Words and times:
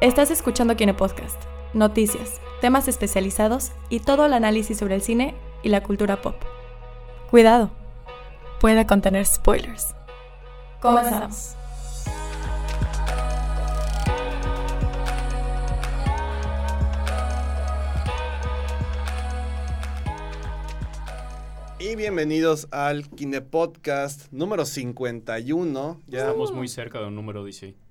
Estás 0.00 0.30
escuchando 0.30 0.76
Kine 0.76 0.94
Podcast, 0.94 1.42
noticias, 1.74 2.40
temas 2.60 2.86
especializados 2.86 3.72
y 3.90 3.98
todo 3.98 4.26
el 4.26 4.32
análisis 4.32 4.78
sobre 4.78 4.94
el 4.94 5.02
cine 5.02 5.34
y 5.64 5.70
la 5.70 5.82
cultura 5.82 6.22
pop. 6.22 6.36
Cuidado, 7.30 7.72
puede 8.60 8.86
contener 8.86 9.26
spoilers. 9.26 9.96
Comenzamos. 10.80 11.56
Y 21.80 21.96
bienvenidos 21.96 22.68
al 22.70 23.08
Kine 23.08 23.40
Podcast 23.40 24.30
número 24.30 24.64
51. 24.64 26.00
Ya 26.06 26.18
Estamos 26.20 26.52
muy 26.52 26.68
cerca 26.68 27.00
de 27.00 27.06
un 27.08 27.16
número 27.16 27.42
DC. 27.42 27.87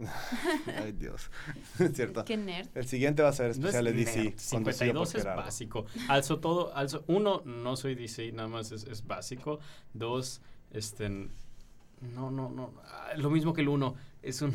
Ay, 0.82 0.92
Dios. 0.92 1.30
Es 1.78 1.92
cierto. 1.92 2.24
Qué 2.24 2.36
nerd. 2.36 2.68
El 2.74 2.86
siguiente 2.86 3.22
va 3.22 3.28
a 3.28 3.32
ser 3.32 3.46
No 3.58 3.68
es 3.68 3.74
especial 3.74 3.84
de 3.84 3.92
DC. 3.92 4.16
nerd, 4.24 4.34
conducido 4.50 4.94
por 4.94 5.06
52 5.06 5.14
es 5.14 5.24
básico. 5.24 5.86
Alzo 6.08 6.38
todo, 6.38 6.74
alzo. 6.74 7.04
Uno, 7.06 7.42
no 7.44 7.76
soy 7.76 7.94
DC, 7.94 8.32
nada 8.32 8.48
más 8.48 8.72
es, 8.72 8.84
es 8.84 9.06
básico. 9.06 9.60
Dos, 9.94 10.40
este. 10.72 11.08
No, 11.08 12.30
no, 12.30 12.48
no. 12.48 12.72
ah, 12.84 13.10
Lo 13.16 13.30
mismo 13.30 13.52
que 13.52 13.60
el 13.60 13.68
uno. 13.68 13.94
Es 14.22 14.42
un. 14.42 14.52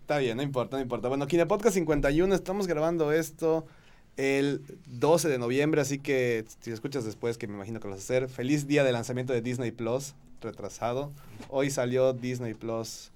Está 0.00 0.18
bien, 0.18 0.36
no 0.36 0.42
importa, 0.42 0.76
no 0.76 0.82
importa. 0.82 1.08
Bueno, 1.08 1.26
Kine 1.26 1.46
Podcast 1.46 1.74
51, 1.74 2.34
estamos 2.34 2.66
grabando 2.66 3.12
esto 3.12 3.66
el 4.16 4.62
12 4.86 5.28
de 5.28 5.38
noviembre, 5.38 5.80
así 5.80 5.98
que 5.98 6.44
si 6.60 6.70
escuchas 6.72 7.04
después, 7.04 7.38
que 7.38 7.46
me 7.46 7.54
imagino 7.54 7.80
que 7.80 7.88
lo 7.88 7.94
vas 7.94 8.00
a 8.00 8.04
hacer, 8.04 8.28
feliz 8.28 8.66
día 8.66 8.84
de 8.84 8.92
lanzamiento 8.92 9.32
de 9.32 9.40
Disney 9.40 9.70
Plus, 9.70 10.14
retrasado. 10.40 11.12
Hoy 11.48 11.70
salió 11.70 12.12
Disney 12.12 12.54
Plus 12.54 13.10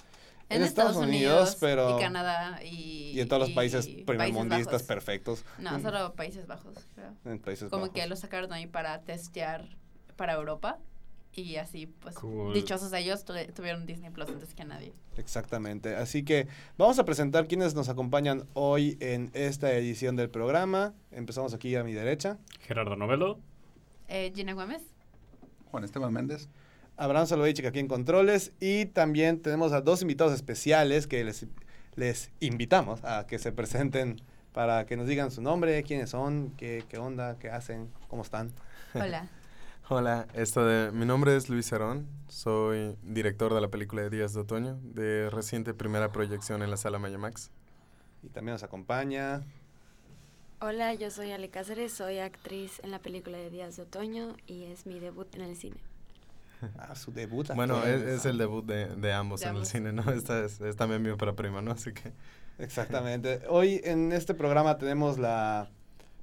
En, 0.51 0.62
Estados, 0.62 0.97
Unidos, 0.97 1.57
pero... 1.59 1.97
y 1.98 2.00
Canadá 2.03 2.61
y, 2.62 3.12
Y 3.14 3.20
en 3.20 3.28
todos 3.28 3.41
los 3.41 3.50
países 3.50 3.89
primermundistas 4.06 4.83
perfectos. 4.83 5.45
No, 5.59 5.81
solo 5.81 6.14
Países 6.14 6.47
Bajos, 6.47 6.75
creo. 6.95 7.12
En 7.25 7.39
Países 7.39 7.70
Como 7.70 7.83
Bajos. 7.83 7.95
que 7.95 8.06
lo 8.06 8.14
sacaron 8.17 8.53
ahí 8.53 8.67
para 8.67 9.00
testear 9.03 9.67
para 10.17 10.34
Europa 10.34 10.78
y 11.33 11.56
así, 11.56 11.87
pues, 11.87 12.15
Cool. 12.15 12.55
dichosos 12.55 12.92
ellos 12.92 13.25
tu- 13.25 13.33
tuvieron 13.56 13.87
Disney 13.87 14.11
Plus 14.11 14.28
antes 14.28 14.55
que 14.55 14.65
nadie. 14.65 14.92
Exactamente. 15.17 15.97
Así 15.97 16.25
que 16.25 16.47
vamos 16.78 16.98
a 17.00 17.05
presentar 17.05 17.48
quienes 17.48 17.75
nos 17.75 17.89
acompañan 17.89 18.47
hoy 18.53 18.97
en 19.00 19.31
esta 19.34 19.72
edición 19.72 20.15
del 20.15 20.31
programa. 20.31 20.95
Empezamos 21.11 21.53
aquí 21.55 21.75
a 21.75 21.83
mi 21.83 21.92
derecha. 21.92 22.39
Gerardo 22.61 22.95
Novelo. 22.97 23.41
Eh, 24.06 24.31
Gina 24.34 24.53
Gómez. 24.53 24.83
Juan 25.70 25.83
Esteban 25.84 26.12
Méndez. 26.12 26.48
Abraham 26.97 27.27
Soloveitchik 27.27 27.67
aquí 27.67 27.78
en 27.78 27.89
Controles. 27.89 28.53
Y 28.61 28.87
también 28.87 29.41
tenemos 29.41 29.73
a 29.73 29.81
dos 29.81 30.03
invitados 30.03 30.34
especiales 30.34 31.06
que 31.06 31.25
les, 31.25 31.47
les 31.97 32.31
invitamos 32.41 33.03
a 33.05 33.27
que 33.27 33.39
se 33.39 33.53
presenten 33.53 34.20
para 34.53 34.87
que 34.87 34.97
nos 34.97 35.06
digan 35.06 35.31
su 35.31 35.42
nombre, 35.42 35.83
quiénes 35.83 36.11
son, 36.11 36.55
qué, 36.56 36.84
qué 36.89 36.98
onda, 36.98 37.39
qué 37.39 37.50
hacen, 37.50 37.91
cómo 38.09 38.22
están. 38.22 38.53
Hola. 38.95 39.28
Hola, 39.91 40.28
esto 40.33 40.65
de, 40.65 40.92
mi 40.92 41.05
nombre 41.05 41.37
es 41.37 41.50
Luis 41.50 41.70
Herón, 41.70 42.09
soy 42.27 42.97
director 43.03 43.53
de 43.53 43.61
la 43.61 43.69
película 43.69 44.00
de 44.00 44.09
Días 44.09 44.33
de 44.33 44.41
Otoño, 44.41 44.78
de 44.83 45.28
reciente 45.28 45.75
primera 45.75 46.11
proyección 46.11 46.62
en 46.62 46.70
la 46.70 46.78
sala 46.78 46.98
Mayamax. 46.98 47.50
Y 48.22 48.31
también 48.31 48.55
nos 48.55 48.62
acompaña. 48.62 49.42
Hola, 50.62 50.95
yo 50.95 51.11
soy 51.11 51.33
Ale 51.33 51.50
Cáceres, 51.50 51.92
soy 51.92 52.19
actriz 52.19 52.81
en 52.83 52.92
la 52.92 52.98
película 53.00 53.37
de 53.37 53.50
Días 53.50 53.77
de 53.77 53.83
Otoño 53.83 54.37
y 54.47 54.65
es 54.65 54.87
mi 54.87 55.00
debut 55.00 55.34
en 55.34 55.42
el 55.42 55.55
cine. 55.55 55.77
A 56.79 56.95
su 56.95 57.12
debut. 57.12 57.48
Bueno, 57.55 57.84
es, 57.84 58.03
es 58.03 58.27
el 58.27 58.39
debut 58.39 58.65
de, 58.65 58.87
de 58.97 59.12
ambos 59.12 59.41
De 59.41 59.48
en 59.48 59.57
el 59.57 59.67
cine, 59.67 59.93
¿no? 59.93 60.03
Esta 60.12 60.45
es, 60.45 60.61
es 60.61 60.77
también 60.77 61.03
mi 61.03 61.11
ópera 61.11 61.34
prima, 61.34 61.62
¿no? 61.62 61.73
Así 61.73 61.93
que... 61.93 62.12
Exactamente. 62.59 63.43
Hoy 63.48 63.81
en 63.84 64.12
este 64.12 64.34
programa 64.34 64.79
tenemos 64.79 65.19
la... 65.19 65.71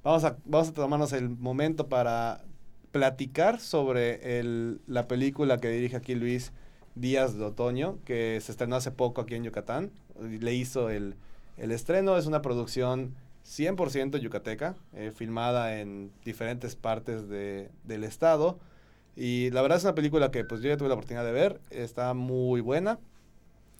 Vamos 0.02 0.24
a, 0.24 0.36
vamos 0.44 0.68
a 0.68 0.72
tomarnos 0.72 1.12
el 1.12 1.28
momento 1.28 1.88
para 1.88 2.42
platicar 2.90 3.60
sobre 3.60 4.38
el, 4.38 4.80
la 4.86 5.08
película 5.08 5.58
que 5.58 5.68
dirige 5.68 5.96
aquí 5.96 6.14
Luis 6.14 6.52
Díaz 6.94 7.36
de 7.36 7.44
Otoño, 7.44 7.98
que 8.04 8.38
se 8.42 8.52
estrenó 8.52 8.76
hace 8.76 8.90
poco 8.90 9.20
aquí 9.20 9.34
en 9.34 9.44
Yucatán. 9.44 9.90
Le 10.20 10.54
hizo 10.54 10.90
el, 10.90 11.16
el 11.56 11.70
estreno, 11.70 12.16
es 12.16 12.26
una 12.26 12.42
producción 12.42 13.14
100% 13.46 14.18
yucateca, 14.18 14.76
eh, 14.94 15.12
filmada 15.14 15.78
en 15.80 16.12
diferentes 16.24 16.76
partes 16.76 17.28
de, 17.28 17.70
del 17.84 18.04
estado. 18.04 18.58
Y 19.16 19.50
la 19.50 19.62
verdad 19.62 19.78
es 19.78 19.84
una 19.84 19.94
película 19.94 20.30
que 20.30 20.44
pues 20.44 20.62
yo 20.62 20.68
ya 20.68 20.76
tuve 20.76 20.88
la 20.88 20.94
oportunidad 20.94 21.24
de 21.24 21.32
ver, 21.32 21.60
está 21.70 22.14
muy 22.14 22.60
buena. 22.60 22.98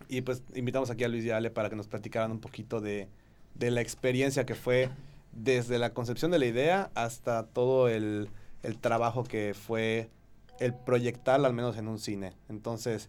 Y 0.09 0.20
pues 0.22 0.43
invitamos 0.54 0.91
aquí 0.91 1.04
a 1.04 1.09
Luis 1.09 1.25
y 1.25 1.31
Ale 1.31 1.50
para 1.50 1.70
que 1.70 1.76
nos 1.76 1.88
platicaran 1.88 2.31
un 2.31 2.41
poquito 2.41 2.81
de, 2.81 3.09
de 3.54 3.71
la 3.71 3.81
experiencia 3.81 4.44
que 4.44 4.54
fue 4.54 4.91
desde 5.32 5.78
la 5.78 5.94
concepción 5.94 6.31
de 6.31 6.38
la 6.38 6.47
idea 6.47 6.91
hasta 6.94 7.47
todo 7.47 7.88
el, 7.88 8.28
el 8.62 8.78
trabajo 8.78 9.25
que 9.25 9.54
fue 9.54 10.10
el 10.60 10.75
proyectarla 10.75 11.48
al 11.48 11.54
menos 11.54 11.76
en 11.76 11.88
un 11.88 11.98
cine. 11.98 12.34
Entonces, 12.48 13.09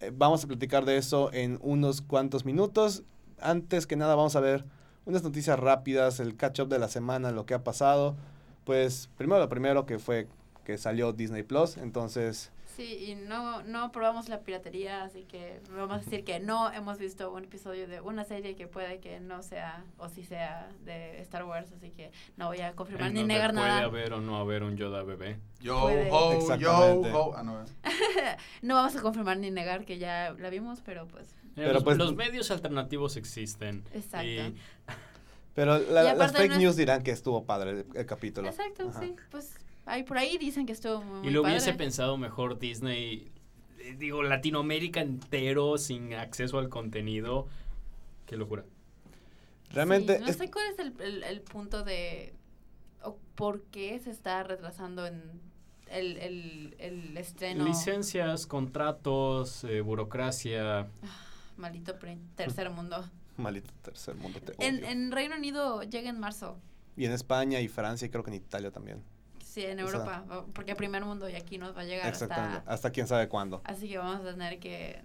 eh, 0.00 0.12
vamos 0.14 0.44
a 0.44 0.46
platicar 0.46 0.84
de 0.84 0.96
eso 0.96 1.32
en 1.32 1.58
unos 1.62 2.00
cuantos 2.00 2.44
minutos. 2.44 3.02
Antes 3.40 3.86
que 3.86 3.96
nada 3.96 4.14
vamos 4.14 4.36
a 4.36 4.40
ver 4.40 4.64
unas 5.04 5.22
noticias 5.22 5.58
rápidas, 5.58 6.20
el 6.20 6.36
catch 6.36 6.60
up 6.60 6.68
de 6.68 6.78
la 6.78 6.88
semana, 6.88 7.32
lo 7.32 7.46
que 7.46 7.54
ha 7.54 7.64
pasado. 7.64 8.16
Pues 8.64 9.08
primero 9.16 9.40
lo 9.40 9.48
primero 9.48 9.86
que 9.86 9.98
fue 9.98 10.28
que 10.66 10.76
salió 10.78 11.12
Disney 11.12 11.44
Plus, 11.44 11.76
entonces 11.78 12.50
Sí, 12.76 13.06
y 13.08 13.14
no, 13.14 13.62
no 13.62 13.90
probamos 13.90 14.28
la 14.28 14.40
piratería, 14.40 15.02
así 15.02 15.22
que 15.24 15.60
vamos 15.74 15.96
a 15.96 16.00
decir 16.04 16.24
que 16.24 16.40
no 16.40 16.70
hemos 16.70 16.98
visto 16.98 17.32
un 17.32 17.44
episodio 17.44 17.88
de 17.88 18.02
una 18.02 18.24
serie 18.24 18.54
que 18.54 18.66
puede 18.66 18.98
que 19.00 19.18
no 19.18 19.42
sea, 19.42 19.82
o 19.96 20.10
sí 20.10 20.22
sea, 20.24 20.68
de 20.84 21.18
Star 21.22 21.44
Wars, 21.46 21.72
así 21.74 21.90
que 21.90 22.10
no 22.36 22.48
voy 22.48 22.60
a 22.60 22.72
confirmar 22.74 23.08
en 23.08 23.14
ni 23.14 23.24
negar 23.24 23.52
puede 23.54 23.64
nada. 23.66 23.84
haber 23.84 24.12
o 24.12 24.20
no 24.20 24.36
haber 24.36 24.62
un 24.62 24.76
Yoda 24.76 25.04
bebé. 25.04 25.38
Yo, 25.60 25.80
Puede. 25.80 26.10
ho, 26.12 26.56
yo, 26.58 27.00
ho. 27.14 27.34
Ah, 27.34 27.42
no. 27.42 27.64
No 28.60 28.74
vamos 28.74 28.94
a 28.94 29.00
confirmar 29.00 29.38
ni 29.38 29.50
negar 29.50 29.86
que 29.86 29.96
ya 29.96 30.34
la 30.38 30.50
vimos, 30.50 30.82
pero 30.84 31.06
pues, 31.08 31.28
Eh, 31.30 31.52
Pero 31.54 31.72
los, 31.72 31.84
pues- 31.84 31.96
los 31.96 32.14
medios 32.14 32.50
alternativos 32.50 33.16
existen. 33.16 33.84
exacto. 33.94 34.26
Y 34.26 34.54
Pero 35.54 35.78
la- 35.78 36.12
Y 36.12 36.16
las 36.18 36.32
fake 36.32 36.48
no 36.48 36.54
es- 36.56 36.60
news 36.60 36.76
dirán 36.76 37.02
que 37.02 37.10
estuvo 37.12 37.44
padre 37.44 37.70
el, 37.70 37.86
el 37.94 38.04
capítulo. 38.04 38.48
Exacto, 38.48 38.90
Ajá. 38.90 39.00
sí. 39.00 39.16
Pues 39.30 39.54
ahí 39.86 40.02
por 40.02 40.18
ahí 40.18 40.36
dicen 40.38 40.66
que 40.66 40.72
estuvo 40.72 41.02
muy, 41.02 41.20
Y 41.20 41.22
muy 41.24 41.30
lo 41.32 41.42
hubiese 41.42 41.66
padre. 41.70 41.78
pensado 41.78 42.16
mejor 42.18 42.58
Disney, 42.58 43.30
eh, 43.78 43.96
digo, 43.98 44.22
Latinoamérica 44.22 45.00
entero 45.00 45.78
sin 45.78 46.12
acceso 46.14 46.58
al 46.58 46.68
contenido. 46.68 47.46
Qué 48.26 48.36
locura. 48.36 48.64
Realmente 49.72 50.16
Sí, 50.16 50.20
no 50.22 50.28
es- 50.28 50.36
sé 50.36 50.50
cuál 50.50 50.66
es 50.72 50.78
el, 50.78 51.00
el- 51.00 51.22
el 51.24 51.40
punto 51.40 51.82
de... 51.82 52.34
o 53.02 53.16
por 53.34 53.62
qué 53.64 53.98
se 53.98 54.10
está 54.10 54.42
retrasando 54.42 55.06
en 55.06 55.22
el, 55.90 56.16
el, 56.18 56.74
el 56.78 57.16
estreno. 57.16 57.64
Licencias, 57.64 58.46
contratos, 58.46 59.64
eh, 59.64 59.80
burocracia. 59.80 60.88
Maldito 61.56 61.98
prin- 61.98 62.28
tercer 62.36 62.70
mundo. 62.70 63.04
maldito 63.36 63.72
tercer 63.82 64.14
mundo 64.16 64.40
te 64.40 64.52
En, 64.66 64.84
en 64.84 65.12
Reino 65.12 65.36
Unido 65.36 65.82
llega 65.82 66.10
en 66.10 66.18
marzo. 66.18 66.58
Y 66.96 67.04
en 67.04 67.12
España 67.12 67.60
y 67.60 67.68
Francia 67.68 68.06
y 68.06 68.08
creo 68.10 68.24
que 68.24 68.30
en 68.30 68.36
Italia 68.36 68.70
también. 68.70 69.02
Sí, 69.56 69.64
en 69.64 69.80
O 69.80 69.88
sea- 69.88 70.00
Europa. 70.00 70.24
o- 70.30 70.44
porque 70.52 70.76
primer 70.76 71.02
mundo 71.02 71.30
y 71.30 71.34
aquí 71.34 71.56
nos 71.56 71.74
va 71.74 71.80
a 71.80 71.84
llegar 71.84 72.12
hasta... 72.12 72.62
Hasta 72.66 72.90
quién 72.90 73.06
sabe 73.06 73.26
cuándo. 73.26 73.62
Así 73.64 73.88
que 73.88 73.96
vamos 73.96 74.20
a 74.20 74.30
tener 74.32 74.58
que, 74.58 75.00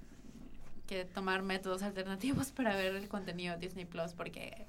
que 0.88 1.06
tomar 1.06 1.42
métodos 1.42 1.84
alternativos 1.84 2.52
para 2.58 2.76
ver 2.76 2.94
el 2.98 3.08
contenido 3.08 3.54
de 3.56 3.62
Disney 3.66 3.86
Plus 3.86 4.12
porque... 4.12 4.66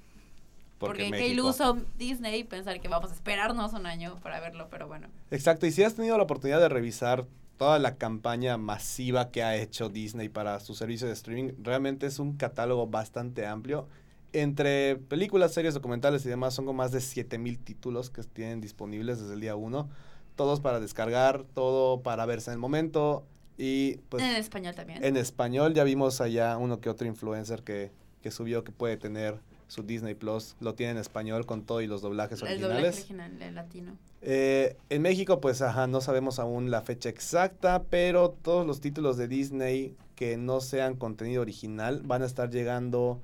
Porque, 0.79 1.03
qué 1.05 1.09
México- 1.11 1.31
iluso 1.33 1.77
Disney 1.97 2.45
pensar 2.45 2.79
que 2.79 2.87
vamos 2.87 3.11
a 3.11 3.13
esperarnos 3.13 3.73
un 3.73 3.85
año 3.85 4.15
para 4.23 4.39
verlo, 4.39 4.69
pero 4.71 4.87
bueno. 4.87 5.09
Exacto. 5.31 5.65
Y 5.65 5.71
si 5.73 5.83
has 5.83 5.95
tenido 5.95 6.15
la 6.17 6.23
oportunidad 6.23 6.61
de 6.61 6.69
revisar 6.69 7.25
toda 7.57 7.77
la 7.77 7.95
campaña 7.97 8.55
masiva 8.57 9.31
que 9.31 9.43
ha 9.43 9.57
hecho 9.57 9.89
Disney 9.89 10.29
para 10.29 10.61
su 10.61 10.75
servicio 10.75 11.07
de 11.07 11.13
streaming, 11.13 11.51
realmente 11.61 12.05
es 12.05 12.19
un 12.19 12.37
catálogo 12.37 12.87
bastante 12.87 13.45
amplio. 13.45 13.89
Entre 14.33 14.95
películas, 14.95 15.53
series, 15.53 15.73
documentales 15.73 16.25
y 16.25 16.29
demás, 16.29 16.53
son 16.53 16.65
como 16.65 16.77
más 16.77 16.91
de 16.91 17.01
7000 17.01 17.59
títulos 17.59 18.09
que 18.09 18.23
tienen 18.23 18.61
disponibles 18.61 19.21
desde 19.21 19.35
el 19.35 19.41
día 19.41 19.55
1. 19.55 19.89
Todos 20.35 20.59
para 20.59 20.79
descargar, 20.79 21.45
todo 21.53 22.01
para 22.01 22.25
verse 22.25 22.49
en 22.49 22.53
el 22.53 22.59
momento. 22.59 23.25
Y 23.57 23.97
pues 24.09 24.23
en 24.23 24.35
español 24.35 24.73
también. 24.73 25.03
En 25.03 25.15
español 25.15 25.75
ya 25.75 25.83
vimos 25.83 26.19
allá 26.21 26.57
uno 26.57 26.81
que 26.81 26.89
otro 26.89 27.07
influencer 27.07 27.61
que, 27.61 27.91
que 28.21 28.31
subió 28.31 28.63
que 28.63 28.71
puede 28.71 28.97
tener 28.97 29.39
su 29.67 29.83
Disney 29.83 30.15
Plus. 30.15 30.55
Lo 30.59 30.75
tiene 30.75 30.93
en 30.93 30.97
español 30.97 31.45
con 31.45 31.63
todo 31.63 31.81
y 31.81 31.87
los 31.87 32.01
doblajes 32.01 32.41
el 32.41 32.61
doblaje 32.61 32.87
originales. 32.87 32.95
original 32.95 33.41
en 33.41 33.55
latino. 33.55 33.97
Eh, 34.21 34.77
en 34.89 35.01
México, 35.01 35.41
pues, 35.41 35.61
ajá, 35.61 35.87
no 35.87 35.99
sabemos 36.01 36.39
aún 36.39 36.71
la 36.71 36.81
fecha 36.81 37.09
exacta, 37.09 37.83
pero 37.89 38.29
todos 38.29 38.65
los 38.65 38.79
títulos 38.79 39.17
de 39.17 39.27
Disney 39.27 39.95
que 40.15 40.37
no 40.37 40.61
sean 40.61 40.95
contenido 40.95 41.41
original 41.41 42.01
van 42.05 42.21
a 42.21 42.25
estar 42.25 42.49
llegando 42.49 43.19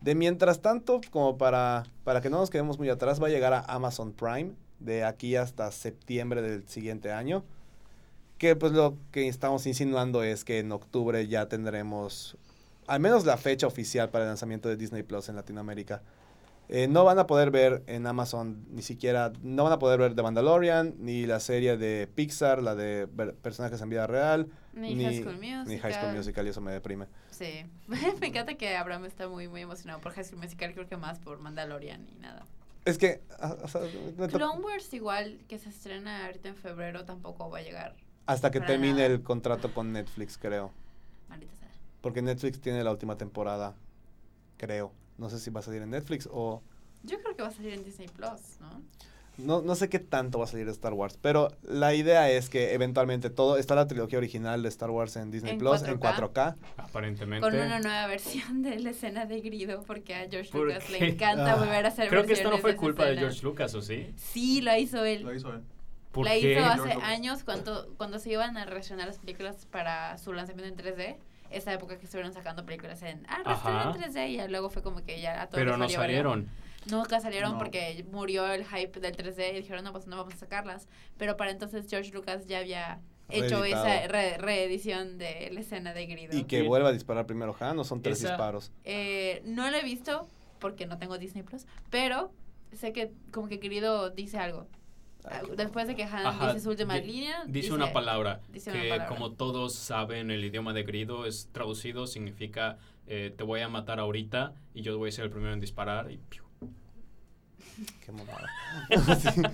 de 0.00 0.14
mientras 0.14 0.60
tanto, 0.60 1.00
como 1.10 1.36
para, 1.36 1.84
para 2.04 2.20
que 2.20 2.30
no 2.30 2.38
nos 2.38 2.50
quedemos 2.50 2.78
muy 2.78 2.88
atrás, 2.88 3.22
va 3.22 3.26
a 3.26 3.30
llegar 3.30 3.52
a 3.52 3.60
Amazon 3.60 4.12
Prime 4.12 4.52
de 4.78 5.04
aquí 5.04 5.36
hasta 5.36 5.70
septiembre 5.70 6.42
del 6.42 6.66
siguiente 6.68 7.12
año. 7.12 7.44
Que 8.38 8.56
pues 8.56 8.72
lo 8.72 8.96
que 9.12 9.28
estamos 9.28 9.66
insinuando 9.66 10.22
es 10.22 10.44
que 10.44 10.60
en 10.60 10.72
octubre 10.72 11.28
ya 11.28 11.46
tendremos 11.48 12.38
al 12.86 12.98
menos 12.98 13.24
la 13.24 13.36
fecha 13.36 13.66
oficial 13.66 14.08
para 14.08 14.24
el 14.24 14.30
lanzamiento 14.30 14.68
de 14.68 14.76
Disney 14.76 15.02
Plus 15.02 15.28
en 15.28 15.36
Latinoamérica. 15.36 16.02
Eh, 16.72 16.86
no 16.86 17.02
van 17.02 17.18
a 17.18 17.26
poder 17.26 17.50
ver 17.50 17.82
en 17.88 18.06
Amazon 18.06 18.64
ni 18.70 18.82
siquiera, 18.82 19.32
no 19.42 19.64
van 19.64 19.72
a 19.72 19.80
poder 19.80 19.98
ver 19.98 20.14
The 20.14 20.22
Mandalorian, 20.22 20.94
ni 21.00 21.26
la 21.26 21.40
serie 21.40 21.76
de 21.76 22.06
Pixar, 22.06 22.62
la 22.62 22.76
de 22.76 23.08
personajes 23.42 23.80
en 23.80 23.88
vida 23.88 24.06
real, 24.06 24.46
Ni 24.72 24.94
High 24.94 25.20
School 25.20 25.34
Musical. 25.34 25.66
ni 25.66 25.78
High 25.78 25.94
School 25.94 26.12
Musical, 26.14 26.46
y 26.46 26.50
eso 26.50 26.60
me 26.60 26.70
deprime. 26.70 27.06
Sí. 27.32 27.66
Me 28.20 28.28
encanta 28.28 28.54
que 28.54 28.76
Abraham 28.76 29.06
está 29.06 29.26
muy, 29.26 29.48
muy 29.48 29.62
emocionado 29.62 30.00
por 30.00 30.12
High 30.12 30.24
School 30.24 30.38
Musical. 30.42 30.72
Creo 30.72 30.88
que 30.88 30.96
más 30.96 31.18
por 31.18 31.40
Mandalorian 31.40 32.06
y 32.08 32.20
nada. 32.20 32.44
Es 32.84 32.98
que, 32.98 33.20
ah, 33.40 33.56
o 33.64 33.66
sea, 33.66 33.80
Clone 34.28 34.60
Wars, 34.62 34.94
igual 34.94 35.40
que 35.48 35.58
se 35.58 35.70
estrena 35.70 36.26
ahorita 36.26 36.50
en 36.50 36.56
febrero, 36.56 37.04
tampoco 37.04 37.50
va 37.50 37.58
a 37.58 37.62
llegar. 37.62 37.96
hasta 38.26 38.52
que 38.52 38.60
termine 38.60 38.92
nada. 38.92 39.06
el 39.06 39.22
contrato 39.24 39.74
con 39.74 39.92
Netflix, 39.92 40.38
creo. 40.38 40.70
Maldita 41.28 41.52
sea. 41.56 41.68
Porque 42.00 42.22
Netflix 42.22 42.60
tiene 42.60 42.84
la 42.84 42.92
última 42.92 43.18
temporada, 43.18 43.74
creo. 44.56 44.92
No 45.20 45.28
sé 45.30 45.38
si 45.38 45.50
va 45.50 45.60
a 45.60 45.62
salir 45.62 45.82
en 45.82 45.90
Netflix 45.90 46.28
o... 46.32 46.62
Yo 47.04 47.20
creo 47.22 47.36
que 47.36 47.42
va 47.42 47.48
a 47.48 47.52
salir 47.52 47.74
en 47.74 47.84
Disney 47.84 48.08
Plus, 48.08 48.58
¿no? 48.60 48.82
No, 49.38 49.62
no 49.62 49.74
sé 49.74 49.88
qué 49.88 49.98
tanto 50.00 50.38
va 50.38 50.44
a 50.44 50.48
salir 50.48 50.66
de 50.66 50.72
Star 50.72 50.92
Wars, 50.92 51.16
pero 51.22 51.48
la 51.62 51.94
idea 51.94 52.28
es 52.30 52.50
que 52.50 52.74
eventualmente 52.74 53.30
todo... 53.30 53.56
Está 53.56 53.74
la 53.74 53.86
trilogía 53.86 54.18
original 54.18 54.62
de 54.62 54.68
Star 54.68 54.90
Wars 54.90 55.16
en 55.16 55.30
Disney 55.30 55.52
En 55.52 55.58
Plus 55.58 55.82
en 55.82 55.98
4K. 55.98 56.32
4K. 56.32 56.56
Aparentemente. 56.76 57.40
Con 57.48 57.54
una 57.58 57.78
nueva 57.80 58.06
versión 58.06 58.62
de 58.62 58.78
la 58.80 58.90
escena 58.90 59.24
de 59.26 59.40
Grido, 59.40 59.82
porque 59.86 60.14
a 60.14 60.28
George 60.28 60.50
¿Por 60.50 60.66
Lucas 60.66 60.84
qué? 60.84 60.92
le 61.00 61.08
encanta 61.10 61.52
Ah. 61.52 61.56
volver 61.56 61.84
a 61.86 61.88
hacer 61.88 62.08
Creo 62.08 62.24
que 62.26 62.32
esto 62.34 62.50
no 62.50 62.58
fue 62.58 62.76
culpa 62.76 63.06
de. 63.06 63.16
George 63.16 63.42
Lucas, 63.42 63.74
¿o 63.74 63.80
sí? 63.82 64.12
Sí, 64.16 64.60
lo 64.60 64.76
hizo 64.76 65.04
él. 65.04 65.22
Lo 65.22 65.34
hizo 65.34 65.54
él. 65.54 65.62
¿Por 66.12 66.26
la 66.26 66.32
qué? 66.32 66.52
hizo 66.52 66.64
hace 66.66 66.92
años 67.02 67.44
cuando, 67.44 67.94
cuando 67.96 68.18
se 68.18 68.30
iban 68.32 68.56
a 68.58 68.64
reaccionar 68.66 69.06
las 69.06 69.18
películas 69.18 69.66
para 69.70 70.18
su 70.18 70.32
lanzamiento 70.34 70.82
en 70.82 70.94
3D. 70.94 71.16
Esa 71.50 71.72
época 71.72 71.98
que 71.98 72.04
estuvieron 72.04 72.32
sacando 72.32 72.64
películas 72.64 73.02
en, 73.02 73.26
ah, 73.28 73.92
en 73.94 74.00
3D 74.02 74.28
y 74.30 74.36
ya 74.36 74.48
luego 74.48 74.70
fue 74.70 74.82
como 74.82 75.02
que 75.04 75.20
ya 75.20 75.42
a 75.42 75.46
todos 75.48 75.58
Pero 75.60 75.76
no 75.76 75.88
salieron. 75.88 76.48
Nunca 76.90 77.20
salieron 77.20 77.52
No. 77.52 77.58
porque 77.58 78.06
murió 78.10 78.46
el 78.52 78.64
hype 78.64 79.00
del 79.00 79.14
3D 79.16 79.50
y 79.52 79.56
dijeron, 79.56 79.84
no, 79.84 79.92
pues 79.92 80.06
no 80.06 80.16
vamos 80.16 80.32
a 80.34 80.36
sacarlas. 80.38 80.88
Pero 81.18 81.36
para 81.36 81.50
entonces 81.50 81.86
George 81.90 82.10
Lucas 82.12 82.46
ya 82.46 82.58
había 82.58 83.00
hecho 83.28 83.60
Reeditado. 83.60 83.86
esa 83.86 84.08
re- 84.08 84.38
reedición 84.38 85.18
de 85.18 85.50
la 85.52 85.60
escena 85.60 85.92
de 85.92 86.06
Grido. 86.06 86.36
Y 86.36 86.44
que 86.44 86.62
Sí. 86.62 86.66
vuelva 86.66 86.88
a 86.88 86.92
disparar 86.92 87.26
primero 87.26 87.54
Han, 87.60 87.78
o 87.78 87.84
son 87.84 88.00
tres 88.00 88.18
Esa- 88.18 88.28
disparos. 88.28 88.72
Eh, 88.84 89.42
no 89.44 89.70
lo 89.70 89.76
he 89.76 89.82
visto 89.84 90.28
porque 90.58 90.86
no 90.86 90.98
tengo 90.98 91.18
Disney 91.18 91.42
Plus, 91.42 91.66
pero 91.90 92.32
sé 92.72 92.92
que 92.92 93.12
como 93.32 93.48
que 93.48 93.56
Grido 93.58 94.10
dice 94.10 94.38
algo. 94.38 94.66
Después 95.56 95.86
de 95.86 95.94
que 95.96 96.04
Han 96.04 96.26
Ajá, 96.26 96.48
dice 96.48 96.60
su 96.64 96.70
última 96.70 96.94
di- 96.96 97.06
línea, 97.12 97.44
Dice 97.46 97.72
una 97.72 97.92
palabra 97.92 98.40
dice 98.52 98.70
que 98.72 98.78
una 98.78 98.88
palabra. 98.88 99.06
como 99.08 99.32
todos 99.32 99.74
saben 99.74 100.30
el 100.30 100.44
idioma 100.44 100.72
de 100.72 100.82
grido 100.82 101.26
es 101.26 101.48
traducido 101.52 102.06
significa 102.06 102.78
eh, 103.06 103.32
te 103.36 103.44
voy 103.44 103.60
a 103.60 103.68
matar 103.68 103.98
ahorita 104.00 104.54
y 104.74 104.82
yo 104.82 104.96
voy 104.98 105.08
a 105.08 105.12
ser 105.12 105.24
el 105.26 105.30
primero 105.30 105.52
en 105.52 105.60
disparar 105.60 106.10
y 106.10 106.18
¡piu! 106.18 106.44
Qué 108.04 108.12
mamada. 108.12 108.48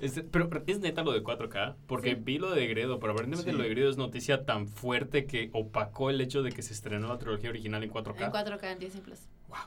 Es- 0.00 0.22
pero 0.30 0.48
es 0.68 0.78
neta 0.78 1.02
lo 1.02 1.10
de 1.12 1.24
4K 1.24 1.74
porque 1.88 2.10
Sí. 2.14 2.20
vi 2.22 2.38
lo 2.38 2.52
de 2.52 2.66
Gredo 2.68 3.00
pero 3.00 3.12
aparentemente 3.14 3.50
Sí. 3.50 3.56
lo 3.56 3.64
de 3.64 3.68
Gredo 3.70 3.90
es 3.90 3.96
noticia 3.96 4.44
tan 4.44 4.68
fuerte 4.68 5.26
que 5.26 5.50
opacó 5.52 6.10
el 6.10 6.20
hecho 6.20 6.42
de 6.44 6.52
que 6.52 6.62
se 6.62 6.72
estrenó 6.72 7.08
la 7.08 7.18
trilogía 7.18 7.50
original 7.50 7.82
en 7.82 7.90
4K 7.90 8.26
En 8.26 8.30
4K 8.30 8.72
en 8.72 8.78
Disney 8.78 9.02
Plus. 9.02 9.20
Wow. 9.48 9.58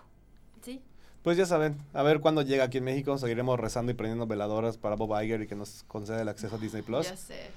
Pues 1.24 1.38
ya 1.38 1.46
saben, 1.46 1.78
a 1.94 2.02
ver 2.04 2.20
cuándo 2.20 2.42
llega 2.42 2.64
aquí 2.64 2.80
en 2.80 2.84
México. 2.86 3.18
Seguiremos 3.18 3.60
rezando 3.60 3.92
y 3.92 3.96
prendiendo 3.96 4.26
veladoras 4.28 4.78
para 4.78 4.96
Bob 4.96 5.22
Iger 5.22 5.42
y 5.44 5.48
que 5.48 5.56
nos 5.56 5.84
conceda 5.88 6.22
el 6.22 6.30
acceso 6.30 6.56
a 6.56 6.58
Disney 6.60 6.82
Plus. 6.82 7.08
Ya 7.10 7.16
sé. 7.16 7.52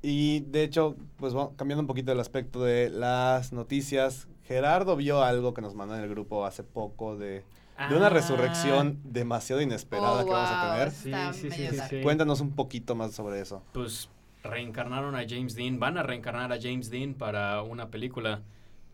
Y 0.00 0.40
de 0.40 0.62
hecho, 0.64 0.96
pues 1.18 1.32
bueno, 1.34 1.52
cambiando 1.56 1.80
un 1.82 1.86
poquito 1.86 2.12
el 2.12 2.20
aspecto 2.20 2.62
de 2.62 2.90
las 2.90 3.52
noticias, 3.52 4.26
Gerardo 4.44 4.96
vio 4.96 5.22
algo 5.22 5.54
que 5.54 5.62
nos 5.62 5.74
mandó 5.74 5.94
en 5.96 6.02
el 6.02 6.08
grupo 6.10 6.44
hace 6.44 6.62
poco 6.62 7.16
de, 7.16 7.42
de 7.88 7.96
una 7.96 8.06
Ah, 8.06 8.10
resurrección 8.10 9.00
demasiado 9.04 9.62
inesperada 9.62 10.22
Oh, 10.22 10.24
que 10.26 10.30
vamos 10.30 10.50
a 10.52 10.72
tener. 10.74 10.90
Sí, 11.32 11.50
sí, 11.50 11.68
sí. 11.88 12.02
Cuéntanos 12.02 12.40
un 12.40 12.54
poquito 12.54 12.94
más 12.94 13.12
sobre 13.12 13.40
eso. 13.40 13.62
pues 13.72 14.08
reencarnaron 14.42 15.14
a 15.16 15.24
James 15.26 15.54
Dean, 15.54 15.78
van 15.78 15.96
a 15.96 16.02
reencarnar 16.02 16.52
a 16.52 16.58
James 16.60 16.90
Dean 16.90 17.14
para 17.14 17.62
una 17.62 17.88
película. 17.88 18.42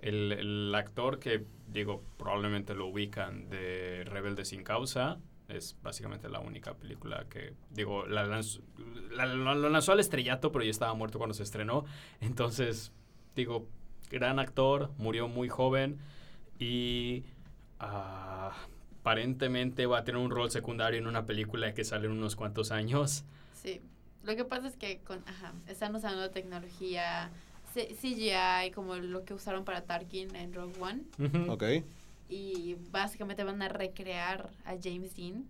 El, 0.01 0.31
el 0.33 0.75
actor 0.77 1.19
que, 1.19 1.45
digo, 1.73 2.03
probablemente 2.19 2.75
lo 2.75 2.87
ubican 2.87 3.49
de 3.49 4.05
Rebelde 4.05 4.45
sin 4.45 4.63
causa, 4.63 5.19
es 5.49 5.77
básicamente 5.83 6.29
la 6.29 6.39
única 6.41 6.75
película 6.75 7.27
que, 7.29 7.55
digo, 7.71 8.07
la 8.07 8.25
lanzó, 8.25 8.61
la- 9.13 9.27
lanzó 9.27 9.93
al 9.93 10.01
estrellato, 10.01 10.53
pero 10.53 10.65
ya 10.65 10.71
estaba 10.71 10.95
muerto 10.95 11.19
cuando 11.19 11.35
se 11.35 11.43
estrenó. 11.43 11.85
Entonces, 12.21 12.93
digo, 13.35 13.67
gran 14.11 14.39
actor, 14.39 14.91
murió 14.99 15.27
muy 15.29 15.49
joven 15.49 15.99
y 16.59 17.25
ah, 17.81 18.53
aparentemente 19.01 19.87
va 19.87 19.99
a 19.99 20.05
tener 20.05 20.21
un 20.21 20.31
rol 20.31 20.51
secundario 20.51 20.99
en 21.01 21.07
una 21.07 21.27
película 21.27 21.75
que 21.75 21.85
sale 21.85 22.07
en 22.07 22.13
unos 22.13 22.37
cuantos 22.37 22.71
años. 22.71 23.25
Sí. 23.55 23.81
Lo 24.23 24.37
que 24.37 24.45
pasa 24.45 24.69
es 24.69 24.77
que 24.77 24.99
con, 24.99 25.23
ajá, 25.27 25.55
están 25.67 25.95
usando 25.97 26.31
tecnología 26.31 27.31
CGI 27.75 28.71
como 28.75 28.97
lo 28.97 29.25
que 29.25 29.35
usaron 29.35 29.65
para 29.65 29.83
Tarkin 29.83 30.35
en 30.37 30.53
Rogue 30.53 30.75
One. 30.81 31.03
Ok. 31.49 31.65
y 32.29 32.77
básicamente 32.91 33.43
van 33.45 33.61
a 33.63 33.69
recrear 33.69 34.51
a 34.65 34.77
James 34.83 35.17
Dean. 35.17 35.47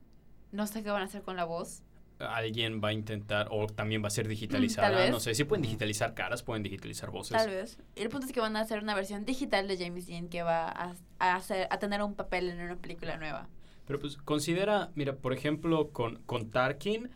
No 0.53 0.67
sé 0.67 0.83
qué 0.83 0.91
van 0.91 1.03
a 1.03 1.05
hacer 1.05 1.23
con 1.23 1.37
la 1.37 1.45
voz. 1.45 1.83
alguien 2.19 2.81
va 2.83 2.89
a 2.89 2.93
intentar, 2.93 3.49
o 3.51 3.67
también 3.67 4.03
va 4.03 4.09
a 4.09 4.11
ser 4.11 4.29
digitalizada. 4.29 4.91
vez. 4.97 5.11
no 5.11 5.21
sé, 5.21 5.35
si 5.35 5.45
pueden 5.45 5.63
digitalizar 5.63 6.15
caras, 6.15 6.43
pueden 6.43 6.63
digitalizar 6.63 7.11
voces. 7.11 7.37
Tal 7.37 7.49
vez. 7.49 7.79
El 7.97 8.09
punto 8.09 8.27
es 8.27 8.33
que 8.33 8.41
van 8.41 8.57
a 8.57 8.61
hacer 8.61 8.83
una 8.83 8.95
versión 8.95 9.25
digital 9.25 9.69
de 9.69 9.79
James 9.79 10.07
Dean 10.07 10.29
que 10.29 10.43
va 10.43 10.69
a, 10.69 10.95
a 11.19 11.37
hacer, 11.37 11.67
a 11.71 11.79
tener 11.79 12.03
un 12.03 12.15
papel 12.15 12.49
en 12.49 12.61
una 12.61 12.77
película 12.77 13.17
nueva. 13.17 13.49
Pero 13.87 13.99
pues 13.99 14.17
considera, 14.17 14.91
mira, 14.95 15.17
por 15.17 15.33
ejemplo, 15.33 15.91
con, 15.91 16.17
con 16.25 16.51
Tarkin, 16.51 17.11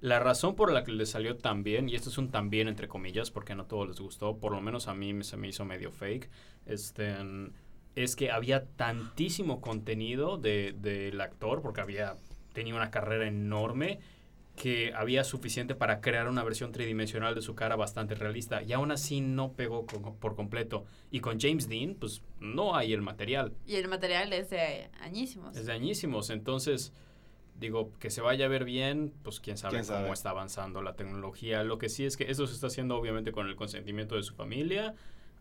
la 0.00 0.18
razón 0.18 0.54
por 0.54 0.70
la 0.72 0.84
que 0.84 0.92
le 0.92 1.06
salió 1.06 1.36
tan 1.36 1.62
bien, 1.62 1.88
y 1.88 1.94
esto 1.94 2.10
es 2.10 2.18
un 2.18 2.30
tan 2.30 2.50
bien 2.50 2.68
entre 2.68 2.88
comillas, 2.88 3.30
porque 3.30 3.52
a 3.52 3.56
no 3.56 3.64
todos 3.66 3.88
les 3.88 4.00
gustó, 4.00 4.36
por 4.36 4.52
lo 4.52 4.60
menos 4.60 4.86
a 4.88 4.94
mí 4.94 5.12
me- 5.14 5.24
se 5.24 5.36
me 5.36 5.48
hizo 5.48 5.64
medio 5.64 5.90
fake, 5.90 6.28
este, 6.66 7.14
es 7.94 8.16
que 8.16 8.30
había 8.30 8.66
tantísimo 8.66 9.60
contenido 9.60 10.36
de- 10.36 10.74
del 10.78 11.20
actor, 11.20 11.62
porque 11.62 11.80
había 11.80 12.16
tenía 12.52 12.74
una 12.76 12.90
carrera 12.92 13.26
enorme, 13.26 13.98
que 14.56 14.92
había 14.94 15.24
suficiente 15.24 15.74
para 15.74 16.00
crear 16.00 16.28
una 16.28 16.44
versión 16.44 16.70
tridimensional 16.70 17.34
de 17.34 17.42
su 17.42 17.56
cara 17.56 17.74
bastante 17.74 18.14
realista, 18.14 18.62
y 18.62 18.72
aún 18.72 18.92
así 18.92 19.20
no 19.20 19.54
pegó 19.54 19.84
con- 19.86 20.14
por 20.16 20.36
completo. 20.36 20.84
Y 21.10 21.18
con 21.18 21.40
James 21.40 21.68
Dean, 21.68 21.96
pues 21.98 22.22
no 22.38 22.76
hay 22.76 22.92
el 22.92 23.02
material. 23.02 23.52
Y 23.66 23.74
el 23.74 23.88
material 23.88 24.32
es 24.32 24.50
de 24.50 24.88
añísimos. 25.00 25.56
Es 25.56 25.66
de 25.66 25.72
añísimos. 25.72 26.30
Entonces, 26.30 26.92
digo, 27.58 27.92
que 27.98 28.10
se 28.10 28.20
vaya 28.20 28.46
a 28.46 28.48
ver 28.48 28.64
bien, 28.64 29.12
pues 29.22 29.40
quién 29.40 29.56
sabe 29.56 29.80
¿Quién 29.80 29.86
cómo 29.86 30.12
está 30.12 30.30
avanzando 30.30 30.82
la 30.82 30.94
tecnología. 30.94 31.62
Lo 31.62 31.78
que 31.78 31.88
sí 31.88 32.04
es 32.04 32.16
que 32.16 32.30
eso 32.30 32.46
se 32.46 32.54
está 32.54 32.66
haciendo 32.66 32.96
obviamente 32.96 33.32
con 33.32 33.48
el 33.48 33.56
consentimiento 33.56 34.16
de 34.16 34.22
su 34.22 34.34
familia, 34.34 34.94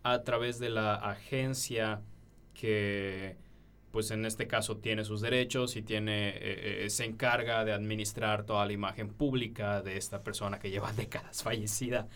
a 0.03 0.21
través 0.23 0.59
de 0.59 0.69
la 0.69 0.95
agencia 0.95 2.01
que, 2.53 3.37
pues 3.91 4.11
en 4.11 4.25
este 4.25 4.47
caso, 4.47 4.77
tiene 4.77 5.05
sus 5.05 5.21
derechos 5.21 5.75
y 5.75 5.81
tiene, 5.81 6.29
eh, 6.29 6.85
eh, 6.85 6.89
se 6.89 7.05
encarga 7.05 7.65
de 7.65 7.73
administrar 7.73 8.45
toda 8.45 8.65
la 8.65 8.73
imagen 8.73 9.09
pública 9.09 9.81
de 9.81 9.97
esta 9.97 10.21
persona 10.21 10.59
que 10.59 10.69
lleva 10.69 10.91
décadas 10.93 11.43
fallecida. 11.43 12.07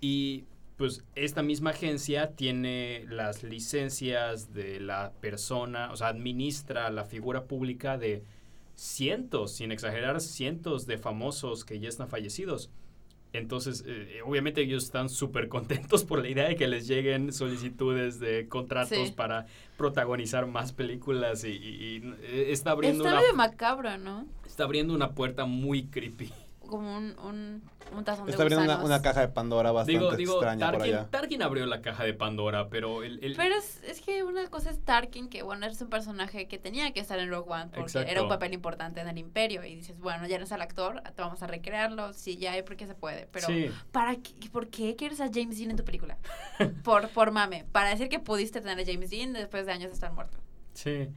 Y 0.00 0.44
pues 0.76 1.04
esta 1.14 1.42
misma 1.42 1.70
agencia 1.70 2.32
tiene 2.32 3.04
las 3.08 3.42
licencias 3.42 4.52
de 4.52 4.78
la 4.78 5.12
persona, 5.20 5.90
o 5.90 5.96
sea, 5.96 6.08
administra 6.08 6.90
la 6.90 7.04
figura 7.04 7.44
pública 7.44 7.96
de 7.96 8.22
cientos, 8.76 9.52
sin 9.56 9.72
exagerar, 9.72 10.20
cientos 10.20 10.86
de 10.86 10.98
famosos 10.98 11.64
que 11.64 11.80
ya 11.80 11.88
están 11.88 12.08
fallecidos. 12.08 12.70
Entonces, 13.32 13.84
eh, 13.86 14.20
obviamente 14.24 14.62
ellos 14.62 14.84
están 14.84 15.08
súper 15.08 15.48
contentos 15.48 16.04
por 16.04 16.20
la 16.22 16.28
idea 16.28 16.48
de 16.48 16.56
que 16.56 16.68
les 16.68 16.86
lleguen 16.86 17.32
solicitudes 17.32 18.20
de 18.20 18.46
contratos 18.48 19.08
Sí. 19.08 19.12
para 19.14 19.46
protagonizar 19.76 20.46
más 20.46 20.72
películas 20.72 21.44
y, 21.44 21.48
y- 21.48 21.96
y, 21.96 22.14
eh, 22.22 22.46
está 22.52 22.70
abriendo 22.70 23.04
Está 23.04 23.14
una, 23.14 23.20
medio 23.22 23.34
macabro, 23.34 23.98
¿no? 23.98 24.26
está 24.46 24.64
abriendo 24.64 24.94
una 24.94 25.10
puerta 25.12 25.44
muy 25.44 25.86
creepy. 25.86 26.32
Como 26.66 26.96
un, 26.96 27.16
un, 27.20 27.62
un 27.96 28.04
tazón 28.04 28.28
Está 28.28 28.38
de 28.44 28.54
abriendo 28.54 28.64
una, 28.74 28.84
una 28.84 29.02
caja 29.02 29.20
de 29.20 29.28
Pandora 29.28 29.72
bastante 29.72 29.98
Digo, 29.98 30.16
digo, 30.16 30.32
extraña 30.34 30.66
por 30.70 30.78
Tarkin, 30.80 30.94
allá. 30.94 31.08
Tarkin 31.10 31.42
abrió 31.42 31.66
la 31.66 31.80
caja 31.82 32.04
de 32.04 32.14
Pandora, 32.14 32.68
pero 32.68 33.02
el, 33.02 33.22
el- 33.24 33.36
Pero 33.36 33.54
es, 33.56 33.82
es 33.84 34.00
que 34.00 34.24
una 34.24 34.46
cosa 34.48 34.70
es 34.70 34.84
Tarkin, 34.84 35.28
que 35.28 35.42
bueno, 35.42 35.66
es 35.66 35.80
un 35.80 35.88
personaje 35.88 36.48
que 36.48 36.58
tenía 36.58 36.92
que 36.92 37.00
estar 37.00 37.18
en 37.18 37.30
Rogue 37.30 37.50
One 37.52 37.66
porque 37.66 37.80
Exacto. 37.82 38.10
era 38.10 38.22
un 38.22 38.28
papel 38.28 38.52
importante 38.54 39.00
en 39.00 39.08
el 39.08 39.18
Imperio. 39.18 39.64
Y 39.64 39.76
dices, 39.76 39.98
bueno, 39.98 40.26
ya 40.26 40.38
no 40.38 40.44
es 40.44 40.52
el 40.52 40.60
actor, 40.62 41.02
te 41.02 41.22
vamos 41.22 41.42
a 41.42 41.46
recrearlo, 41.46 42.12
sí, 42.12 42.36
ya 42.36 42.52
hay 42.52 42.62
porque 42.62 42.86
se 42.86 42.94
puede. 42.94 43.28
Pero, 43.32 43.46
sí. 43.46 43.70
¿para 43.92 44.16
qué, 44.16 44.50
¿por 44.50 44.68
qué 44.68 44.96
quieres 44.96 45.20
a 45.20 45.28
James 45.32 45.58
Dean 45.58 45.70
en 45.70 45.76
tu 45.76 45.84
película? 45.84 46.18
por, 46.84 47.08
por 47.10 47.30
mame. 47.30 47.64
Para 47.72 47.90
decir 47.90 48.08
que 48.08 48.18
pudiste 48.18 48.60
tener 48.60 48.78
a 48.78 48.84
James 48.84 49.10
Dean 49.10 49.32
después 49.32 49.66
de 49.66 49.72
años 49.72 49.88
de 49.88 49.94
estar 49.94 50.12
muerto. 50.12 50.38
Sí. 50.74 51.08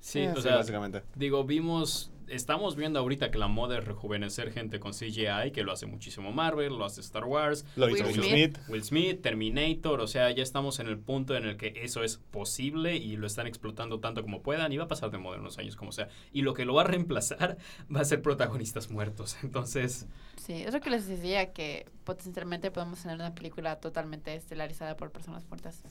Sí, 0.00 0.20
Eh, 0.20 0.30
o 0.32 0.36
sí, 0.36 0.42
sea, 0.42 0.54
básicamente. 0.56 1.02
digo, 1.16 1.42
vimos, 1.42 2.12
estamos 2.30 2.76
viendo 2.76 2.98
ahorita 2.98 3.30
que 3.30 3.38
la 3.38 3.48
moda 3.48 3.78
es 3.78 3.84
rejuvenecer 3.84 4.52
gente 4.52 4.80
con 4.80 4.92
CGI, 4.92 5.52
que 5.52 5.62
lo 5.62 5.72
hace 5.72 5.86
muchísimo 5.86 6.32
Marvel, 6.32 6.76
lo 6.78 6.84
hace 6.84 7.00
Star 7.00 7.24
Wars, 7.24 7.64
Lo 7.76 7.88
hizo 7.88 8.04
Will 8.04 8.18
Will 8.18 8.28
Smith. 8.28 8.56
Smith. 8.56 8.68
Will 8.68 8.84
Smith, 8.84 9.22
Terminator, 9.22 10.00
o 10.00 10.06
sea, 10.06 10.30
ya 10.30 10.42
estamos 10.42 10.80
en 10.80 10.88
el 10.88 10.98
punto 10.98 11.36
en 11.36 11.44
el 11.44 11.56
que 11.56 11.72
eso 11.82 12.02
es 12.02 12.18
posible 12.18 12.96
y 12.96 13.16
lo 13.16 13.26
están 13.26 13.46
explotando 13.46 14.00
tanto 14.00 14.22
como 14.22 14.42
puedan 14.42 14.72
y 14.72 14.76
va 14.76 14.84
a 14.84 14.88
pasar 14.88 15.10
de 15.10 15.18
moda 15.18 15.36
en 15.36 15.42
unos 15.42 15.58
años 15.58 15.76
como 15.76 15.92
sea. 15.92 16.08
Y 16.32 16.42
lo 16.42 16.54
que 16.54 16.64
lo 16.64 16.74
va 16.74 16.82
a 16.82 16.86
reemplazar 16.86 17.58
va 17.94 18.00
a 18.00 18.04
ser 18.04 18.22
protagonistas 18.22 18.90
muertos. 18.90 19.36
Entonces, 19.42 20.06
Sí, 20.36 20.62
es 20.62 20.72
lo 20.72 20.80
que 20.80 20.90
les 20.90 21.06
decía, 21.06 21.52
que 21.52 21.86
potencialmente 22.04 22.70
podemos 22.70 23.02
tener 23.02 23.16
una 23.16 23.34
película 23.34 23.76
totalmente 23.80 24.34
estelarizada 24.34 24.96
por 24.96 25.10
personas 25.10 25.46
muertas. 25.48 25.82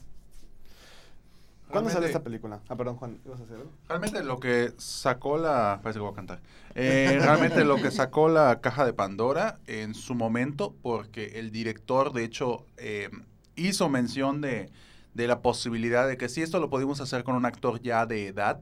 ¿Cuándo 1.70 1.90
sale 1.90 2.06
esta 2.06 2.22
película? 2.22 2.60
Ah, 2.68 2.76
perdón, 2.76 2.96
Juan, 2.96 3.20
¿ibas 3.24 3.40
a 3.40 3.44
hacer 3.44 3.56
algo? 3.56 3.70
Realmente 3.88 4.24
lo 4.24 4.40
que 4.40 4.72
sacó 4.78 5.38
la... 5.38 5.80
Parece 5.82 5.98
que 5.98 6.02
voy 6.02 6.12
a 6.12 6.16
cantar. 6.16 6.40
Eh, 6.74 7.18
realmente 7.20 7.64
lo 7.64 7.76
que 7.76 7.90
sacó 7.90 8.28
la 8.28 8.60
caja 8.60 8.84
de 8.86 8.92
Pandora 8.92 9.58
en 9.66 9.94
su 9.94 10.14
momento, 10.14 10.74
porque 10.82 11.38
el 11.38 11.50
director, 11.50 12.12
de 12.12 12.24
hecho, 12.24 12.64
eh, 12.76 13.10
hizo 13.56 13.88
mención 13.88 14.40
de, 14.40 14.70
de 15.14 15.26
la 15.26 15.40
posibilidad 15.40 16.08
de 16.08 16.16
que 16.16 16.28
si 16.28 16.42
esto 16.42 16.60
lo 16.60 16.70
podemos 16.70 17.00
hacer 17.00 17.24
con 17.24 17.34
un 17.34 17.44
actor 17.44 17.80
ya 17.82 18.06
de 18.06 18.28
edad, 18.28 18.60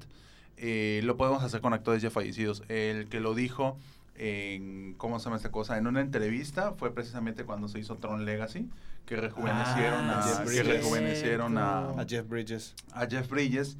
eh, 0.57 1.01
lo 1.05 1.17
podemos 1.17 1.43
hacer 1.43 1.61
con 1.61 1.75
actores 1.75 2.03
ya 2.03 2.11
fallecidos. 2.11 2.63
El 2.69 3.09
que 3.09 3.21
lo 3.21 3.35
dijo 3.35 3.79
en, 4.19 4.95
¿cómo 4.97 5.19
se 5.19 5.25
llama 5.25 5.37
esta 5.37 5.51
cosa? 5.51 5.77
En 5.79 5.87
una 5.87 6.01
entrevista 6.01 6.73
fue 6.73 6.95
precisamente 6.95 7.45
cuando 7.45 7.69
se 7.69 7.79
hizo 7.79 7.97
Tron 7.97 8.25
Legacy, 8.25 8.69
que 9.05 9.17
rejuvenecieron, 9.17 10.11
Ah, 10.11 10.21
a, 10.21 10.23
Jeff 10.23 10.51
que 10.51 10.63
rejuvenecieron 10.63 11.59
a, 11.59 11.91
A 11.91 12.05
Jeff 12.07 12.29
Bridges. 12.29 12.75
a 12.93 13.07
Jeff 13.07 13.29
Bridges. 13.29 13.77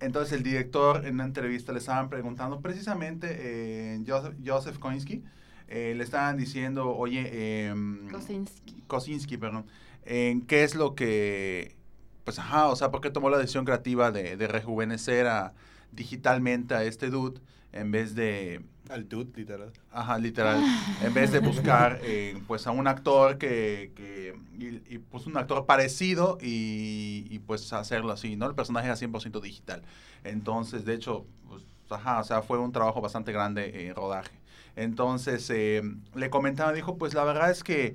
Entonces 0.00 0.32
el 0.32 0.42
director 0.42 1.04
en 1.04 1.14
una 1.14 1.24
entrevista 1.24 1.72
le 1.72 1.78
estaban 1.78 2.08
preguntando 2.08 2.60
precisamente 2.60 3.28
eh, 3.30 4.02
Joseph, 4.06 4.34
Joseph 4.44 4.78
Kosinski, 4.78 5.22
eh, 5.68 5.94
le 5.96 6.02
estaban 6.02 6.36
diciendo, 6.38 6.96
oye, 6.96 7.66
em, 7.68 8.08
Kosinski. 8.10 8.82
Kosinski, 8.86 9.36
perdón, 9.36 9.66
en 10.06 10.40
qué 10.42 10.64
es 10.64 10.74
lo 10.74 10.94
que, 10.94 11.76
pues 12.24 12.38
ajá, 12.38 12.68
o 12.68 12.76
sea, 12.76 12.90
¿por 12.90 13.02
qué 13.02 13.10
tomó 13.10 13.28
la 13.28 13.36
decisión 13.38 13.66
creativa 13.66 14.10
de, 14.10 14.36
de 14.38 14.48
rejuvenecer 14.48 15.26
a, 15.26 15.52
digitalmente 15.92 16.74
a 16.74 16.82
este 16.84 17.10
dude 17.10 17.40
en 17.72 17.90
vez 17.90 18.14
de, 18.14 18.62
Al 18.90 19.08
dude, 19.08 19.30
literal. 19.36 19.72
Ajá, 19.92 20.18
literal. 20.18 20.60
En 21.02 21.14
vez 21.14 21.30
de 21.30 21.38
buscar 21.38 22.00
eh, 22.02 22.36
pues 22.48 22.66
a 22.66 22.72
un 22.72 22.88
actor 22.88 23.38
que, 23.38 23.92
que 23.94 24.34
y, 24.58 24.94
y, 24.94 24.98
pues 24.98 25.26
un 25.26 25.36
actor 25.36 25.64
parecido 25.64 26.38
y, 26.40 27.26
y, 27.30 27.38
pues 27.38 27.72
hacerlo 27.72 28.12
así, 28.12 28.34
¿no? 28.34 28.46
El 28.46 28.56
personaje 28.56 28.86
era 28.86 28.96
100% 28.96 29.40
digital. 29.40 29.82
Entonces, 30.24 30.84
de 30.84 30.94
hecho, 30.94 31.24
pues, 31.48 31.62
ajá, 31.88 32.18
o 32.18 32.24
sea, 32.24 32.42
fue 32.42 32.58
un 32.58 32.72
trabajo 32.72 33.00
bastante 33.00 33.30
grande 33.32 33.86
en 33.86 33.94
rodaje. 33.94 34.32
Entonces, 34.74 35.48
eh, 35.50 35.82
le 36.14 36.30
comentaba, 36.30 36.72
dijo, 36.72 36.98
pues 36.98 37.14
la 37.14 37.22
verdad 37.22 37.50
es 37.50 37.62
que, 37.62 37.94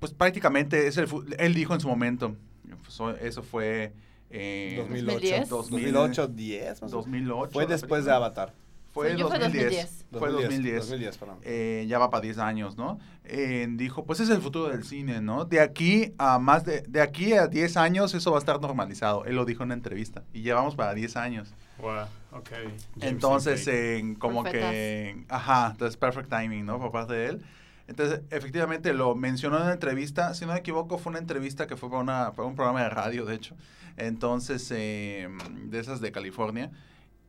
pues 0.00 0.12
prácticamente, 0.12 0.88
es 0.88 0.96
el, 0.96 1.08
él 1.38 1.54
dijo 1.54 1.74
en 1.74 1.80
su 1.80 1.88
momento, 1.88 2.36
pues, 2.82 3.00
eso 3.20 3.42
fue... 3.42 3.92
Eh, 4.30 4.74
2008. 4.78 5.46
2010. 5.48 5.48
2008, 5.48 6.28
10 6.28 6.82
más 6.82 6.92
o 6.92 7.06
menos. 7.06 7.28
2008. 7.28 7.52
Fue 7.52 7.66
después 7.66 8.04
de. 8.04 8.10
Avatar. 8.10 8.52
Fue 8.94 9.12
fue 9.18 9.38
2010. 9.40 9.40
2010. 9.40 10.04
Fue 10.12 10.30
2010. 10.30 10.76
2010, 10.82 11.18
perdón. 11.18 11.38
Eh, 11.42 11.84
ya 11.88 11.98
va 11.98 12.10
para 12.10 12.20
10 12.20 12.38
años, 12.38 12.76
¿no? 12.76 13.00
Eh, 13.24 13.66
dijo, 13.70 14.04
pues 14.04 14.20
es 14.20 14.30
el 14.30 14.40
futuro 14.40 14.68
del 14.68 14.84
cine, 14.84 15.20
¿no? 15.20 15.44
De 15.44 15.60
aquí 15.60 16.14
a 16.16 16.38
más 16.38 16.64
de, 16.64 16.82
de 16.82 17.00
aquí 17.00 17.32
a 17.32 17.48
10 17.48 17.76
años 17.76 18.14
eso 18.14 18.30
va 18.30 18.36
a 18.36 18.38
estar 18.38 18.60
normalizado. 18.60 19.24
Él 19.24 19.34
lo 19.34 19.44
dijo 19.44 19.64
en 19.64 19.68
una 19.68 19.74
entrevista. 19.74 20.22
Y 20.32 20.42
llevamos 20.42 20.76
para 20.76 20.94
10 20.94 21.16
años. 21.16 21.52
wow, 21.78 22.04
ok. 22.30 22.50
James 22.50 22.88
Entonces, 23.00 23.66
en 23.66 24.14
como 24.14 24.44
que, 24.44 25.24
ajá, 25.28 25.70
entonces 25.72 25.96
perfect 25.96 26.30
timing, 26.30 26.64
¿no? 26.64 26.78
Por 26.78 26.92
parte 26.92 27.14
de 27.14 27.26
él. 27.30 27.44
Entonces, 27.88 28.20
efectivamente 28.30 28.94
lo 28.94 29.16
mencionó 29.16 29.56
en 29.56 29.64
una 29.64 29.72
entrevista, 29.72 30.34
si 30.34 30.46
no 30.46 30.52
me 30.52 30.60
equivoco, 30.60 30.98
fue 30.98 31.10
una 31.10 31.18
entrevista 31.18 31.66
que 31.66 31.76
fue 31.76 31.90
para, 31.90 32.00
una, 32.00 32.32
para 32.32 32.46
un 32.46 32.54
programa 32.54 32.84
de 32.84 32.90
radio, 32.90 33.24
de 33.26 33.34
hecho. 33.34 33.56
Entonces, 33.96 34.70
eh, 34.70 35.28
de 35.64 35.80
esas 35.80 36.00
de 36.00 36.12
California. 36.12 36.70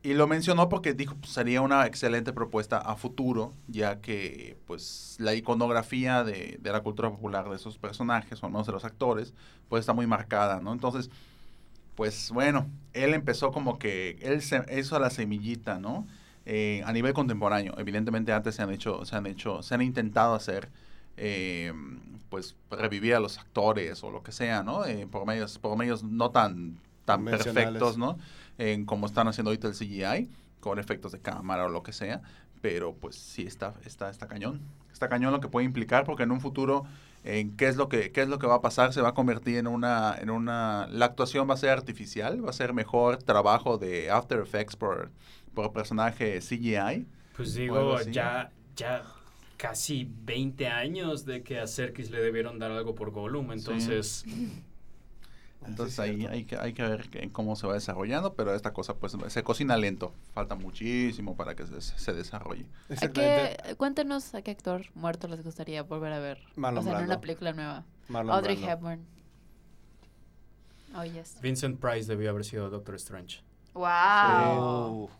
Y 0.06 0.14
lo 0.14 0.28
mencionó 0.28 0.68
porque 0.68 0.94
dijo, 0.94 1.16
pues, 1.16 1.32
sería 1.32 1.62
una 1.62 1.84
excelente 1.84 2.32
propuesta 2.32 2.78
a 2.78 2.94
futuro, 2.94 3.54
ya 3.66 4.00
que, 4.00 4.56
pues, 4.64 5.16
la 5.18 5.34
iconografía 5.34 6.22
de, 6.22 6.60
de 6.62 6.70
la 6.70 6.80
cultura 6.80 7.10
popular 7.10 7.50
de 7.50 7.56
esos 7.56 7.76
personajes, 7.76 8.40
o 8.40 8.48
no 8.48 8.62
de 8.62 8.70
los 8.70 8.84
actores, 8.84 9.34
pues 9.68 9.80
está 9.80 9.94
muy 9.94 10.06
marcada, 10.06 10.60
¿no? 10.60 10.72
Entonces, 10.72 11.10
pues 11.96 12.30
bueno, 12.30 12.70
él 12.92 13.14
empezó 13.14 13.50
como 13.50 13.80
que, 13.80 14.16
él 14.22 14.42
se, 14.42 14.64
hizo 14.78 14.96
la 15.00 15.10
semillita, 15.10 15.80
¿no? 15.80 16.06
Eh, 16.44 16.84
a 16.86 16.92
nivel 16.92 17.12
contemporáneo. 17.12 17.74
Evidentemente 17.76 18.32
antes 18.32 18.54
se 18.54 18.62
han 18.62 18.70
hecho, 18.70 19.04
se 19.04 19.16
han 19.16 19.26
hecho, 19.26 19.60
se 19.64 19.74
han 19.74 19.82
intentado 19.82 20.36
hacer, 20.36 20.68
eh, 21.16 21.72
pues 22.28 22.54
revivir 22.70 23.16
a 23.16 23.18
los 23.18 23.38
actores 23.38 24.04
o 24.04 24.12
lo 24.12 24.22
que 24.22 24.30
sea, 24.30 24.62
¿no? 24.62 24.84
Eh, 24.84 25.08
por 25.10 25.26
medios, 25.26 25.58
por 25.58 25.76
medios 25.76 26.04
no 26.04 26.30
tan, 26.30 26.78
tan 27.04 27.24
perfectos, 27.24 27.98
¿no? 27.98 28.18
En 28.58 28.86
como 28.86 29.06
están 29.06 29.28
haciendo 29.28 29.50
ahorita 29.50 29.68
el 29.68 29.74
CGI, 29.74 30.30
con 30.60 30.78
efectos 30.78 31.12
de 31.12 31.20
cámara 31.20 31.66
o 31.66 31.68
lo 31.68 31.82
que 31.82 31.92
sea. 31.92 32.22
Pero 32.62 32.94
pues 32.94 33.16
sí 33.16 33.42
está, 33.42 33.74
está, 33.84 34.10
está 34.10 34.26
cañón. 34.26 34.60
Está 34.92 35.08
cañón 35.08 35.32
lo 35.32 35.40
que 35.40 35.48
puede 35.48 35.66
implicar 35.66 36.04
porque 36.04 36.22
en 36.22 36.30
un 36.30 36.40
futuro 36.40 36.84
en 37.22 37.56
qué 37.56 37.66
es 37.68 37.76
lo 37.76 37.88
que 37.88 38.12
qué 38.12 38.22
es 38.22 38.28
lo 38.28 38.38
que 38.38 38.46
va 38.46 38.56
a 38.56 38.60
pasar 38.62 38.92
se 38.92 39.00
va 39.00 39.10
a 39.10 39.14
convertir 39.14 39.58
en 39.58 39.66
una 39.66 40.16
en 40.16 40.30
una 40.30 40.86
la 40.90 41.06
actuación 41.06 41.50
va 41.50 41.54
a 41.54 41.56
ser 41.56 41.70
artificial 41.70 42.44
va 42.44 42.50
a 42.50 42.52
ser 42.52 42.72
mejor 42.72 43.20
trabajo 43.20 43.78
de 43.78 44.10
After 44.10 44.38
Effects 44.38 44.76
por 44.76 45.10
por 45.52 45.72
personaje 45.72 46.38
CGI 46.38 47.06
Pues 47.36 47.54
digo, 47.54 48.00
ya, 48.02 48.52
ya 48.76 49.02
casi 49.56 50.08
20 50.24 50.68
años 50.68 51.24
de 51.24 51.42
que 51.42 51.58
a 51.58 51.66
Serkis 51.66 52.10
le 52.10 52.20
debieron 52.20 52.58
dar 52.58 52.70
algo 52.70 52.94
por 52.94 53.10
Gollum, 53.10 53.52
entonces... 53.52 54.22
entonces 54.24 54.62
Sí, 54.62 54.62
es 55.78 55.98
ahí 55.98 56.26
hay 56.26 56.44
que 56.44 56.56
hay 56.56 56.72
que 56.72 56.82
ver 56.82 57.08
que- 57.10 57.30
cómo 57.32 57.56
se 57.56 57.66
va 57.66 57.74
desarrollando 57.74 58.34
pero 58.34 58.54
esta 58.54 58.72
cosa 58.72 58.94
pues 58.94 59.16
se 59.28 59.42
cocina 59.42 59.76
lento 59.76 60.12
falta 60.32 60.54
muchísimo 60.54 61.36
para 61.36 61.54
que 61.54 61.66
se, 61.66 61.80
se 61.80 62.12
desarrolle 62.14 62.66
¿A 62.88 62.92
Exactamente. 62.94 63.56
qué, 63.66 63.76
cuéntenos 63.76 64.34
a 64.34 64.42
qué 64.42 64.50
actor 64.52 64.82
muerto 64.94 65.28
les 65.28 65.42
gustaría 65.42 65.82
volver 65.82 66.12
a 66.12 66.18
ver. 66.18 66.38
Marlon 66.56 66.86
o 66.86 66.90
sea, 66.90 66.98
en 66.98 67.04
una 67.06 67.20
película 67.20 67.52
nueva. 67.52 67.84
Marlon 68.08 68.34
Audrey 68.36 68.56
Brando. 68.56 68.72
Hepburn. 68.90 69.06
Oh, 70.94 71.04
yes. 71.04 71.38
Vincent 71.42 71.78
Price 71.80 72.06
debió 72.08 72.30
haber 72.30 72.44
sido 72.44 72.70
Doctor 72.70 72.94
Strange. 72.94 73.42
Wow. 73.74 75.10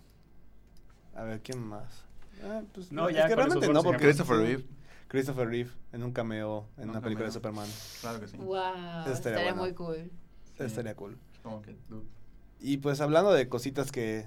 A 1.14 1.22
ver, 1.24 1.40
¿quién 1.42 1.58
más? 1.66 2.04
Ah, 2.44 2.62
pues, 2.72 2.90
No, 2.92 3.08
es 3.08 3.16
ya 3.16 3.26
que 3.28 3.34
con 3.34 3.40
esos 3.46 3.54
realmente 3.54 3.72
no, 3.72 3.82
porque... 3.82 4.02
Christopher. 4.04 4.36
Reeve 4.38 4.64
Christopher 5.08 5.48
Reeve 5.48 5.70
en 5.92 6.02
un 6.02 6.12
cameo 6.12 6.66
en 6.76 6.84
Un 6.84 6.90
una 6.90 7.00
película 7.00 7.26
de. 7.26 7.32
Superman. 7.32 7.68
claro 8.00 8.20
que 8.20 8.26
sí 8.28 8.36
Wow. 8.38 8.56
Eso 8.56 9.12
estaría 9.12 9.12
Estaría 9.14 9.42
bueno. 9.54 9.62
muy 9.62 9.72
cool. 9.74 10.10
Sí. 10.58 10.64
Estaría 10.64 10.94
cool. 10.94 11.18
Como 11.42 11.62
que, 11.62 11.76
dude. 11.88 12.06
Y 12.60 12.78
pues 12.78 13.00
hablando 13.00 13.32
de 13.32 13.48
cositas 13.48 13.92
que... 13.92 14.26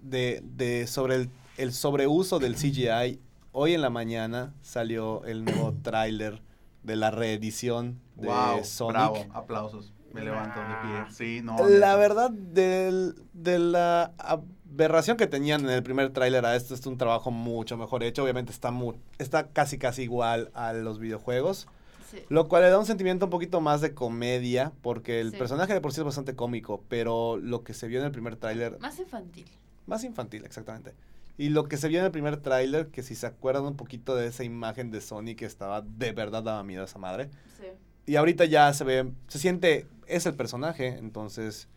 De, 0.00 0.42
de 0.44 0.86
sobre 0.86 1.16
el, 1.16 1.30
el 1.56 1.72
sobreuso 1.72 2.38
del 2.38 2.54
CGI, 2.54 3.18
hoy 3.50 3.74
en 3.74 3.82
la 3.82 3.90
mañana 3.90 4.54
salió 4.62 5.24
el 5.24 5.44
nuevo 5.44 5.74
tráiler 5.82 6.40
de 6.84 6.94
la 6.94 7.10
reedición 7.10 7.98
de 8.14 8.28
wow 8.28 8.64
Sonic. 8.64 8.92
bravo 8.94 9.26
aplausos 9.34 9.92
me 10.12 10.22
levanto 10.22 10.60
de 10.60 10.66
pie 10.82 11.12
sí 11.12 11.40
no 11.42 11.68
La 11.68 11.96
verdad, 11.96 12.30
del, 12.30 13.16
de 13.32 13.58
la 13.58 14.12
aberración 14.18 15.16
que 15.16 15.26
tenían 15.26 15.62
en 15.62 15.70
el 15.70 15.82
primer 15.82 16.10
tráiler 16.12 16.46
a 16.46 16.54
esto, 16.54 16.74
es 16.74 16.86
un 16.86 16.96
trabajo 16.96 17.30
mucho 17.32 17.76
mejor 17.76 18.04
hecho. 18.04 18.22
Obviamente 18.22 18.52
está, 18.52 18.70
mu- 18.70 18.94
está 19.18 19.48
casi 19.48 19.78
casi 19.78 20.02
igual 20.04 20.50
a 20.54 20.72
los 20.72 20.98
videojuegos. 21.00 21.66
Sí. 22.10 22.18
Lo 22.28 22.48
cual 22.48 22.62
le 22.62 22.70
da 22.70 22.78
un 22.78 22.86
sentimiento 22.86 23.26
un 23.26 23.30
poquito 23.30 23.60
más 23.60 23.80
de 23.80 23.92
comedia, 23.94 24.72
porque 24.82 25.20
el 25.20 25.32
Sí. 25.32 25.36
personaje 25.36 25.74
de 25.74 25.80
por 25.80 25.92
sí 25.92 26.00
es 26.00 26.04
bastante 26.04 26.34
cómico, 26.34 26.82
pero 26.88 27.36
lo 27.36 27.62
que 27.64 27.74
se 27.74 27.86
vio 27.86 27.98
en 28.00 28.06
el 28.06 28.12
primer 28.12 28.36
tráiler, 28.36 28.78
Más 28.80 28.98
infantil. 28.98 29.46
más 29.86 30.04
infantil, 30.04 30.44
exactamente. 30.44 30.94
Y 31.36 31.50
lo 31.50 31.68
que 31.68 31.76
se 31.76 31.86
vio 31.88 31.98
en 32.00 32.06
el 32.06 32.10
primer 32.10 32.38
tráiler, 32.38 32.88
que 32.88 33.02
si 33.02 33.14
se 33.14 33.26
acuerdan 33.26 33.64
un 33.64 33.76
poquito 33.76 34.16
de 34.16 34.26
esa 34.26 34.42
imagen 34.42 34.90
de 34.90 35.00
Sonic 35.00 35.38
que 35.38 35.44
estaba 35.44 35.82
de 35.82 36.12
verdad 36.12 36.42
daba 36.42 36.64
miedo 36.64 36.82
a 36.82 36.86
esa 36.86 36.98
madre. 36.98 37.28
Sí. 37.58 37.66
Y 38.06 38.16
ahorita 38.16 38.44
ya 38.46 38.72
se 38.72 38.84
ve, 38.84 39.12
se 39.28 39.38
siente, 39.38 39.86
es 40.06 40.24
el 40.26 40.34
personaje, 40.34 40.96
entonces 40.98 41.68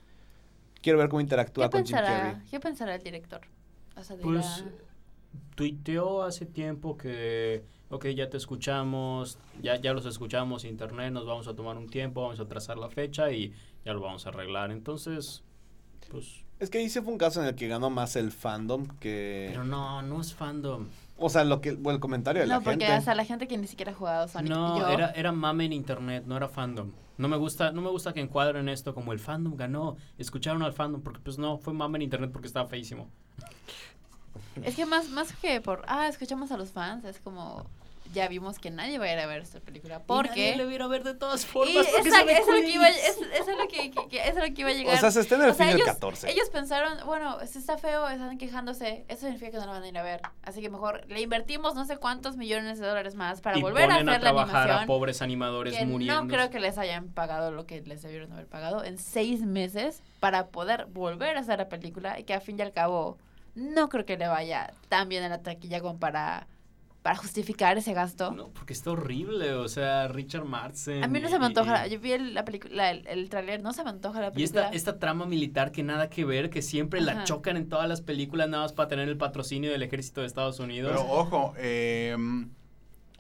quiero 0.82 0.98
ver 0.98 1.10
cómo 1.10 1.20
interactúa 1.22 1.70
¿Qué 1.70 1.72
con 1.78 1.86
Jim 1.86 1.96
Carrey. 1.96 2.42
¿Qué 2.50 2.60
pensará 2.60 2.96
el 2.96 3.04
director? 3.04 3.42
O 3.98 4.04
sea, 4.04 4.16
Pues 4.18 4.64
tuiteó 5.56 6.24
hace 6.24 6.46
tiempo 6.46 6.98
que, 6.98 7.64
ok, 7.92 8.08
ya 8.08 8.30
te 8.30 8.38
escuchamos, 8.38 9.38
ya, 9.62 9.76
ya 9.76 9.94
los 9.94 10.06
escuchamos 10.06 10.66
internet, 10.66 11.12
nos 11.12 11.26
vamos 11.26 11.48
a 11.48 11.56
tomar 11.56 11.78
un 11.78 11.90
tiempo, 11.90 12.22
vamos 12.22 12.40
a 12.40 12.48
trazar 12.48 12.78
la 12.78 12.90
fecha 12.90 13.32
y 13.32 13.54
ya 13.86 13.94
lo 13.94 14.02
vamos 14.02 14.26
a 14.26 14.30
arreglar. 14.30 14.72
Entonces, 14.72 15.44
pues... 16.10 16.44
Es 16.60 16.70
que 16.70 16.78
ahí 16.78 16.90
sí 16.90 17.02
fue 17.02 17.12
un 17.12 17.18
caso 17.18 17.42
en 17.42 17.48
el 17.48 17.56
que 17.56 17.68
ganó 17.68 17.90
más 17.90 18.16
el 18.16 18.32
fandom 18.32 18.88
que... 19.00 19.48
Pero 19.50 19.64
no, 19.64 20.02
no 20.04 20.22
es 20.22 20.34
fandom. 20.34 20.88
o 21.18 21.30
sea, 21.30 21.44
lo 21.44 21.60
que, 21.60 21.74
bueno, 21.74 21.96
el 21.96 22.00
comentario 22.00 22.42
de 22.42 22.48
no, 22.48 22.56
la 22.56 22.60
porque 22.60 22.86
gente. 22.86 22.94
hasta 22.94 23.16
la 23.16 23.26
gente 23.26 23.48
que 23.48 23.58
ni 23.58 23.68
siquiera 23.68 23.92
ha 23.92 23.96
jugado 23.96 24.28
Sonic. 24.28 24.52
No, 24.52 24.78
yo, 24.80 24.88
era, 24.88 25.12
era 25.12 25.32
mame 25.32 25.66
en 25.66 25.74
internet, 25.74 26.24
no 26.26 26.38
era 26.38 26.48
fandom. 26.48 26.92
No 27.18 27.28
me 27.28 27.38
gusta, 27.38 27.72
no 27.72 27.82
me 27.82 27.90
gusta 27.90 28.14
que 28.14 28.22
encuadren 28.22 28.70
esto 28.70 28.94
como 28.94 29.12
el 29.12 29.20
fandom 29.20 29.56
ganó, 29.56 29.98
escucharon 30.18 30.62
al 30.64 30.74
fandom, 30.74 31.02
porque 31.02 31.20
pues 31.20 31.38
no, 31.38 31.58
fue 31.58 31.74
mame 31.74 31.98
en 31.98 32.04
internet 32.04 32.32
porque 32.32 32.48
estaba 32.48 32.68
feísimo. 32.68 33.10
Es 34.64 34.76
que 34.76 34.86
más, 34.86 35.10
más 35.10 35.34
que 35.34 35.62
por, 35.62 35.84
ah, 35.88 36.08
escuchamos 36.08 36.52
a 36.52 36.58
los 36.58 36.72
fans, 36.72 37.06
es 37.06 37.20
como, 37.20 37.66
ya 38.12 38.28
vimos 38.28 38.60
que 38.60 38.72
nadie 38.72 39.00
va 39.00 39.06
a 39.06 39.14
ir 39.14 39.20
a 39.20 39.26
ver 39.26 39.42
esta 39.42 39.60
película. 39.60 39.98
Y 39.98 40.08
Porque... 40.08 40.30
nadie 40.30 40.56
le 40.58 40.66
viera 40.66 40.88
ver 40.88 41.04
de 41.04 41.14
todas 41.14 41.44
Y 41.44 41.48
formas. 41.48 41.88
esa- 41.88 42.04
se 42.20 42.26
ve 42.26 42.34
es 42.38 42.48
lo 42.48 42.54
que 42.54 42.70
iba, 42.70 42.90
es- 42.90 43.18
eso 43.18 43.52
es 43.52 43.58
lo 43.58 43.68
que, 43.68 43.92
que- 43.92 44.08
que- 44.10 44.20
eso 44.28 44.40
es 44.42 44.50
lo 44.50 44.54
que 44.56 44.62
iba 44.62 44.70
a 44.70 44.74
llegar. 44.74 44.96
O 44.96 45.00
sea, 45.00 45.12
se 45.12 45.22
estrena 45.22 45.46
el 45.46 45.52
O 45.52 45.54
sea, 45.54 45.66
fin 45.68 45.74
del 45.78 45.82
ellos- 45.82 45.94
14. 45.96 46.30
Ellos 46.32 46.50
pensaron, 46.50 46.98
bueno, 47.06 47.38
si 47.48 47.58
está 47.60 47.78
feo, 47.78 48.08
están 48.10 48.38
quejándose, 48.38 49.06
eso 49.08 49.22
significa 49.22 49.52
que 49.52 49.58
no 49.58 49.66
lo 49.66 49.72
van 49.72 49.84
a 49.84 49.88
ir 49.88 49.98
a 49.98 50.04
ver. 50.04 50.22
Así 50.44 50.62
que 50.62 50.70
mejor 50.70 51.06
le 51.08 51.22
invertimos 51.22 51.76
no 51.76 51.86
sé 51.86 51.98
cuántos 51.98 52.38
millones 52.38 52.80
de 52.80 52.88
dólares 52.88 53.16
más 53.16 53.42
para 53.42 53.58
y 53.58 53.62
volver 53.62 53.90
a 53.90 53.96
hacer 53.96 54.10
a 54.10 54.12
la 54.14 54.20
trabajar 54.20 54.56
a 54.56 54.62
animación. 54.64 54.88
pobres 54.88 55.22
animadores 55.22 55.78
que 55.78 55.86
muriendo. 55.86 56.22
no 56.24 56.28
creo 56.28 56.50
que 56.50 56.60
les 56.60 56.78
hayan 56.78 57.10
pagado 57.10 57.52
lo 57.52 57.66
que 57.66 57.82
les 57.82 58.02
debieron 58.02 58.32
haber 58.34 58.48
pagado 58.48 58.84
en 58.84 58.98
seis 58.98 59.42
meses 59.42 60.02
para 60.20 60.48
poder 60.48 60.86
volver 60.88 61.38
a 61.38 61.40
hacer 61.42 61.60
la 61.60 61.70
película 61.70 62.20
y 62.20 62.24
que 62.24 62.34
a 62.34 62.42
fin 62.42 62.58
y 62.60 62.62
al 62.62 62.72
cabo 62.74 63.18
no 63.56 63.90
creo 63.90 64.06
que 64.06 64.18
le 64.18 64.28
vaya 64.28 64.74
tan 64.88 65.10
bien 65.10 65.24
a 65.24 65.30
la 65.30 65.42
taquilla 65.42 65.82
como 65.82 66.00
para, 66.00 66.48
para 67.02 67.16
justificar 67.16 67.78
ese 67.78 67.94
gasto. 67.94 68.32
No, 68.32 68.50
porque 68.50 68.74
está 68.74 68.92
horrible, 68.92 69.54
o 69.54 69.68
sea, 69.68 70.08
Richard 70.08 70.46
Martin. 70.46 71.04
A 71.04 71.08
mí 71.08 71.20
no 71.20 71.30
se 71.30 71.40
me 71.40 71.46
y- 71.46 71.48
antoja, 71.48 71.88
y- 71.88 71.92
yo 71.92 72.00
vi 72.00 72.12
el, 72.12 72.34
la 72.36 72.46
película, 72.46 72.92
el, 72.92 73.08
el 73.08 73.28
tráiler, 73.30 73.62
no 73.64 73.74
se 73.74 73.84
me 73.84 73.90
antoja 73.90 74.20
la 74.22 74.28
Y 74.28 74.32
película. 74.32 74.62
esta, 74.66 74.76
esta 74.76 75.00
trama 75.00 75.26
militar 75.26 75.72
que 75.72 75.82
nada 75.82 76.10
que 76.10 76.26
ver, 76.26 76.50
que 76.52 76.62
siempre 76.62 77.02
la 77.02 77.24
chocan 77.24 77.58
en 77.58 77.68
todas 77.70 77.90
las 77.90 78.02
películas 78.02 78.50
nada 78.50 78.64
más 78.64 78.74
para 78.74 78.88
tener 78.88 79.10
el 79.10 79.18
patrocinio 79.18 79.72
del 79.72 79.82
ejército 79.82 80.22
de 80.22 80.28
Estados 80.28 80.60
Unidos. 80.60 80.92
Pero 80.92 81.10
ojo, 81.12 81.54
eh, 81.58 82.12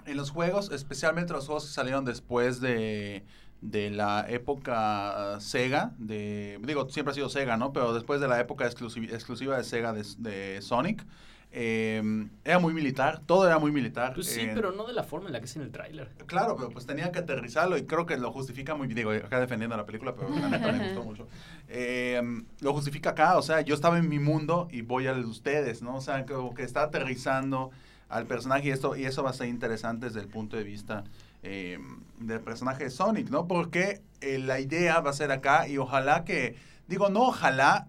en 0.05 0.17
los 0.17 0.29
juegos, 0.31 0.71
especialmente 0.71 1.33
los 1.33 1.45
juegos 1.47 1.65
que 1.65 1.71
salieron 1.73 2.05
después 2.05 2.61
de, 2.61 3.23
de 3.61 3.89
la 3.89 4.25
época 4.29 5.37
Sega, 5.39 5.93
de, 5.97 6.59
digo, 6.63 6.87
siempre 6.89 7.11
ha 7.11 7.15
sido 7.15 7.29
Sega, 7.29 7.57
¿no? 7.57 7.73
Pero 7.73 7.93
después 7.93 8.21
de 8.21 8.27
la 8.27 8.39
época 8.39 8.65
exclusiva, 8.65 9.07
exclusiva 9.13 9.57
de 9.57 9.63
Sega 9.63 9.91
de, 9.93 10.05
de 10.19 10.61
Sonic, 10.61 11.03
eh, 11.53 12.01
era 12.45 12.59
muy 12.59 12.73
militar, 12.73 13.21
todo 13.25 13.45
era 13.45 13.59
muy 13.59 13.71
militar. 13.71 14.13
pues 14.13 14.27
sí, 14.27 14.41
eh, 14.41 14.51
pero 14.53 14.71
no 14.71 14.85
de 14.85 14.93
la 14.93 15.03
forma 15.03 15.27
en 15.27 15.33
la 15.33 15.39
que 15.39 15.45
es 15.45 15.55
en 15.55 15.63
el 15.63 15.71
tráiler. 15.71 16.09
Claro, 16.25 16.55
pero 16.55 16.69
pues 16.69 16.85
tenían 16.85 17.11
que 17.11 17.19
aterrizarlo 17.19 17.77
y 17.77 17.85
creo 17.85 18.05
que 18.05 18.17
lo 18.17 18.31
justifica 18.31 18.75
muy 18.75 18.87
bien. 18.87 18.97
Digo, 18.97 19.11
acá 19.11 19.39
defendiendo 19.39 19.75
la 19.75 19.85
película, 19.85 20.15
pero 20.15 20.29
la 20.29 20.49
neta 20.49 20.71
me 20.71 20.83
gustó 20.85 21.03
mucho. 21.03 21.27
Eh, 21.67 22.21
lo 22.61 22.73
justifica 22.73 23.11
acá, 23.11 23.37
o 23.37 23.41
sea, 23.41 23.61
yo 23.61 23.75
estaba 23.75 23.97
en 23.97 24.07
mi 24.07 24.19
mundo 24.19 24.67
y 24.71 24.81
voy 24.81 25.07
al 25.07 25.23
de 25.23 25.27
ustedes, 25.27 25.81
¿no? 25.81 25.95
O 25.95 26.01
sea, 26.01 26.25
como 26.25 26.53
que 26.53 26.63
está 26.63 26.83
aterrizando 26.83 27.71
al 28.07 28.27
personaje 28.27 28.67
y, 28.67 28.71
esto, 28.71 28.95
y 28.95 29.05
eso 29.05 29.23
va 29.23 29.31
a 29.31 29.33
ser 29.33 29.47
interesante 29.47 30.07
desde 30.07 30.19
el 30.19 30.27
punto 30.27 30.57
de 30.57 30.63
vista 30.63 31.05
eh, 31.43 31.79
del 32.19 32.41
personaje 32.41 32.85
de 32.85 32.89
Sonic, 32.89 33.29
¿no? 33.29 33.47
Porque 33.47 34.01
eh, 34.19 34.37
la 34.37 34.59
idea 34.59 34.99
va 34.99 35.09
a 35.09 35.13
ser 35.13 35.31
acá 35.31 35.67
y 35.67 35.77
ojalá 35.77 36.23
que, 36.23 36.55
digo, 36.87 37.09
no 37.09 37.23
ojalá, 37.23 37.87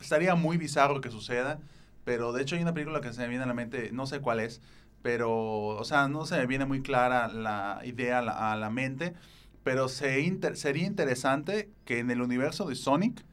estaría 0.00 0.34
muy 0.34 0.56
bizarro 0.56 1.00
que 1.00 1.10
suceda, 1.10 1.58
pero 2.08 2.32
de 2.32 2.40
hecho 2.40 2.56
hay 2.56 2.62
una 2.62 2.72
película 2.72 3.02
que 3.02 3.12
se 3.12 3.20
me 3.20 3.28
viene 3.28 3.44
a 3.44 3.46
la 3.46 3.52
mente, 3.52 3.90
no 3.92 4.06
sé 4.06 4.20
cuál 4.20 4.40
es, 4.40 4.62
pero, 5.02 5.30
o 5.76 5.84
sea, 5.84 6.08
no 6.08 6.24
se 6.24 6.38
me 6.38 6.46
viene 6.46 6.64
muy 6.64 6.80
clara 6.80 7.28
la 7.28 7.82
idea 7.84 8.20
a 8.20 8.56
la, 8.56 8.70
mente, 8.70 9.12
pero 9.62 9.88
se 9.88 10.24
sería 10.56 10.86
interesante 10.86 11.68
que 11.84 11.98
en 11.98 12.10
el 12.10 12.22
universo 12.22 12.64
de 12.66 12.76
Sonic 12.76 13.26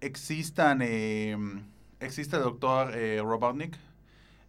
existan, 0.00 0.80
eh, 0.82 1.36
exista 2.00 2.38
el 2.38 2.42
doctor 2.44 2.92
eh, 2.96 3.20
Robotnik 3.22 3.78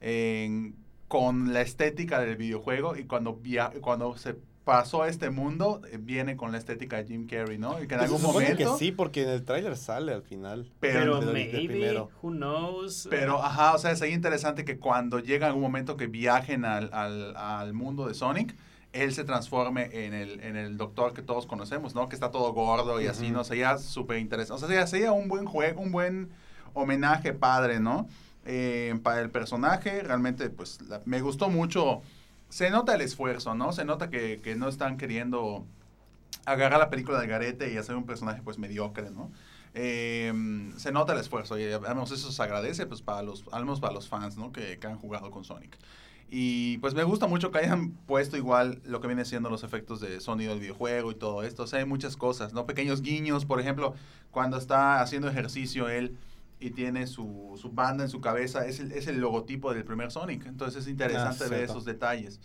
en- 0.01 0.75
con 1.07 1.53
la 1.53 1.61
estética 1.61 2.19
del 2.21 2.37
videojuego 2.37 2.97
y 2.97 3.05
cuando, 3.05 3.35
via- 3.35 3.71
cuando 3.81 4.17
se 4.17 4.35
pasó 4.69 5.03
a 5.03 5.07
este 5.09 5.29
mundo, 5.29 5.81
eh, 5.91 5.97
viene 5.99 6.35
con 6.37 6.51
la 6.51 6.57
estética 6.57 6.97
de 6.97 7.05
Jim 7.05 7.27
Carrey, 7.27 7.57
¿no? 7.57 7.81
Y 7.81 7.87
que 7.87 7.95
en 7.95 7.99
Pues 8.01 8.11
algún 8.11 8.21
momento... 8.21 8.55
que 8.57 8.67
sí, 8.77 8.91
porque 8.91 9.23
en 9.23 9.29
el 9.29 9.43
tráiler 9.43 9.75
sale 9.77 10.13
al 10.13 10.21
final. 10.21 10.71
Pero- 10.79 11.19
Pero, 11.19 11.31
maybe, 11.33 11.65
primero. 11.67 12.09
who 12.21 12.31
knows. 12.31 13.07
Pero, 13.09 13.43
ajá, 13.43 13.73
o 13.73 13.77
sea, 13.79 13.95
sería 13.95 14.15
interesante 14.15 14.63
que 14.65 14.77
cuando 14.77 15.19
llega 15.19 15.47
algún 15.47 15.61
momento 15.63 15.97
que 15.97 16.07
viajen 16.07 16.65
al, 16.65 16.89
al, 16.93 17.35
al 17.35 17.73
mundo 17.73 18.07
de 18.07 18.13
Sonic, 18.13 18.55
él 18.93 19.13
se 19.13 19.23
transforme 19.23 19.89
en 20.05 20.13
el, 20.13 20.39
en 20.41 20.55
el 20.55 20.77
doctor 20.77 21.13
que 21.13 21.21
todos 21.21 21.45
conocemos, 21.45 21.93
¿no? 21.95 22.07
Que 22.09 22.15
está 22.15 22.31
todo 22.31 22.53
gordo 22.53 22.99
y 23.01 23.07
así, 23.07 23.25
Ujú. 23.25 23.33
¿no? 23.33 23.43
Sería 23.43 23.77
súper 23.77 24.17
interesante. 24.19 24.55
O 24.55 24.57
sea, 24.59 24.67
sería, 24.67 24.87
sería 24.87 25.11
un 25.11 25.27
buen 25.27 25.45
juego, 25.45 25.81
un 25.81 25.91
buen 25.91 26.29
homenaje 26.73 27.33
padre, 27.33 27.79
¿no? 27.79 28.07
Eh, 28.45 28.97
para 29.03 29.21
el 29.21 29.29
personaje, 29.29 30.01
realmente, 30.01 30.49
pues, 30.49 30.81
la- 30.87 31.01
me 31.05 31.21
gustó 31.21 31.49
mucho. 31.49 32.01
Se 32.49 32.69
nota 32.69 32.95
el 32.95 33.01
esfuerzo, 33.01 33.55
¿no? 33.55 33.71
Se 33.73 33.85
nota 33.85 34.09
que, 34.09 34.41
que 34.41 34.55
no 34.55 34.67
están 34.67 34.97
queriendo 34.97 35.65
agarrar 36.45 36.79
la 36.79 36.89
película 36.89 37.19
de 37.19 37.27
garete 37.27 37.71
y 37.71 37.77
hacer 37.77 37.95
un 37.95 38.05
personaje, 38.05 38.41
pues, 38.43 38.57
mediocre, 38.57 39.11
¿no? 39.11 39.31
Eh, 39.75 40.33
se 40.77 40.91
nota 40.91 41.13
el 41.13 41.19
esfuerzo 41.19 41.59
y 41.59 41.63
además 41.65 42.09
eso 42.09 42.31
se 42.31 42.41
agradece 42.41 42.87
pues 42.87 43.03
para 43.03 43.21
los 43.21 43.45
al 43.51 43.65
menos 43.65 43.79
para 43.79 43.93
los 43.93 44.09
fans 44.09 44.35
¿no? 44.35 44.51
que, 44.51 44.79
que 44.79 44.87
han 44.87 44.97
jugado 44.97 45.29
con 45.29 45.43
Sonic 45.43 45.77
y 46.31 46.79
pues 46.79 46.95
me 46.95 47.03
gusta 47.03 47.27
mucho 47.27 47.51
que 47.51 47.59
hayan 47.59 47.91
puesto 47.91 48.35
igual 48.35 48.81
lo 48.83 48.99
que 48.99 49.05
viene 49.05 49.25
siendo 49.25 49.47
los 49.51 49.63
efectos 49.63 49.99
de 49.99 50.21
sonido 50.21 50.51
del 50.53 50.59
videojuego 50.59 51.11
y 51.11 51.15
todo 51.15 51.43
esto 51.43 51.63
o 51.63 51.67
sea 51.67 51.79
hay 51.79 51.85
muchas 51.85 52.17
cosas 52.17 52.51
no 52.51 52.65
pequeños 52.65 53.03
guiños 53.03 53.45
por 53.45 53.59
ejemplo 53.59 53.93
cuando 54.31 54.57
está 54.57 55.01
haciendo 55.01 55.29
ejercicio 55.29 55.87
él 55.87 56.17
y 56.59 56.71
tiene 56.71 57.07
su, 57.07 57.57
su 57.61 57.71
banda 57.71 58.03
en 58.03 58.09
su 58.09 58.21
cabeza 58.21 58.65
es 58.65 58.79
el, 58.79 58.91
es 58.91 59.07
el 59.07 59.19
logotipo 59.19 59.73
del 59.73 59.83
primer 59.85 60.11
Sonic 60.11 60.45
entonces 60.45 60.83
es 60.83 60.89
interesante 60.89 61.45
Ah, 61.45 61.49
ver 61.49 61.63
esos 61.63 61.85
detalles 61.85 62.39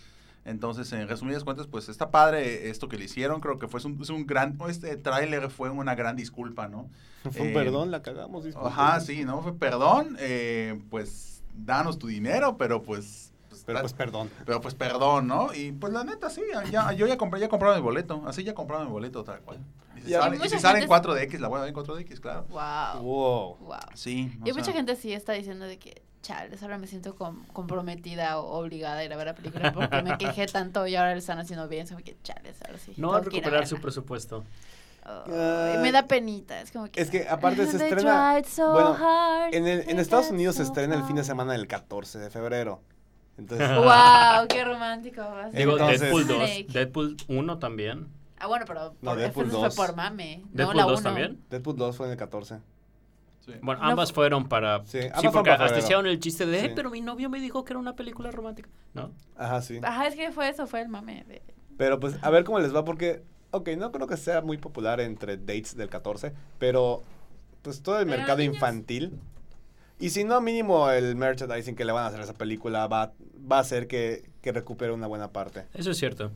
entonces, 0.44 0.92
en 0.92 1.08
resumidas 1.08 1.42
cuentas, 1.42 1.66
pues 1.66 1.88
está 1.88 2.10
padre 2.10 2.68
esto 2.68 2.86
que 2.86 2.98
le 2.98 3.06
hicieron. 3.06 3.40
Creo 3.40 3.58
que 3.58 3.66
fue 3.66 3.80
un, 3.84 4.00
es 4.00 4.10
un 4.10 4.26
gran, 4.26 4.58
este 4.68 4.96
tráiler 4.96 5.50
fue 5.50 5.70
una 5.70 5.94
gran 5.94 6.16
disculpa, 6.16 6.68
¿no? 6.68 6.90
Fue 7.30 7.42
un 7.42 7.48
Eh, 7.48 7.54
perdón, 7.54 7.90
la 7.90 8.02
cagamos. 8.02 8.44
disculpen. 8.44 8.70
Ajá, 8.72 9.00
sí, 9.00 9.24
¿no? 9.24 9.40
Fue 9.42 9.54
perdón, 9.54 10.16
eh, 10.20 10.78
pues 10.90 11.42
danos 11.54 11.98
tu 11.98 12.08
dinero, 12.08 12.58
pero 12.58 12.82
pues... 12.82 13.32
pues, 13.54 13.64
Pero 13.66 13.80
pues 13.80 13.92
perdón. 13.92 14.30
pero 14.44 14.60
pues 14.60 14.74
perdón, 14.74 15.26
¿no? 15.26 15.52
Y 15.54 15.72
pues 15.72 15.92
la 15.92 16.04
neta, 16.04 16.30
sí, 16.30 16.42
ya, 16.70 16.92
yo 16.92 17.06
ya 17.06 17.16
compré, 17.16 17.40
ya 17.40 17.48
compraron 17.48 17.76
mi 17.76 17.82
boleto. 17.82 18.22
Así 18.26 18.44
ya 18.44 18.54
compraron 18.54 18.86
mi 18.86 18.92
boleto, 18.92 19.24
tal 19.24 19.40
cual. 19.40 19.58
Y 19.96 20.00
si 20.02 20.10
Ya. 20.10 20.20
sale, 20.22 20.36
Y 20.36 20.38
mucha 20.38 20.50
si 20.50 20.58
sale 20.60 20.78
en 20.80 20.88
gente- 20.88 21.08
4DX, 21.08 21.38
la 21.40 21.48
voy 21.48 21.58
a 21.58 21.60
ver 21.62 21.68
en 21.68 21.74
4DX, 21.74 22.20
claro. 22.20 22.44
Wow. 22.50 23.02
Wow. 23.02 23.56
Wow. 23.60 23.76
Sí. 23.94 24.32
Y 24.44 24.52
mucha 24.52 24.64
sea, 24.66 24.74
gente 24.74 24.96
sí 24.96 25.12
está 25.12 25.32
diciendo 25.32 25.64
de 25.66 25.78
que, 25.78 26.02
chales, 26.22 26.62
ahora 26.62 26.78
me 26.78 26.86
siento 26.86 27.14
com- 27.16 27.44
comprometida 27.52 28.38
o 28.40 28.58
obligada 28.58 28.98
a 28.98 29.04
ir 29.04 29.12
a 29.12 29.16
ver 29.16 29.26
la 29.26 29.34
película 29.34 29.72
porque 29.72 30.02
me 30.02 30.16
quejé 30.18 30.46
tanto 30.46 30.86
y 30.86 30.96
ahora 30.96 31.12
lo 31.12 31.18
están 31.18 31.38
haciendo 31.38 31.68
bien. 31.68 31.86
Como 31.86 32.00
que, 32.00 32.16
chales, 32.22 32.56
ahora 32.66 32.78
sí. 32.78 32.92
no 32.96 33.18
recuperar 33.20 33.66
su 33.66 33.76
presupuesto. 33.80 34.42
Oh, 35.06 35.80
me 35.82 35.92
da 35.92 36.06
penita. 36.06 36.62
Es 36.62 36.70
como 36.72 36.90
que. 36.90 36.98
Es 36.98 37.10
que 37.10 37.28
aparte 37.28 37.66
se 37.66 37.76
estrena- 37.76 38.42
so 38.44 38.72
bueno, 38.72 38.94
hard, 38.98 39.52
En, 39.54 39.66
el- 39.66 39.88
en 39.90 39.98
Estados 39.98 40.30
Unidos 40.30 40.54
se 40.56 40.62
so 40.64 40.68
estrena 40.68 40.94
el 40.94 41.04
fin 41.04 41.16
de 41.16 41.24
semana 41.24 41.52
del 41.52 41.66
14 41.66 42.18
de 42.18 42.30
febrero. 42.30 42.80
Entonces, 43.36 43.68
Wow, 43.76 44.46
qué 44.48 44.64
romántico. 44.64 45.22
Digo, 45.52 45.72
Entonces- 45.72 46.00
Deadpool 46.00 46.26
2. 46.26 46.36
Snake. 46.36 46.66
Deadpool 46.72 47.16
1 47.28 47.58
también. 47.58 48.08
Ah, 48.38 48.46
bueno, 48.46 48.64
pero 48.66 48.94
No, 49.00 49.10
por, 49.12 49.18
Deadpool 49.18 49.46
eso 49.48 49.60
2. 49.62 49.74
fue 49.74 49.86
por 49.86 49.96
mame. 49.96 50.42
No, 50.44 50.50
Deadpool 50.52 50.76
la 50.76 50.82
2 50.84 50.92
uno. 51.00 51.02
también. 51.02 51.40
Deadpool 51.50 51.76
2 51.76 51.96
fue 51.96 52.06
en 52.06 52.12
el 52.12 52.18
14. 52.18 52.58
sí. 53.44 53.52
Bueno, 53.62 53.80
No 53.82 53.90
ambas 53.90 54.10
fu- 54.10 54.16
fueron 54.16 54.48
para... 54.48 54.84
Sí, 54.86 54.98
ambas 55.12 55.32
porque 55.32 55.50
hasta 55.50 55.78
hicieron 55.78 56.06
el 56.06 56.18
chiste 56.18 56.46
de, 56.46 56.58
"Eh, 56.60 56.62
Sí. 56.68 56.72
pero 56.74 56.90
mi 56.90 57.00
novio 57.00 57.28
me 57.28 57.40
dijo 57.40 57.64
que 57.64 57.72
era 57.72 57.80
una 57.80 57.94
película 57.94 58.30
romántica. 58.30 58.68
¿No? 58.94 59.10
Ajá, 59.36 59.60
sí. 59.62 59.80
Ajá, 59.82 60.06
es 60.06 60.14
que 60.14 60.30
fue 60.32 60.48
eso, 60.48 60.66
fue 60.66 60.80
el 60.80 60.88
mame. 60.88 61.24
De... 61.28 61.42
Pero 61.76 61.98
pues 62.00 62.16
a 62.22 62.30
ver 62.30 62.44
cómo 62.44 62.58
les 62.60 62.74
va 62.74 62.84
porque, 62.84 63.22
ok, 63.50 63.70
no 63.76 63.92
creo 63.92 64.06
que 64.06 64.16
sea 64.16 64.40
muy 64.42 64.56
popular 64.58 65.00
entre 65.00 65.36
dates 65.36 65.76
del 65.76 65.88
14, 65.90 66.32
pero 66.58 67.02
pues 67.62 67.82
todo 67.82 67.98
el 67.98 68.06
Pero 68.06 68.18
mercado 68.18 68.38
niños- 68.38 68.54
infantil. 68.54 69.18
Y 70.00 70.10
si 70.10 70.24
no, 70.24 70.40
mínimo 70.40 70.90
el 70.90 71.14
merchandising 71.16 71.76
que 71.76 71.84
le 71.84 71.92
van 71.92 72.04
a 72.04 72.06
hacer 72.08 72.20
a 72.20 72.24
esa 72.24 72.34
película 72.34 72.86
va, 72.86 73.12
va 73.50 73.56
a 73.58 73.60
hacer 73.60 73.86
que, 73.86 74.28
que 74.42 74.52
recupere 74.52 74.92
una 74.92 75.06
buena 75.06 75.28
parte. 75.32 75.64
Eso 75.74 75.90
es 75.92 75.96
cierto. 75.98 76.32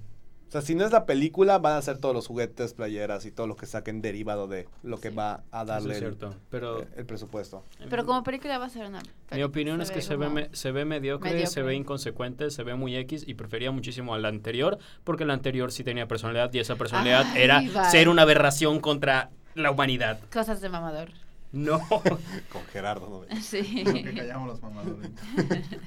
O 0.46 0.50
sea, 0.50 0.62
si 0.62 0.74
no 0.74 0.86
es 0.86 0.92
la 0.92 1.04
película, 1.04 1.58
van 1.58 1.76
a 1.76 1.82
ser 1.82 1.98
todos 1.98 2.14
los 2.14 2.26
juguetes, 2.26 2.72
playeras 2.72 3.26
y 3.26 3.30
todo 3.30 3.46
lo 3.46 3.54
que 3.56 3.66
saquen 3.66 4.00
derivado 4.00 4.48
de 4.48 4.66
lo 4.82 4.98
que 4.98 5.10
Sí. 5.10 5.14
va 5.14 5.42
a 5.50 5.58
Eso 5.62 5.66
darle 5.66 5.90
es 5.90 5.96
el, 6.00 6.04
cierto. 6.16 6.34
Pero... 6.48 6.86
el 6.96 7.04
presupuesto. 7.04 7.64
Pero 7.90 8.06
como 8.06 8.22
película 8.22 8.56
va 8.56 8.64
a 8.64 8.70
ser 8.70 8.86
una. 8.86 9.02
Mi 9.30 9.42
opinión 9.42 9.82
es 9.82 9.90
que 9.90 10.00
se 10.00 10.16
ve, 10.16 10.30
me- 10.30 10.48
se 10.54 10.72
ve 10.72 10.86
mediocre, 10.86 11.46
se 11.46 11.60
ve 11.60 11.74
inconsecuente, 11.74 12.50
se 12.50 12.62
ve 12.62 12.74
muy 12.76 12.96
X 12.96 13.24
y 13.26 13.34
prefería 13.34 13.70
muchísimo 13.72 14.14
al 14.14 14.24
anterior 14.24 14.78
porque 15.04 15.24
el 15.24 15.30
anterior 15.32 15.70
sí 15.70 15.84
tenía 15.84 16.08
personalidad 16.08 16.50
y 16.54 16.60
esa 16.60 16.76
personalidad 16.76 17.26
Ay, 17.34 17.42
era 17.42 17.60
vale. 17.74 17.90
ser 17.90 18.08
una 18.08 18.22
aberración 18.22 18.80
contra 18.80 19.28
la 19.54 19.70
humanidad. 19.70 20.18
Cosas 20.32 20.62
de 20.62 20.70
mamador. 20.70 21.10
No. 21.52 21.78
Con 22.52 22.64
Gerardo, 22.72 23.08
¿no? 23.30 23.36
Sí. 23.42 23.84
Que 23.84 24.14
callamos 24.14 24.48
los 24.48 24.62
mamadores. 24.62 25.10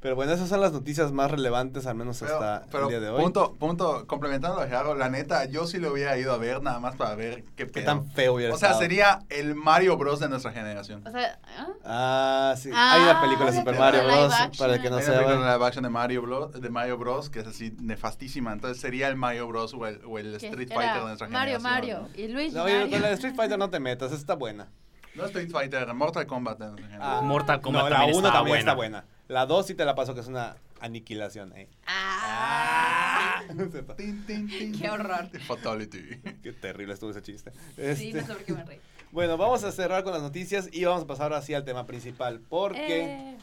Pero 0.00 0.16
bueno, 0.16 0.32
esas 0.32 0.50
son 0.50 0.60
las 0.60 0.70
noticias 0.70 1.12
más 1.12 1.30
relevantes, 1.30 1.86
al 1.86 1.94
menos 1.94 2.20
Pero, 2.20 2.34
hasta 2.34 2.66
pero 2.70 2.84
el 2.84 2.90
día 2.90 3.00
de 3.00 3.08
hoy. 3.08 3.22
punto, 3.22 3.54
punto, 3.54 4.06
complementando 4.06 4.60
a 4.60 4.66
Gerardo, 4.66 4.94
la 4.94 5.08
neta, 5.08 5.46
yo 5.46 5.66
sí 5.66 5.78
lo 5.78 5.90
hubiera 5.92 6.18
ido 6.18 6.34
a 6.34 6.36
ver 6.36 6.60
nada 6.62 6.78
más 6.78 6.94
para 6.96 7.14
ver 7.14 7.42
qué 7.56 7.64
tan 7.64 8.06
feo 8.10 8.34
hubiera 8.34 8.52
O 8.52 8.58
sea, 8.58 8.68
estado. 8.72 8.82
sería 8.82 9.20
el 9.30 9.54
Mario 9.54 9.96
Bros 9.96 10.20
de 10.20 10.28
nuestra 10.28 10.52
generación. 10.52 11.02
O 11.06 11.10
sea, 11.10 11.38
¿ah? 11.56 11.68
Ah, 11.86 12.54
sí. 12.58 12.68
Ah, 12.74 12.92
Hay 12.96 13.02
una 13.02 13.20
película 13.22 13.46
de 13.46 13.52
de 13.52 13.58
Super 13.60 13.78
Mario 13.78 14.04
Bros. 14.04 14.34
Para 14.58 14.74
el 14.74 14.82
que 14.82 14.90
no 14.90 14.96
Hay 14.98 15.04
una 15.04 15.12
película 15.14 15.36
sepa. 15.38 15.54
live 15.56 15.66
action 15.66 15.84
de 15.84 15.88
Mario, 15.90 16.20
Bros, 16.20 16.52
de 16.60 16.68
Mario 16.68 16.98
Bros 16.98 17.30
que 17.30 17.38
es 17.40 17.46
así 17.46 17.74
nefastísima. 17.80 18.52
Entonces 18.52 18.78
sería 18.82 19.08
el 19.08 19.16
Mario 19.16 19.48
Bros 19.48 19.72
o 19.72 19.86
el, 19.86 20.02
o 20.04 20.18
el 20.18 20.34
Street 20.34 20.68
Fighter 20.68 20.96
de 21.00 21.02
nuestra 21.06 21.28
Mario, 21.30 21.56
generación. 21.60 21.62
Mario. 21.62 22.08
Y 22.14 22.28
Luigi 22.28 22.54
No, 22.54 22.64
Mario. 22.64 22.90
con 22.90 23.00
la 23.00 23.08
de 23.08 23.14
Street 23.14 23.34
Fighter 23.36 23.58
no 23.58 23.70
te 23.70 23.80
metas, 23.80 24.08
esa 24.08 24.20
está 24.20 24.34
buena. 24.34 24.68
No 25.14 25.24
Street 25.26 25.50
Fighter, 25.50 25.92
Mortal 25.94 26.26
Kombat 26.26 26.60
Ah. 27.00 27.20
Mortal 27.22 27.60
Kombat 27.60 27.84
no, 27.84 27.88
la 27.90 27.96
también 27.96 28.16
1 28.16 28.26
estaba 28.26 28.38
también 28.38 28.58
está 28.58 28.74
buena. 28.74 29.04
La 29.28 29.46
2 29.46 29.66
sí 29.66 29.74
te 29.74 29.84
la 29.84 29.94
paso 29.94 30.14
que 30.14 30.20
es 30.20 30.26
una 30.26 30.56
aniquilación, 30.80 31.56
eh. 31.56 31.68
Ah. 31.86 33.42
Qué 34.80 34.90
horror. 34.90 35.28
Fatality. 35.46 36.20
Qué 36.42 36.52
terrible 36.52 36.94
estuvo 36.94 37.10
ese 37.10 37.22
chiste. 37.22 37.52
Sí, 37.52 38.10
Este, 38.10 38.12
no 38.14 38.26
sé 38.26 38.34
por 38.34 38.44
qué 38.44 38.52
me 38.52 38.64
reí. 38.64 38.78
Bueno, 39.12 39.36
vamos 39.36 39.62
a 39.62 39.70
cerrar 39.70 40.02
con 40.02 40.12
las 40.12 40.22
noticias 40.22 40.68
y 40.72 40.84
vamos 40.84 41.04
a 41.04 41.06
pasar 41.06 41.26
ahora 41.32 41.40
sí 41.40 41.54
al 41.54 41.64
tema 41.64 41.86
principal. 41.86 42.40
Porque, 42.48 43.04
Eh, 43.04 43.38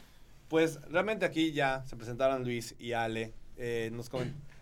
pues, 0.48 0.78
realmente 0.90 1.24
aquí 1.24 1.52
ya 1.52 1.82
se 1.86 1.96
presentaron 1.96 2.44
Luis 2.44 2.74
y 2.78 2.92
Ale. 2.92 3.32
Eh, 3.56 3.88
nos 3.94 4.10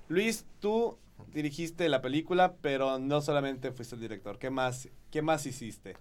Luis, 0.09 0.45
tú 0.61 0.97
dirigiste 1.33 1.89
la 1.89 2.01
película, 2.01 2.53
pero 2.61 3.01
no 3.01 3.21
solamente 3.23 3.73
fuiste 3.73 3.97
el 3.97 4.01
director. 4.01 4.39
¿Qué 4.39 4.51
más, 4.51 4.89
qué 5.11 5.21
más 5.21 5.47
hiciste? 5.47 5.97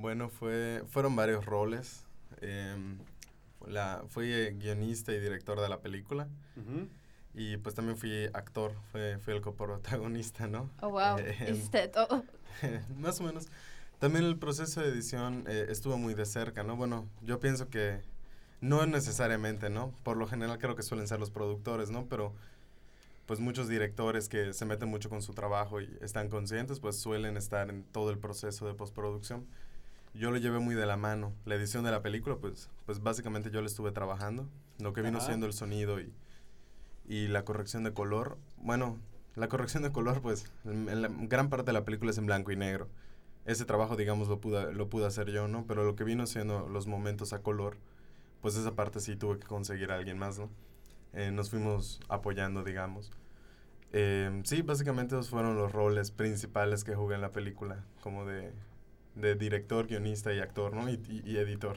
Bueno, 0.00 0.28
fue, 0.28 0.84
fueron 0.86 1.16
varios 1.16 1.44
roles. 1.44 2.04
Em, 2.40 2.98
la, 3.66 4.04
fui 4.06 4.32
eh, 4.32 4.54
guionista 4.56 5.12
y 5.12 5.18
director 5.18 5.60
de 5.60 5.68
la 5.68 5.80
película. 5.80 6.28
Y 7.34 7.56
pues 7.56 7.74
también 7.74 7.96
fui 7.96 8.26
actor, 8.32 8.74
fui, 8.92 9.00
fui 9.20 9.34
el 9.34 9.40
coprotagonista, 9.40 10.46
¿no? 10.46 10.70
oh, 10.82 10.90
wow. 10.90 11.18
Eh, 11.18 11.50
Hiciste 11.50 11.88
todo. 11.88 12.22
Más 12.98 13.20
o 13.20 13.24
menos. 13.24 13.48
También 13.98 14.24
el 14.24 14.38
proceso 14.38 14.80
de 14.80 14.88
edición 14.88 15.44
eh, 15.48 15.66
estuvo 15.68 15.98
muy 15.98 16.14
de 16.14 16.26
cerca, 16.26 16.62
¿no? 16.62 16.76
Bueno, 16.76 17.08
yo 17.22 17.40
pienso 17.40 17.68
que 17.68 18.00
no 18.60 18.86
necesariamente, 18.86 19.68
¿no? 19.68 19.92
Por 20.04 20.16
lo 20.16 20.28
general 20.28 20.58
creo 20.58 20.76
que 20.76 20.84
suelen 20.84 21.08
ser 21.08 21.18
los 21.18 21.30
productores, 21.30 21.90
¿no? 21.90 22.06
Pero 22.08 22.32
pues 23.26 23.40
muchos 23.40 23.68
directores 23.68 24.28
que 24.28 24.52
se 24.52 24.64
meten 24.64 24.88
mucho 24.88 25.10
con 25.10 25.22
su 25.22 25.34
trabajo 25.34 25.80
y 25.80 25.98
están 26.00 26.28
conscientes, 26.28 26.78
pues 26.78 26.96
suelen 26.96 27.36
estar 27.36 27.68
en 27.68 27.82
todo 27.82 28.10
el 28.10 28.18
proceso 28.18 28.64
de 28.68 28.74
postproducción. 28.74 29.44
Yo 30.18 30.32
lo 30.32 30.36
llevé 30.36 30.58
muy 30.58 30.74
de 30.74 30.84
la 30.84 30.96
mano. 30.96 31.32
La 31.44 31.54
edición 31.54 31.84
de 31.84 31.92
la 31.92 32.02
película, 32.02 32.36
pues, 32.36 32.68
pues 32.86 33.00
básicamente 33.00 33.52
yo 33.52 33.60
lo 33.60 33.68
estuve 33.68 33.92
trabajando. 33.92 34.48
Lo 34.80 34.92
que 34.92 35.00
vino 35.00 35.18
Ajá. 35.18 35.28
siendo 35.28 35.46
el 35.46 35.52
sonido 35.52 36.00
y, 36.00 36.12
y 37.06 37.28
la 37.28 37.44
corrección 37.44 37.84
de 37.84 37.92
color. 37.92 38.36
Bueno, 38.56 38.98
la 39.36 39.48
corrección 39.48 39.84
de 39.84 39.92
color, 39.92 40.20
pues, 40.20 40.50
en 40.64 41.02
la 41.02 41.08
gran 41.08 41.48
parte 41.48 41.66
de 41.66 41.72
la 41.72 41.84
película 41.84 42.10
es 42.10 42.18
en 42.18 42.26
blanco 42.26 42.50
y 42.50 42.56
negro. 42.56 42.88
Ese 43.44 43.64
trabajo, 43.64 43.94
digamos, 43.94 44.26
lo 44.26 44.40
pude, 44.40 44.72
lo 44.74 44.88
pude 44.88 45.06
hacer 45.06 45.30
yo, 45.30 45.46
¿no? 45.46 45.64
Pero 45.68 45.84
lo 45.84 45.94
que 45.94 46.02
vino 46.02 46.26
siendo 46.26 46.68
los 46.68 46.88
momentos 46.88 47.32
a 47.32 47.40
color, 47.40 47.76
pues 48.42 48.56
esa 48.56 48.74
parte 48.74 48.98
sí 48.98 49.14
tuve 49.14 49.38
que 49.38 49.46
conseguir 49.46 49.92
a 49.92 49.94
alguien 49.94 50.18
más, 50.18 50.36
¿no? 50.36 50.50
Eh, 51.12 51.30
nos 51.30 51.48
fuimos 51.48 52.00
apoyando, 52.08 52.64
digamos. 52.64 53.12
Eh, 53.92 54.42
sí, 54.42 54.62
básicamente 54.62 55.14
esos 55.14 55.30
fueron 55.30 55.56
los 55.56 55.70
roles 55.70 56.10
principales 56.10 56.82
que 56.82 56.96
jugué 56.96 57.14
en 57.14 57.20
la 57.20 57.30
película, 57.30 57.84
como 58.02 58.26
de, 58.26 58.52
de 59.18 59.34
director, 59.34 59.86
guionista 59.86 60.32
y 60.32 60.40
actor, 60.40 60.72
¿no? 60.74 60.88
Y, 60.88 60.94
y- 61.08 61.22
y 61.32 61.36
editor. 61.38 61.76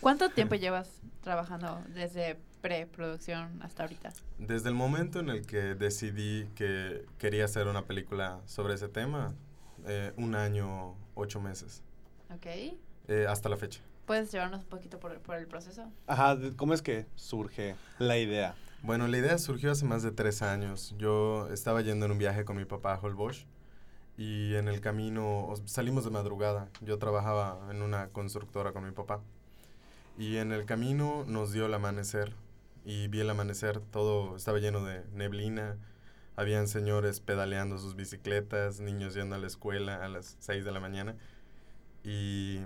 ¿Cuánto 0.00 0.30
tiempo 0.30 0.54
llevas 0.54 0.88
trabajando 1.22 1.82
desde 1.94 2.38
preproducción 2.62 3.60
hasta 3.62 3.82
ahorita? 3.82 4.12
Desde 4.38 4.68
el 4.68 4.74
momento 4.74 5.20
en 5.20 5.28
el 5.28 5.46
que 5.46 5.74
decidí 5.74 6.46
que 6.54 7.04
quería 7.18 7.44
hacer 7.44 7.66
una 7.68 7.84
película 7.86 8.40
sobre 8.46 8.74
ese 8.74 8.88
tema, 8.88 9.34
eh, 9.86 10.12
un 10.16 10.34
año, 10.34 10.94
ocho 11.14 11.40
meses, 11.40 11.82
¿Ok? 12.34 12.46
eh, 13.08 13.26
hasta 13.28 13.48
la 13.48 13.56
fecha. 13.56 13.80
¿Puedes 14.06 14.32
llevarnos 14.32 14.62
un 14.62 14.68
poquito 14.68 14.98
por, 14.98 15.18
por 15.20 15.36
el 15.36 15.46
proceso? 15.46 15.90
Ajá, 16.06 16.36
¿cómo 16.56 16.74
es 16.74 16.82
que 16.82 17.06
surge 17.14 17.76
la 17.98 18.18
idea? 18.18 18.54
Bueno, 18.82 19.06
la 19.06 19.18
idea 19.18 19.36
surgió 19.38 19.70
hace 19.72 19.84
más 19.84 20.02
de 20.02 20.10
tres 20.10 20.40
años. 20.42 20.94
Yo 20.98 21.48
estaba 21.52 21.82
yendo 21.82 22.06
en 22.06 22.12
un 22.12 22.18
viaje 22.18 22.44
con 22.46 22.56
mi 22.56 22.64
papá 22.64 22.94
a 22.94 22.98
Holbox 22.98 23.44
y 24.20 24.54
en 24.56 24.68
el 24.68 24.82
camino 24.82 25.46
os- 25.46 25.62
salimos 25.66 26.04
de 26.04 26.10
madrugada. 26.10 26.68
Yo 26.82 26.98
trabajaba 26.98 27.68
en 27.70 27.82
una 27.82 28.08
constructora 28.10 28.72
con 28.72 28.84
mi 28.84 28.92
papá 28.92 29.22
y 30.18 30.36
en 30.36 30.52
el 30.52 30.66
camino 30.66 31.24
nos 31.26 31.52
dio 31.52 31.66
el 31.66 31.74
amanecer 31.74 32.34
y 32.84 33.08
vi 33.08 33.20
el 33.20 33.30
amanecer, 33.30 33.80
todo 33.80 34.36
estaba 34.36 34.58
lleno 34.58 34.84
de 34.84 35.02
neblina. 35.14 35.76
Habían 36.36 36.68
señores 36.68 37.20
pedaleando 37.20 37.78
sus 37.78 37.96
bicicletas, 37.96 38.80
niños 38.80 39.14
yendo 39.14 39.36
a 39.36 39.38
la 39.38 39.46
escuela 39.46 40.04
a 40.04 40.08
las 40.08 40.36
6 40.40 40.64
de 40.64 40.72
la 40.72 40.80
mañana 40.80 41.16
y 42.04 42.60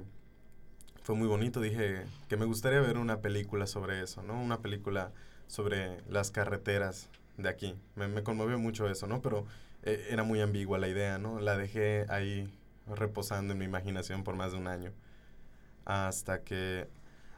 fue 1.03 1.15
muy 1.15 1.29
bonito. 1.29 1.61
Dije 1.61 2.05
que 2.29 2.37
me 2.37 2.45
gustaría 2.47 2.81
ver 2.81 2.99
una 2.99 3.21
película 3.21 3.67
sobre 3.67 4.03
eso, 4.03 4.23
¿no? 4.23 4.41
Una 4.41 4.59
película 4.61 5.13
sobre 5.47 6.01
las 6.09 6.31
carreteras 6.31 7.09
de 7.37 7.49
aquí. 7.49 7.75
Me, 7.97 8.09
me 8.09 8.23
conmovió 8.23 8.59
mucho 8.59 8.89
eso, 8.89 9.07
¿no? 9.07 9.21
Pero 9.21 9.45
eh, 9.85 10.09
era 10.11 10.25
muy 10.25 10.41
ambigua 10.41 10.79
la 10.79 10.89
idea, 10.89 11.19
¿no? 11.19 11.39
La 11.41 11.57
dejé 11.57 12.07
ahí 12.09 12.51
reposando 12.87 13.53
en 13.53 13.59
mi 13.59 13.67
imaginación 13.67 14.25
por 14.25 14.35
más 14.35 14.53
de 14.53 14.59
un 14.59 14.67
año. 14.67 14.93
Hasta 15.85 16.43
que 16.43 16.89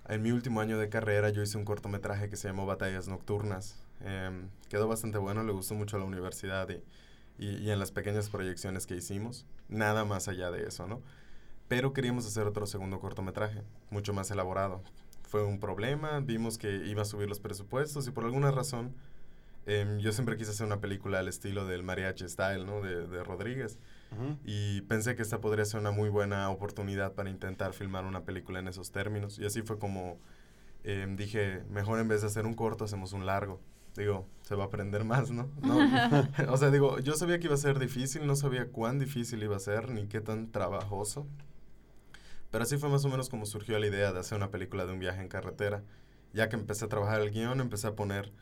en 0.08 0.22
mi 0.22 0.30
último 0.30 0.60
año 0.60 0.78
de 0.78 0.88
carrera 0.88 1.30
yo 1.30 1.42
hice 1.42 1.58
un 1.58 1.64
cortometraje 1.64 2.30
que 2.30 2.36
se 2.36 2.48
llamó 2.48 2.64
Batallas 2.66 3.08
Nocturnas. 3.08 3.76
Em, 4.00 4.48
quedó 4.68 4.86
bastante 4.88 5.18
bueno, 5.18 5.42
le 5.42 5.52
gustó 5.52 5.74
mucho 5.74 5.96
a 5.96 6.00
la 6.00 6.06
universidad 6.06 6.68
y, 7.38 7.46
y 7.46 7.70
en 7.70 7.78
las 7.80 7.90
pequeñas 7.90 8.30
proyecciones 8.30 8.86
que 8.86 8.94
hicimos. 8.94 9.46
Nada 9.68 10.04
más 10.04 10.28
allá 10.28 10.50
de 10.52 10.68
eso, 10.68 10.86
¿no? 10.86 11.02
Pero 11.68 11.92
queríamos 11.92 12.26
hacer 12.26 12.46
otro 12.46 12.66
segundo 12.66 13.00
cortometraje, 13.00 13.62
mucho 13.90 14.12
más 14.12 14.30
elaborado. 14.30 14.82
Fue 15.24 15.44
un 15.44 15.58
problema, 15.58 16.20
vimos 16.20 16.58
que 16.58 16.86
iba 16.86 17.02
a 17.02 17.04
subir 17.04 17.28
los 17.28 17.40
presupuestos 17.40 18.06
y 18.06 18.12
por 18.12 18.24
alguna 18.24 18.52
razón 18.52 18.94
em, 19.66 19.98
yo 19.98 20.12
siempre 20.12 20.36
quise 20.36 20.50
hacer 20.50 20.66
una 20.66 20.80
película 20.80 21.18
al 21.18 21.28
estilo 21.28 21.66
del 21.66 21.82
mariachi 21.82 22.28
style, 22.28 22.64
¿no? 22.64 22.80
De, 22.80 23.06
de 23.06 23.24
Rodríguez. 23.24 23.78
Ujú. 24.12 24.38
Y 24.44 24.82
pensé 24.82 25.16
que 25.16 25.22
esta 25.22 25.40
podría 25.40 25.64
ser 25.64 25.80
una 25.80 25.90
muy 25.90 26.08
buena 26.08 26.48
oportunidad 26.50 27.12
para 27.14 27.30
intentar 27.30 27.72
filmar 27.72 28.04
una 28.04 28.24
película 28.24 28.60
en 28.60 28.68
esos 28.68 28.92
términos. 28.92 29.38
Y 29.38 29.44
así 29.44 29.62
fue 29.62 29.78
como 29.78 30.18
em, 30.84 31.16
dije, 31.16 31.64
mejor 31.68 31.98
en 31.98 32.08
vez 32.08 32.20
de 32.20 32.28
hacer 32.28 32.46
un 32.46 32.54
corto, 32.54 32.84
hacemos 32.84 33.12
un 33.12 33.26
largo. 33.26 33.60
Digo, 33.96 34.28
se 34.42 34.54
va 34.54 34.64
a 34.64 34.66
aprender 34.66 35.04
más, 35.04 35.30
¿no? 35.30 35.50
No, 35.62 35.78
o 36.52 36.56
sea, 36.56 36.70
digo, 36.70 36.98
yo 37.00 37.14
sabía 37.14 37.38
que 37.38 37.46
iba 37.46 37.54
a 37.54 37.58
ser 37.58 37.78
difícil, 37.78 38.26
no 38.26 38.36
sabía 38.36 38.68
cuán 38.68 38.98
difícil 38.98 39.42
iba 39.42 39.56
a 39.56 39.60
ser, 39.60 39.90
ni 39.90 40.06
qué 40.06 40.20
tan 40.20 40.52
trabajoso. 40.52 41.26
Pero 42.50 42.62
así 42.62 42.78
fue 42.78 42.88
más 42.88 43.04
o 43.04 43.08
menos 43.08 43.28
como 43.28 43.46
surgió 43.46 43.78
la 43.78 43.86
idea 43.86 44.12
de 44.12 44.20
hacer 44.20 44.36
una 44.36 44.50
película 44.50 44.86
de 44.86 44.92
un 44.92 44.98
viaje 45.00 45.20
en 45.20 45.28
carretera. 45.28 45.82
Ya 46.32 46.48
que 46.48 46.56
empecé 46.56 46.84
a 46.84 46.88
trabajar 46.88 47.20
el 47.20 47.30
guion, 47.30 47.60
empecé 47.60 47.88
a 47.88 47.96
poner 47.96 48.32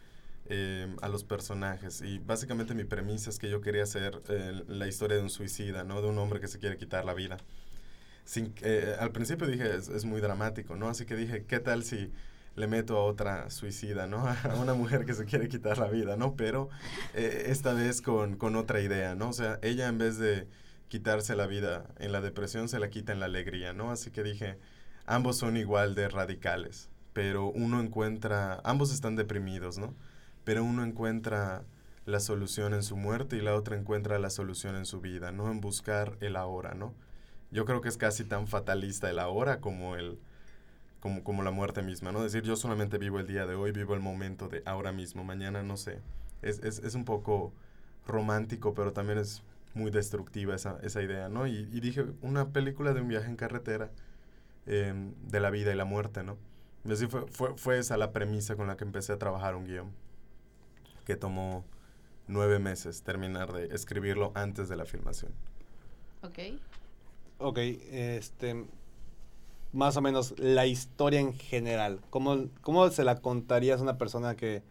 eh, 0.47 0.95
a 1.03 1.09
los 1.09 1.25
personajes. 1.25 2.03
Y 2.03 2.19
básicamente 2.19 2.75
mi 2.75 2.85
premisa 2.85 3.31
es 3.31 3.39
que 3.39 3.49
yo 3.49 3.61
quería 3.61 3.83
hacer 3.83 4.23
eh, 4.29 4.63
la 4.69 4.87
historia 4.87 5.17
de 5.17 5.23
un 5.23 5.31
suicida, 5.31 5.85
¿no? 5.85 6.03
De 6.03 6.09
un 6.09 6.19
hombre 6.19 6.41
que 6.41 6.49
se 6.49 6.59
quiere 6.59 6.77
quitar 6.77 7.05
la 7.05 7.15
vida. 7.15 7.39
Sin, 8.25 8.55
eh, 8.63 8.97
al 8.99 9.13
principio 9.13 9.47
dije, 9.47 9.77
es, 9.77 9.89
es 9.89 10.05
muy 10.05 10.21
dramático, 10.21 10.77
¿no? 10.77 10.89
Así 10.89 11.07
que 11.07 11.17
dije, 11.17 11.45
¿qué 11.47 11.61
tal 11.61 11.85
si 11.85 12.13
le 12.57 12.67
meto 12.67 12.97
a 12.97 13.05
otra 13.05 13.51
suicida, 13.51 14.07
¿no? 14.07 14.27
A 14.45 14.55
una 14.61 14.75
mujer 14.75 15.05
que 15.05 15.15
se 15.15 15.25
quiere 15.25 15.49
quitar 15.49 15.79
la 15.79 15.89
vida, 15.89 16.17
¿no? 16.17 16.37
Pero 16.37 16.69
eh, 17.15 17.47
esta 17.49 17.73
vez 17.75 18.01
con, 18.01 18.37
con 18.37 18.57
otra 18.57 18.81
idea, 18.81 19.15
¿no? 19.15 19.31
O 19.31 19.33
sea, 19.33 19.59
ella 19.63 19.89
en 19.89 19.99
vez 19.99 20.19
de 20.19 20.49
quitarse 20.89 21.35
la 21.37 21.47
vida 21.47 21.87
en 21.99 22.13
la 22.13 22.21
depresión, 22.21 22.69
se 22.69 22.79
la 22.79 22.91
quita 22.91 23.13
en 23.13 23.21
la 23.21 23.27
alegría, 23.27 23.73
¿no? 23.73 23.91
Así 23.91 24.11
que 24.11 24.23
dije, 24.23 24.59
ambos 25.07 25.39
son 25.39 25.57
igual 25.57 25.95
de 25.95 26.09
radicales, 26.09 26.91
pero 27.13 27.47
uno 27.49 27.81
encuentra, 27.81 28.61
ambos 28.65 28.93
están 28.93 29.17
deprimidos, 29.17 29.79
¿no? 29.79 29.95
Pero 30.45 30.65
uno 30.65 30.85
encuentra 30.85 31.65
la 32.07 32.21
solución 32.21 32.75
en 32.75 32.83
su 32.83 32.97
muerte 32.97 33.37
y 33.37 33.41
la 33.41 33.55
otra 33.55 33.77
encuentra 33.77 34.19
la 34.19 34.31
solución 34.31 34.77
en 34.77 34.85
su 34.85 35.01
vida, 35.01 35.33
¿no? 35.33 35.51
En 35.51 35.61
buscar 35.61 36.17
el 36.21 36.37
ahora, 36.37 36.75
¿no? 36.75 36.95
Yo 37.51 37.65
creo 37.65 37.81
que 37.81 37.89
es 37.89 37.97
casi 37.97 38.25
tan 38.25 38.47
fatalista 38.47 39.11
el 39.11 39.19
ahora 39.19 39.61
como 39.61 39.97
el 39.97 40.19
como, 41.23 41.43
la 41.43 41.51
muerte 41.51 41.83
misma, 41.83 42.13
¿no? 42.13 42.23
Decir, 42.23 42.43
yo 42.45 42.57
solamente 42.57 42.97
vivo 42.97 43.21
el 43.21 43.27
día 43.27 43.45
de 43.45 43.55
hoy, 43.55 43.73
vivo 43.73 43.93
el 43.93 44.01
momento 44.01 44.49
de 44.49 44.63
ahora 44.65 44.91
mismo, 44.91 45.23
mañana 45.23 45.63
no 45.63 45.77
sé. 45.77 46.01
Es, 46.41 46.95
un 46.95 47.05
poco 47.05 47.53
romántico, 48.07 48.73
pero 48.73 48.95
también 48.95 49.19
es 49.19 49.43
muy 49.75 49.91
destructiva 49.91 50.55
esa, 50.55 51.03
idea, 51.03 51.29
¿no? 51.29 51.47
Y, 51.47 51.65
dije, 51.81 52.07
una 52.23 52.49
película 52.49 52.95
de 52.95 53.03
un 53.03 53.09
viaje 53.09 53.29
en 53.29 53.37
carretera, 53.37 53.91
eh, 54.67 54.95
de 55.29 55.41
la 55.41 55.51
vida 55.51 55.73
y 55.73 55.77
la 55.77 55.85
muerte, 55.85 56.23
¿no? 56.23 56.39
Así 56.91 57.07
fue, 57.07 57.27
fue 57.29 57.79
esa 57.79 57.99
la 57.99 58.13
premisa 58.13 58.57
con 58.57 58.67
la 58.67 58.79
que 58.79 58.85
empecé 58.85 59.13
a 59.13 59.19
trabajar 59.19 59.57
un 59.57 59.67
guion, 59.67 59.91
que 61.05 61.17
tomó 61.17 61.65
nueve 62.29 62.59
meses 62.59 63.03
terminar 63.03 63.53
de 63.53 63.67
escribirlo 63.75 64.33
antes 64.35 64.69
de 64.69 64.77
la 64.77 64.87
filmación. 64.87 65.33
¿Ok? 66.23 66.39
Ok, 67.39 67.59
este. 67.59 68.67
más 69.73 69.97
o 69.97 70.01
menos 70.03 70.35
la 70.39 70.67
historia 70.67 71.21
en 71.21 71.35
general. 71.35 72.01
¿Cómo, 72.11 72.49
cómo 72.63 72.89
se 72.91 73.05
la 73.05 73.21
contarías 73.21 73.81
a 73.81 73.83
una 73.83 73.99
persona 73.99 74.37
que 74.37 74.63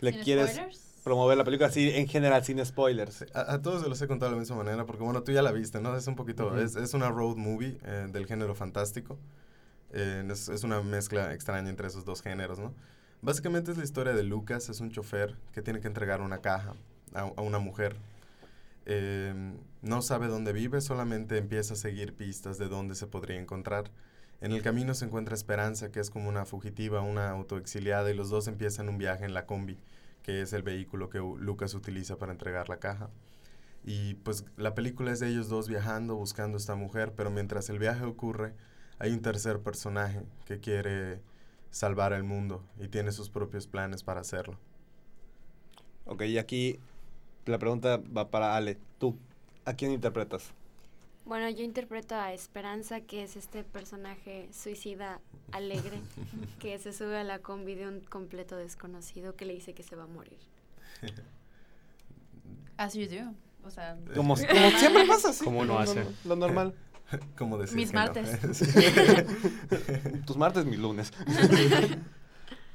le 0.00 0.12
¿Sin 0.12 0.20
quieres 0.20 0.50
spoilers? 0.52 0.80
promover 1.04 1.36
la 1.38 1.44
película 1.44 1.68
así 1.68 1.90
en 1.90 2.08
general, 2.08 2.44
sin 2.44 2.64
spoilers? 2.64 3.26
A, 3.34 3.54
a 3.54 3.62
todos 3.62 3.82
se 3.82 3.88
los 3.88 4.00
he 4.02 4.08
contado 4.08 4.30
de 4.30 4.36
la 4.36 4.40
misma 4.40 4.56
manera, 4.56 4.86
porque 4.86 5.02
bueno, 5.04 5.22
tú 5.22 5.32
ya 5.32 5.42
la 5.42 5.52
viste, 5.52 5.80
¿no? 5.80 5.96
Es 5.96 6.06
un 6.06 6.16
poquito, 6.16 6.48
Ujú. 6.48 6.58
es, 6.58 6.76
es 6.76 6.94
una 6.94 7.10
road 7.10 7.36
movie 7.36 7.78
eh, 7.84 8.08
del 8.10 8.26
género 8.26 8.54
fantástico. 8.54 9.18
Eh, 9.92 10.26
es, 10.30 10.48
es 10.48 10.64
una 10.64 10.82
mezcla 10.82 11.32
extraña 11.34 11.68
entre 11.70 11.88
esos 11.88 12.04
dos 12.04 12.22
géneros, 12.22 12.58
¿no? 12.58 12.74
Básicamente 13.24 13.70
es 13.70 13.78
la 13.78 13.84
historia 13.84 14.14
de 14.14 14.24
Lucas, 14.24 14.68
es 14.68 14.80
un 14.80 14.90
chofer 14.90 15.36
que 15.52 15.62
tiene 15.62 15.78
que 15.80 15.86
entregar 15.86 16.20
una 16.20 16.40
caja 16.40 16.74
a, 17.14 17.40
una 17.40 17.60
mujer. 17.60 17.94
Eh, 18.84 19.32
no 19.80 20.02
sabe 20.02 20.26
dónde 20.26 20.52
vive, 20.52 20.80
solamente 20.80 21.38
empieza 21.38 21.74
a 21.74 21.76
seguir 21.76 22.14
pistas 22.14 22.58
de 22.58 22.66
dónde 22.66 22.96
se 22.96 23.06
podría 23.06 23.38
encontrar. 23.40 23.92
En 24.40 24.50
el 24.50 24.60
camino 24.60 24.92
se 24.94 25.04
encuentra 25.04 25.36
Esperanza, 25.36 25.92
que 25.92 26.00
es 26.00 26.10
como 26.10 26.28
una 26.28 26.44
fugitiva, 26.46 27.00
una 27.00 27.30
autoexiliada, 27.30 28.10
y 28.10 28.14
los 28.14 28.28
dos 28.28 28.48
empiezan 28.48 28.88
un 28.88 28.98
viaje 28.98 29.24
en 29.24 29.34
la 29.34 29.46
combi, 29.46 29.78
que 30.24 30.42
es 30.42 30.52
el 30.52 30.64
vehículo 30.64 31.08
que 31.08 31.18
Lucas 31.18 31.74
utiliza 31.74 32.18
para 32.18 32.32
entregar 32.32 32.68
la 32.68 32.80
caja. 32.80 33.08
Y 33.84 34.14
pues 34.14 34.46
la 34.56 34.74
película 34.74 35.12
es 35.12 35.20
de 35.20 35.28
ellos 35.28 35.48
dos 35.48 35.68
viajando, 35.68 36.16
buscando 36.16 36.56
a 36.56 36.60
esta 36.60 36.74
mujer, 36.74 37.12
pero 37.16 37.30
mientras 37.30 37.70
el 37.70 37.78
viaje 37.78 38.04
ocurre, 38.04 38.54
hay 38.98 39.12
un 39.12 39.22
tercer 39.22 39.60
personaje 39.60 40.24
que 40.44 40.58
quiere 40.58 41.20
salvar 41.72 42.12
el 42.12 42.22
mundo 42.22 42.62
y 42.78 42.86
tiene 42.86 43.10
sus 43.10 43.28
propios 43.30 43.66
planes 43.66 44.04
para 44.04 44.20
hacerlo. 44.20 44.56
Ok, 46.04 46.22
y 46.22 46.38
aquí 46.38 46.78
la 47.46 47.58
pregunta 47.58 48.00
va 48.16 48.30
para 48.30 48.54
Ale. 48.56 48.78
Tú, 49.00 49.16
¿a 49.64 49.74
quién 49.74 49.90
interpretas? 49.90 50.52
Bueno, 51.24 51.48
yo 51.50 51.62
interpreto 51.64 52.14
a 52.16 52.32
Esperanza, 52.32 53.00
que 53.00 53.22
es 53.22 53.36
este 53.36 53.62
personaje 53.64 54.48
suicida 54.52 55.20
alegre 55.52 56.00
que 56.60 56.78
se 56.78 56.92
sube 56.92 57.16
a 57.18 57.24
la 57.24 57.38
combi 57.40 57.74
de 57.74 57.88
un 57.88 58.00
completo 58.00 58.56
desconocido 58.56 59.34
que 59.34 59.44
le 59.44 59.54
dice 59.54 59.72
que 59.72 59.82
se 59.82 59.96
va 59.96 60.04
a 60.04 60.08
morir. 60.08 60.38
As 62.76 62.94
you 62.94 63.06
do. 63.08 63.32
O 63.64 63.70
sea, 63.70 63.96
Como, 64.16 64.34
como 64.34 64.70
siempre 64.78 65.06
pasa, 65.06 65.32
sí. 65.32 65.44
Como 65.44 65.60
uno 65.60 65.74
Lo- 65.74 65.78
hace. 65.78 66.04
Lo 66.24 66.34
normal. 66.36 66.74
Como 67.38 67.58
decir 67.58 67.76
Mis 67.76 67.92
no. 67.92 68.00
martes. 68.00 68.38
Tus 70.26 70.36
martes, 70.36 70.64
mis 70.64 70.78
lunes. 70.78 71.12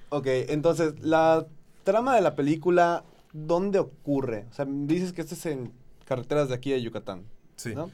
ok, 0.10 0.26
entonces, 0.50 1.00
la 1.00 1.48
trama 1.84 2.16
de 2.16 2.22
la 2.22 2.36
película, 2.36 3.04
¿dónde 3.34 3.80
ocurre? 3.80 4.46
O 4.52 4.54
sea, 4.54 4.66
dices 4.68 5.14
que 5.14 5.22
esto 5.22 5.36
es 5.36 5.46
en 5.46 5.72
carreteras 6.06 6.50
de 6.50 6.56
aquí 6.56 6.72
de 6.72 6.82
Yucatán, 6.82 7.24
Sí. 7.56 7.74
¿no? 7.76 7.90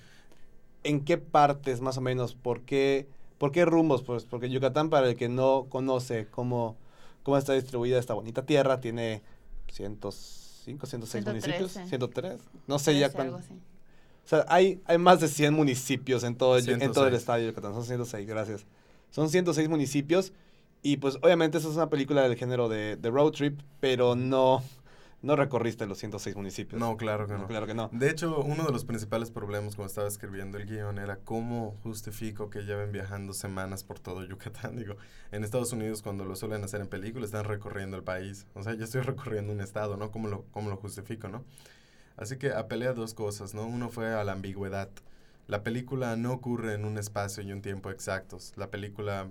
¿En 0.83 1.05
qué 1.05 1.17
partes, 1.17 1.79
más 1.79 1.97
o 1.97 2.01
menos? 2.01 2.35
¿Por 2.35 2.61
qué, 2.61 3.07
por 3.37 3.51
qué 3.51 3.63
rumbos? 3.65 4.03
Pues 4.03 4.25
porque 4.25 4.49
Yucatán, 4.49 4.89
para 4.89 5.07
el 5.07 5.15
que 5.15 5.29
no 5.29 5.67
conoce 5.69 6.27
cómo, 6.29 6.75
cómo 7.23 7.37
está 7.37 7.53
distribuida 7.53 7.97
esta 7.97 8.13
bonita 8.13 8.45
tierra, 8.45 8.81
tiene 8.81 9.21
105, 9.71 10.85
106 10.85 11.25
municipios. 11.25 11.71
113. 11.71 11.89
103. 11.89 12.41
No 12.67 12.79
sé 12.79 12.99
ya 12.99 13.09
cuánto. 13.13 13.39
O 14.25 14.27
sea, 14.27 14.45
hay, 14.47 14.81
hay 14.85 14.97
más 14.97 15.19
de 15.19 15.27
100 15.27 15.53
municipios 15.53 16.23
en 16.23 16.35
todo, 16.35 16.57
el, 16.57 16.67
en 16.69 16.91
todo 16.91 17.05
el 17.07 17.11
106. 17.11 17.19
estado 17.19 17.39
de 17.39 17.47
Yucatán. 17.47 17.73
Son 17.73 17.83
106, 17.83 18.27
gracias. 18.27 18.65
Son 19.09 19.29
106 19.29 19.67
municipios. 19.69 20.33
Y 20.81 20.97
pues 20.97 21.17
obviamente 21.21 21.57
eso 21.57 21.69
es 21.69 21.75
una 21.75 21.89
película 21.89 22.23
del 22.23 22.35
género 22.35 22.67
de, 22.67 22.97
de 22.97 23.09
road 23.09 23.31
trip, 23.31 23.61
pero 23.79 24.15
no, 24.15 24.61
no 25.23 25.37
recorriste 25.37 25.85
los 25.85 25.97
106 25.97 26.35
municipios. 26.35 26.79
No, 26.79 26.97
claro 26.97 27.25
que 27.25 27.33
no. 27.33 27.47
Claro 27.47 27.65
que 27.65 27.73
no. 27.73 27.89
De 27.93 28.09
hecho, 28.09 28.41
uno 28.41 28.65
de 28.65 28.71
los 28.73 28.83
principales 28.83 29.31
problemas 29.31 29.75
cuando 29.75 29.87
estaba 29.87 30.07
escribiendo 30.07 30.57
el 30.57 30.65
guion 30.65 30.99
era 30.99 31.15
cómo 31.15 31.77
justifico 31.81 32.49
que 32.49 32.63
lleven 32.63 32.91
viajando 32.91 33.31
semanas 33.31 33.85
por 33.85 33.99
todo 33.99 34.25
Yucatán. 34.25 34.75
Digo, 34.77 34.97
en 35.31 35.45
Estados 35.45 35.71
Unidos 35.71 36.01
cuando 36.01 36.25
lo 36.25 36.35
suelen 36.35 36.61
hacer 36.63 36.81
en 36.81 36.87
películas 36.87 37.27
están 37.27 37.45
recorriendo 37.45 37.95
el 37.95 38.03
país. 38.03 38.45
O 38.53 38.63
sea, 38.63 38.73
yo 38.73 38.83
estoy 38.83 39.01
recorriendo 39.01 39.53
un 39.53 39.61
estado, 39.61 39.95
¿no? 39.95 40.11
¿Cómo 40.11 40.27
lo, 40.27 40.43
cómo 40.51 40.69
lo 40.69 40.75
justifico, 40.75 41.29
no? 41.29 41.45
Así 42.17 42.37
que 42.37 42.51
apelé 42.53 42.87
a 42.87 42.93
dos 42.93 43.13
cosas, 43.13 43.53
¿no? 43.53 43.65
Uno 43.65 43.89
fue 43.89 44.13
a 44.13 44.23
la 44.23 44.33
ambigüedad. 44.33 44.89
La 45.47 45.63
película 45.63 46.15
no 46.15 46.33
ocurre 46.33 46.73
en 46.73 46.85
un 46.85 46.97
espacio 46.97 47.43
y 47.43 47.51
un 47.51 47.61
tiempo 47.61 47.89
exactos. 47.91 48.53
La 48.55 48.69
película 48.71 49.29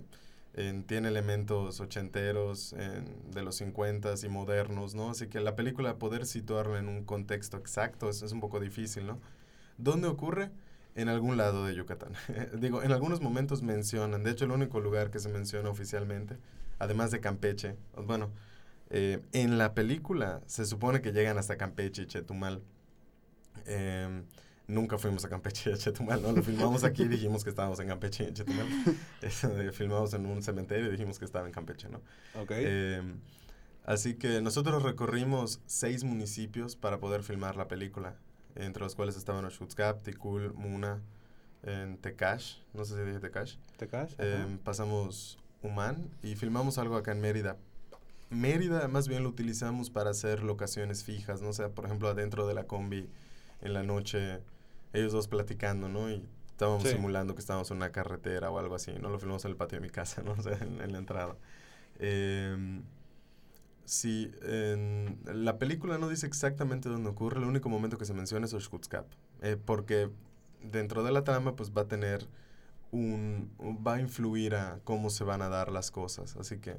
tiene 0.86 1.08
elementos 1.08 1.80
ochenteros, 1.80 2.74
en- 2.74 3.30
de 3.32 3.42
los 3.42 3.56
cincuentas 3.56 4.22
y 4.24 4.28
modernos, 4.28 4.94
¿no? 4.94 5.10
Así 5.10 5.28
que 5.28 5.40
la 5.40 5.56
película 5.56 5.96
poder 5.98 6.26
situarla 6.26 6.78
en 6.78 6.88
un 6.88 7.04
contexto 7.04 7.56
exacto 7.56 8.10
es, 8.10 8.22
es 8.22 8.32
un 8.32 8.40
poco 8.40 8.60
difícil, 8.60 9.06
¿no? 9.06 9.18
¿Dónde 9.78 10.08
ocurre? 10.08 10.50
En 10.94 11.08
algún 11.08 11.36
lado 11.38 11.64
de 11.66 11.74
Yucatán. 11.74 12.12
Digo, 12.60 12.82
en 12.82 12.92
algunos 12.92 13.20
momentos 13.22 13.62
mencionan, 13.62 14.24
de 14.24 14.30
hecho 14.32 14.44
el 14.44 14.52
único 14.52 14.80
lugar 14.80 15.10
que 15.10 15.20
se 15.20 15.28
menciona 15.30 15.70
oficialmente, 15.70 16.36
además 16.78 17.10
de 17.10 17.20
Campeche, 17.20 17.76
bueno, 17.96 18.30
eh, 18.90 19.20
en 19.32 19.58
la 19.58 19.74
película 19.74 20.42
se 20.46 20.66
supone 20.66 21.00
que 21.02 21.12
llegan 21.12 21.38
hasta 21.38 21.56
Campeche 21.56 22.02
y 22.02 22.06
Chetumal. 22.06 22.62
Em, 23.66 24.24
nunca 24.66 24.98
fuimos 24.98 25.24
a 25.24 25.28
Campeche 25.28 25.70
y 25.70 25.72
a 25.74 25.76
Chetumal, 25.76 26.22
¿no? 26.22 26.32
Lo 26.32 26.42
filmamos 26.42 26.84
aquí 26.84 27.02
y 27.02 27.08
dijimos 27.08 27.44
que 27.44 27.50
estábamos 27.50 27.78
en 27.80 27.88
Campeche 27.88 28.24
y 28.24 28.28
en 28.28 28.34
Chetumal. 28.34 28.66
Eh, 29.22 29.70
filmamos 29.72 30.12
en 30.14 30.26
un 30.26 30.42
cementerio 30.42 30.88
y 30.88 30.90
dijimos 30.90 31.18
que 31.18 31.24
estaba 31.24 31.46
en 31.46 31.52
Campeche, 31.52 31.88
¿no? 31.88 32.00
Ok. 32.40 32.50
Em, 32.52 33.20
así 33.84 34.14
que 34.14 34.40
nosotros 34.40 34.82
recorrimos 34.82 35.60
seis 35.66 36.04
municipios 36.04 36.76
para 36.76 36.98
poder 36.98 37.22
filmar 37.22 37.56
la 37.56 37.68
película, 37.68 38.16
entre 38.56 38.82
los 38.82 38.94
cuales 38.94 39.16
estaban 39.16 39.44
Oxutzcap, 39.44 40.02
Ticul, 40.02 40.52
Muna, 40.54 41.00
en 41.62 41.96
Tecash, 41.98 42.56
no 42.74 42.84
sé 42.84 42.96
si 42.96 43.02
dije 43.02 43.20
Tecash. 43.20 43.56
¿Te 43.76 43.86
caes? 43.86 44.16
Em, 44.18 44.58
pasamos 44.58 45.38
Humán 45.62 46.10
y 46.22 46.34
filmamos 46.34 46.78
algo 46.78 46.96
acá 46.96 47.12
en 47.12 47.20
Mérida. 47.20 47.56
Mérida 48.30 48.88
más 48.88 49.08
bien 49.08 49.22
lo 49.22 49.28
utilizamos 49.28 49.90
para 49.90 50.10
hacer 50.10 50.42
locaciones 50.42 51.04
fijas, 51.04 51.40
¿no? 51.42 51.50
O 51.50 51.52
sea, 51.52 51.68
por 51.68 51.84
ejemplo, 51.84 52.08
adentro 52.08 52.46
de 52.46 52.54
la 52.54 52.64
combi 52.64 53.08
en 53.62 53.72
la 53.74 53.82
noche, 53.82 54.40
ellos 54.92 55.12
dos 55.12 55.28
platicando, 55.28 55.88
¿no? 55.88 56.10
Y 56.10 56.26
estábamos 56.50 56.82
Sí. 56.84 56.90
simulando 56.90 57.34
que 57.34 57.40
estábamos 57.40 57.70
en 57.70 57.78
una 57.78 57.92
carretera 57.92 58.50
o 58.50 58.58
algo 58.58 58.74
así, 58.74 58.92
¿no? 59.00 59.08
Lo 59.10 59.18
filmamos 59.18 59.44
en 59.44 59.52
el 59.52 59.56
patio 59.56 59.78
de 59.78 59.82
mi 59.82 59.90
casa, 59.90 60.22
¿no? 60.22 60.32
O 60.38 60.42
sea, 60.42 60.58
en, 60.58 60.80
en 60.80 60.92
la 60.92 60.98
entrada. 60.98 61.36
Em, 61.98 62.82
sí, 63.84 64.30
en- 64.42 65.18
la 65.32 65.58
película 65.58 65.98
no 65.98 66.08
dice 66.08 66.26
exactamente 66.26 66.88
dónde 66.88 67.10
ocurre, 67.10 67.38
el 67.40 67.44
único 67.46 67.68
momento 67.68 67.98
que 67.98 68.04
se 68.04 68.14
menciona 68.14 68.46
es 68.46 68.54
Oshkutskap, 68.54 69.06
eh, 69.42 69.56
porque 69.62 70.10
dentro 70.62 71.02
de 71.02 71.12
la 71.12 71.24
trama 71.24 71.56
pues 71.56 71.72
va 71.72 71.82
a 71.82 71.88
tener 71.88 72.26
un, 72.92 73.50
un- 73.58 73.84
va 73.86 73.94
a 73.94 74.00
influir 74.00 74.54
a 74.54 74.80
cómo 74.84 75.10
se 75.10 75.24
van 75.24 75.42
a 75.42 75.48
dar 75.48 75.72
las 75.72 75.90
cosas, 75.90 76.36
así 76.36 76.58
que 76.58 76.76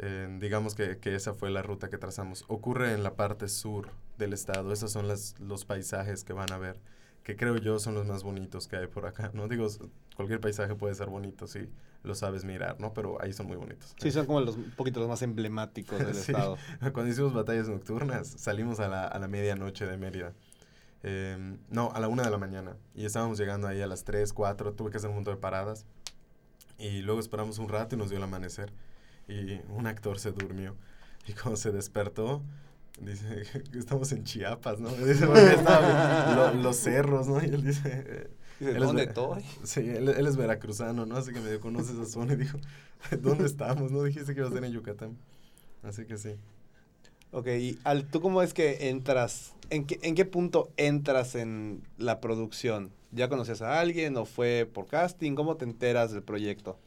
eh, 0.00 0.38
digamos 0.40 0.74
que, 0.74 0.98
que 0.98 1.14
esa 1.14 1.34
fue 1.34 1.50
la 1.50 1.62
ruta 1.62 1.90
que 1.90 1.98
trazamos. 1.98 2.44
Ocurre 2.48 2.94
en 2.94 3.02
la 3.02 3.14
parte 3.14 3.48
sur 3.48 3.90
del 4.18 4.32
estado, 4.32 4.72
esos 4.72 4.92
son 4.92 5.08
las, 5.08 5.34
los 5.40 5.64
paisajes 5.64 6.24
que 6.24 6.32
van 6.32 6.52
a 6.52 6.58
ver, 6.58 6.78
que 7.22 7.36
creo 7.36 7.56
yo 7.56 7.78
son 7.78 7.94
los 7.94 8.06
más 8.06 8.22
bonitos 8.22 8.68
que 8.68 8.76
hay 8.76 8.86
por 8.86 9.06
acá, 9.06 9.30
¿no? 9.34 9.48
Digo, 9.48 9.68
cualquier 10.16 10.40
paisaje 10.40 10.74
puede 10.74 10.94
ser 10.94 11.08
bonito 11.08 11.46
si 11.46 11.68
lo 12.02 12.14
sabes 12.14 12.44
mirar, 12.44 12.80
¿no? 12.80 12.92
Pero 12.94 13.20
ahí 13.22 13.32
son 13.32 13.46
muy 13.46 13.56
bonitos. 13.56 13.94
Sí, 14.00 14.10
son 14.10 14.26
como 14.26 14.40
los, 14.40 14.56
un 14.56 14.70
poquito 14.72 14.98
los 15.00 15.08
más 15.08 15.22
emblemáticos 15.22 15.98
del 15.98 16.14
Sí. 16.14 16.32
estado. 16.32 16.56
Cuando 16.92 17.08
hicimos 17.08 17.32
batallas 17.32 17.68
nocturnas, 17.68 18.26
salimos 18.28 18.80
a 18.80 18.88
la, 18.88 19.06
a 19.06 19.18
la 19.18 19.28
medianoche 19.28 19.86
de 19.86 19.96
Mérida. 19.96 20.32
Em, 21.04 21.58
no, 21.68 21.90
a 21.92 22.00
la 22.00 22.08
una 22.08 22.22
de 22.24 22.30
la 22.30 22.38
mañana. 22.38 22.76
Y 22.94 23.04
estábamos 23.04 23.38
llegando 23.38 23.66
ahí 23.68 23.80
a 23.80 23.86
las 23.86 24.04
3, 24.04 24.32
4. 24.32 24.72
Tuve 24.74 24.90
que 24.90 24.96
hacer 24.98 25.10
un 25.10 25.16
montón 25.16 25.34
de 25.34 25.40
paradas. 25.40 25.86
Y 26.78 27.02
luego 27.02 27.20
esperamos 27.20 27.58
un 27.58 27.68
rato 27.68 27.94
y 27.94 27.98
nos 27.98 28.08
dio 28.08 28.18
el 28.18 28.24
amanecer. 28.24 28.72
Y 29.28 29.60
un 29.68 29.86
actor 29.86 30.18
se 30.18 30.32
durmió. 30.32 30.76
Y 31.28 31.32
cuando 31.34 31.56
se 31.56 31.70
despertó, 31.70 32.42
dice 33.04 33.42
que 33.70 33.78
estamos 33.78 34.12
en 34.12 34.24
Chiapas, 34.24 34.80
¿no? 34.80 34.90
Dice, 35.06 35.26
porque 35.26 35.54
estaba 35.54 36.52
lo- 36.52 36.62
los 36.62 36.76
cerros, 36.76 37.28
¿no? 37.28 37.42
Y 37.42 37.46
él 37.46 37.64
dice... 37.64 38.30
es 38.60 38.76
¿dónde 38.78 39.04
estoy? 39.04 39.44
Sí, 39.64 39.80
él, 39.80 40.08
él 40.08 40.26
es 40.26 40.36
veracruzano, 40.36 41.06
¿no? 41.06 41.16
Así 41.16 41.32
que 41.32 41.40
medio 41.40 41.60
conoce 41.60 41.92
esa 41.92 42.04
zona 42.06 42.34
y 42.34 42.36
dijo, 42.36 42.58
¿dónde 43.20 43.46
estamos? 43.46 43.90
¿No 43.90 44.02
dijiste 44.04 44.34
que 44.34 44.40
ibas 44.40 44.52
a 44.52 44.54
estar 44.54 44.64
en 44.64 44.72
Yucatán? 44.72 45.16
Así 45.82 46.04
que 46.04 46.16
sí. 46.16 46.36
Ok, 47.32 47.46
y 47.48 47.78
Al, 47.84 48.04
¿tú 48.06 48.20
cómo 48.20 48.42
es 48.42 48.54
que 48.54 48.90
entras? 48.90 49.54
¿En 49.70 49.86
qué, 49.86 49.98
¿En 50.02 50.14
qué 50.14 50.24
punto 50.24 50.70
entras 50.76 51.34
en 51.34 51.82
la 51.96 52.20
producción? 52.20 52.92
¿Ya 53.10 53.28
conocías 53.28 53.62
a 53.62 53.80
alguien 53.80 54.16
o 54.16 54.24
fue 54.26 54.68
por 54.72 54.86
casting? 54.86 55.34
¿Cómo 55.34 55.56
te 55.56 55.64
enteras 55.64 56.12
del 56.12 56.22
proyecto? 56.22 56.78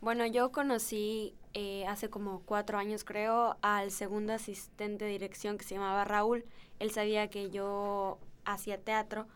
Bueno, 0.00 0.26
yo 0.26 0.50
conocí 0.50 1.34
eh, 1.54 1.84
hace 1.86 2.08
como 2.08 2.40
cuatro 2.42 2.78
años, 2.78 3.04
creo, 3.04 3.56
al 3.60 3.90
segundo 3.90 4.32
asistente 4.32 5.04
de 5.04 5.10
dirección 5.10 5.58
que 5.58 5.64
se 5.64 5.74
llamaba 5.74 6.04
Raúl. 6.04 6.44
Él 6.78 6.90
sabía 6.90 7.28
que 7.28 7.50
yo 7.50 8.18
hacía 8.44 8.78
teatro 8.78 9.26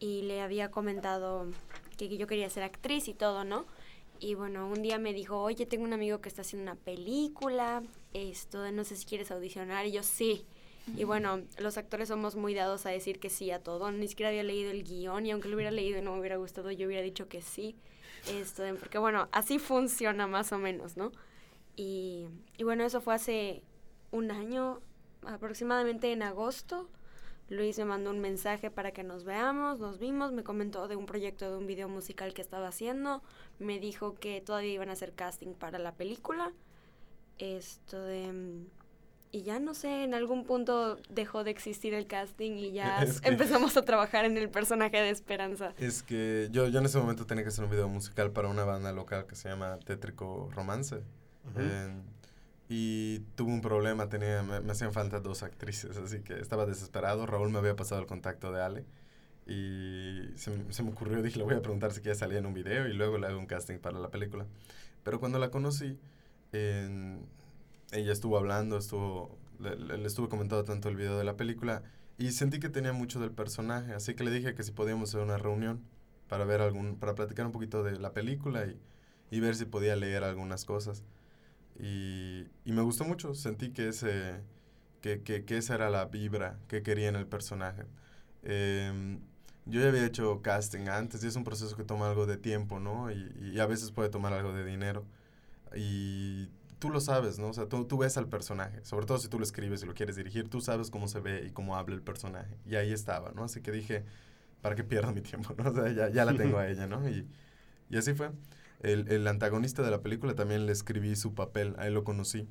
y 0.00 0.22
le 0.22 0.40
había 0.40 0.70
comentado 0.70 1.46
que, 1.96 2.16
yo 2.16 2.26
quería 2.26 2.50
ser 2.50 2.64
actriz 2.64 3.06
y 3.08 3.14
todo, 3.14 3.44
¿no? 3.44 3.66
Y 4.18 4.34
bueno, 4.34 4.68
un 4.68 4.82
día 4.82 4.98
me 4.98 5.12
dijo, 5.12 5.40
oye, 5.40 5.64
tengo 5.64 5.84
un 5.84 5.92
amigo 5.92 6.20
que 6.20 6.28
está 6.28 6.42
haciendo 6.42 6.70
una 6.70 6.80
película, 6.80 7.82
esto, 8.12 8.70
no 8.72 8.84
sé 8.84 8.96
si 8.96 9.06
quieres 9.06 9.30
audicionar. 9.30 9.86
Y 9.86 9.92
yo, 9.92 10.02
sí. 10.02 10.44
Y 10.96 11.04
bueno, 11.04 11.42
los 11.58 11.78
actores 11.78 12.08
somos 12.08 12.34
muy 12.34 12.52
dados 12.52 12.84
a 12.84 12.90
decir 12.90 13.20
que 13.20 13.30
sí 13.30 13.50
a 13.50 13.62
todo. 13.62 13.92
Ni 13.92 14.08
siquiera 14.08 14.30
había 14.30 14.42
leído 14.42 14.72
el 14.72 14.82
guion 14.82 15.24
y 15.24 15.30
aunque 15.30 15.48
lo 15.48 15.54
hubiera 15.54 15.70
leído 15.70 15.98
y 15.98 16.02
no 16.02 16.12
me 16.12 16.18
hubiera 16.18 16.36
gustado, 16.36 16.70
yo 16.70 16.86
hubiera 16.86 17.02
dicho 17.02 17.28
que 17.28 17.42
sí. 17.42 17.76
Esto, 18.28 18.64
porque 18.78 18.98
bueno, 18.98 19.28
así 19.32 19.58
funciona 19.58 20.26
más 20.26 20.52
o 20.52 20.58
menos, 20.58 20.96
¿no? 20.96 21.12
Y, 21.82 22.28
y 22.58 22.64
bueno, 22.64 22.84
eso 22.84 23.00
fue 23.00 23.14
hace 23.14 23.62
un 24.10 24.30
año, 24.30 24.80
aproximadamente 25.24 26.12
en 26.12 26.22
agosto. 26.22 26.90
Luis 27.48 27.78
me 27.78 27.86
mandó 27.86 28.10
un 28.10 28.20
mensaje 28.20 28.70
para 28.70 28.92
que 28.92 29.02
nos 29.02 29.24
veamos, 29.24 29.80
nos 29.80 29.98
vimos, 29.98 30.30
me 30.32 30.44
comentó 30.44 30.88
de 30.88 30.96
un 30.96 31.06
proyecto 31.06 31.50
de 31.50 31.56
un 31.56 31.66
video 31.66 31.88
musical 31.88 32.34
que 32.34 32.42
estaba 32.42 32.68
haciendo, 32.68 33.22
me 33.58 33.80
dijo 33.80 34.14
que 34.14 34.42
todavía 34.42 34.74
iban 34.74 34.90
a 34.90 34.92
hacer 34.92 35.14
casting 35.14 35.54
para 35.54 35.78
la 35.78 35.92
película. 35.94 36.52
Esto 37.38 38.02
de... 38.04 38.66
Y 39.32 39.42
ya 39.42 39.58
no 39.58 39.72
sé, 39.74 40.02
en 40.04 40.12
algún 40.12 40.44
punto 40.44 40.96
dejó 41.08 41.44
de 41.44 41.50
existir 41.52 41.94
el 41.94 42.06
casting 42.06 42.52
y 42.58 42.72
ya 42.72 42.98
Es 43.02 43.20
que- 43.22 43.28
empezamos 43.30 43.74
a 43.78 43.84
trabajar 43.86 44.26
en 44.26 44.36
el 44.36 44.50
personaje 44.50 44.98
de 44.98 45.08
Esperanza. 45.08 45.72
Es 45.78 46.02
que 46.02 46.48
yo, 46.52 46.68
yo 46.68 46.80
en 46.80 46.84
ese 46.84 46.98
momento 46.98 47.24
tenía 47.26 47.42
que 47.44 47.48
hacer 47.48 47.64
un 47.64 47.70
video 47.70 47.88
musical 47.88 48.32
para 48.32 48.48
una 48.48 48.64
banda 48.64 48.92
local 48.92 49.26
que 49.26 49.34
se 49.34 49.48
llama 49.48 49.78
Tétrico 49.78 50.50
Romance. 50.54 51.02
Y 52.68 53.20
tuve 53.34 53.52
un 53.52 53.60
problema, 53.60 54.08
tenía, 54.08 54.42
me, 54.42 54.70
hacían 54.70 54.92
falta 54.92 55.18
dos 55.20 55.42
actrices, 55.42 55.96
así 55.96 56.20
que 56.20 56.38
estaba 56.38 56.66
desesperado. 56.66 57.26
Raúl 57.26 57.50
me 57.50 57.58
había 57.58 57.74
pasado 57.76 58.00
el 58.00 58.06
contacto 58.06 58.52
de 58.52 58.62
Ale 58.62 58.84
y 59.46 60.30
se, 60.36 60.50
me- 60.52 60.90
ocurrió, 60.90 61.22
dije, 61.22 61.38
le 61.38 61.44
voy 61.44 61.54
a 61.54 61.62
preguntar 61.62 61.92
si 61.92 62.00
quiere 62.00 62.16
salir 62.16 62.38
en 62.38 62.46
un 62.46 62.54
video 62.54 62.86
y 62.88 62.94
luego 62.94 63.18
le 63.18 63.26
hago 63.26 63.38
un 63.38 63.46
casting 63.46 63.78
para 63.78 63.98
la 63.98 64.10
película. 64.10 64.46
Pero 65.04 65.20
cuando 65.20 65.38
la 65.38 65.50
conocí, 65.50 65.98
ella 67.92 68.12
estuvo 68.12 68.38
hablando, 68.38 68.76
estuvo, 68.78 69.36
le- 69.58 69.76
le 69.76 70.06
estuve 70.06 70.28
comentando 70.28 70.64
tanto 70.64 70.88
el 70.88 70.96
video 70.96 71.18
de 71.18 71.24
la 71.24 71.36
película 71.36 71.82
y 72.18 72.32
sentí 72.32 72.60
que 72.60 72.68
tenía 72.68 72.92
mucho 72.92 73.20
del 73.20 73.30
personaje, 73.32 73.92
así 73.94 74.14
que 74.14 74.24
le 74.24 74.30
dije 74.30 74.54
que 74.54 74.62
si 74.62 74.72
podíamos 74.72 75.10
hacer 75.10 75.20
una 75.22 75.38
reunión 75.38 75.80
para 76.28 76.44
ver 76.44 76.60
algún, 76.60 76.96
para 76.96 77.14
platicar 77.14 77.46
un 77.46 77.52
poquito 77.52 77.82
de 77.82 77.98
la 77.98 78.12
película 78.12 78.66
y, 78.66 78.78
y 79.30 79.40
ver 79.40 79.56
si 79.56 79.64
podía 79.64 79.96
leer 79.96 80.24
algunas 80.24 80.64
cosas. 80.64 81.02
Y, 81.80 82.46
y 82.64 82.72
me 82.72 82.82
gustó 82.82 83.04
mucho, 83.04 83.34
sentí 83.34 83.72
que, 83.72 83.88
ese, 83.88 84.42
que, 85.00 85.22
que, 85.22 85.44
que 85.44 85.58
esa 85.58 85.74
era 85.74 85.90
la 85.90 86.06
vibra 86.06 86.58
que 86.68 86.82
quería 86.82 87.08
en 87.08 87.16
el 87.16 87.26
personaje. 87.26 87.84
Em, 88.42 89.20
yo 89.66 89.80
ya 89.80 89.88
había 89.88 90.06
hecho 90.06 90.42
casting 90.42 90.88
antes 90.88 91.22
y 91.24 91.28
es 91.28 91.36
un 91.36 91.44
proceso 91.44 91.76
que 91.76 91.84
toma 91.84 92.08
algo 92.10 92.26
de 92.26 92.36
tiempo, 92.38 92.80
¿no? 92.80 93.10
Y, 93.12 93.52
y 93.54 93.60
a 93.60 93.66
veces 93.66 93.92
puede 93.92 94.10
tomar 94.10 94.32
algo 94.32 94.52
de 94.52 94.64
dinero. 94.64 95.06
Y 95.76 96.48
tú 96.78 96.90
lo 96.90 97.00
sabes, 97.00 97.38
¿no? 97.38 97.48
O 97.48 97.52
sea, 97.52 97.66
tú, 97.68 97.84
tú 97.86 97.98
ves 97.98 98.16
al 98.16 98.28
personaje, 98.28 98.84
sobre 98.84 99.06
todo 99.06 99.18
si 99.18 99.28
tú 99.28 99.38
lo 99.38 99.44
escribes 99.44 99.82
y 99.82 99.86
lo 99.86 99.94
quieres 99.94 100.16
dirigir, 100.16 100.48
tú 100.48 100.60
sabes 100.60 100.90
cómo 100.90 101.08
se 101.08 101.20
ve 101.20 101.44
y 101.46 101.50
cómo 101.52 101.76
habla 101.76 101.94
el 101.94 102.02
personaje. 102.02 102.56
Y 102.66 102.76
ahí 102.76 102.92
estaba, 102.92 103.32
¿no? 103.32 103.44
Así 103.44 103.60
que 103.62 103.72
dije, 103.72 104.04
¿para 104.62 104.74
qué 104.76 104.84
pierdo 104.84 105.12
mi 105.12 105.20
tiempo? 105.22 105.54
¿no? 105.58 105.70
O 105.70 105.74
sea, 105.74 105.92
ya, 105.92 106.08
ya 106.10 106.24
la 106.24 106.36
tengo 106.36 106.58
a 106.58 106.68
ella, 106.70 106.86
¿no? 106.86 107.08
Y, 107.08 107.28
y 107.90 107.96
así 107.96 108.14
fue. 108.14 108.30
El, 108.80 109.08
el 109.12 109.26
antagonista 109.28 109.82
de 109.82 109.90
la 109.90 110.02
película 110.02 110.34
también 110.34 110.66
le 110.66 110.72
escribí 110.72 111.16
su 111.16 111.34
papel, 111.34 111.74
ahí 111.78 111.92
lo 111.92 112.04
conocí. 112.04 112.48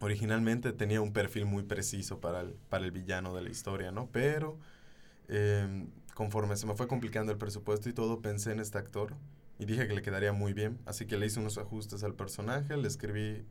Originalmente 0.00 0.72
tenía 0.72 1.00
un 1.00 1.12
perfil 1.12 1.46
muy 1.46 1.62
preciso 1.62 2.20
para 2.20 2.40
el, 2.40 2.54
para 2.68 2.84
el 2.84 2.90
villano 2.90 3.34
de 3.34 3.42
la 3.42 3.50
historia, 3.50 3.92
¿no? 3.92 4.08
Pero 4.10 4.58
em, 5.28 5.88
conforme 6.14 6.56
se 6.56 6.66
me 6.66 6.74
fue 6.74 6.88
complicando 6.88 7.32
el 7.32 7.38
presupuesto 7.38 7.88
y 7.88 7.92
todo, 7.94 8.22
pensé 8.22 8.52
en 8.52 8.60
este 8.60 8.78
actor 8.78 9.14
y 9.58 9.66
dije 9.66 9.86
que 9.88 9.94
le 9.94 10.02
quedaría 10.02 10.32
muy 10.32 10.52
bien. 10.54 10.78
Así 10.86 11.06
que 11.06 11.16
le 11.16 11.26
hice 11.26 11.40
unos 11.40 11.58
ajustes 11.58 12.04
al 12.04 12.14
personaje, 12.14 12.76
le 12.76 12.88
escribí 12.88 13.44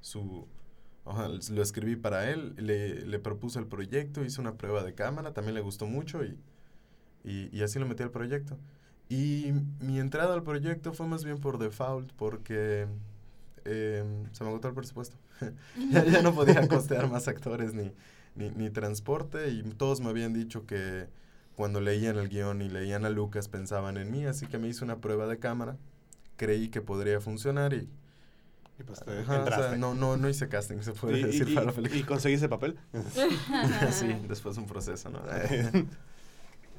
su... 0.00 0.48
lo 1.50 1.62
escribí 1.62 1.96
para 1.96 2.30
él, 2.30 2.54
le, 2.58 3.06
le 3.06 3.18
propuse 3.18 3.58
el 3.58 3.66
proyecto, 3.66 4.24
hice 4.24 4.40
una 4.40 4.56
prueba 4.56 4.84
de 4.84 4.94
cámara, 4.94 5.32
también 5.34 5.54
le 5.54 5.60
gustó 5.60 5.86
mucho 5.86 6.24
y, 6.24 6.38
y, 7.24 7.56
y 7.56 7.62
así 7.62 7.78
lo 7.78 7.86
metí 7.86 8.02
al 8.02 8.10
proyecto. 8.10 8.58
Y 9.10 9.52
mi 9.80 9.98
entrada 9.98 10.32
al 10.34 10.42
proyecto 10.44 10.92
fue 10.94 11.06
más 11.06 11.24
bien 11.24 11.38
por 11.38 11.58
default, 11.58 12.10
porque 12.12 12.86
em, 13.64 14.24
se 14.32 14.44
me 14.44 14.50
agotó 14.50 14.68
el 14.68 14.74
presupuesto. 14.74 15.16
ya, 15.90 16.04
ya 16.06 16.22
no 16.22 16.32
podía 16.34 16.66
costear 16.68 17.10
más 17.10 17.26
actores 17.28 17.74
ni, 17.74 17.92
ni, 18.36 18.50
ni 18.50 18.70
transporte 18.70 19.50
y 19.50 19.62
todos 19.62 20.00
me 20.00 20.08
habían 20.10 20.32
dicho 20.32 20.64
que 20.64 21.08
cuando 21.56 21.80
leían 21.80 22.16
el 22.18 22.28
guion 22.28 22.62
y 22.62 22.68
leían 22.68 23.04
a 23.04 23.10
Lucas 23.10 23.48
pensaban 23.48 23.96
en 23.96 24.10
mí, 24.12 24.24
así 24.26 24.46
que 24.46 24.58
me 24.58 24.68
hice 24.68 24.84
una 24.84 24.98
prueba 24.98 25.26
de 25.26 25.38
cámara, 25.38 25.76
creí 26.36 26.68
que 26.68 26.80
podría 26.80 27.20
funcionar 27.20 27.74
y... 27.74 27.88
Y 28.78 28.82
pues 28.82 29.00
te 29.04 29.10
ajá, 29.18 29.44
o 29.44 29.46
sea, 29.48 29.76
no, 29.76 29.94
no, 29.94 30.16
no 30.16 30.26
hice 30.28 30.48
casting, 30.48 30.78
se 30.80 30.92
puede 30.92 31.18
¿Y, 31.18 31.22
decir 31.24 31.48
y- 31.50 31.54
para 31.54 31.66
la 31.66 31.72
y- 31.72 31.74
película. 31.74 32.00
y 32.00 32.04
conseguiste 32.04 32.48
papel? 32.48 32.78
sí, 33.90 34.06
después 34.26 34.56
un 34.56 34.66
proceso, 34.66 35.10
¿no? 35.10 35.20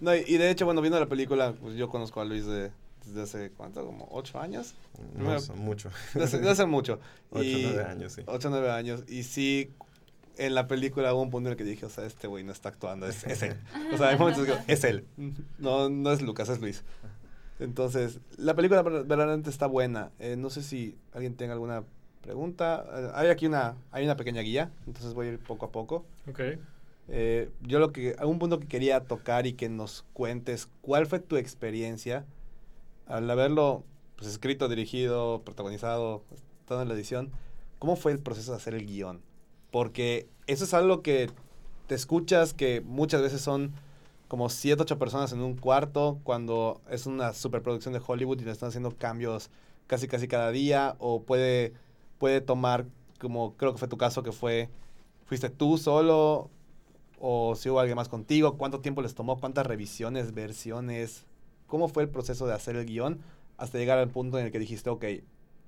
No, 0.01 0.13
y, 0.15 0.23
y 0.27 0.37
de 0.37 0.49
hecho, 0.51 0.65
bueno, 0.65 0.81
viendo 0.81 0.99
la 0.99 1.05
película, 1.07 1.53
pues 1.53 1.75
yo 1.75 1.87
conozco 1.87 2.19
a 2.19 2.25
Luis 2.25 2.45
de, 2.45 2.71
desde 3.05 3.21
hace, 3.21 3.51
¿cuánto? 3.51 3.85
Como 3.85 4.07
ocho 4.11 4.39
años. 4.39 4.73
no, 5.15 5.37
mucho. 5.55 5.89
Desde 6.13 6.23
hace, 6.25 6.37
desde 6.39 6.49
hace 6.51 6.65
mucho. 6.65 6.99
Ocho, 7.31 7.43
Y- 7.43 7.61
nueve 7.63 7.83
años, 7.85 8.11
sí. 8.13 8.23
Ocho, 8.25 8.49
nueve 8.49 8.69
años. 8.71 9.03
Y 9.07 9.23
sí, 9.23 9.71
en 10.37 10.55
la 10.55 10.67
película 10.67 11.13
hubo 11.13 11.21
un 11.21 11.29
punto 11.29 11.47
en 11.49 11.51
el 11.53 11.57
que 11.57 11.63
dije, 11.63 11.85
o 11.85 11.89
sea, 11.89 12.05
este 12.05 12.27
güey 12.27 12.43
no 12.43 12.51
está 12.51 12.69
actuando, 12.69 13.05
es, 13.07 13.23
es 13.25 13.41
él. 13.43 13.57
O 13.93 13.97
sea, 13.97 14.09
hay 14.09 14.17
momentos 14.19 14.43
que 14.45 14.51
digo, 14.51 14.63
es 14.67 14.83
él. 14.83 15.05
No, 15.59 15.87
no 15.89 16.11
es 16.11 16.21
Lucas, 16.21 16.49
es 16.49 16.59
Luis. 16.59 16.83
Entonces, 17.59 18.19
la 18.37 18.55
película 18.55 18.81
ver- 18.81 19.03
verdaderamente 19.05 19.49
está 19.51 19.67
buena. 19.67 20.09
Eh, 20.19 20.35
no 20.35 20.49
sé 20.49 20.63
si 20.63 20.97
alguien 21.13 21.35
tenga 21.35 21.53
alguna 21.53 21.83
pregunta. 22.21 22.85
Eh, 22.93 23.11
hay 23.13 23.29
aquí 23.29 23.45
una, 23.45 23.75
hay 23.91 24.03
una 24.05 24.15
pequeña 24.15 24.41
guía, 24.41 24.71
entonces 24.87 25.13
voy 25.13 25.27
a 25.27 25.31
ir 25.33 25.39
poco 25.39 25.65
a 25.67 25.71
poco. 25.71 26.05
Ok. 26.27 26.39
Eh, 27.13 27.49
yo 27.59 27.79
lo 27.79 27.91
que, 27.91 28.15
un 28.23 28.39
punto 28.39 28.61
que 28.61 28.67
quería 28.67 29.01
tocar 29.01 29.45
y 29.45 29.51
que 29.51 29.67
nos 29.67 30.05
cuentes, 30.13 30.69
¿cuál 30.81 31.07
fue 31.07 31.19
tu 31.19 31.35
experiencia 31.35 32.25
al 33.05 33.29
haberlo 33.29 33.83
pues, 34.15 34.29
escrito, 34.29 34.69
dirigido, 34.69 35.41
protagonizado, 35.43 36.23
todo 36.65 36.81
en 36.81 36.87
la 36.87 36.93
edición? 36.93 37.29
¿Cómo 37.79 37.97
fue 37.97 38.13
el 38.13 38.19
proceso 38.19 38.51
de 38.51 38.57
hacer 38.57 38.75
el 38.75 38.85
guion? 38.85 39.21
Porque 39.71 40.29
eso 40.47 40.63
es 40.63 40.73
algo 40.73 41.01
que 41.01 41.29
te 41.87 41.95
escuchas 41.95 42.53
que 42.53 42.79
muchas 42.79 43.21
veces 43.21 43.41
son 43.41 43.73
como 44.29 44.47
siete, 44.47 44.83
ocho 44.83 44.97
personas 44.97 45.33
en 45.33 45.41
un 45.41 45.57
cuarto 45.57 46.17
cuando 46.23 46.79
es 46.89 47.07
una 47.07 47.33
superproducción 47.33 47.93
de 47.93 48.01
Hollywood 48.05 48.39
y 48.39 48.45
le 48.45 48.51
están 48.51 48.69
haciendo 48.69 48.95
cambios 48.95 49.49
casi 49.87 50.07
casi 50.07 50.29
cada 50.29 50.51
día 50.51 50.95
o 50.99 51.23
puede, 51.23 51.73
puede 52.17 52.39
tomar 52.39 52.85
como 53.19 53.57
creo 53.57 53.73
que 53.73 53.79
fue 53.79 53.89
tu 53.89 53.97
caso 53.97 54.23
que 54.23 54.31
fue, 54.31 54.69
fuiste 55.25 55.49
tú 55.49 55.77
solo 55.77 56.49
o 57.23 57.55
si 57.55 57.69
hubo 57.69 57.79
alguien 57.79 57.95
más 57.95 58.09
contigo, 58.09 58.57
cuánto 58.57 58.79
tiempo 58.81 59.01
les 59.03 59.13
tomó, 59.13 59.39
cuántas 59.39 59.67
revisiones, 59.67 60.33
versiones, 60.33 61.25
cómo 61.67 61.87
fue 61.87 62.01
el 62.03 62.09
proceso 62.09 62.47
de 62.47 62.53
hacer 62.55 62.75
el 62.75 62.85
guion 62.87 63.19
hasta 63.57 63.77
llegar 63.77 63.99
al 63.99 64.09
punto 64.09 64.39
en 64.39 64.47
el 64.47 64.51
que 64.51 64.57
dijiste, 64.57 64.89
ok, 64.89 65.05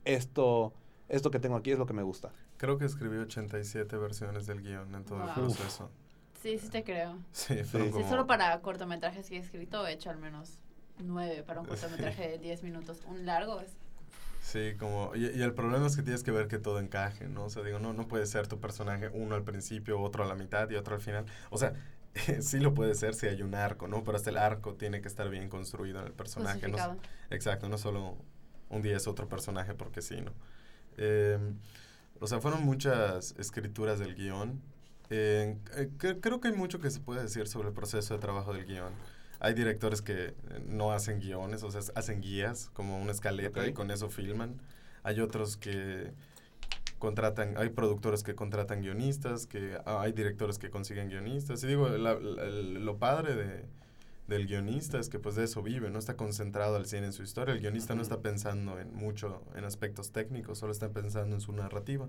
esto, 0.05 0.73
esto 1.09 1.31
que 1.31 1.39
tengo 1.39 1.55
aquí 1.55 1.71
es 1.71 1.77
lo 1.77 1.85
que 1.85 1.93
me 1.93 2.03
gusta. 2.03 2.31
Creo 2.57 2.77
que 2.77 2.85
escribí 2.85 3.17
87 3.17 3.97
versiones 3.97 4.47
del 4.47 4.61
guion 4.61 4.93
en 4.95 5.03
todo 5.03 5.19
el 5.19 5.25
Wow. 5.25 5.33
proceso. 5.35 5.89
Sí, 6.41 6.57
sí 6.57 6.69
te 6.69 6.83
creo. 6.83 7.17
Sí, 7.31 7.55
Sí, 7.63 7.63
Sí, 7.83 7.89
como- 7.91 8.09
solo 8.09 8.27
para 8.27 8.59
cortometrajes 8.61 9.29
que 9.29 9.37
he 9.37 9.39
escrito 9.39 9.85
he 9.87 9.93
hecho 9.93 10.09
al 10.09 10.17
menos 10.17 10.57
nueve 10.99 11.43
para 11.43 11.61
un 11.61 11.67
cortometraje 12.17 12.29
de 12.31 12.37
10 12.39 12.63
minutos. 12.63 12.99
Un 13.07 13.25
largo 13.25 13.59
es... 13.61 13.71
Sí, 14.43 14.73
como, 14.77 15.12
y, 15.15 15.25
y 15.27 15.41
el 15.41 15.53
problema 15.53 15.88
es 15.88 15.95
que 15.95 16.03
tienes 16.03 16.21
que 16.21 16.32
ver 16.32 16.47
que 16.49 16.60
todo 16.60 16.79
encaje, 16.79 17.27
¿no? 17.29 17.45
O 17.45 17.49
sea, 17.49 17.63
digo, 17.63 17.79
no, 17.79 17.93
no 17.93 18.08
puede 18.10 18.25
ser 18.25 18.47
tu 18.47 18.60
personaje 18.60 19.10
uno 19.13 19.36
al 19.36 19.43
principio, 19.43 19.99
otro 20.01 20.23
a 20.25 20.27
la 20.27 20.36
mitad 20.36 20.69
y 20.69 20.75
otro 20.75 20.95
al 20.95 21.01
final. 21.01 21.25
O 21.49 21.58
sea, 21.58 21.73
sí 22.41 22.60
lo 22.60 22.73
puede 22.73 22.93
ser 22.93 23.15
si 23.15 23.25
hay 23.27 23.41
un 23.41 23.56
arco, 23.56 23.88
¿no? 23.88 24.03
Pero 24.03 24.17
hasta 24.17 24.29
el 24.32 24.38
arco 24.38 24.73
tiene 24.75 25.01
que 25.01 25.08
estar 25.08 25.29
bien 25.29 25.47
construido 25.49 25.99
en 26.01 26.08
el 26.08 26.12
personaje. 26.13 26.60
No, 26.67 26.73
exacto, 27.29 27.69
no 27.69 27.77
solo 27.77 28.17
un 28.69 28.82
día 28.82 28.97
es 28.97 29.08
otro 29.08 29.29
personaje 29.29 29.73
porque 29.75 30.01
sí, 30.01 30.19
¿no? 30.19 30.34
Eh, 30.97 31.39
o 32.19 32.27
sea, 32.27 32.39
fueron 32.41 32.63
muchas 32.63 33.34
escrituras 33.39 33.97
del 33.99 34.13
guion. 34.15 34.62
Eh, 35.10 35.58
eh, 35.77 35.89
cre- 35.97 36.19
creo 36.21 36.41
que 36.41 36.49
hay 36.49 36.53
mucho 36.53 36.79
que 36.79 36.89
se 36.91 36.99
puede 36.99 37.21
decir 37.23 37.47
sobre 37.47 37.69
el 37.69 37.73
proceso 37.73 38.13
de 38.13 38.19
trabajo 38.19 38.53
del 38.53 38.65
guion. 38.65 38.93
Hay 39.43 39.53
directores 39.53 40.01
que 40.01 40.27
eh, 40.27 40.34
no 40.67 40.91
hacen 40.91 41.19
guiones, 41.19 41.62
o 41.63 41.69
sea, 41.71 41.82
hacen 41.95 42.21
guías, 42.21 42.69
como 42.73 42.99
una 42.99 43.12
escaleta, 43.12 43.67
y 43.67 43.73
con 43.73 43.91
eso 43.91 44.10
filman. 44.10 44.60
Hay 45.03 45.19
otros 45.19 45.58
que 45.58 46.12
contratan, 46.99 47.58
hay 47.58 47.69
productores 47.69 48.23
que 48.23 48.36
contratan 48.36 48.82
guionistas, 48.82 49.45
que 49.45 49.77
ah, 49.86 50.01
hay 50.01 50.13
directores 50.13 50.58
que 50.58 50.69
consiguen 50.69 51.10
guionistas. 51.10 51.63
Y 51.63 51.67
digo, 51.67 51.89
la- 51.89 52.15
la- 52.19 52.43
el- 52.43 52.86
lo 52.86 52.97
padre 52.97 53.36
de, 53.36 53.65
del 54.27 54.47
guionista 54.47 54.99
es 54.99 55.10
que 55.10 55.19
pues 55.19 55.36
de 55.36 55.43
eso 55.43 55.62
vive, 55.62 55.89
no 55.89 55.99
está 55.99 56.15
concentrado 56.15 56.77
al 56.77 56.86
100 56.86 57.03
en 57.03 57.12
su 57.13 57.23
historia. 57.23 57.53
El 57.53 57.60
guionista 57.60 57.93
no 57.95 58.01
está 58.01 58.21
pensando 58.21 58.79
en 58.79 58.93
mucho 58.95 59.43
en 59.56 59.65
aspectos 59.65 60.12
técnicos, 60.12 60.60
solo 60.60 60.71
está 60.71 60.89
pensando 60.89 61.36
en 61.36 61.41
su 61.41 61.51
narrativa. 61.51 62.08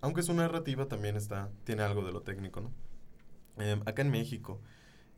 Aunque 0.00 0.22
su 0.22 0.32
narrativa 0.32 0.86
también 0.86 1.16
está, 1.16 1.50
tiene 1.64 1.82
algo 1.82 2.02
de 2.02 2.12
lo 2.12 2.22
técnico, 2.22 2.62
¿no? 2.62 2.70
Em, 3.62 3.82
acá 3.84 4.00
en 4.00 4.10
México, 4.10 4.58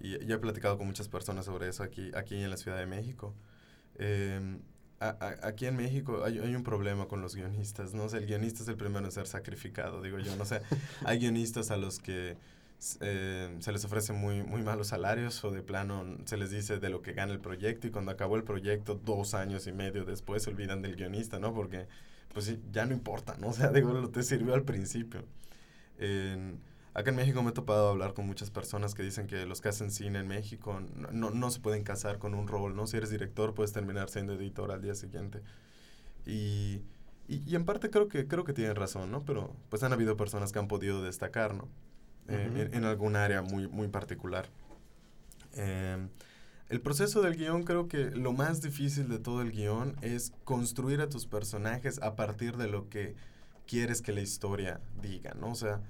y 0.03 0.25
ya 0.27 0.37
he 0.37 0.39
platicado 0.39 0.79
con 0.79 0.87
muchas 0.87 1.09
personas 1.09 1.47
sobre 1.47 1.69
eso 1.69 1.83
aquí, 1.83 2.11
aquí 2.15 2.37
en 2.37 2.51
la 2.51 2.57
Ciudad 2.57 2.79
de 2.79 2.87
México. 2.87 3.35
em, 3.99 4.61
a- 5.01 5.17
a- 5.21 5.49
aquí 5.49 5.67
en 5.67 5.77
México 5.77 6.25
hay, 6.25 6.39
hay 6.39 6.55
un 6.55 6.63
problema 6.65 7.07
con 7.09 7.21
los 7.23 7.35
guionistas, 7.37 7.95
¿no? 7.95 8.05
O 8.05 8.09
sea, 8.09 8.21
el 8.21 8.27
guionista 8.27 8.63
es 8.63 8.69
el 8.69 8.77
primero 8.77 9.05
en 9.07 9.13
ser 9.13 9.27
sacrificado, 9.27 10.03
digo 10.03 10.19
yo, 10.21 10.37
no 10.37 10.45
sé. 10.45 10.63
Hay 11.05 11.19
guionistas 11.19 11.71
a 11.73 11.77
los 11.77 11.99
que 11.99 12.37
eh, 13.01 13.57
se 13.61 13.73
les 13.73 13.85
ofrece 13.85 14.13
muy, 14.13 14.43
muy 14.43 14.63
malos 14.63 14.89
salarios 14.89 15.45
o 15.45 15.51
de 15.51 15.63
plano 15.63 16.05
se 16.27 16.37
les 16.37 16.51
dice 16.51 16.79
de 16.79 16.89
lo 16.91 17.01
que 17.03 17.13
gana 17.13 17.33
el 17.33 17.41
proyecto 17.41 17.87
y 17.87 17.91
cuando 17.91 18.11
acabó 18.13 18.37
el 18.37 18.45
proyecto 18.45 18.95
dos 18.97 19.35
años 19.35 19.67
y 19.67 19.73
medio 19.73 20.05
después 20.05 20.43
se 20.43 20.51
olvidan 20.51 20.83
del 20.83 20.97
guionista, 20.97 21.39
¿no? 21.39 21.55
Porque 21.55 21.87
pues 22.35 22.57
ya 22.73 22.87
no 22.87 22.93
importa, 22.95 23.37
¿no? 23.39 23.49
O 23.49 23.53
sea, 23.53 23.69
digo, 23.71 23.93
lo 23.93 24.11
te 24.11 24.23
sirvió 24.23 24.55
al 24.55 24.65
principio. 24.65 25.25
Acá 26.95 27.11
en 27.11 27.17
México 27.17 27.43
me 27.43 27.51
he 27.51 27.53
topado 27.53 27.89
a 27.89 27.91
hablar 27.91 28.15
con 28.15 28.27
muchas 28.27 28.51
personas 28.51 28.95
que 28.95 29.03
dicen 29.03 29.27
que 29.27 29.47
los 29.47 29.61
que 29.61 29.69
hacen 29.69 29.91
cine 29.91 30.21
en 30.21 30.29
México 30.29 30.81
no, 30.97 31.11
no, 31.11 31.31
no 31.31 31.51
se 31.51 31.61
pueden 31.61 31.85
casar 31.85 32.19
con 32.19 32.35
un 32.35 32.49
rol, 32.49 32.77
¿no? 32.77 32.87
Si 32.87 32.97
eres 32.97 33.11
director 33.11 33.55
puedes 33.55 33.73
terminar 33.73 34.11
siendo 34.11 34.35
editor 34.35 34.71
al 34.73 34.83
día 34.83 34.95
siguiente. 34.95 35.43
Y, 36.27 36.83
y, 37.29 37.43
y 37.47 37.57
en 37.57 37.65
parte 37.65 37.91
creo 37.91 38.09
que, 38.09 38.27
creo 38.29 38.45
que 38.45 38.53
tienen 38.53 38.77
razón, 38.77 39.11
¿no? 39.11 39.25
Pero 39.25 39.55
pues 39.71 39.83
han 39.83 39.93
habido 39.93 40.17
personas 40.17 40.53
que 40.53 40.59
han 40.59 40.69
podido 40.69 41.03
destacar, 41.03 41.55
¿no? 41.55 41.69
Eh, 42.29 42.71
en 42.73 42.85
algún 42.85 43.17
área 43.17 43.43
muy, 43.43 43.67
muy 43.67 43.89
particular. 43.89 44.49
Em, 45.55 46.09
el 46.69 46.81
proceso 46.81 47.21
del 47.21 47.37
guion, 47.37 47.65
creo 47.65 47.89
que 47.89 48.11
lo 48.11 48.33
más 48.33 48.63
difícil 48.63 49.09
de 49.09 49.19
todo 49.19 49.43
el 49.43 49.51
guion 49.51 49.97
es 50.03 50.33
construir 50.45 51.01
a 51.01 51.09
tus 51.09 51.27
personajes 51.27 52.01
a 52.01 52.17
partir 52.17 52.57
de 52.57 52.69
lo 52.69 52.89
que 52.89 53.15
quieres 53.67 54.03
que 54.03 54.13
la 54.13 54.21
historia 54.21 54.81
diga, 55.03 55.35
¿no? 55.35 55.51
O 55.51 55.55
sea, 55.55 55.81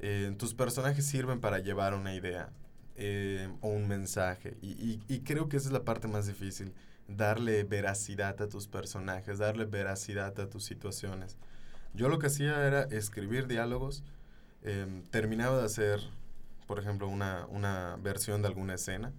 eh, 0.00 0.34
tus 0.38 0.54
personajes 0.54 1.06
sirven 1.06 1.40
para 1.40 1.58
llevar 1.60 1.94
una 1.94 2.14
idea 2.14 2.50
eh, 2.96 3.48
o 3.60 3.68
un 3.68 3.88
mensaje. 3.88 4.56
Y, 4.62 4.68
y- 4.72 5.02
y 5.08 5.20
creo 5.20 5.48
que 5.48 5.56
esa 5.58 5.68
es 5.68 5.72
la 5.72 5.84
parte 5.84 6.08
más 6.08 6.26
difícil, 6.26 6.74
darle 7.08 7.64
veracidad 7.64 8.40
a 8.42 8.48
tus 8.48 8.68
personajes, 8.68 9.38
darle 9.38 9.64
veracidad 9.66 10.38
a 10.40 10.48
tus 10.50 10.64
situaciones. 10.64 11.38
Yo 11.94 12.08
lo 12.08 12.18
que 12.18 12.28
hacía 12.28 12.66
era 12.66 12.82
escribir 12.84 13.46
diálogos, 13.48 14.04
em, 14.62 15.02
terminaba 15.10 15.58
de 15.58 15.64
hacer, 15.64 16.00
por 16.66 16.78
ejemplo, 16.78 17.08
una, 17.08 17.46
una 17.48 17.96
versión 18.02 18.42
de 18.42 18.48
alguna 18.48 18.74
escena. 18.74 19.12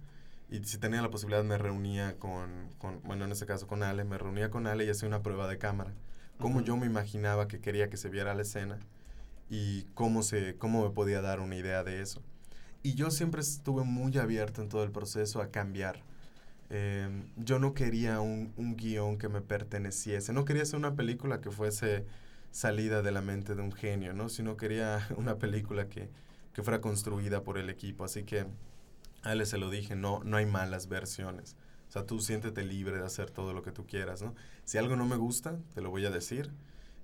Y 0.50 0.64
si 0.64 0.78
tenía 0.78 1.02
la 1.02 1.10
posibilidad 1.10 1.44
me 1.44 1.58
reunía 1.58 2.18
con, 2.18 2.68
con, 2.78 3.02
bueno, 3.02 3.24
en 3.24 3.32
este 3.32 3.46
caso 3.46 3.66
con 3.66 3.82
Ale, 3.82 4.04
me 4.04 4.18
reunía 4.18 4.50
con 4.50 4.66
Ale 4.66 4.84
y 4.84 4.90
hacía 4.90 5.08
una 5.08 5.22
prueba 5.22 5.48
de 5.48 5.58
cámara. 5.58 5.92
Cómo 6.38 6.60
yo 6.60 6.76
me 6.76 6.86
imaginaba 6.86 7.48
que 7.48 7.60
quería 7.60 7.88
que 7.90 7.96
se 7.96 8.08
viera 8.10 8.34
la 8.34 8.42
escena 8.42 8.78
y 9.52 9.82
cómo, 9.92 10.22
se, 10.22 10.56
cómo 10.56 10.82
me 10.82 10.90
podía 10.94 11.20
dar 11.20 11.40
una 11.40 11.56
idea 11.56 11.84
de 11.84 12.00
eso. 12.00 12.22
Y 12.82 12.94
yo 12.94 13.10
siempre 13.10 13.42
estuve 13.42 13.84
muy 13.84 14.16
abierto 14.16 14.62
en 14.62 14.70
todo 14.70 14.82
el 14.82 14.90
proceso 14.90 15.42
a 15.42 15.50
cambiar. 15.50 16.02
Em, 16.70 17.26
yo 17.36 17.58
no 17.58 17.74
quería 17.74 18.20
un, 18.20 18.54
un 18.56 18.76
guion 18.76 19.18
que 19.18 19.28
me 19.28 19.42
perteneciese, 19.42 20.32
no 20.32 20.46
quería 20.46 20.62
hacer 20.62 20.78
una 20.78 20.96
película 20.96 21.42
que 21.42 21.50
fuese 21.50 22.06
salida 22.50 23.02
de 23.02 23.12
la 23.12 23.20
mente 23.20 23.54
de 23.54 23.60
un 23.60 23.72
genio, 23.72 24.14
¿no? 24.14 24.30
Sino 24.30 24.56
quería 24.56 25.06
una 25.18 25.36
película 25.36 25.86
que, 25.86 26.08
que 26.54 26.62
fuera 26.62 26.80
construida 26.80 27.44
por 27.44 27.58
el 27.58 27.68
equipo. 27.68 28.04
Así 28.04 28.24
que 28.24 28.46
a 29.22 29.34
él 29.34 29.46
se 29.46 29.58
lo 29.58 29.68
dije, 29.68 29.96
no, 29.96 30.22
no 30.24 30.38
hay 30.38 30.46
malas 30.46 30.88
versiones. 30.88 31.56
O 31.90 31.92
sea, 31.92 32.06
tú 32.06 32.20
siéntete 32.20 32.64
libre 32.64 32.96
de 32.96 33.04
hacer 33.04 33.30
todo 33.30 33.52
lo 33.52 33.62
que 33.62 33.70
tú 33.70 33.84
quieras, 33.86 34.22
¿no? 34.22 34.34
Si 34.64 34.78
algo 34.78 34.96
no 34.96 35.04
me 35.04 35.16
gusta, 35.16 35.58
te 35.74 35.82
lo 35.82 35.90
voy 35.90 36.06
a 36.06 36.10
decir. 36.10 36.50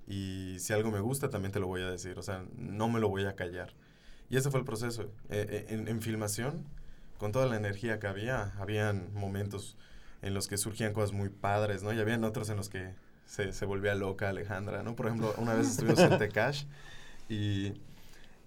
Y 0.09 0.57
si 0.59 0.73
algo 0.73 0.91
me 0.91 0.99
gusta, 0.99 1.29
también 1.29 1.53
te 1.53 1.61
lo 1.61 1.67
voy 1.67 1.83
a 1.83 1.89
decir. 1.89 2.19
O 2.19 2.23
sea, 2.23 2.45
no 2.57 2.89
me 2.89 2.99
lo 2.99 3.09
voy 3.09 3.25
a 3.25 3.35
callar. 3.35 3.73
Y 4.29 4.37
ese 4.37 4.51
fue 4.51 4.59
el 4.59 4.65
proceso. 4.65 5.03
Eh, 5.29 5.47
eh, 5.49 5.65
en, 5.69 5.87
en 5.87 6.01
filmación, 6.01 6.65
con 7.17 7.31
toda 7.31 7.45
la 7.47 7.57
energía 7.57 7.99
que 7.99 8.07
había, 8.07 8.53
habían 8.59 9.13
momentos 9.13 9.77
en 10.21 10.33
los 10.33 10.47
que 10.47 10.57
surgían 10.57 10.93
cosas 10.93 11.13
muy 11.13 11.29
padres, 11.29 11.83
¿no? 11.83 11.93
Y 11.93 11.99
habían 11.99 12.23
otros 12.23 12.49
en 12.49 12.57
los 12.57 12.69
que 12.69 12.93
se, 13.25 13.53
se 13.53 13.65
volvía 13.65 13.95
loca 13.95 14.29
Alejandra, 14.29 14.83
¿no? 14.83 14.95
Por 14.95 15.07
ejemplo, 15.07 15.33
una 15.37 15.53
vez 15.53 15.69
estuvimos 15.69 15.99
en 15.99 16.17
Tecash 16.17 16.65
y 17.29 17.73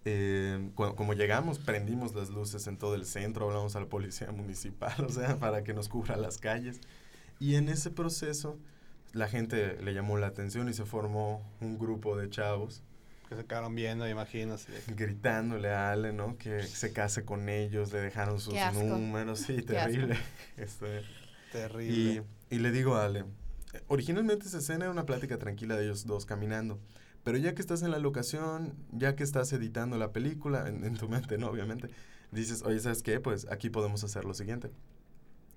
eh, 0.04 0.70
como 0.74 1.14
llegamos, 1.14 1.58
prendimos 1.58 2.14
las 2.14 2.30
luces 2.30 2.66
en 2.66 2.76
todo 2.76 2.94
el 2.96 3.06
centro, 3.06 3.46
hablamos 3.46 3.76
a 3.76 3.80
la 3.80 3.86
policía 3.86 4.32
municipal, 4.32 4.94
o 5.06 5.08
sea, 5.08 5.38
para 5.38 5.62
que 5.64 5.74
nos 5.74 5.88
cubra 5.88 6.16
las 6.16 6.38
calles. 6.38 6.80
Y 7.38 7.54
en 7.56 7.68
ese 7.68 7.90
proceso, 7.90 8.58
la 9.12 9.28
gente 9.28 9.80
le 9.82 9.94
llamó 9.94 10.16
la 10.18 10.26
atención 10.28 10.68
y 10.68 10.74
se 10.74 10.84
formó 10.84 11.46
un 11.60 11.78
grupo 11.78 12.16
de 12.16 12.30
chavos 12.30 12.82
Que 13.28 13.36
se 13.36 13.44
quedaron 13.46 13.74
viendo, 13.74 14.04
me 14.04 14.10
imagino. 14.10 14.54
así 14.54 14.70
de 14.72 14.80
que- 14.80 14.94
gritándole 14.94 15.70
a 15.70 15.92
Ale, 15.92 16.12
¿no? 16.12 16.36
Que 16.38 16.62
se 16.62 16.92
case 16.92 17.24
con 17.24 17.48
ellos, 17.48 17.92
le 17.92 18.00
dejaron 18.00 18.40
sus 18.40 18.54
Qué 18.54 18.60
asco. 18.60 18.82
números, 18.82 19.40
sí, 19.40 19.62
Qué 19.62 19.76
asco. 19.78 19.90
terrible. 19.92 20.16
Este, 20.56 21.02
Terrible. 21.52 22.24
y, 22.50 22.54
y 22.56 22.58
le 22.58 22.70
digo 22.70 22.94
a 22.96 23.04
Ale, 23.06 23.24
originalmente 23.88 24.46
esa 24.46 24.58
escena 24.58 24.84
era 24.84 24.90
una 24.92 25.06
plática 25.06 25.38
tranquila 25.38 25.76
de 25.76 25.84
ellos 25.84 26.06
dos 26.06 26.26
caminando, 26.26 26.78
pero 27.24 27.38
ya 27.38 27.54
que 27.54 27.60
estás 27.62 27.82
en 27.82 27.90
la 27.90 27.98
locación, 27.98 28.74
ya 28.90 29.14
que 29.16 29.22
estás 29.22 29.52
editando 29.52 29.96
la 29.98 30.12
película, 30.12 30.68
en, 30.68 30.84
en 30.84 30.96
tu 30.96 31.08
mente, 31.08 31.38
¿no? 31.38 31.48
Obviamente, 31.48 31.88
dices, 32.32 32.62
oye, 32.64 32.80
¿sabes 32.80 33.02
qué? 33.02 33.20
Pues 33.20 33.46
aquí 33.50 33.70
podemos 33.70 34.02
hacer 34.04 34.24
lo 34.24 34.34
siguiente. 34.34 34.70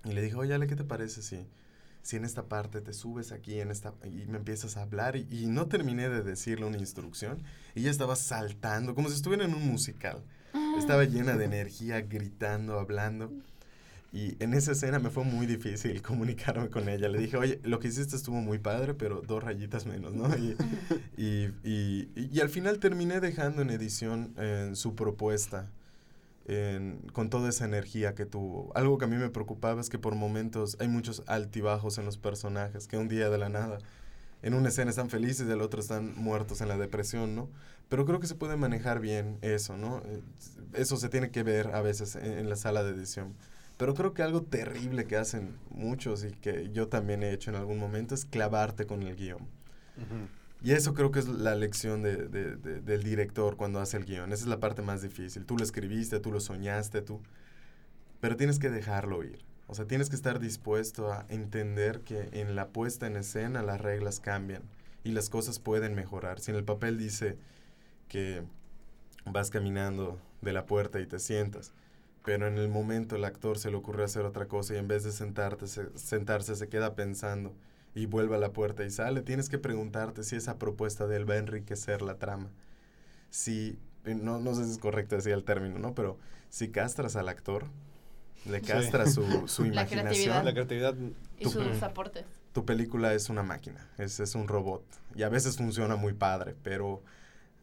Y 0.04 0.12
le 0.14 0.22
dije, 0.22 0.36
oye, 0.36 0.54
Ale, 0.54 0.68
¿qué 0.68 0.76
te 0.76 0.84
parece 0.84 1.22
si, 1.24 1.48
si 2.06 2.18
en 2.18 2.24
esta 2.24 2.44
parte 2.48 2.82
te 2.82 2.94
subes 2.94 3.32
aquí 3.32 3.60
en 3.60 3.72
esta, 3.72 3.96
y 4.06 4.28
me 4.30 4.38
empiezas 4.38 4.78
a 4.78 4.84
hablar? 4.84 5.16
Y, 5.16 5.26
y 5.32 5.48
no 5.48 5.68
terminé 5.68 6.08
de 6.08 6.22
decirle 6.22 6.66
una 6.68 6.78
instrucción, 6.78 7.42
y 7.74 7.80
ella 7.82 7.90
estaba 7.90 8.16
saltando, 8.16 8.94
como 8.94 9.10
si 9.10 9.16
estuviera 9.16 9.44
en 9.44 9.56
un 9.56 9.66
musical. 9.68 10.24
Estaba 10.78 11.04
llena 11.06 11.36
de 11.36 11.46
energía, 11.46 12.02
gritando, 12.02 12.78
hablando. 12.80 13.32
Y 14.14 14.42
en 14.42 14.54
esa 14.54 14.74
escena 14.74 15.00
me 15.00 15.10
fue 15.10 15.24
muy 15.24 15.48
difícil 15.48 16.02
comunicarme 16.04 16.70
con 16.70 16.88
ella. 16.90 17.10
Le 17.10 17.18
dije, 17.20 17.38
oye, 17.38 17.60
lo 17.64 17.80
que 17.80 17.88
hiciste 17.88 18.16
estuvo 18.16 18.40
muy 18.40 18.60
padre, 18.60 18.94
pero 18.94 19.22
dos 19.26 19.44
rayitas 19.44 19.86
menos, 19.88 20.14
¿no? 20.14 20.30
Y, 20.38 20.56
y, 21.18 21.52
y- 21.64 22.10
y- 22.16 22.30
y 22.32 22.40
al 22.40 22.50
final 22.50 22.78
terminé 22.80 23.20
dejando 23.20 23.64
en 23.64 23.72
edición 23.72 24.34
eh, 24.38 24.72
su 24.76 24.94
propuesta 24.96 25.70
con 27.14 27.30
toda 27.30 27.50
esa 27.50 27.66
energía 27.66 28.14
que 28.16 28.26
tuvo. 28.26 28.72
Algo 28.76 28.98
que 28.98 29.06
a 29.06 29.08
mí 29.08 29.16
me 29.16 29.30
preocupaba 29.30 29.82
es 29.82 29.90
que 29.90 29.98
por 30.00 30.16
momentos 30.16 30.78
hay 30.80 30.88
muchos 30.88 31.24
altibajos 31.28 31.98
en 31.98 32.06
los 32.06 32.18
personajes, 32.18 32.88
que 32.88 32.98
un 32.98 33.08
día 33.08 33.30
de 33.30 33.38
la 33.38 33.50
nada, 33.50 33.80
en 34.44 34.54
una 34.54 34.70
escena 34.70 34.92
están 34.92 35.10
felices 35.10 35.48
y 35.48 35.52
el 35.52 35.62
otro 35.62 35.80
están 35.82 36.16
muertos 36.16 36.62
en 36.62 36.68
la 36.68 36.78
depresión, 36.78 37.36
¿no? 37.36 37.50
Pero 37.90 38.06
creo 38.06 38.20
que 38.20 38.28
se 38.28 38.36
puede 38.36 38.58
manejar 38.58 39.00
bien 39.00 39.38
eso, 39.42 39.78
¿no? 39.78 40.02
Eh, 40.06 40.22
Eso 40.74 40.98
se 40.98 41.10
tiene 41.10 41.32
que 41.32 41.44
ver 41.44 41.74
a 41.76 41.82
veces 41.82 42.16
en, 42.16 42.26
en 42.40 42.50
la 42.50 42.56
sala 42.56 42.84
de 42.84 42.92
edición. 42.92 43.36
Pero 43.78 43.94
creo 43.96 44.14
que 44.14 44.24
algo 44.24 44.42
terrible 44.44 45.06
que 45.06 45.18
hacen 45.18 45.58
muchos 45.70 46.24
y 46.24 46.32
que 46.32 46.70
yo 46.72 46.88
también 46.88 47.24
he 47.24 47.32
hecho 47.34 47.50
en 47.50 47.58
algún 47.58 47.80
momento 47.80 48.16
es 48.16 48.26
clavarte 48.26 48.86
con 48.86 49.04
el 49.04 49.16
guion. 49.16 49.48
Ujú. 49.98 50.28
Y 50.66 50.72
eso 50.74 50.96
creo 50.96 51.12
que 51.12 51.20
es 51.20 51.30
la 51.30 51.56
lección 51.56 52.04
de, 52.04 52.18
de- 52.28 52.58
de- 52.58 52.82
del 52.82 53.04
director 53.04 53.56
cuando 53.56 53.80
hace 53.80 53.98
el 53.98 54.06
guion. 54.06 54.34
Esa 54.34 54.46
es 54.46 54.50
la 54.50 54.60
parte 54.60 54.82
más 54.82 55.02
difícil. 55.04 55.46
Tú 55.46 55.58
lo 55.58 55.64
escribiste, 55.64 56.20
tú 56.20 56.32
lo 56.34 56.42
soñaste, 56.42 57.04
tú... 57.04 57.22
Pero 58.20 58.36
tienes 58.38 58.60
que 58.60 58.70
dejarlo 58.70 59.24
ir. 59.24 59.46
O 59.68 59.76
sea, 59.76 59.86
tienes 59.86 60.10
que 60.10 60.16
estar 60.16 60.40
dispuesto 60.40 61.12
a 61.14 61.26
entender 61.30 62.02
que 62.02 62.30
en 62.34 62.56
la 62.56 62.70
puesta 62.70 63.08
en 63.08 63.16
escena 63.18 63.64
las 63.64 63.82
reglas 63.82 64.20
cambian 64.20 64.64
y 65.04 65.12
las 65.12 65.30
cosas 65.30 65.60
pueden 65.60 65.96
mejorar. 65.96 66.40
Si 66.40 66.52
en 66.52 66.58
el 66.58 66.66
papel 66.66 66.98
dice 66.98 67.38
que 68.10 68.44
vas 69.26 69.50
caminando 69.52 70.20
de 70.42 70.54
la 70.54 70.66
puerta 70.66 71.00
y 71.02 71.08
te 71.08 71.20
sientas, 71.20 71.74
pero 72.26 72.48
en 72.48 72.58
el 72.58 72.70
momento 72.70 73.16
el 73.18 73.26
actor 73.26 73.60
se 73.60 73.72
le 73.72 73.78
ocurre 73.78 74.04
hacer 74.06 74.26
otra 74.26 74.48
cosa 74.48 74.76
y 74.76 74.78
en 74.78 74.88
vez 74.90 75.04
de 75.04 75.12
sentarte, 75.14 75.68
se- 75.68 75.98
sentarse 75.98 76.56
se 76.56 76.70
queda 76.70 76.96
pensando 76.96 77.54
y 77.96 78.06
vuelve 78.06 78.36
a 78.36 78.40
la 78.40 78.52
puerta 78.54 78.84
y 78.84 78.92
sale, 78.92 79.22
tienes 79.22 79.50
que 79.50 79.58
preguntarte 79.58 80.24
si 80.24 80.36
esa 80.36 80.60
propuesta 80.60 81.08
de 81.08 81.16
él 81.16 81.28
va 81.30 81.36
a 81.36 81.38
enriquecer 81.38 82.02
la 82.04 82.20
trama. 82.20 82.50
Si, 83.30 83.80
eh, 84.06 84.14
no, 84.16 84.40
no 84.40 84.54
sé 84.54 84.66
si 84.66 84.72
es 84.72 84.78
correcto 84.78 85.16
decir 85.16 85.32
el 85.34 85.44
término, 85.44 85.80
¿no? 85.80 85.96
Pero 85.96 86.18
si 86.50 86.70
castras 86.70 87.16
al 87.16 87.30
actor, 87.30 87.66
le 88.46 88.60
Sí. 88.60 88.66
castras 88.68 89.14
su, 89.14 89.24
su 89.48 89.64
La 89.64 89.70
imaginación, 89.70 90.04
creatividad. 90.04 90.44
La 90.44 90.54
creatividad. 90.54 90.96
Y 91.40 91.44
Tú- 91.46 91.52
sus 91.52 91.82
aportes. 91.84 92.26
tu 92.54 92.66
película 92.66 93.14
es 93.14 93.30
una 93.30 93.44
máquina, 93.44 93.90
es, 93.98 94.20
es 94.20 94.36
un 94.36 94.48
robot. 94.48 94.84
Y 95.16 95.24
a 95.24 95.30
veces 95.30 95.58
funciona 95.58 95.96
muy 95.96 96.14
padre, 96.14 96.56
pero 96.64 97.02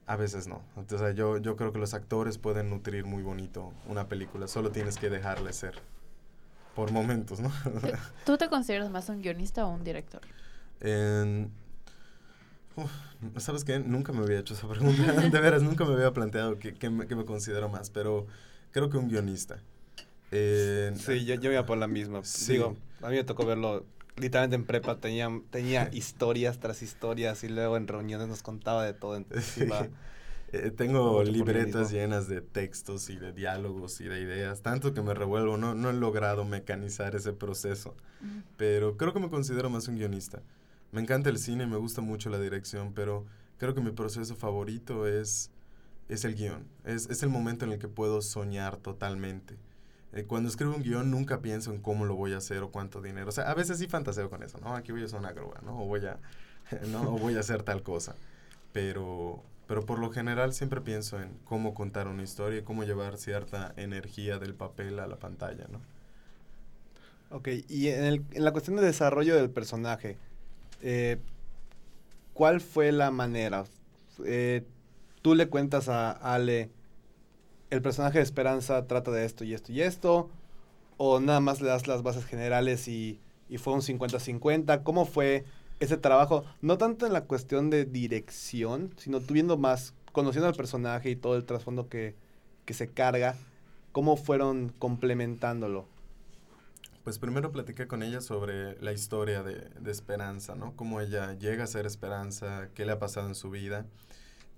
a 0.07 0.17
veces 0.17 0.47
no. 0.49 0.63
Entonces 0.77 1.15
yo, 1.15 1.39
yo 1.39 1.57
creo 1.57 1.73
que 1.73 1.79
los 1.79 1.95
actores 1.95 2.39
pueden 2.39 2.71
nutrir 2.71 3.05
muy 3.05 3.23
bonito 3.23 3.73
una 3.87 4.09
película, 4.09 4.49
solo 4.49 4.71
tienes 4.73 4.97
que 4.97 5.09
dejarle 5.11 5.53
ser. 5.53 5.75
Por 6.75 6.91
momentos, 6.91 7.41
¿no? 7.41 7.53
¿Tú 8.25 8.39
te 8.39 8.49
consideras 8.49 8.91
más 8.91 9.09
un 9.09 9.21
guionista 9.21 9.67
o 9.67 9.71
un 9.75 9.85
director? 9.85 10.23
En- 10.81 11.51
Uf, 12.77 12.91
¿Sabes 13.37 13.65
qué? 13.65 13.79
Nunca 13.79 14.13
me 14.13 14.21
había 14.21 14.39
hecho 14.39 14.55
esa 14.55 14.67
pregunta. 14.67 15.13
De 15.31 15.41
veras, 15.41 15.63
nunca 15.63 15.85
me 15.85 15.93
había 15.93 16.13
planteado 16.13 16.59
que, 16.59 16.73
que 16.75 16.89
me, 16.89 17.07
que 17.07 17.15
me 17.15 17.25
considero 17.27 17.69
más, 17.69 17.91
pero 17.91 18.27
creo 18.71 18.89
que 18.89 18.97
un 18.97 19.09
guionista. 19.09 19.59
En- 20.31 20.97
Sí, 20.99 21.27
yo, 21.27 21.35
yo 21.35 21.51
me 21.51 21.57
iba 21.57 21.67
por 21.67 21.77
la 21.77 21.87
misma. 21.87 22.25
Sí. 22.25 22.53
Digo, 22.55 22.75
a 23.03 23.09
mí 23.11 23.17
me 23.17 23.25
tocó 23.25 23.45
verlo. 23.45 23.85
Literalmente 24.17 24.57
en 24.57 24.65
prepa 24.65 24.97
tenía, 24.97 25.29
tenía 25.51 25.89
historias 25.93 26.59
tras 26.59 26.81
historias 26.83 27.45
y 27.45 27.49
luego 27.49 27.77
en 27.77 27.87
reuniones 27.89 28.29
nos 28.29 28.43
contaba 28.43 28.85
de 28.85 28.95
todo. 28.95 29.17
Entonces 29.17 29.45
Sí. 29.53 29.63
iba- 29.67 29.89
Eh, 30.53 30.71
tengo 30.71 31.25
libretas 31.25 31.91
llenas 31.91 32.29
de 32.29 32.43
textos 32.43 33.09
y 33.09 33.17
de 33.17 33.33
diálogos 33.33 34.01
y 34.01 34.05
de 34.05 34.21
ideas, 34.21 34.61
tanto 34.61 34.93
que 34.93 35.01
me 35.03 35.15
revuelvo, 35.15 35.57
no, 35.57 35.75
no 35.75 35.91
he 35.91 35.95
logrado 35.95 36.45
mecanizar 36.45 37.15
ese 37.15 37.33
proceso, 37.33 37.95
pero 38.57 38.97
creo 38.97 39.15
que 39.15 39.21
me 39.21 39.31
considero 39.31 39.71
más 39.71 39.89
un 39.89 39.97
guionista. 39.97 40.43
Me 40.91 41.01
encanta 41.01 41.31
el 41.31 41.39
cine, 41.39 41.67
me 41.67 41.79
gusta 41.79 42.03
mucho 42.03 42.29
la 42.29 42.39
dirección, 42.39 42.93
pero 42.93 43.25
creo 43.57 43.75
que 43.75 43.81
mi 43.81 43.93
proceso 43.93 44.37
favorito 44.37 45.07
es 45.07 45.51
es 46.09 46.25
el 46.25 46.35
guion. 46.35 46.67
Es, 46.85 47.09
es 47.09 47.23
el 47.23 47.29
momento 47.29 47.65
en 47.65 47.73
el 47.73 47.79
que 47.79 47.89
puedo 47.89 48.23
soñar 48.23 48.77
totalmente. 48.77 49.57
Eh, 50.13 50.25
cuando 50.25 50.49
escribo 50.49 50.75
un 50.75 50.83
guion 50.83 51.11
nunca 51.11 51.41
pienso 51.41 51.73
en 51.73 51.81
cómo 51.81 52.05
lo 52.05 52.15
voy 52.15 52.35
a 52.35 52.39
hacer 52.39 52.63
o 52.63 52.71
cuánto 52.71 53.01
dinero. 53.01 53.29
O 53.29 53.33
sea, 53.33 53.51
a 53.51 53.55
veces 53.55 53.79
sí 53.79 53.87
fantaseo 53.87 54.29
con 54.29 54.43
eso, 54.43 54.59
¿no? 54.59 54.75
Aquí 54.77 54.93
voy 54.93 55.03
a 55.03 55.07
hacer 55.07 55.19
una 55.19 55.33
grúa, 55.33 55.61
¿no? 55.65 55.83
O 55.83 55.87
voy 55.87 56.05
a, 56.07 56.19
¿no? 56.91 57.15
o 57.15 57.19
voy 57.19 57.37
a 57.37 57.41
hacer 57.41 57.63
tal 57.63 57.83
cosa. 57.83 58.15
Pero, 58.73 59.43
pero 59.73 59.87
por 59.87 59.99
lo 59.99 60.11
general 60.11 60.53
siempre 60.53 60.83
pienso 60.83 61.19
en 61.19 61.31
cómo 61.47 61.73
contar 61.73 62.07
una 62.07 62.23
historia 62.23 62.59
y 62.59 62.63
cómo 62.63 62.85
llevar 62.85 63.17
cierta 63.17 63.73
energía 63.79 64.39
del 64.39 64.55
papel 64.55 64.99
a 64.99 65.07
la 65.07 65.17
pantalla, 65.19 65.67
¿no? 65.71 65.81
Ok, 67.31 67.49
y 67.69 67.89
en, 67.89 68.05
el- 68.05 68.23
en 68.33 68.45
la 68.45 68.53
cuestión 68.53 68.77
de 68.77 68.83
desarrollo 68.83 69.35
del 69.37 69.51
personaje, 69.51 70.19
eh, 70.83 71.19
¿cuál 72.35 72.61
fue 72.61 72.93
la 72.93 73.11
manera? 73.11 73.65
Eh, 74.25 74.65
Tú 75.23 75.37
le 75.37 75.49
cuentas 75.49 75.89
a 75.89 76.11
Ale, 76.11 76.69
el 77.71 77.83
personaje 77.83 78.19
de 78.19 78.25
Esperanza 78.25 78.87
trata 78.87 79.11
de 79.13 79.25
esto 79.25 79.45
y 79.45 79.55
esto 79.55 79.73
y 79.73 79.83
esto, 79.83 80.31
o 80.99 81.21
nada 81.21 81.41
más 81.41 81.61
le 81.61 81.69
das 81.69 81.89
las 81.89 82.03
bases 82.03 82.25
generales 82.27 82.89
y, 82.89 83.21
y 83.49 83.59
fue 83.59 83.75
un 83.75 83.83
50-50. 83.83 84.83
¿Cómo 84.85 85.07
fue 85.07 85.45
ese 85.83 85.97
trabajo? 85.97 86.45
No 86.61 86.79
tanto 86.79 87.07
en 87.07 87.13
la 87.13 87.25
cuestión 87.25 87.71
de 87.71 87.85
dirección, 87.85 88.93
sino 88.97 89.21
tú 89.21 89.35
viendo 89.35 89.57
más, 89.57 89.95
conociendo 90.13 90.49
al 90.49 90.55
personaje 90.55 91.11
y 91.11 91.17
todo 91.17 91.37
el 91.37 91.45
trasfondo 91.45 91.89
que, 91.89 92.15
que 92.65 92.75
se 92.75 92.89
carga, 92.89 93.37
¿cómo 93.93 94.17
fueron 94.17 94.73
complementándolo? 94.79 95.87
Pues 97.05 97.19
primero 97.19 97.51
platiqué 97.51 97.89
con 97.89 98.03
ella 98.03 98.21
sobre 98.21 98.81
la 98.81 98.93
historia 98.93 99.43
de, 99.43 99.71
de 99.81 99.91
Esperanza, 99.91 100.55
¿no? 100.55 100.77
Cómo 100.77 101.01
ella 101.01 101.33
llega 101.35 101.65
a 101.65 101.67
ser 101.67 101.85
Esperanza, 101.85 102.69
qué 102.75 102.87
le 102.87 102.93
ha 102.93 102.99
pasado 103.01 103.27
en 103.27 103.35
su 103.35 103.51
vida. 103.51 103.87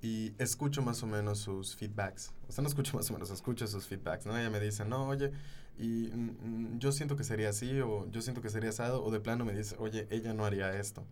Y 0.02 0.34
escucho 0.38 0.82
más 0.82 1.02
o 1.02 1.06
menos 1.06 1.38
sus 1.38 1.74
feedbacks. 1.76 2.34
O 2.46 2.52
sea, 2.52 2.60
no 2.60 2.68
escucho 2.68 2.94
más 2.94 3.08
o 3.08 3.14
menos, 3.14 3.30
escucho 3.30 3.66
sus 3.66 3.86
feedbacks, 3.86 4.26
¿no? 4.26 4.36
Ella 4.36 4.50
me 4.50 4.60
dice, 4.60 4.84
no, 4.84 5.08
oye, 5.08 5.32
y 5.78 6.10
mm, 6.12 6.78
yo 6.78 6.92
siento 6.92 7.16
que 7.16 7.24
sería 7.24 7.50
así, 7.50 7.80
o 7.80 8.10
yo 8.10 8.22
siento 8.22 8.42
que 8.42 8.50
sería 8.50 8.70
asado, 8.70 9.04
o 9.04 9.10
de 9.10 9.20
plano 9.20 9.44
me 9.44 9.54
dice, 9.54 9.76
oye, 9.78 10.06
ella 10.10 10.34
no 10.34 10.44
haría 10.44 10.78
esto. 10.78 11.04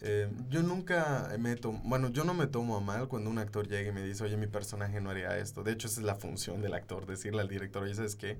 Eh, 0.00 0.28
yo 0.50 0.62
nunca 0.62 1.30
me 1.38 1.56
tomo, 1.56 1.80
bueno, 1.84 2.08
yo 2.08 2.24
no 2.24 2.34
me 2.34 2.46
tomo 2.46 2.76
a 2.76 2.80
mal 2.80 3.08
cuando 3.08 3.30
un 3.30 3.38
actor 3.38 3.68
llega 3.68 3.90
y 3.90 3.92
me 3.92 4.02
dice, 4.02 4.24
oye, 4.24 4.36
mi 4.36 4.46
personaje 4.46 5.00
no 5.00 5.10
haría 5.10 5.38
esto. 5.38 5.62
De 5.62 5.72
hecho, 5.72 5.88
esa 5.88 6.00
es 6.00 6.06
la 6.06 6.14
función 6.14 6.60
del 6.60 6.74
actor, 6.74 7.06
decirle 7.06 7.40
al 7.40 7.48
director, 7.48 7.82
oye, 7.82 7.94
¿sabes 7.94 8.16
qué? 8.16 8.38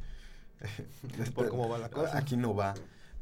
Por 1.35 1.49
cómo 1.49 1.69
va 1.69 1.79
la 1.79 1.91
cosa. 1.91 2.17
Aquí 2.19 2.37
no 2.37 2.55
va. 2.55 2.75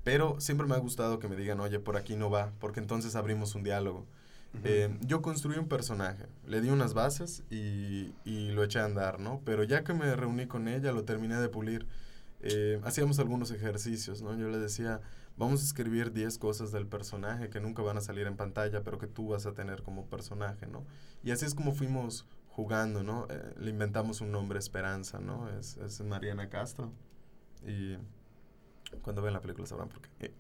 Pero 0.05 0.41
siempre 0.41 0.67
me 0.67 0.75
ha 0.75 0.79
gustado 0.79 1.19
que 1.19 1.29
me 1.29 1.37
digan, 1.37 1.61
oye, 1.61 1.79
por 1.79 1.97
aquí 1.97 2.17
no 2.17 2.29
va, 2.29 2.51
porque 2.59 2.81
entonces 2.81 3.15
abrimos 3.15 3.55
un 3.55 3.63
diálogo. 3.63 4.05
Eh, 4.65 4.99
yo 5.01 5.23
construí 5.23 5.57
un 5.59 5.69
personaje, 5.69 6.27
le 6.47 6.61
di 6.61 6.71
unas 6.71 6.93
bases 6.93 7.45
y, 7.51 8.13
y 8.25 8.51
lo 8.51 8.65
eché 8.65 8.81
a 8.81 8.85
andar, 8.85 9.21
¿no? 9.21 9.41
Pero 9.45 9.63
ya 9.63 9.85
que 9.85 9.95
me 9.95 10.15
reuní 10.17 10.47
con 10.47 10.67
ella, 10.67 10.91
lo 10.91 11.05
terminé 11.05 11.37
de 11.37 11.49
pulir. 11.49 11.87
Eh, 12.43 12.81
hacíamos 12.85 13.19
algunos 13.19 13.51
ejercicios, 13.53 14.21
¿no? 14.23 14.37
Yo 14.37 14.49
le 14.49 14.59
decía, 14.59 15.01
vamos 15.37 15.61
a 15.61 15.65
escribir 15.65 16.13
10 16.13 16.39
cosas 16.39 16.73
del 16.73 16.87
personaje 16.87 17.49
que 17.51 17.61
nunca 17.61 17.83
van 17.83 17.97
a 17.97 18.01
salir 18.01 18.27
en 18.27 18.37
pantalla, 18.37 18.83
pero 18.83 18.99
que 18.99 19.07
tú 19.07 19.29
vas 19.29 19.47
a 19.47 19.53
tener 19.53 19.83
como 19.83 20.07
personaje, 20.07 20.67
¿no? 20.67 20.85
Y 21.23 21.31
así 21.31 21.45
es 21.47 21.55
como 21.55 21.73
fuimos 21.73 22.27
jugando, 22.49 23.03
¿no? 23.03 23.27
Eh, 23.31 23.55
le 23.59 23.71
inventamos 23.71 24.21
un 24.21 24.33
nombre 24.33 24.59
Esperanza, 24.59 25.21
¿no? 25.21 25.49
Es, 25.59 25.77
es 25.79 26.01
Mariana 26.03 26.49
Castro. 26.49 26.93
Y 27.67 27.97
cuando 29.03 29.23
vean 29.23 29.35
la 29.35 29.41
película 29.41 29.67
sabrán 29.67 29.89
por 29.89 30.01
qué. 30.01 30.09
Eh, 30.27 30.35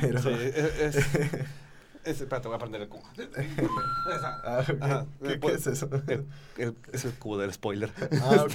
Pero... 0.00 0.22
Sí, 0.22 0.28
es, 0.30 0.96
es, 0.96 0.96
es- 2.04 2.20
espérate, 2.20 2.48
voy 2.48 2.54
a 2.56 2.58
prender 2.60 2.82
el 2.82 2.88
cubo. 2.88 3.02
Esa. 3.16 4.40
Ah, 4.44 4.60
ok. 4.66 4.76
Ajá, 4.82 5.06
¿Qué, 5.22 5.40
qué 5.40 5.46
es 5.52 5.66
eso? 5.66 5.90
El- 6.06 6.26
el- 6.56 6.76
es 6.92 7.04
el 7.04 7.12
cubo 7.14 7.36
del 7.36 7.52
spoiler. 7.52 7.92
Ah, 8.22 8.44
ok. 8.44 8.52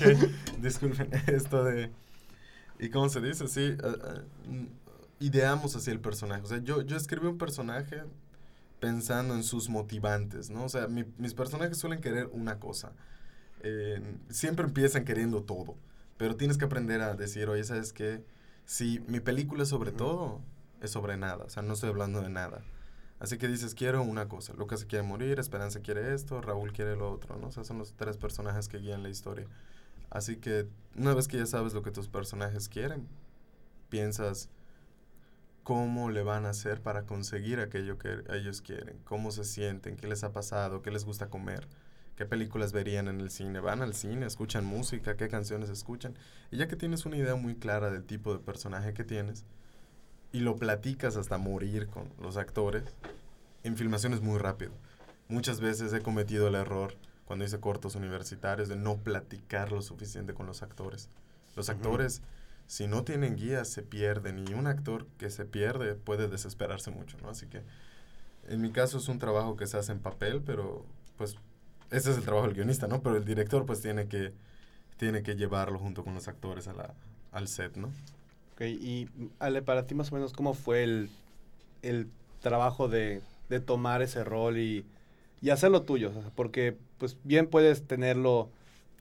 Disculpen, 0.61 1.09
esto 1.27 1.63
de... 1.65 1.91
¿Y 2.79 2.89
cómo 2.89 3.09
se 3.09 3.21
dice? 3.21 3.47
Sí, 3.47 3.77
ah, 3.83 4.21
mm, 4.47 4.65
ideamos 5.19 5.75
así 5.75 5.91
el 5.91 5.99
personaje. 5.99 6.41
O 6.43 6.47
sea, 6.47 6.59
yo, 6.59 6.81
yo 6.81 6.97
escribí 6.97 7.27
un 7.27 7.37
personaje 7.37 8.03
pensando 8.79 9.35
en 9.35 9.43
sus 9.43 9.69
motivantes, 9.69 10.49
¿no? 10.49 10.65
O 10.65 10.69
sea, 10.69 10.87
mi- 10.87 11.05
mis 11.17 11.33
personajes 11.33 11.77
suelen 11.77 12.01
querer 12.01 12.29
una 12.33 12.59
cosa. 12.59 12.93
Eh, 13.61 14.01
siempre 14.29 14.65
empiezan 14.65 15.05
queriendo 15.05 15.43
todo. 15.43 15.75
Pero 16.17 16.35
tienes 16.37 16.57
que 16.57 16.65
aprender 16.65 17.01
a 17.01 17.15
decir, 17.15 17.49
oye, 17.49 17.63
¿sabes 17.63 17.93
qué? 17.93 18.23
Si 18.65 19.01
mi 19.07 19.19
película 19.21 19.63
es 19.63 19.69
sobre 19.69 19.91
todo, 19.91 20.41
es 20.81 20.91
sobre 20.91 21.17
nada. 21.17 21.45
O 21.45 21.49
sea, 21.49 21.63
no 21.63 21.73
estoy 21.73 21.89
hablando 21.91 22.21
de 22.21 22.29
nada. 22.29 22.63
Así 23.19 23.37
que 23.37 23.47
dices, 23.47 23.75
quiero 23.75 24.03
una 24.03 24.27
cosa. 24.29 24.53
Lucas 24.53 24.85
quiere 24.85 25.03
morir, 25.07 25.39
Esperanza 25.39 25.81
quiere 25.81 26.13
esto, 26.13 26.41
Raúl 26.41 26.73
quiere 26.73 26.95
lo 26.97 27.11
otro, 27.11 27.37
¿no? 27.37 27.47
O 27.47 27.51
sea, 27.51 27.63
son 27.63 27.79
los 27.79 27.93
tres 27.95 28.17
personajes 28.17 28.67
que 28.69 28.79
guían 28.79 29.03
la 29.03 29.09
historia. 29.09 29.47
Así 30.13 30.35
que 30.35 30.67
una 30.95 31.15
vez 31.15 31.27
que 31.27 31.37
ya 31.37 31.47
sabes 31.47 31.73
lo 31.73 31.81
que 31.81 31.89
tus 31.89 32.07
personajes 32.07 32.69
quieren, 32.69 33.07
piensas 33.89 34.47
cómo 35.63 36.11
le 36.11 36.21
van 36.21 36.45
a 36.45 36.49
hacer 36.49 36.81
para 36.81 37.07
conseguir 37.07 37.59
aquello 37.59 37.97
que 37.97 38.23
ellos 38.29 38.61
quieren, 38.61 38.99
cómo 39.05 39.31
se 39.31 39.43
sienten, 39.43 39.97
qué 39.97 40.07
les 40.07 40.23
ha 40.23 40.31
pasado, 40.31 40.83
qué 40.83 40.91
les 40.91 41.03
gusta 41.03 41.31
comer, 41.31 41.67
qué 42.15 42.27
películas 42.27 42.73
verían 42.73 43.07
en 43.07 43.21
el 43.21 43.31
cine, 43.31 43.59
van 43.59 43.81
al 43.81 43.95
cine, 43.95 44.27
escuchan 44.27 44.65
música, 44.65 45.17
qué 45.17 45.29
canciones 45.29 45.71
escuchan. 45.71 46.13
Y 46.51 46.57
ya 46.57 46.67
que 46.67 46.75
tienes 46.75 47.07
una 47.07 47.17
idea 47.17 47.33
muy 47.33 47.55
clara 47.55 47.89
del 47.89 48.03
tipo 48.03 48.33
de 48.33 48.39
personaje 48.39 48.93
que 48.93 49.03
tienes 49.03 49.45
y 50.31 50.41
lo 50.41 50.57
platicas 50.57 51.17
hasta 51.17 51.39
morir 51.39 51.87
con 51.87 52.07
los 52.21 52.37
actores, 52.37 52.83
en 53.63 53.77
filmación 53.77 54.13
es 54.13 54.21
muy 54.21 54.37
rápido. 54.37 54.73
Muchas 55.27 55.59
veces 55.59 55.91
he 55.91 56.01
cometido 56.01 56.47
el 56.49 56.53
error 56.53 56.93
cuando 57.25 57.45
hice 57.45 57.59
cortos 57.59 57.95
universitarios 57.95 58.69
de 58.69 58.75
no 58.75 58.97
platicar 58.97 59.71
lo 59.71 59.81
suficiente 59.81 60.33
con 60.33 60.45
los 60.45 60.61
actores. 60.61 61.09
Los 61.55 61.69
actores, 61.69 62.21
si 62.67 62.87
no 62.87 63.03
tienen 63.03 63.35
guías, 63.35 63.69
se 63.69 63.83
pierden 63.83 64.39
y 64.39 64.53
un 64.53 64.67
actor 64.67 65.05
que 65.17 65.29
se 65.29 65.45
pierde 65.45 65.95
puede 65.95 66.27
desesperarse 66.27 66.91
mucho, 66.91 67.17
¿no? 67.21 67.29
Así 67.29 67.47
que 67.47 67.61
en 68.47 68.61
mi 68.61 68.71
caso 68.71 68.97
es 68.97 69.07
un 69.07 69.19
trabajo 69.19 69.55
que 69.55 69.67
se 69.67 69.77
hace 69.77 69.91
en 69.91 69.99
papel, 69.99 70.41
pero 70.45 70.85
pues 71.17 71.37
ese 71.91 72.11
es 72.11 72.17
el 72.17 72.23
trabajo 72.23 72.47
del 72.47 72.55
guionista, 72.55 72.87
¿no? 72.87 73.01
Pero 73.01 73.15
el 73.17 73.25
director 73.25 73.65
pues 73.65 73.81
tiene 73.81 74.07
que, 74.07 74.33
tiene 74.97 75.23
que 75.23 75.35
llevarlo 75.35 75.79
junto 75.79 76.03
con 76.03 76.13
los 76.13 76.27
actores 76.27 76.67
a 76.67 76.73
la, 76.73 76.93
al 77.31 77.47
set, 77.47 77.77
¿no? 77.77 77.87
Ok, 78.53 78.61
y 78.61 79.09
Ale, 79.39 79.61
para 79.61 79.87
ti 79.87 79.95
más 79.95 80.11
o 80.11 80.15
menos, 80.15 80.33
¿cómo 80.33 80.53
fue 80.53 80.83
el, 80.83 81.09
el 81.81 82.07
trabajo 82.41 82.87
de, 82.87 83.21
de 83.49 83.59
tomar 83.59 84.01
ese 84.01 84.23
rol 84.23 84.57
y, 84.57 84.85
y 85.43 85.49
hacerlo 85.49 85.81
tuyo? 85.81 86.11
Porque 86.35 86.77
pues 86.97 87.17
bien 87.25 87.47
puedes 87.47 87.85
tenerlo 87.85 88.49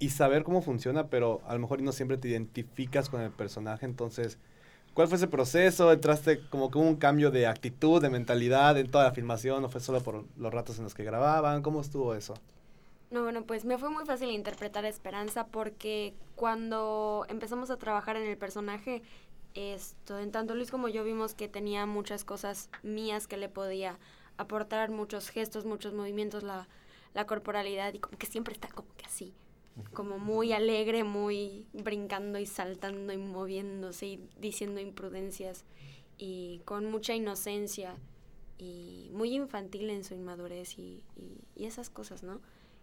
y 0.01 0.11
saber 0.11 0.43
cómo 0.43 0.61
funciona, 0.61 1.07
pero 1.07 1.41
a 1.47 1.55
lo 1.55 1.61
mejor 1.61 1.81
no 1.83 1.93
siempre 1.93 2.19
te 2.19 2.29
identificas 2.29 3.09
con 3.09 3.23
el 3.23 3.31
personaje, 3.31 3.87
entonces... 3.87 4.39
¿Cuál 4.93 5.09
fue 5.09 5.17
ese 5.17 5.27
proceso? 5.27 5.91
¿Entraste 5.91 6.47
como 6.51 6.71
que 6.71 6.77
hubo 6.77 6.87
un 6.87 6.97
cambio 6.97 7.31
de 7.31 7.47
actitud, 7.47 8.03
de 8.03 8.11
mentalidad 8.11 8.77
en 8.77 8.91
toda 8.91 9.05
la 9.05 9.13
filmación? 9.13 9.65
¿O 9.65 9.71
fue 9.71 9.81
solo 9.81 10.03
por 10.03 10.27
los 10.37 10.53
ratos 10.53 10.77
en 10.77 10.85
los 10.85 10.93
que 10.93 11.03
grababan? 11.03 11.63
¿Cómo 11.63 11.81
estuvo 11.81 12.15
eso? 12.15 12.35
No, 13.11 13.23
bueno, 13.23 13.45
pues 13.45 13.65
me 13.65 13.79
fue 13.79 13.89
muy 13.89 14.05
fácil 14.05 14.29
interpretar 14.31 14.85
Esperanza 14.85 15.47
porque 15.47 16.13
cuando 16.35 17.25
empezamos 17.31 17.71
a 17.71 17.79
trabajar 17.79 18.17
en 18.17 18.29
el 18.29 18.37
personaje, 18.37 19.03
esto, 19.55 20.19
en 20.19 20.31
tanto 20.31 20.55
Luis 20.55 20.71
como 20.71 20.89
yo 20.89 21.05
vimos 21.05 21.33
que 21.33 21.49
tenía 21.49 21.87
muchas 21.87 22.25
cosas 22.25 22.69
mías 22.83 23.27
que 23.27 23.39
le 23.39 23.49
podía 23.49 23.99
aportar, 24.37 24.91
muchos 24.91 25.29
gestos, 25.29 25.65
muchos 25.65 25.95
movimientos, 25.95 26.43
la, 26.43 26.69
la 27.15 27.27
corporalidad 27.27 27.93
y 27.95 27.99
como 27.99 28.19
que 28.19 28.27
siempre 28.27 28.55
está 28.55 28.69
como 28.69 28.89
que 28.97 29.05
así, 29.07 29.35
como 29.93 30.19
muy 30.19 30.53
alegre, 30.53 31.05
muy 31.05 31.67
brincando 31.73 32.39
y 32.39 32.47
saltando 32.47 33.13
y 33.13 33.19
moviéndose 33.19 34.07
y 34.07 34.29
diciendo 34.39 34.81
imprudencias 34.81 35.65
y 36.19 36.61
con 36.65 36.91
mucha 36.91 37.15
inocencia 37.15 37.97
y 38.59 39.09
muy 39.13 39.35
infantil 39.35 39.91
en 39.91 40.05
su 40.05 40.15
inmadurez 40.15 40.79
y, 40.79 41.03
y- 41.17 41.41
y 41.57 41.65
esas 41.67 41.91
cosas, 41.91 42.23
¿no? 42.23 42.41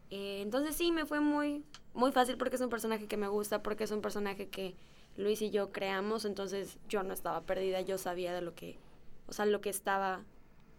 Eh, 0.09 0.41
entonces 0.41 0.75
sí, 0.75 0.91
me 0.91 1.05
fue 1.05 1.19
muy, 1.19 1.63
muy 1.93 2.11
fácil 2.11 2.37
porque 2.37 2.55
es 2.55 2.61
un 2.61 2.69
personaje 2.69 3.07
que 3.07 3.17
me 3.17 3.27
gusta, 3.27 3.61
porque 3.61 3.83
es 3.83 3.91
un 3.91 4.01
personaje 4.01 4.49
que 4.49 4.75
Luis 5.17 5.41
y 5.41 5.51
yo 5.51 5.71
creamos, 5.71 6.25
entonces 6.25 6.79
yo 6.87 7.03
no 7.03 7.13
estaba 7.13 7.41
perdida, 7.41 7.81
yo 7.81 7.97
sabía 7.97 8.33
de 8.33 8.41
lo 8.41 8.55
que, 8.55 8.79
o 9.27 9.33
sea, 9.33 9.45
lo 9.45 9.61
que 9.61 9.69
estaba 9.69 10.23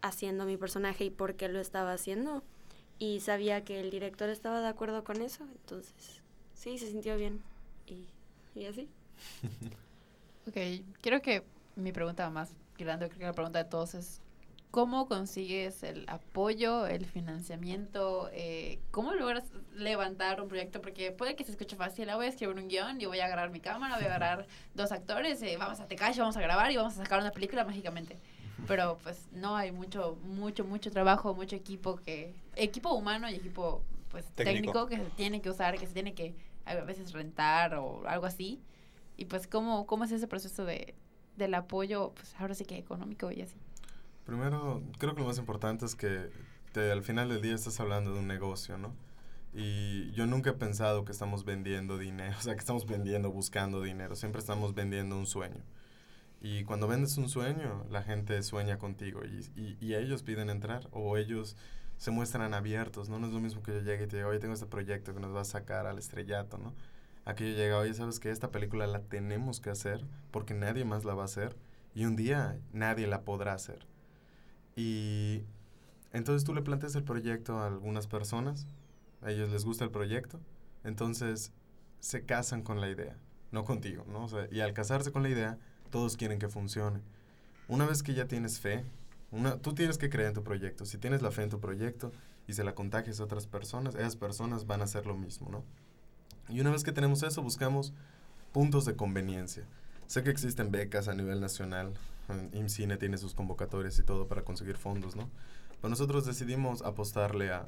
haciendo 0.02 0.44
mi 0.44 0.56
personaje 0.56 1.04
y 1.04 1.10
por 1.10 1.34
qué 1.34 1.48
lo 1.48 1.60
estaba 1.60 1.92
haciendo. 1.92 2.42
Y 2.98 3.20
sabía 3.20 3.64
que 3.64 3.80
el 3.80 3.90
director 3.90 4.28
estaba 4.28 4.60
de 4.60 4.68
acuerdo 4.68 5.04
con 5.04 5.22
eso, 5.22 5.44
entonces 5.44 6.22
sí, 6.54 6.78
se 6.78 6.88
sintió 6.88 7.16
bien. 7.16 7.42
Y, 7.86 8.06
y 8.54 8.66
así. 8.66 8.88
Ok, 10.48 10.56
quiero 11.02 11.20
que 11.20 11.44
mi 11.76 11.92
pregunta 11.92 12.28
más 12.30 12.50
grande, 12.78 13.08
creo 13.08 13.18
que 13.18 13.26
la 13.26 13.32
pregunta 13.34 13.62
de 13.62 13.68
todos 13.68 13.94
es, 13.94 14.20
¿cómo 14.70 15.06
consigues 15.06 15.82
el 15.82 16.08
apoyo, 16.08 16.86
el 16.86 17.04
financiamiento? 17.06 18.30
Eh, 18.32 18.78
¿Cómo 18.90 19.12
logras 19.12 19.44
levantar 19.74 20.40
un 20.40 20.48
proyecto? 20.48 20.80
Porque 20.80 21.12
puede 21.12 21.36
que 21.36 21.44
se 21.44 21.52
escuche 21.52 21.76
fácil, 21.76 22.08
ah, 22.08 22.16
voy 22.16 22.26
a 22.26 22.28
escribir 22.30 22.56
un 22.56 22.68
guion, 22.68 22.98
yo 22.98 23.08
voy 23.08 23.20
a 23.20 23.26
agarrar 23.26 23.50
mi 23.50 23.60
cámara, 23.60 23.96
voy 23.96 24.04
a 24.04 24.08
agarrar 24.08 24.46
dos 24.74 24.92
actores, 24.92 25.42
eh, 25.42 25.56
vamos 25.58 25.78
a 25.80 25.86
Tecash, 25.86 26.18
vamos 26.18 26.36
a 26.36 26.40
grabar 26.40 26.70
y 26.72 26.76
vamos 26.76 26.94
a 26.94 27.02
sacar 27.02 27.20
una 27.20 27.32
película 27.32 27.64
mágicamente. 27.64 28.18
Pero 28.66 28.98
pues 29.02 29.28
no, 29.32 29.56
hay 29.56 29.72
mucho, 29.72 30.16
mucho, 30.24 30.64
mucho 30.64 30.90
trabajo, 30.90 31.34
mucho 31.34 31.56
equipo 31.56 31.96
que... 31.96 32.34
Equipo 32.56 32.92
humano 32.94 33.28
y 33.30 33.34
equipo 33.34 33.82
pues 34.10 34.24
Técnico. 34.34 34.72
técnico. 34.72 34.86
que 34.88 34.96
se 34.96 35.10
tiene 35.16 35.40
que 35.40 35.50
usar, 35.50 35.78
que 35.78 35.86
se 35.86 35.92
tiene 35.94 36.14
que 36.14 36.34
a 36.64 36.74
veces 36.76 37.12
rentar 37.12 37.74
o 37.74 38.06
algo 38.06 38.26
así. 38.26 38.60
Y 39.16 39.24
pues 39.26 39.46
cómo, 39.46 39.86
cómo 39.86 40.04
es 40.04 40.12
ese 40.12 40.26
proceso 40.26 40.64
de, 40.64 40.94
del 41.36 41.54
apoyo, 41.54 42.12
pues 42.14 42.34
ahora 42.38 42.54
sí 42.54 42.64
que 42.64 42.76
económico 42.78 43.30
y 43.30 43.42
así. 43.42 43.56
Primero, 44.24 44.82
creo 44.98 45.14
que 45.14 45.20
lo 45.20 45.26
más 45.26 45.38
importante 45.38 45.84
es 45.86 45.94
que 45.94 46.30
te- 46.72 46.90
al 46.92 47.02
final 47.02 47.28
del 47.28 47.42
día 47.42 47.54
estás 47.54 47.80
hablando 47.80 48.12
de 48.12 48.20
un 48.20 48.26
negocio, 48.28 48.78
¿no? 48.78 48.92
Y 49.52 50.12
yo 50.12 50.26
nunca 50.26 50.50
he 50.50 50.52
pensado 50.52 51.04
que 51.04 51.10
estamos 51.12 51.44
vendiendo 51.44 51.98
dinero, 51.98 52.34
o 52.38 52.42
sea, 52.42 52.54
que 52.54 52.60
estamos 52.60 52.86
vendiendo, 52.86 53.30
buscando 53.32 53.82
dinero, 53.82 54.14
siempre 54.16 54.40
estamos 54.40 54.74
vendiendo 54.74 55.16
un 55.16 55.26
sueño. 55.26 55.60
Y 56.40 56.64
cuando 56.64 56.88
vendes 56.88 57.16
un 57.18 57.28
sueño, 57.28 57.84
la 57.90 58.02
gente 58.02 58.42
sueña 58.42 58.78
contigo 58.78 59.20
y, 59.24 59.50
y, 59.60 59.76
y 59.80 59.94
ellos 59.94 60.22
piden 60.22 60.50
entrar 60.50 60.88
o 60.92 61.16
ellos 61.16 61.56
se 61.98 62.10
muestran 62.10 62.54
abiertos, 62.54 63.10
¿no? 63.10 63.18
Es 63.26 63.32
lo 63.32 63.40
mismo 63.40 63.62
que 63.62 63.72
yo 63.74 63.80
llegue 63.80 64.04
y 64.04 64.06
te 64.06 64.16
diga, 64.16 64.28
oye, 64.28 64.38
tengo 64.38 64.54
este 64.54 64.66
proyecto 64.66 65.12
que 65.12 65.20
nos 65.20 65.34
va 65.36 65.42
a 65.42 65.44
sacar 65.44 65.86
al 65.86 65.98
estrellato, 65.98 66.56
¿no? 66.56 66.74
Aquí 67.26 67.44
yo 67.50 67.56
llega, 67.56 67.78
oye, 67.78 67.92
¿sabes 67.92 68.20
que 68.20 68.30
Esta 68.30 68.50
película 68.50 68.86
la 68.86 69.02
tenemos 69.02 69.60
que 69.60 69.68
hacer 69.70 70.06
porque 70.30 70.54
nadie 70.54 70.86
más 70.86 71.04
la 71.04 71.14
va 71.14 71.22
a 71.22 71.26
hacer 71.26 71.56
y 71.94 72.06
un 72.06 72.16
día 72.16 72.58
nadie 72.72 73.06
la 73.06 73.22
podrá 73.22 73.52
hacer. 73.52 73.86
Y 74.76 75.42
entonces 76.12 76.44
tú 76.44 76.54
le 76.54 76.62
planteas 76.62 76.94
el 76.94 77.04
proyecto 77.04 77.58
a 77.58 77.66
algunas 77.66 78.06
personas, 78.06 78.66
a 79.22 79.30
ellos 79.30 79.50
les 79.50 79.64
gusta 79.64 79.84
el 79.84 79.90
proyecto, 79.90 80.40
entonces 80.84 81.52
se 82.00 82.24
casan 82.24 82.62
con 82.62 82.80
la 82.80 82.88
idea, 82.88 83.18
no 83.52 83.64
contigo, 83.64 84.04
¿no? 84.08 84.24
O 84.24 84.28
sea, 84.28 84.48
y 84.50 84.60
al 84.60 84.72
casarse 84.72 85.12
con 85.12 85.22
la 85.22 85.28
idea, 85.28 85.58
todos 85.90 86.16
quieren 86.16 86.38
que 86.38 86.48
funcione. 86.48 87.00
Una 87.68 87.86
vez 87.86 88.02
que 88.02 88.14
ya 88.14 88.26
tienes 88.26 88.60
fe, 88.60 88.84
una, 89.30 89.58
tú 89.58 89.74
tienes 89.74 89.98
que 89.98 90.10
creer 90.10 90.28
en 90.28 90.34
tu 90.34 90.42
proyecto. 90.42 90.84
Si 90.84 90.98
tienes 90.98 91.22
la 91.22 91.30
fe 91.30 91.42
en 91.42 91.50
tu 91.50 91.60
proyecto 91.60 92.12
y 92.48 92.54
se 92.54 92.64
la 92.64 92.74
contagias 92.74 93.20
a 93.20 93.24
otras 93.24 93.46
personas, 93.46 93.94
esas 93.94 94.16
personas 94.16 94.66
van 94.66 94.80
a 94.80 94.84
hacer 94.84 95.06
lo 95.06 95.16
mismo, 95.16 95.48
¿no? 95.50 95.62
Y 96.48 96.60
una 96.60 96.70
vez 96.70 96.82
que 96.82 96.92
tenemos 96.92 97.22
eso, 97.22 97.42
buscamos 97.42 97.92
puntos 98.52 98.84
de 98.84 98.96
conveniencia. 98.96 99.64
Sé 100.06 100.24
que 100.24 100.30
existen 100.30 100.72
becas 100.72 101.06
a 101.06 101.14
nivel 101.14 101.40
nacional, 101.40 101.92
en 102.28 102.50
IMCINE 102.52 102.96
tiene 102.96 103.18
sus 103.18 103.34
convocatorias 103.34 103.98
y 103.98 104.02
todo 104.02 104.26
para 104.26 104.42
conseguir 104.42 104.76
fondos, 104.76 105.14
¿no? 105.14 105.28
Pero 105.80 105.90
nosotros 105.90 106.26
decidimos 106.26 106.82
apostarle 106.82 107.52
a, 107.52 107.66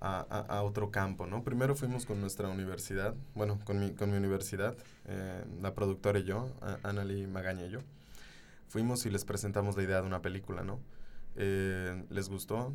a, 0.00 0.20
a- 0.20 0.62
otro 0.62 0.90
campo, 0.90 1.26
¿no? 1.26 1.42
Primero 1.44 1.74
fuimos 1.74 2.06
con 2.06 2.20
nuestra 2.20 2.48
universidad, 2.48 3.14
bueno, 3.34 3.58
con 3.64 3.78
mi, 3.80 3.92
con 3.92 4.10
mi 4.10 4.16
universidad, 4.16 4.76
eh, 5.06 5.44
la 5.60 5.74
productora 5.74 6.18
y 6.20 6.24
yo, 6.24 6.50
Annalie 6.82 7.26
Magaña 7.26 7.66
y 7.66 7.70
yo. 7.70 7.80
Fuimos 8.68 9.06
y 9.06 9.10
les 9.10 9.24
presentamos 9.24 9.76
la 9.76 9.82
idea 9.82 10.00
de 10.00 10.06
una 10.06 10.20
película, 10.22 10.62
¿no? 10.62 10.78
Eh, 11.36 12.04
les 12.10 12.28
gustó, 12.28 12.72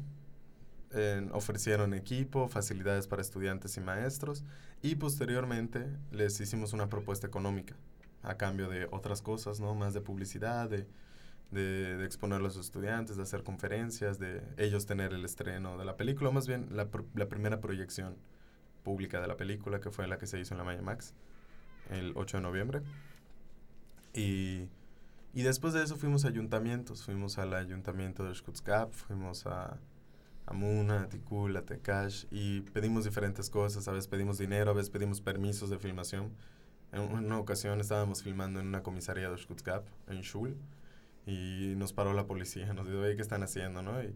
eh, 0.92 1.28
ofrecieron 1.34 1.94
equipo, 1.94 2.48
facilidades 2.48 3.08
para 3.08 3.22
estudiantes 3.22 3.78
y 3.78 3.82
maestros 3.82 4.44
y 4.82 4.96
posteriormente 4.96 5.86
les 6.12 6.40
hicimos 6.40 6.74
una 6.74 6.88
propuesta 6.90 7.28
económica 7.28 7.76
a 8.22 8.38
cambio 8.38 8.70
de 8.70 8.88
otras 8.92 9.22
cosas, 9.22 9.60
¿no? 9.60 9.76
Más 9.76 9.94
de 9.94 10.02
publicidad, 10.02 10.70
de, 10.70 10.88
de, 11.54 11.98
de 11.98 12.06
exponerlo 12.06 12.48
a 12.48 12.52
sus 12.52 12.66
estudiantes, 12.66 13.18
de 13.18 13.24
hacer 13.24 13.44
conferencias, 13.44 14.20
de 14.20 14.42
ellos 14.58 14.86
tener 14.86 15.14
el 15.14 15.24
estreno 15.26 15.78
de 15.78 15.86
la 15.86 15.96
película, 15.96 16.30
o 16.30 16.34
más 16.34 16.48
bien 16.48 16.68
la, 16.72 16.88
la 17.16 17.30
primera 17.30 17.62
proyección 17.62 18.16
pública 18.84 19.22
de 19.22 19.28
la 19.28 19.38
película, 19.38 19.80
que 19.80 19.90
fue 19.90 20.08
la 20.08 20.18
que 20.18 20.28
se 20.28 20.40
hizo 20.40 20.54
en 20.54 20.60
la 20.60 20.64
Maya 20.64 20.82
Max, 20.82 21.14
el 21.90 22.14
8 22.16 22.38
de 22.38 22.44
noviembre. 22.44 22.82
Y, 24.14 24.70
y 25.34 25.42
después 25.42 25.74
de 25.74 25.84
eso 25.84 25.96
fuimos 25.96 26.26
a 26.26 26.28
ayuntamientos, 26.28 27.04
fuimos 27.04 27.38
al 27.38 27.54
ayuntamiento 27.54 28.24
de 28.24 28.34
Shkutzkap, 28.34 28.92
fuimos 28.92 29.48
a, 29.48 29.80
a 30.46 30.54
Muna, 30.54 31.04
a 31.04 31.10
Tikul, 31.10 31.58
a 31.58 31.64
Tekash, 31.64 32.26
y 32.30 32.62
pedimos 32.62 33.06
diferentes 33.06 33.50
cosas, 33.50 33.88
a 33.88 33.92
veces 33.92 34.08
pedimos 34.08 34.38
dinero, 34.38 34.72
a 34.72 34.74
veces 34.74 34.90
pedimos 34.90 35.22
permisos 35.22 35.70
de 35.70 35.80
filmación. 35.80 36.32
En 36.92 37.02
una 37.02 37.40
ocasión 37.40 37.82
estábamos 37.82 38.22
filmando 38.22 38.60
en 38.60 38.68
una 38.68 38.84
comisaría 38.84 39.30
de 39.30 39.38
Shkutzkap, 39.38 39.84
en 40.08 40.22
Shul, 40.22 40.56
y 41.26 41.74
nos 41.78 41.94
paró 41.94 42.14
la 42.14 42.26
policía, 42.26 42.74
nos 42.74 42.88
dijo, 42.88 43.00
oye, 43.00 43.16
¿qué 43.16 43.22
están 43.22 43.44
haciendo, 43.44 43.82
no? 43.82 44.02
Y, 44.04 44.16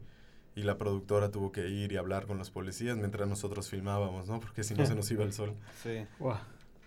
y 0.55 0.63
la 0.63 0.77
productora 0.77 1.29
tuvo 1.29 1.51
que 1.51 1.69
ir 1.69 1.91
y 1.91 1.97
hablar 1.97 2.25
con 2.25 2.37
los 2.37 2.49
policías 2.51 2.97
mientras 2.97 3.27
nosotros 3.27 3.69
filmábamos, 3.69 4.27
¿no? 4.27 4.39
Porque 4.39 4.63
si 4.63 4.73
no 4.73 4.85
se 4.85 4.95
nos 4.95 5.09
iba 5.11 5.23
el 5.23 5.33
sol. 5.33 5.55
Sí. 5.83 6.05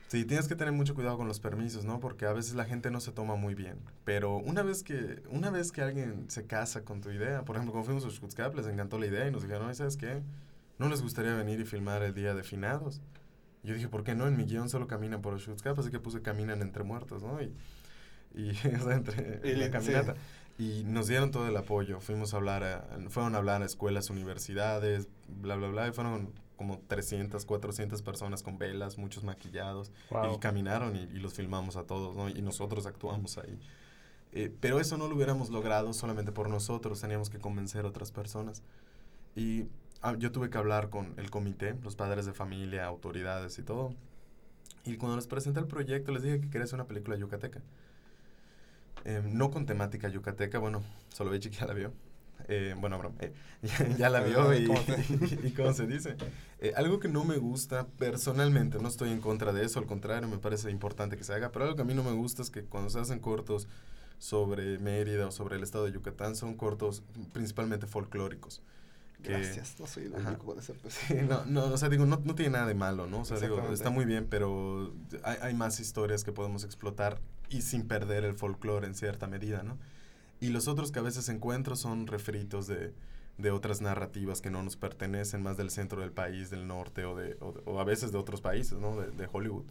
Sí, 0.08 0.24
tienes 0.24 0.48
que 0.48 0.56
tener 0.56 0.72
mucho 0.72 0.96
cuidado 0.96 1.16
con 1.16 1.28
los 1.28 1.38
permisos, 1.38 1.84
¿no? 1.84 2.00
Porque 2.00 2.26
a 2.26 2.32
veces 2.32 2.54
la 2.54 2.64
gente 2.64 2.90
no 2.90 3.00
se 3.00 3.12
toma 3.12 3.36
muy 3.36 3.54
bien. 3.54 3.78
Pero 4.04 4.38
una 4.38 4.64
vez 4.64 4.82
que, 4.82 5.22
una 5.30 5.50
vez 5.50 5.70
que 5.70 5.82
alguien 5.82 6.28
se 6.28 6.46
casa 6.46 6.84
con 6.84 7.00
tu 7.00 7.10
idea, 7.10 7.44
por 7.44 7.54
ejemplo, 7.54 7.72
cuando 7.72 7.86
fuimos 7.86 8.04
a 8.04 8.08
Shkutzkap, 8.08 8.56
les 8.56 8.66
encantó 8.66 8.98
la 8.98 9.06
idea 9.06 9.28
y 9.28 9.30
nos 9.30 9.42
dijeron, 9.42 9.66
"Oye, 9.66 9.76
¿sabes 9.76 9.96
qué? 9.96 10.20
¿No 10.80 10.88
les 10.88 11.00
gustaría 11.00 11.36
venir 11.36 11.60
y 11.60 11.64
filmar 11.64 12.02
el 12.02 12.12
día 12.12 12.34
de 12.34 12.42
finados? 12.42 13.00
Y 13.62 13.68
yo 13.68 13.74
dije, 13.74 13.86
¿por 13.86 14.02
qué 14.02 14.16
no? 14.16 14.26
En 14.26 14.36
mi 14.36 14.46
guion 14.46 14.68
solo 14.68 14.88
caminan 14.88 15.22
por 15.22 15.38
Shkutzkap, 15.38 15.78
así 15.78 15.90
que 15.90 16.00
puse 16.00 16.22
caminan 16.22 16.60
entre 16.60 16.82
muertos, 16.82 17.22
¿no? 17.22 17.40
Y, 17.40 17.54
y 18.35 18.51
o 18.76 18.85
sea, 18.85 18.95
entre 18.97 19.41
Y 19.45 19.55
la 19.57 19.70
caminata. 19.70 20.14
Y 20.59 20.85
nos 20.85 21.07
dieron 21.09 21.31
todo 21.31 21.49
el 21.49 21.57
apoyo. 21.57 22.01
Fuimos 22.01 22.35
a 22.35 22.37
hablar, 22.37 22.62
a- 22.64 22.87
fueron 23.09 23.35
a 23.35 23.39
hablar 23.39 23.62
a 23.62 23.66
escuelas, 23.66 24.11
universidades, 24.11 25.09
bla, 25.28 25.57
bla, 25.57 25.68
bla. 25.68 25.89
Y 25.89 25.93
fueron 25.93 26.33
como 26.57 26.78
300, 26.87 27.47
400 27.47 28.03
personas 28.03 28.43
con 28.43 28.59
velas, 28.59 28.99
muchos 28.99 29.24
maquillados. 29.24 29.91
Y 30.35 30.39
caminaron 30.39 30.97
y, 30.97 31.01
y 31.05 31.18
los 31.20 31.35
filmamos 31.35 31.76
a 31.76 31.85
todos, 31.85 32.14
¿no? 32.16 32.28
Y 32.28 32.43
nosotros 32.43 32.87
actuamos 32.87 33.39
ahí. 33.39 33.59
Eh, 34.33 34.53
pero 34.61 34.81
eso 34.81 34.97
no 34.99 35.09
lo 35.09 35.16
hubiéramos 35.16 35.51
logrado 35.51 35.93
solamente 35.93 36.33
por 36.33 36.49
nosotros, 36.49 37.01
teníamos 37.01 37.31
que 37.31 37.39
convencer 37.41 37.85
a 37.85 37.89
otras 37.89 38.12
personas. 38.12 38.62
Y 39.37 39.66
ah, 40.03 40.14
yo 40.18 40.33
tuve 40.33 40.51
que 40.51 40.59
hablar 40.59 40.91
con 40.91 41.14
el 41.18 41.31
comité, 41.31 41.74
los 41.83 41.97
padres 41.97 42.26
de 42.26 42.33
familia, 42.35 42.87
autoridades 42.87 43.59
y 43.59 43.62
todo. 43.62 43.95
Y 44.85 44.97
cuando 44.97 45.16
les 45.16 45.26
presenté 45.26 45.61
el 45.61 45.66
proyecto, 45.66 46.12
les 46.12 46.22
dije 46.22 46.41
que 46.41 46.49
quería 46.51 46.64
hacer 46.64 46.76
una 46.76 46.87
película 46.89 47.16
yucateca. 47.16 47.62
Eh, 49.05 49.22
no 49.24 49.51
con 49.51 49.66
temática 49.66 50.09
yucateca, 50.09 50.59
bueno, 50.59 50.82
solo 51.12 51.30
Bechi 51.30 51.51
que 51.51 51.57
ya 51.57 51.66
la 51.66 51.74
vio. 51.74 51.93
Eh, 52.49 52.74
bueno, 52.78 52.99
broma, 52.99 53.14
eh, 53.20 53.32
ya, 53.62 53.88
ya 53.99 54.11
la 54.11 54.20
vio 54.20 54.53
y, 54.59 54.66
¿Cómo 54.66 54.82
se- 54.82 55.01
y, 55.09 55.41
y 55.49 55.51
cómo 55.53 55.72
se 55.72 55.86
dice. 55.86 56.16
Eh, 56.59 56.72
algo 56.76 56.99
que 57.01 57.09
no 57.09 57.24
me 57.24 57.36
gusta 57.38 57.86
personalmente, 57.99 58.78
no 58.78 58.88
estoy 58.88 59.11
en 59.11 59.20
contra 59.20 59.53
de 59.53 59.64
eso, 59.64 59.78
al 59.78 59.86
contrario, 59.86 60.28
me 60.28 60.38
parece 60.38 60.70
importante 60.70 61.16
que 61.16 61.24
se 61.24 61.32
haga, 61.32 61.51
pero 61.53 61.64
algo 61.64 61.76
que 61.76 61.82
a 61.82 61.84
mí 61.84 61.95
no 61.95 62.03
me 62.05 62.12
gusta 62.12 62.43
es 62.43 62.51
que 62.51 62.64
cuando 62.64 62.91
se 62.91 62.99
hacen 62.99 63.20
cortos 63.20 63.68
sobre 64.18 64.78
Mérida 64.78 65.26
o 65.26 65.30
sobre 65.30 65.57
el 65.57 65.62
estado 65.62 65.86
de 65.86 65.93
Yucatán, 65.93 66.36
son 66.36 66.55
cortos 66.55 67.03
principalmente 67.32 67.86
folclóricos. 67.86 68.62
que- 69.22 69.30
Gracias, 69.32 69.76
no 69.78 69.86
soy 69.86 70.05
el 70.05 70.12
único 70.14 70.45
con 70.45 70.59
ese 70.59 70.74
Sí, 70.88 71.14
no, 71.28 71.45
no, 71.47 71.64
o 71.66 71.76
sea, 71.76 71.88
digo, 71.88 72.05
no, 72.07 72.20
no 72.24 72.34
tiene 72.34 72.53
nada 72.53 72.66
de 72.66 72.74
malo, 72.74 73.07
¿no? 73.07 73.20
O 73.20 73.24
sea, 73.24 73.38
digo, 73.38 73.61
está 73.72 73.91
muy 73.91 74.05
bien, 74.07 74.26
pero 74.28 74.93
hay, 75.22 75.36
hay 75.43 75.55
más 75.55 75.78
historias 75.80 76.24
que 76.24 76.32
podemos 76.32 76.64
explotar 76.64 77.18
y 77.51 77.62
sin 77.62 77.86
perder 77.86 78.24
el 78.24 78.34
folclore 78.34 78.86
en 78.86 78.94
cierta 78.94 79.26
medida, 79.26 79.62
¿no? 79.62 79.78
Y 80.40 80.48
los 80.48 80.68
otros 80.68 80.90
que 80.92 81.01
a 81.01 81.03
veces 81.03 81.28
encuentro 81.28 81.76
son 81.76 82.07
refritos 82.07 82.66
de, 82.66 82.94
de 83.36 83.51
otras 83.51 83.82
narrativas 83.82 84.40
que 84.40 84.51
no 84.51 84.62
nos 84.62 84.76
pertenecen, 84.76 85.42
más 85.42 85.57
del 85.59 85.70
centro 85.70 86.01
del 86.01 86.12
país, 86.12 86.51
del 86.51 86.66
norte 86.66 87.05
o, 87.05 87.14
de, 87.16 87.36
o, 87.40 87.55
o 87.66 87.80
a 87.80 87.84
veces 87.84 88.12
de 88.12 88.18
otros 88.18 88.40
países, 88.40 88.78
¿no? 88.78 88.96
De, 88.96 89.11
de 89.11 89.28
Hollywood. 89.30 89.66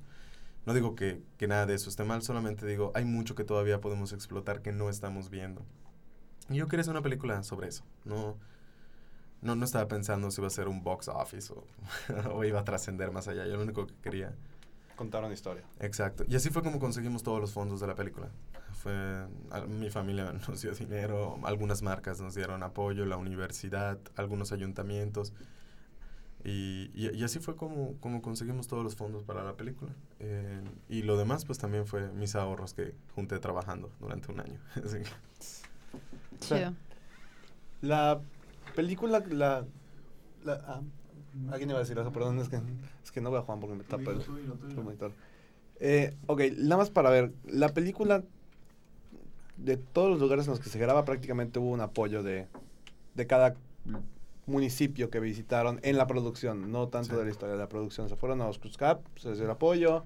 No 0.66 0.74
digo 0.74 0.96
que, 0.96 1.24
que 1.38 1.48
nada 1.48 1.66
de 1.66 1.74
eso 1.74 1.90
esté 1.90 2.04
mal, 2.04 2.22
solamente 2.22 2.66
digo, 2.68 2.92
hay 2.94 3.06
mucho 3.06 3.34
que 3.34 3.44
todavía 3.44 3.82
podemos 3.82 4.14
explotar 4.14 4.62
que 4.62 4.72
no 4.72 4.90
estamos 4.90 5.30
viendo. 5.30 5.66
Y 6.50 6.56
yo 6.58 6.68
quería 6.68 6.82
hacer 6.82 6.92
una 6.92 7.02
película 7.02 7.42
sobre 7.44 7.70
eso, 7.70 7.84
no... 8.06 8.38
No, 9.42 9.56
no 9.56 9.64
estaba 9.64 9.88
pensando 9.88 10.32
si 10.32 10.42
iba 10.42 10.48
a 10.48 10.50
ser 10.52 10.68
un 10.68 10.84
box 10.84 11.08
office 11.08 11.54
o, 11.54 11.66
o 12.34 12.44
iba 12.44 12.60
a 12.60 12.66
trascender 12.66 13.12
más 13.12 13.28
allá. 13.30 13.46
Yo 13.46 13.56
lo 13.56 13.64
único 13.64 13.88
que 13.88 13.94
quería. 14.02 14.36
Contar 15.00 15.24
una 15.24 15.34
historia. 15.34 15.64
Exacto. 15.80 16.26
Y 16.28 16.36
así 16.36 16.50
fue 16.50 16.62
como 16.62 16.78
conseguimos 16.78 17.24
todos 17.24 17.40
los 17.40 17.54
fondos 17.54 17.80
de 17.80 17.88
la 17.88 17.96
película. 17.96 18.28
Fue, 18.74 18.92
a- 19.50 19.62
mi 19.66 19.90
familia 19.90 20.34
nos 20.50 20.62
dio 20.62 20.74
dinero, 20.74 21.40
algunas 21.44 21.82
marcas 21.82 22.20
nos 22.20 22.36
dieron 22.36 22.64
apoyo, 22.64 23.06
la 23.06 23.16
universidad, 23.16 23.98
algunos 24.18 24.52
ayuntamientos. 24.52 25.32
Y, 26.44 26.92
y- 26.94 27.16
y 27.16 27.24
así 27.24 27.40
fue 27.40 27.56
como, 27.56 27.96
como 28.02 28.22
conseguimos 28.22 28.68
todos 28.68 28.84
los 28.84 28.98
fondos 28.98 29.24
para 29.24 29.42
la 29.46 29.54
película. 29.56 29.94
Eh, 30.20 30.62
y 30.90 31.04
lo 31.04 31.16
demás 31.16 31.46
pues 31.46 31.58
también 31.60 31.86
fue 31.88 32.12
mis 32.12 32.36
ahorros 32.36 32.74
que 32.74 32.94
junté 33.16 33.40
trabajando 33.40 33.90
durante 34.02 34.30
un 34.34 34.42
año. 34.42 34.60
Así 34.84 34.98
que- 35.00 36.40
Chido. 36.42 36.74
La 37.82 38.20
película, 38.76 39.24
la... 39.30 39.66
la 40.44 40.54
ah, 40.68 40.82
alguien 41.52 41.70
iba 41.70 41.80
a 41.80 41.82
decir 41.82 41.98
eso, 41.98 42.12
perdón, 42.12 42.40
es 42.40 42.50
que, 42.50 42.60
es 43.04 43.12
que 43.12 43.22
no 43.22 43.32
veo 43.32 43.40
a 43.42 43.44
Juan 43.44 43.60
porque 43.60 43.76
me 43.76 43.84
tapa 43.84 44.12
el, 44.12 44.22
el 44.22 44.84
monitor. 44.84 45.12
Eh, 45.80 46.14
ok, 46.28 46.42
nada 46.58 46.78
más 46.78 46.90
para 46.90 47.10
ver, 47.10 47.32
la 47.46 47.70
película, 47.70 48.24
de 49.58 49.78
todos 49.78 50.10
los 50.10 50.20
lugares 50.20 50.46
en 50.46 50.52
los 50.52 50.60
que 50.60 50.70
se 50.70 50.80
graba, 50.80 51.06
prácticamente 51.06 51.60
hubo 51.60 51.70
un 51.72 51.82
apoyo 51.82 52.24
de, 52.24 52.48
de 53.16 53.28
cada 53.28 53.56
municipio 54.46 55.10
que 55.10 55.20
visitaron 55.20 55.80
en 55.84 55.98
la 55.98 56.08
producción, 56.08 56.72
no 56.72 56.88
tanto 56.88 57.12
Sí. 57.12 57.16
de 57.18 57.26
la 57.26 57.32
historia 57.32 57.54
de 57.54 57.60
la 57.60 57.70
producción. 57.70 58.10
Se 58.10 58.16
fueron 58.16 58.42
a 58.42 58.48
los 58.48 58.58
Cruz 58.60 58.78
Cap, 58.78 59.02
se 59.18 59.30
les 59.30 59.38
dio 59.38 59.46
el 59.46 59.52
apoyo. 59.52 60.04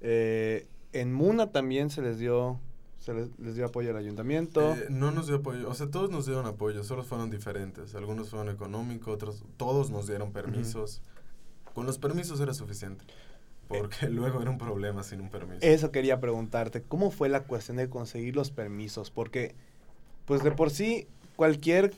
Eh, 0.00 0.66
en 0.92 1.12
Muna 1.12 1.52
también 1.52 1.90
se 1.90 2.00
les 2.02 2.18
dio, 2.18 2.58
se 3.06 3.14
les, 3.14 3.28
les 3.38 3.54
dio 3.54 3.66
apoyo 3.66 3.90
al 3.90 3.96
ayuntamiento. 3.96 4.74
Eh, 4.74 4.88
no 4.90 5.12
nos 5.12 5.28
dio 5.28 5.36
apoyo, 5.36 5.70
o 5.70 5.74
sea, 5.74 5.88
todos 5.88 6.10
nos 6.10 6.26
dieron 6.26 6.44
apoyo, 6.44 6.82
solo 6.82 7.04
fueron 7.04 7.30
diferentes. 7.30 7.94
Algunos 7.94 8.30
fueron 8.30 8.48
económicos, 8.48 9.14
otros, 9.14 9.44
todos 9.56 9.90
nos 9.90 10.08
dieron 10.08 10.32
permisos. 10.32 11.02
Con 11.72 11.86
los 11.86 11.98
permisos 11.98 12.40
era 12.40 12.52
suficiente. 12.52 13.04
Porque 13.68 14.06
luego 14.10 14.42
era 14.42 14.50
un 14.50 14.58
problema 14.58 15.04
sin 15.04 15.20
un 15.20 15.30
permiso. 15.30 15.60
Eso 15.60 15.92
quería 15.92 16.18
preguntarte, 16.18 16.82
¿cómo 16.82 17.12
fue 17.12 17.28
la 17.28 17.44
cuestión 17.44 17.76
de 17.76 17.88
conseguir 17.88 18.34
los 18.34 18.50
permisos? 18.50 19.12
Porque, 19.12 19.54
pues 20.24 20.42
de 20.42 20.50
por 20.50 20.72
sí, 20.72 21.06
cualquier, 21.36 21.94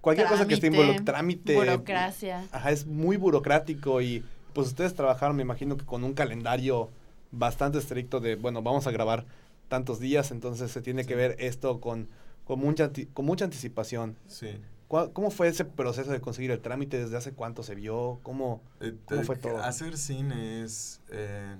cualquier 0.00 0.26
cosa 0.26 0.46
que 0.46 0.54
esté 0.54 0.68
involucrada, 0.68 1.04
trámite, 1.04 1.54
Burocracia. 1.54 2.48
ajá, 2.50 2.70
es 2.70 2.86
muy 2.86 3.18
burocrático 3.18 4.00
y 4.00 4.24
pues 4.54 4.68
ustedes 4.68 4.94
trabajaron, 4.94 5.36
me 5.36 5.42
imagino 5.42 5.76
que 5.76 5.84
con 5.84 6.02
un 6.02 6.14
calendario 6.14 6.88
bastante 7.30 7.76
estricto 7.76 8.20
de, 8.20 8.36
bueno, 8.36 8.62
vamos 8.62 8.86
a 8.86 8.90
grabar 8.90 9.26
tantos 9.70 10.00
días, 10.00 10.32
entonces 10.32 10.70
se 10.70 10.82
tiene 10.82 11.06
que 11.06 11.14
ver 11.14 11.36
esto 11.38 11.80
con, 11.80 12.08
con, 12.44 12.58
mucha, 12.58 12.90
con 13.14 13.24
mucha 13.24 13.44
anticipación. 13.46 14.16
Sí. 14.26 14.60
¿Cuál- 14.88 15.12
¿Cómo 15.12 15.30
fue 15.30 15.46
ese 15.46 15.64
proceso 15.64 16.10
de 16.10 16.20
conseguir 16.20 16.50
el 16.50 16.60
trámite? 16.60 16.98
¿Desde 16.98 17.16
hace 17.16 17.32
cuánto 17.32 17.62
se 17.62 17.76
vio? 17.76 18.18
¿Cómo? 18.24 18.60
Eh, 18.80 18.96
¿Cómo 19.06 19.20
eh, 19.22 19.24
fue 19.24 19.36
todo? 19.36 19.58
Hacer 19.62 19.96
cine 19.96 20.64
es 20.64 21.00
eh, 21.10 21.54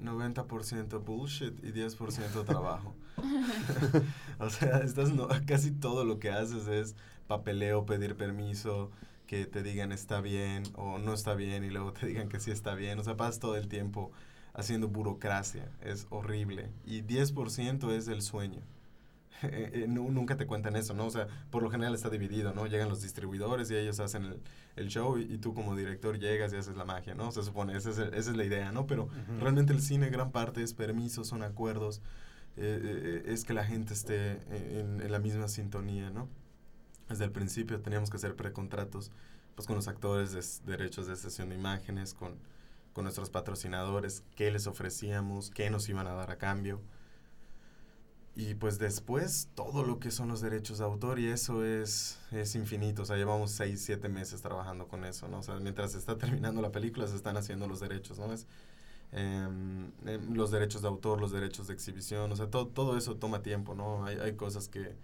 90% 0.00 1.04
bullshit 1.04 1.52
y 1.64 1.72
10% 1.72 2.44
trabajo. 2.44 2.94
o 4.38 4.48
sea, 4.48 4.78
estás 4.78 5.12
no, 5.12 5.28
casi 5.46 5.72
todo 5.72 6.04
lo 6.04 6.20
que 6.20 6.30
haces 6.30 6.68
es 6.68 6.94
papeleo, 7.26 7.86
pedir 7.86 8.16
permiso, 8.16 8.92
que 9.26 9.46
te 9.46 9.64
digan 9.64 9.90
está 9.90 10.20
bien 10.20 10.62
o 10.76 10.98
no 10.98 11.12
está 11.12 11.34
bien 11.34 11.64
y 11.64 11.70
luego 11.70 11.92
te 11.92 12.06
digan 12.06 12.28
que 12.28 12.38
sí 12.38 12.52
está 12.52 12.76
bien. 12.76 13.00
O 13.00 13.02
sea, 13.02 13.16
pasas 13.16 13.40
todo 13.40 13.56
el 13.56 13.66
tiempo 13.66 14.12
haciendo 14.54 14.88
burocracia. 14.88 15.68
Es 15.82 16.06
horrible. 16.10 16.70
Y 16.86 17.02
10% 17.02 17.90
es 17.92 18.08
el 18.08 18.22
sueño. 18.22 18.60
Eh, 19.42 19.70
eh, 19.82 19.86
nu- 19.88 20.10
nunca 20.12 20.36
te 20.36 20.46
cuentan 20.46 20.74
eso, 20.76 20.94
¿no? 20.94 21.06
O 21.06 21.10
sea, 21.10 21.26
por 21.50 21.62
lo 21.62 21.68
general 21.68 21.92
está 21.94 22.08
dividido, 22.08 22.54
¿no? 22.54 22.66
Llegan 22.66 22.88
los 22.88 23.02
distribuidores 23.02 23.68
y 23.70 23.74
ellos 23.76 23.98
hacen 24.00 24.24
el, 24.24 24.40
el 24.76 24.88
show 24.88 25.18
y, 25.18 25.22
y 25.24 25.38
tú 25.38 25.52
como 25.52 25.74
director 25.76 26.18
llegas 26.18 26.52
y 26.52 26.56
haces 26.56 26.76
la 26.76 26.84
magia, 26.86 27.14
¿no? 27.14 27.30
Se 27.32 27.42
supone, 27.42 27.76
esa 27.76 27.90
es, 27.90 27.98
el- 27.98 28.14
esa 28.14 28.30
es 28.30 28.36
la 28.36 28.44
idea, 28.44 28.70
¿no? 28.72 28.86
Pero 28.86 29.08
realmente 29.40 29.72
el 29.74 29.82
cine 29.82 30.08
gran 30.08 30.30
parte 30.30 30.62
es 30.62 30.72
permisos, 30.72 31.26
son 31.26 31.42
acuerdos, 31.42 32.00
eh, 32.56 33.24
es 33.26 33.44
que 33.44 33.52
la 33.52 33.64
gente 33.64 33.92
esté 33.92 34.38
en, 34.78 35.02
en 35.02 35.10
la 35.12 35.18
misma 35.18 35.48
sintonía, 35.48 36.08
¿no? 36.10 36.28
Desde 37.08 37.24
el 37.24 37.32
principio 37.32 37.80
teníamos 37.80 38.08
que 38.10 38.16
hacer 38.16 38.36
precontratos 38.36 39.10
pues 39.56 39.66
con 39.66 39.76
los 39.76 39.88
actores 39.88 40.32
de 40.64 40.70
derechos 40.76 41.06
de 41.06 41.16
sesión 41.16 41.50
de 41.50 41.56
imágenes, 41.56 42.14
con, 42.14 42.36
con 42.94 43.04
nuestros 43.04 43.28
patrocinadores, 43.28 44.22
qué 44.36 44.50
les 44.50 44.66
ofrecíamos, 44.66 45.50
qué 45.50 45.68
nos 45.68 45.88
iban 45.90 46.06
a 46.06 46.14
dar 46.14 46.30
a 46.30 46.38
cambio. 46.38 46.80
Y 48.36 48.54
pues 48.54 48.78
después 48.78 49.48
todo 49.54 49.84
lo 49.84 50.00
que 50.00 50.10
son 50.10 50.28
los 50.28 50.40
derechos 50.40 50.78
de 50.78 50.84
autor 50.84 51.20
y 51.20 51.26
eso 51.26 51.64
es, 51.64 52.18
es 52.32 52.54
infinito. 52.56 53.02
O 53.02 53.04
sea, 53.04 53.16
llevamos 53.16 53.52
seis, 53.52 53.82
siete 53.84 54.08
meses 54.08 54.42
trabajando 54.42 54.88
con 54.88 55.04
eso, 55.04 55.28
¿no? 55.28 55.38
O 55.38 55.42
sea, 55.42 55.56
mientras 55.60 55.92
se 55.92 55.98
está 55.98 56.18
terminando 56.18 56.60
la 56.60 56.72
película 56.72 57.06
se 57.06 57.14
están 57.16 57.36
haciendo 57.36 57.68
los 57.68 57.80
derechos, 57.80 58.18
¿no? 58.18 58.32
Es, 58.32 58.46
em, 59.12 59.92
em, 60.06 60.34
los 60.34 60.50
derechos 60.50 60.82
de 60.82 60.88
autor, 60.88 61.20
los 61.20 61.32
derechos 61.32 61.68
de 61.68 61.74
exhibición, 61.74 62.32
o 62.32 62.36
sea, 62.36 62.48
todo, 62.50 62.66
todo 62.68 62.96
eso 62.98 63.16
toma 63.16 63.42
tiempo, 63.42 63.74
¿no? 63.74 64.04
Hay, 64.04 64.16
hay 64.18 64.34
cosas 64.36 64.68
que... 64.68 64.96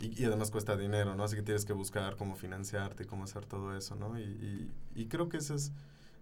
Y, 0.00 0.22
y 0.22 0.24
además 0.26 0.50
cuesta 0.50 0.76
dinero, 0.76 1.14
¿no? 1.16 1.24
Así 1.24 1.36
que 1.36 1.42
tienes 1.42 1.64
que 1.66 1.72
buscar 1.74 2.16
cómo 2.16 2.36
financiarte 2.36 3.06
cómo 3.06 3.24
hacer 3.24 3.46
todo 3.46 3.76
eso, 3.76 3.94
¿no? 3.96 4.18
Y, 4.18 4.22
y, 4.24 4.72
y 4.94 5.06
creo 5.08 5.28
que 5.28 5.38
ese 5.38 5.54
es, 5.54 5.72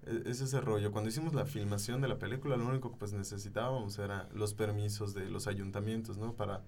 es 0.07 0.41
ese 0.41 0.61
rollo. 0.61 0.93
Cuando 0.93 1.11
hicimos 1.11 1.35
la 1.35 1.47
filmación 1.47 2.01
de 2.01 2.09
la 2.09 2.19
película, 2.19 2.57
lo 2.57 2.67
único 2.67 2.91
que 2.91 2.99
pues 2.99 3.13
necesitábamos 3.13 3.99
era 3.99 4.29
los 4.35 4.55
permisos 4.55 5.15
de 5.15 5.29
los 5.31 5.47
ayuntamientos, 5.47 6.19
¿no? 6.19 6.35
Para, 6.35 6.63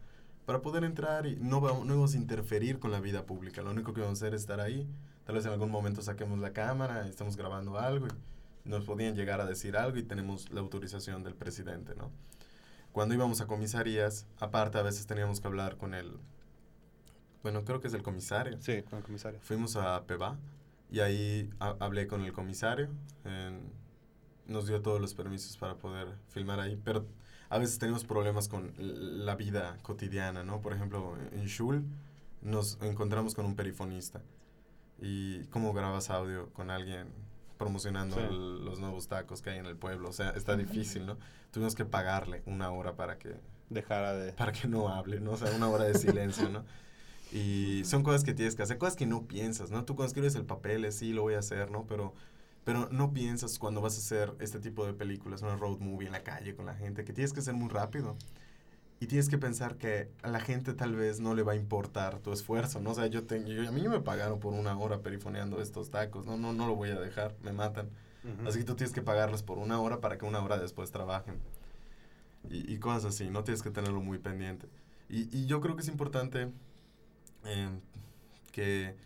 para 0.46 0.62
poder 0.62 0.84
entrar 0.84 1.26
y 1.26 1.36
no, 1.36 1.60
vamos, 1.60 1.84
no 1.86 1.94
íbamos 1.94 2.14
a 2.14 2.16
interferir 2.16 2.78
con 2.78 2.90
la 2.90 3.00
vida 3.00 3.26
pública. 3.26 3.62
Lo 3.62 3.70
único 3.70 3.92
que 3.92 4.00
vamos 4.00 4.22
a 4.22 4.26
hacer 4.26 4.34
es 4.34 4.42
estar 4.42 4.60
ahí. 4.60 4.88
Tal 5.24 5.34
vez 5.34 5.46
en 5.46 5.52
algún 5.52 5.70
momento 5.70 6.02
saquemos 6.02 6.38
la 6.38 6.52
cámara 6.52 7.06
estamos 7.08 7.36
grabando 7.36 7.78
algo 7.78 8.06
y 8.64 8.68
nos 8.68 8.84
podían 8.84 9.14
llegar 9.16 9.40
a 9.40 9.46
decir 9.46 9.76
algo 9.76 9.98
y 9.98 10.02
tenemos 10.02 10.50
la 10.50 10.60
autorización 10.60 11.22
del 11.24 11.34
presidente, 11.34 11.94
¿no? 11.94 12.10
Cuando 12.92 13.14
íbamos 13.14 13.40
a 13.40 13.46
comisarías, 13.46 14.26
aparte 14.38 14.78
a 14.78 14.82
veces 14.82 15.06
teníamos 15.06 15.40
que 15.40 15.48
hablar 15.48 15.76
con 15.76 15.94
el, 15.94 16.20
bueno, 17.42 17.64
creo 17.64 17.80
que 17.80 17.88
es 17.88 17.94
el 17.94 18.02
comisario. 18.02 18.56
Sí, 18.60 18.82
con 18.82 18.98
el 18.98 19.04
comisario. 19.04 19.40
Fuimos 19.42 19.74
a 19.76 20.04
Peba 20.04 20.38
y 20.90 21.00
ahí 21.00 21.50
ha- 21.60 21.76
hablé 21.80 22.06
con 22.06 22.22
el 22.22 22.32
comisario. 22.32 22.88
en- 23.24 23.72
nos 24.46 24.66
dio 24.66 24.82
todos 24.82 25.00
los 25.00 25.14
permisos 25.14 25.56
para 25.56 25.76
poder 25.78 26.08
filmar 26.28 26.60
ahí, 26.60 26.78
pero 26.84 27.06
a 27.48 27.56
veces 27.58 27.78
tenemos 27.78 28.04
problemas 28.04 28.46
con 28.48 28.74
la 28.78 29.34
vida 29.36 29.78
cotidiana, 29.80 30.44
¿no? 30.44 30.60
Por 30.60 30.74
ejemplo, 30.74 31.16
en 31.32 31.46
Shul 31.46 31.82
nos 32.42 32.78
encontramos 32.82 33.34
con 33.34 33.46
un 33.46 33.56
perifonista. 33.56 34.20
¿Y 35.00 35.44
cómo 35.46 35.72
grabas 35.72 36.10
audio 36.10 36.50
con 36.52 36.70
alguien 36.70 37.08
promocionando 37.56 38.16
Sí. 38.16 38.22
el- 38.22 38.64
los 38.66 38.80
nuevos 38.80 39.08
tacos 39.08 39.40
que 39.40 39.48
hay 39.50 39.58
en 39.58 39.66
el 39.66 39.76
pueblo? 39.76 40.10
O 40.10 40.12
sea, 40.12 40.30
está 40.30 40.54
difícil, 40.56 41.06
¿no? 41.06 41.16
Tuvimos 41.50 41.74
que 41.74 41.86
pagarle 41.86 42.42
una 42.44 42.70
hora 42.70 42.94
para 42.96 43.18
que 43.18 43.36
Dejara 43.70 44.12
de... 44.12 44.32
para 44.34 44.52
que 44.52 44.68
no 44.68 44.88
hable, 44.90 45.20
¿no? 45.20 45.32
O 45.32 45.36
sea, 45.38 45.50
una 45.56 45.68
hora 45.68 45.84
de 45.84 45.94
silencio, 45.94 46.50
¿no? 46.50 46.64
Y 47.34 47.82
son 47.84 48.04
cosas 48.04 48.24
que 48.24 48.34
tienes 48.34 48.56
que 48.56 48.62
hacer, 48.62 48.78
cosas 48.78 48.96
que 48.96 49.06
no 49.06 49.26
piensas, 49.26 49.70
¿no? 49.72 49.84
Tú 49.84 49.96
cuando 49.96 50.08
escribes 50.08 50.36
el 50.36 50.46
papel, 50.46 50.86
es, 50.86 50.96
sí, 50.96 51.12
lo 51.12 51.22
voy 51.22 51.34
a 51.34 51.40
hacer, 51.40 51.70
¿no? 51.70 51.86
Pero, 51.86 52.14
pero 52.64 52.88
no 52.92 53.12
piensas 53.12 53.58
cuando 53.58 53.82
vas 53.82 53.96
a 53.96 53.98
hacer 53.98 54.34
este 54.40 54.60
tipo 54.60 54.86
de 54.86 54.94
películas, 54.94 55.42
una 55.42 55.56
road 55.56 55.80
movie 55.80 56.06
en 56.06 56.12
la 56.12 56.22
calle 56.24 56.56
con 56.56 56.66
la 56.66 56.74
gente, 56.76 57.04
que 57.04 57.12
tienes 57.12 57.32
que 57.34 57.42
ser 57.42 57.54
muy 57.54 57.68
rápido. 57.70 58.16
Y 59.00 59.06
tienes 59.08 59.28
que 59.28 59.38
pensar 59.38 59.76
que 59.76 60.10
a 60.22 60.28
la 60.30 60.40
gente 60.40 60.74
tal 60.74 60.96
vez 60.96 61.20
no 61.20 61.34
le 61.34 61.42
va 61.42 61.52
a 61.52 61.56
importar 61.56 62.20
tu 62.20 62.32
esfuerzo, 62.32 62.80
¿no? 62.80 62.92
O 62.92 62.94
sea, 62.94 63.06
yo, 63.08 63.24
te- 63.24 63.44
yo- 63.44 63.68
a 63.68 63.72
mí 63.72 63.86
me 63.88 64.00
pagaron 64.00 64.40
por 64.40 64.54
una 64.54 64.78
hora 64.78 65.02
perifoneando 65.02 65.60
estos 65.62 65.90
tacos, 65.90 66.26
no, 66.26 66.38
no, 66.38 66.52
no 66.54 66.66
lo 66.68 66.76
voy 66.76 66.90
a 66.90 67.00
dejar, 67.00 67.36
me 67.42 67.52
matan. 67.52 67.90
Ujú. 68.24 68.48
Así 68.48 68.60
que 68.60 68.64
tú 68.64 68.76
tienes 68.76 68.94
que 68.94 69.02
pagarles 69.02 69.42
por 69.42 69.58
una 69.58 69.80
hora 69.80 70.00
para 70.00 70.18
que 70.18 70.26
una 70.26 70.42
hora 70.42 70.58
después 70.58 70.90
trabajen. 70.92 71.36
Y, 72.50 72.72
y 72.72 72.78
cosas 72.78 73.06
así, 73.06 73.30
no 73.30 73.44
tienes 73.44 73.62
que 73.62 73.70
tenerlo 73.70 74.00
muy 74.00 74.18
pendiente. 74.18 74.68
Y, 75.08 75.28
y 75.36 75.46
yo 75.46 75.60
creo 75.60 75.76
que 75.76 75.82
es 75.82 75.88
importante 75.88 76.50
eh, 77.44 77.68
que, 78.52 78.96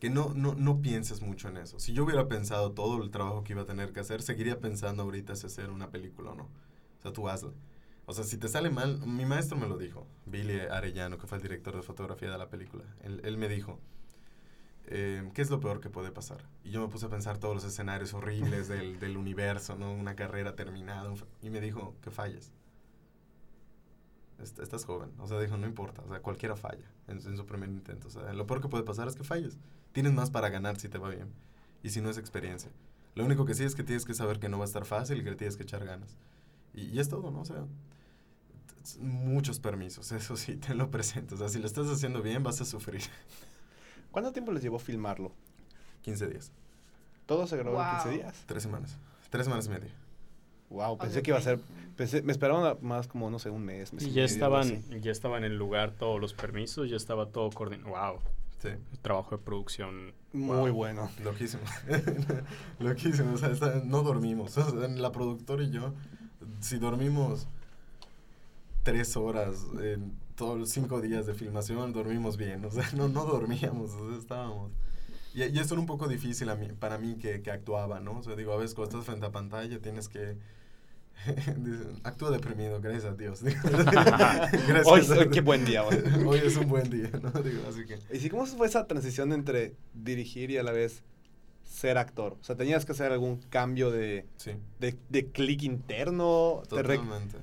que 0.00 0.10
no, 0.10 0.32
no, 0.34 0.54
no 0.54 0.80
pienses 0.80 1.22
mucho 1.22 1.48
en 1.48 1.58
eso. 1.58 1.78
Si 1.78 1.92
yo 1.92 2.04
hubiera 2.04 2.28
pensado 2.28 2.72
todo 2.72 3.02
el 3.02 3.10
trabajo 3.10 3.44
que 3.44 3.52
iba 3.52 3.62
a 3.62 3.66
tener 3.66 3.92
que 3.92 4.00
hacer, 4.00 4.22
seguiría 4.22 4.60
pensando 4.60 5.02
ahorita 5.02 5.36
si 5.36 5.46
hacer 5.46 5.70
una 5.70 5.90
película 5.90 6.32
o 6.32 6.34
no. 6.34 6.44
O 6.44 7.02
sea, 7.02 7.12
tú 7.12 7.28
hazla. 7.28 7.52
O 8.06 8.12
sea, 8.12 8.24
si 8.24 8.38
te 8.38 8.48
sale 8.48 8.70
mal, 8.70 9.00
mi 9.06 9.24
maestro 9.26 9.58
me 9.58 9.66
lo 9.68 9.76
dijo, 9.78 10.06
Billy 10.26 10.60
Arellano, 10.60 11.18
que 11.18 11.26
fue 11.26 11.38
el 11.38 11.42
director 11.42 11.74
de 11.74 11.82
fotografía 11.82 12.30
de 12.30 12.38
la 12.38 12.48
película. 12.48 12.84
Él, 13.02 13.20
él 13.24 13.36
me 13.36 13.48
dijo, 13.48 13.80
eh, 14.86 15.28
¿qué 15.34 15.42
es 15.42 15.50
lo 15.50 15.58
peor 15.58 15.80
que 15.80 15.90
puede 15.90 16.12
pasar? 16.12 16.44
Y 16.62 16.70
yo 16.70 16.80
me 16.80 16.88
puse 16.88 17.06
a 17.06 17.08
pensar 17.08 17.38
todos 17.38 17.54
los 17.54 17.64
escenarios 17.64 18.14
horribles 18.14 18.68
del, 18.68 19.00
del 19.00 19.16
universo, 19.16 19.76
¿no? 19.76 19.92
Una 19.92 20.14
carrera 20.14 20.54
terminada. 20.54 21.12
Y 21.42 21.50
me 21.50 21.60
dijo, 21.60 21.96
que 22.02 22.10
falles. 22.10 22.52
Est- 24.42 24.58
estás 24.58 24.84
joven. 24.84 25.10
O 25.18 25.26
sea, 25.26 25.40
dijo, 25.40 25.56
no 25.56 25.66
importa. 25.66 26.02
O 26.02 26.08
sea, 26.08 26.20
cualquiera 26.20 26.56
falla 26.56 26.84
en, 27.08 27.18
en 27.18 27.36
su 27.36 27.46
primer 27.46 27.68
intento. 27.70 28.08
O 28.08 28.10
sea, 28.10 28.32
lo 28.32 28.46
peor 28.46 28.60
que 28.60 28.68
puede 28.68 28.84
pasar 28.84 29.08
es 29.08 29.16
que 29.16 29.24
falles. 29.24 29.56
Tienes 29.92 30.12
más 30.12 30.30
para 30.30 30.48
ganar 30.50 30.78
si 30.78 30.88
te 30.88 30.98
va 30.98 31.08
bien. 31.10 31.28
Y 31.82 31.90
si 31.90 32.00
no 32.00 32.10
es 32.10 32.18
experiencia. 32.18 32.70
Lo 33.14 33.24
único 33.24 33.46
que 33.46 33.54
sí 33.54 33.64
es 33.64 33.74
que 33.74 33.82
tienes 33.82 34.04
que 34.04 34.12
saber 34.14 34.38
que 34.38 34.48
no 34.48 34.58
va 34.58 34.64
a 34.64 34.66
estar 34.66 34.84
fácil 34.84 35.18
y 35.20 35.24
que 35.24 35.30
le 35.30 35.36
tienes 35.36 35.56
que 35.56 35.62
echar 35.62 35.84
ganas. 35.84 36.16
Y, 36.74 36.82
y 36.86 37.00
es 37.00 37.08
todo, 37.08 37.30
¿no? 37.30 37.40
O 37.40 37.44
sea, 37.46 37.64
muchos 39.00 39.58
permisos, 39.60 40.12
eso 40.12 40.36
sí, 40.36 40.56
te 40.56 40.74
lo 40.74 40.90
presento. 40.90 41.34
O 41.34 41.38
sea, 41.38 41.48
si 41.48 41.58
lo 41.58 41.66
estás 41.66 41.88
haciendo 41.88 42.22
bien, 42.22 42.42
vas 42.42 42.60
a 42.60 42.64
sufrir. 42.64 43.02
¿Cuánto 44.10 44.32
tiempo 44.32 44.52
les 44.52 44.62
llevó 44.62 44.78
filmarlo? 44.78 45.32
15 46.02 46.26
días. 46.28 46.52
¿Todo 47.26 47.46
se 47.46 47.56
grabó 47.56 47.80
en 47.80 47.84
Wow. 47.86 47.94
15 48.02 48.10
días? 48.10 48.44
Tres 48.46 48.62
semanas. 48.62 48.96
Tres 49.30 49.44
semanas 49.44 49.66
y 49.66 49.70
media. 49.70 49.90
Wow, 50.70 50.98
pensé 50.98 51.22
que 51.22 51.30
iba 51.30 51.38
a 51.38 51.42
ser... 51.42 51.60
Pensé, 51.96 52.20
me 52.22 52.32
esperaban 52.32 52.76
más 52.82 53.06
como, 53.08 53.30
no 53.30 53.38
sé, 53.38 53.48
un 53.50 53.64
mes. 53.64 53.92
mes 53.92 54.02
Y 54.02 54.06
ya 54.08 54.12
medio, 54.22 54.24
estaban, 54.26 54.82
ya 55.00 55.10
estaban 55.12 55.44
en 55.44 55.52
el 55.52 55.58
lugar 55.58 55.92
todos 55.92 56.20
los 56.20 56.34
permisos, 56.34 56.90
ya 56.90 56.96
estaba 56.96 57.26
todo 57.26 57.50
coordinado. 57.50 57.90
Wow, 57.90 58.20
Sí, 58.58 58.70
trabajo 59.02 59.36
de 59.36 59.42
producción. 59.42 60.12
Muy 60.32 60.56
wow. 60.56 60.72
bueno. 60.72 61.10
loquísimo. 61.22 61.62
loquísimo. 62.80 63.34
O 63.34 63.36
sea, 63.38 63.50
está- 63.50 63.82
no 63.84 64.02
dormimos. 64.02 64.56
O 64.58 64.70
sea, 64.70 64.88
la 64.88 65.12
productora 65.12 65.62
y 65.62 65.70
yo, 65.70 65.92
si 66.60 66.78
dormimos 66.78 67.46
tres 68.82 69.16
horas 69.16 69.66
en 69.82 70.12
todos 70.36 70.58
los 70.58 70.70
cinco 70.70 71.00
días 71.00 71.26
de 71.26 71.34
filmación, 71.34 71.92
dormimos 71.92 72.36
bien. 72.36 72.64
O 72.64 72.70
sea, 72.70 72.84
no, 72.94 73.08
no 73.08 73.24
dormíamos. 73.24 73.92
O 73.92 74.08
sea, 74.10 74.18
estábamos. 74.18 74.70
Y, 75.36 75.44
y 75.44 75.58
esto 75.60 75.74
era 75.74 75.80
un 75.80 75.86
poco 75.86 76.08
difícil 76.08 76.48
a 76.48 76.56
mí, 76.56 76.68
para 76.80 76.98
mí 76.98 77.16
que, 77.16 77.42
que 77.42 77.50
actuaba, 77.52 78.00
¿no? 78.00 78.18
O 78.18 78.22
sea, 78.24 78.34
digo, 78.34 78.52
a 78.52 78.56
veces 78.56 78.74
cuando 78.74 78.90
estás 78.98 79.06
frente 79.06 79.26
a 79.26 79.30
pantalla 79.30 79.78
tienes 79.80 80.08
que... 80.08 80.36
Actúa 82.04 82.30
deprimido, 82.30 82.80
gracias 82.80 83.04
a 83.04 83.14
Dios. 83.14 83.42
Gracias 83.62 84.86
Hoy, 84.86 85.00
a- 85.10 85.20
hoy 85.20 85.30
qué 85.30 85.40
buen 85.40 85.64
día. 85.64 85.82
hoy. 85.84 85.96
Hoy 86.26 86.40
es 86.44 86.56
un 86.56 86.68
buen 86.68 86.90
día, 86.90 87.10
¿no? 87.22 87.30
Digo, 87.42 87.62
así 87.68 87.84
que... 87.86 87.98
¿Y 88.14 88.18
si 88.20 88.28
cómo 88.30 88.46
fue 88.46 88.66
esa 88.66 88.86
transición 88.86 89.32
entre 89.32 89.74
dirigir 89.94 90.50
y 90.50 90.58
a 90.58 90.62
la 90.62 90.72
vez 90.72 91.02
ser 91.64 91.98
actor? 91.98 92.36
O 92.40 92.44
sea, 92.44 92.56
¿tenías 92.56 92.84
que 92.84 92.92
hacer 92.92 93.12
algún 93.12 93.36
cambio 93.48 93.90
de, 93.90 94.26
Sí. 94.36 94.52
de, 94.80 94.96
de 95.08 95.26
clic 95.30 95.62
interno? 95.62 96.62
¿Te 96.68 96.82
re- 96.82 96.96
Totalmente. 96.98 97.38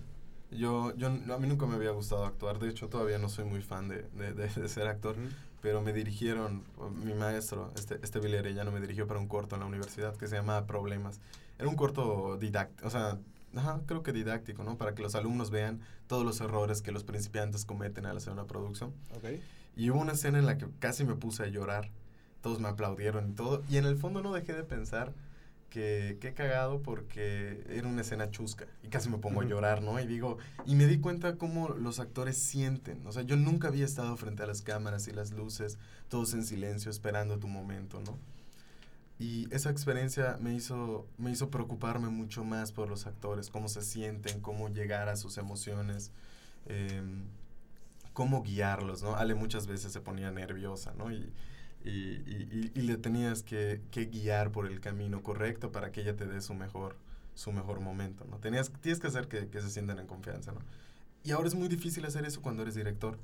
Yo, 0.52 0.96
yo, 0.96 1.08
a 1.08 1.38
mí 1.40 1.48
nunca 1.48 1.66
me 1.66 1.76
había 1.76 1.92
gustado 1.92 2.26
actuar. 2.26 2.60
De 2.60 2.70
hecho, 2.70 2.88
todavía 2.90 3.18
no 3.18 3.28
soy 3.28 3.46
muy 3.46 3.62
fan 3.62 3.88
de, 3.88 4.04
de, 4.18 4.34
de- 4.34 4.48
de 4.62 4.70
ser 4.70 4.88
actor. 4.88 5.16
Pero 5.64 5.82
me 5.82 5.94
dirigieron, 5.94 6.66
mi 7.06 7.14
maestro, 7.14 7.72
este, 7.78 7.98
este 8.04 8.20
Billy 8.20 8.36
Arellano, 8.36 8.70
me 8.74 8.82
dirigió 8.82 9.08
para 9.08 9.22
un 9.22 9.30
corto 9.30 9.56
en 9.56 9.62
la 9.62 9.66
universidad 9.66 10.14
que 10.18 10.28
se 10.28 10.36
llama 10.36 10.68
Problemas. 10.68 11.22
Era 11.58 11.70
un 11.70 11.78
corto 11.78 12.38
didáctico, 12.38 12.86
o 12.86 12.90
sea, 12.90 13.18
ajá, 13.56 13.80
creo 13.86 14.04
que 14.04 14.12
didáctico, 14.12 14.66
¿no? 14.66 14.78
Para 14.78 14.94
que 14.94 15.02
los 15.02 15.16
alumnos 15.16 15.52
vean 15.52 15.80
todos 16.08 16.26
los 16.26 16.42
errores 16.42 16.82
que 16.82 16.92
los 16.92 17.06
principiantes 17.06 17.64
cometen 17.64 18.06
al 18.06 18.18
hacer 18.18 18.34
una 18.34 18.44
producción. 18.44 18.94
Y 19.78 19.90
hubo 19.90 20.02
una 20.02 20.12
escena 20.12 20.38
en 20.38 20.46
la 20.46 20.58
que 20.58 20.68
casi 20.80 21.06
me 21.06 21.16
puse 21.16 21.44
a 21.44 21.48
llorar. 21.48 21.90
Todos 22.42 22.60
me 22.60 22.68
aplaudieron 22.68 23.30
y 23.30 23.34
todo. 23.34 23.64
Y 23.70 23.78
en 23.78 23.86
el 23.86 23.96
fondo 23.96 24.22
no 24.22 24.34
dejé 24.34 24.52
de 24.52 24.66
pensar 24.66 25.14
que 25.74 26.20
qué 26.22 26.36
cagado 26.36 26.84
porque 26.84 27.66
era 27.68 27.88
una 27.88 28.02
escena 28.02 28.30
chusca 28.30 28.68
y 28.84 28.90
casi 28.90 29.10
me 29.10 29.18
pongo 29.18 29.42
a 29.42 29.44
llorar, 29.44 29.82
¿no? 29.82 30.00
Y 30.00 30.06
digo, 30.06 30.38
y 30.68 30.76
me 30.76 30.86
di 30.86 31.00
cuenta 31.00 31.36
cómo 31.38 31.70
los 31.70 32.00
actores 32.00 32.38
sienten. 32.38 33.02
O 33.08 33.12
sea, 33.12 33.24
yo 33.24 33.38
nunca 33.38 33.70
había 33.70 33.84
estado 33.84 34.16
frente 34.16 34.44
a 34.44 34.46
las 34.46 34.62
cámaras 34.62 35.08
y 35.08 35.14
las 35.14 35.32
luces, 35.32 35.80
todos 36.10 36.36
en 36.36 36.44
silencio, 36.46 36.92
esperando 36.92 37.40
tu 37.40 37.48
momento, 37.48 38.00
¿no? 38.02 38.20
Y 39.18 39.52
esa 39.52 39.72
experiencia 39.72 40.38
me 40.40 40.54
hizo, 40.54 41.08
me 41.18 41.32
hizo 41.32 41.50
preocuparme 41.50 42.10
mucho 42.10 42.44
más 42.44 42.72
por 42.72 42.88
los 42.88 43.08
actores, 43.08 43.50
cómo 43.50 43.68
se 43.68 43.82
sienten, 43.82 44.42
cómo 44.42 44.70
llegar 44.70 45.10
a 45.10 45.16
sus 45.16 45.40
emociones, 45.40 46.12
em, 46.68 47.24
cómo 48.14 48.44
guiarlos, 48.44 49.02
¿no? 49.02 49.16
Ale 49.16 49.34
muchas 49.34 49.66
veces 49.66 49.92
se 49.92 50.02
ponía 50.02 50.30
nerviosa, 50.30 50.94
¿no? 50.94 51.12
Y, 51.12 51.34
y, 51.84 51.90
y- 51.92 52.72
y- 52.76 52.82
le 52.82 52.98
tenías 52.98 53.44
que, 53.44 53.82
que 53.92 54.06
guiar 54.06 54.52
por 54.52 54.68
el 54.68 54.80
camino 54.80 55.22
correcto 55.24 55.72
para 55.72 55.92
que 55.92 56.02
ella 56.02 56.16
te 56.16 56.26
dé 56.26 56.42
su 56.42 56.54
mejor, 56.54 56.96
su 57.36 57.52
mejor 57.52 57.80
momento, 57.82 58.26
¿no? 58.30 58.38
Tenías, 58.40 58.72
tienes 58.82 59.00
que 59.00 59.08
hacer 59.08 59.28
que, 59.28 59.48
que 59.50 59.62
se 59.62 59.70
sientan 59.70 60.00
en 60.00 60.08
confianza, 60.08 60.52
¿no? 60.54 60.60
Y 61.24 61.32
ahora 61.32 61.48
es 61.48 61.56
muy 61.56 61.68
difícil 61.70 62.06
hacer 62.06 62.26
eso 62.26 62.42
cuando 62.42 62.64
eres 62.64 62.76
director, 62.76 63.18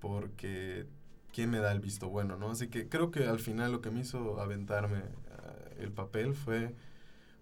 porque 0.00 0.86
¿quién 1.34 1.50
me 1.50 1.58
da 1.58 1.72
el 1.72 1.80
visto 1.80 2.08
bueno, 2.08 2.36
no? 2.36 2.50
Así 2.50 2.68
que 2.68 2.88
creo 2.88 3.10
que 3.10 3.26
al 3.26 3.40
final 3.40 3.72
lo 3.72 3.80
que 3.80 3.90
me 3.90 4.00
hizo 4.00 4.40
aventarme 4.40 4.98
ah, 5.38 5.54
el 5.78 5.92
papel 5.92 6.34
fue, 6.34 6.74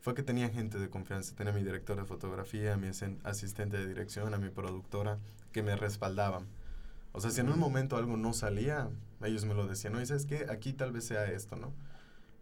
fue 0.01 0.15
que 0.15 0.23
tenía 0.23 0.49
gente 0.51 0.79
de 0.79 0.89
confianza. 0.91 1.35
Tenía 1.37 1.53
a 1.53 1.57
mi 1.57 1.63
director 1.63 1.97
de 1.97 2.05
fotografía, 2.05 2.75
a 2.75 2.77
mi 2.77 2.89
asistente 3.25 3.77
de 3.79 3.87
dirección, 3.87 4.35
a 4.35 4.39
mi 4.39 4.51
productora, 4.51 5.19
que 5.53 5.63
me 5.63 5.77
respaldaban. 5.77 6.47
O 7.13 7.21
sea, 7.21 7.31
si 7.31 7.41
en 7.41 7.51
un 7.51 7.59
momento 7.59 7.97
algo 7.97 8.17
no 8.17 8.33
salía, 8.33 8.89
ellos 9.25 9.45
me 9.45 9.55
lo 9.55 9.67
decían, 9.67 9.93
no, 9.93 10.01
y 10.01 10.07
sabes 10.07 10.27
qué, 10.27 10.47
aquí 10.51 10.73
tal 10.73 10.93
vez 10.93 11.05
sea 11.05 11.25
esto, 11.31 11.57
¿no? 11.57 11.73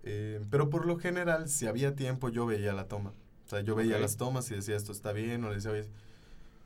Eh, 0.03 0.41
pero 0.51 0.71
por 0.71 0.87
lo 0.87 0.99
general, 0.99 1.49
si 1.49 1.67
había 1.67 1.95
tiempo, 1.95 2.29
yo 2.29 2.47
veía 2.47 2.73
la 2.73 2.89
toma. 2.89 3.13
O 3.47 3.49
sea, 3.51 3.61
yo 3.61 3.75
veía 3.75 3.99
las 3.99 4.17
tomas 4.17 4.51
y 4.51 4.55
decía, 4.55 4.77
esto 4.77 4.93
está 4.93 5.13
bien, 5.13 5.45
o 5.45 5.49
le 5.49 5.57
decía, 5.57 5.73
oye, 5.73 5.89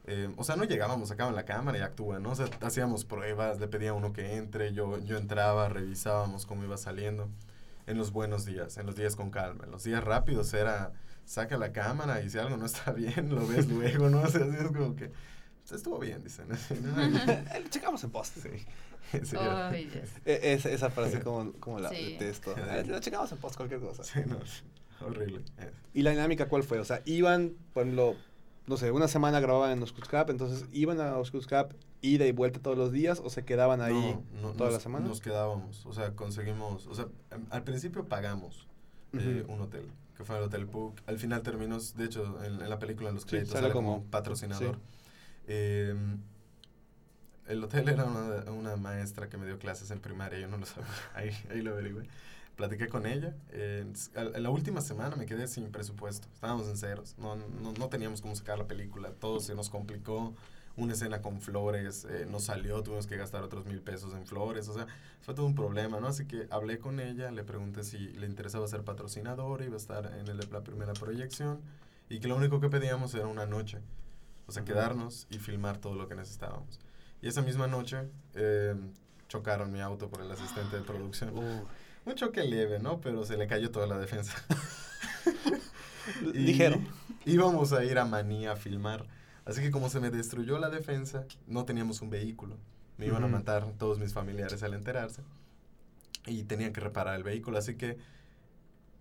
eh, 0.07 0.31
o 0.37 0.45
sea, 0.45 0.57
no 0.57 0.65
llegábamos, 0.65 1.09
sacaban 1.09 1.35
la 1.35 1.45
cámara 1.47 1.79
y 1.79 1.81
actúan, 1.81 2.23
¿no? 2.23 2.33
O 2.33 2.35
sea, 2.35 2.47
hacíamos 2.61 3.05
pruebas, 3.07 3.59
le 3.59 3.69
pedía 3.69 3.91
a 3.91 3.95
uno 3.95 4.13
que 4.13 4.37
entre, 4.37 4.75
yo, 4.75 4.99
yo 5.05 5.17
entraba, 5.17 5.69
revisábamos 5.71 6.45
cómo 6.45 6.63
iba 6.65 6.77
saliendo. 6.77 7.29
En 7.87 7.99
los 7.99 8.13
buenos 8.13 8.45
días, 8.45 8.77
en 8.79 8.87
los 8.87 8.97
días 8.97 9.17
con 9.17 9.31
calma. 9.31 9.65
En 9.65 9.71
los 9.71 9.83
días 9.85 10.05
rápidos 10.05 10.53
era, 10.55 10.93
saca 11.25 11.57
la 11.57 11.73
cámara 11.73 12.23
y 12.23 12.29
si 12.31 12.39
algo 12.39 12.57
no 12.57 12.67
está 12.67 12.93
bien, 12.93 13.35
lo 13.35 13.47
ves 13.47 13.67
luego, 13.69 14.11
¿no? 14.11 14.21
O 14.23 14.29
sea, 14.29 14.43
así 14.45 14.57
es 14.57 14.67
como 14.69 14.95
que, 14.95 15.11
"Pues, 15.63 15.73
estuvo 15.73 15.99
bien, 15.99 16.23
dicen. 16.23 16.49
checamos 17.71 18.05
en 18.05 18.11
post. 18.11 18.37
Sí. 18.39 18.51
Sí. 19.25 19.37
E- 20.25 20.55
esa, 20.55 20.91
frase 20.91 21.21
como, 21.21 21.53
como 21.55 21.79
la 21.81 21.91
Sí. 21.91 22.13
detesto. 22.13 22.55
Lo 22.87 22.99
checamos 23.01 23.31
en 23.33 23.39
post, 23.39 23.57
cualquier 23.57 23.81
cosa. 23.81 24.03
sí, 24.05 24.21
no, 24.27 24.39
horrible. 25.07 25.43
¿Y 25.93 26.03
la 26.03 26.11
dinámica 26.11 26.49
cuál 26.49 26.63
fue? 26.63 26.79
O 26.81 26.85
sea, 26.85 27.03
iban, 27.05 27.55
por 27.73 27.83
ejemplo, 27.85 28.17
no 28.67 28.77
sé, 28.77 28.91
una 28.91 29.09
semana 29.09 29.41
grababan 29.41 29.73
en 29.73 29.83
Oscurscap, 29.83 30.31
entonces 30.31 30.65
iban 30.73 31.01
a 31.01 31.19
Oscurscap 31.19 31.73
ida 32.01 32.27
y 32.27 32.33
vuelta 32.33 32.61
todos 32.61 32.77
los 32.79 32.93
días 32.93 33.21
o 33.25 33.31
se 33.31 33.45
quedaban 33.45 33.81
ahí 33.81 33.93
no, 33.95 34.25
no, 34.43 34.53
toda 34.53 34.71
la 34.71 34.81
semana. 34.81 35.07
Nos 35.07 35.21
quedábamos, 35.21 35.85
o 35.87 35.93
sea, 35.93 36.13
conseguimos, 36.15 36.87
o 36.87 36.95
sea, 36.95 37.07
em, 37.31 37.45
al 37.51 37.63
principio 37.65 38.05
pagamos 38.07 38.67
eh, 39.13 39.45
un 39.49 39.61
hotel, 39.61 39.87
que 40.17 40.25
fue 40.25 40.37
el 40.39 40.43
Hotel 40.45 40.67
Puc. 40.67 40.99
Al 41.07 41.19
final 41.19 41.43
terminó, 41.43 41.79
de 41.79 42.05
hecho, 42.05 42.43
en, 42.45 42.61
en 42.61 42.69
la 42.71 42.79
película, 42.79 43.09
en 43.11 43.15
los 43.17 43.25
Sí, 43.25 43.31
créditos, 43.31 43.53
sale 43.53 43.65
sale 43.65 43.73
como, 43.73 43.99
como- 43.99 44.11
patrocinador. 44.11 44.75
sí. 44.77 45.53
Em, 45.53 46.19
el 47.47 47.63
hotel 47.65 47.89
era 47.89 48.05
una, 48.05 48.51
una 48.53 48.77
maestra 48.77 49.29
que 49.29 49.37
me 49.37 49.47
dio 49.47 49.59
clases 49.59 49.91
en 49.91 50.01
primaria, 50.01 50.39
yo 50.39 50.49
no 50.49 50.57
lo 50.59 50.67
sabía, 50.67 50.89
ahí, 51.15 51.31
ahí 51.51 51.63
lo 51.63 51.73
averigüé. 51.73 52.05
Platiqué 52.57 52.89
con 52.89 53.07
ella. 53.07 53.35
eh, 53.51 53.85
en 54.15 54.43
la 54.43 54.51
última 54.51 54.81
semana 54.81 55.17
me 55.17 55.27
quedé 55.27 55.49
sin 55.49 55.73
presupuesto. 55.73 56.29
Estábamos 56.33 56.69
en 56.69 56.77
ceros. 56.77 57.17
No, 57.19 57.35
no, 57.37 57.73
no 57.73 57.89
teníamos 57.89 58.23
cómo 58.23 58.37
sacar 58.37 58.59
la 58.59 58.67
película. 58.69 59.11
Todo 59.13 59.41
se 59.41 59.55
nos 59.57 59.71
complicó. 59.71 60.35
Una 60.77 60.93
escena 60.95 61.21
con 61.23 61.41
flores 61.41 62.05
eh, 62.09 62.27
nos 62.31 62.45
salió. 62.45 62.83
Tuvimos 62.83 63.07
que 63.09 63.17
gastar 63.17 63.43
otros 63.43 63.67
mil 63.67 63.81
pesos 63.81 64.15
en 64.15 64.25
flores. 64.27 64.69
O 64.69 64.75
sea, 64.75 64.87
fue 65.23 65.35
todo 65.35 65.47
un 65.47 65.55
problema, 65.57 65.99
¿no? 66.01 66.07
Así 66.09 66.27
que 66.27 66.47
hablé 66.51 66.79
con 66.79 67.01
ella. 67.01 67.31
Le 67.33 67.43
pregunté 67.45 67.83
si 67.85 67.99
le 67.99 68.27
interesaba 68.27 68.67
ser 68.69 68.85
patrocinadora. 68.85 69.65
Iba 69.65 69.75
a 69.75 69.79
estar 69.79 70.07
en 70.19 70.29
el, 70.29 70.39
la 70.51 70.63
primera 70.63 70.95
proyección. 70.95 71.61
Y 72.09 72.21
que 72.21 72.29
lo 72.29 72.37
único 72.37 72.61
que 72.61 72.69
pedíamos 72.69 73.15
era 73.15 73.27
una 73.27 73.47
noche. 73.47 73.81
O 74.47 74.53
sea, 74.53 74.63
Ujú. 74.63 74.65
quedarnos 74.65 75.27
y 75.31 75.39
filmar 75.39 75.79
todo 75.79 75.95
lo 75.97 76.09
que 76.09 76.15
necesitábamos. 76.15 76.81
Y 77.25 77.29
esa 77.29 77.41
misma 77.41 77.67
noche 77.67 77.97
eh, 78.35 78.75
chocaron 79.29 79.73
mi 79.73 79.81
auto 79.81 80.11
por 80.11 80.21
el 80.21 80.31
asistente 80.31 80.77
de 80.77 80.83
producción. 80.83 81.31
Uh, 81.35 81.65
Un 82.05 82.15
choque 82.17 82.45
leve, 82.45 82.79
¿no? 82.81 83.01
Pero 83.01 83.25
se 83.25 83.39
le 83.39 83.47
cayó 83.47 83.71
toda 83.71 83.87
la 83.87 83.97
defensa. 83.99 84.35
Ligero. 86.35 86.79
Íbamos 87.25 87.73
a 87.73 87.83
ir 87.83 87.99
a 87.99 88.05
Manía 88.05 88.53
a 88.53 88.57
filmar. 88.57 89.07
Así 89.47 89.63
que 89.63 89.71
como 89.71 89.89
se 89.89 90.01
me 90.01 90.11
destruyó 90.11 90.59
la 90.59 90.69
defensa, 90.69 91.25
no 91.47 91.65
teníamos 91.65 92.03
un 92.03 92.11
vehículo. 92.11 92.59
Me 92.99 93.07
iban 93.07 93.23
a 93.23 93.27
Ujú. 93.27 93.37
matar 93.37 93.73
todos 93.79 93.99
mis 93.99 94.13
familiares 94.13 94.63
al 94.63 94.75
enterarse. 94.75 95.23
Y 96.27 96.43
tenían 96.45 96.75
que 96.75 96.81
reparar 96.83 97.15
el 97.15 97.23
vehículo. 97.23 97.57
Así 97.57 97.77
que 97.77 97.97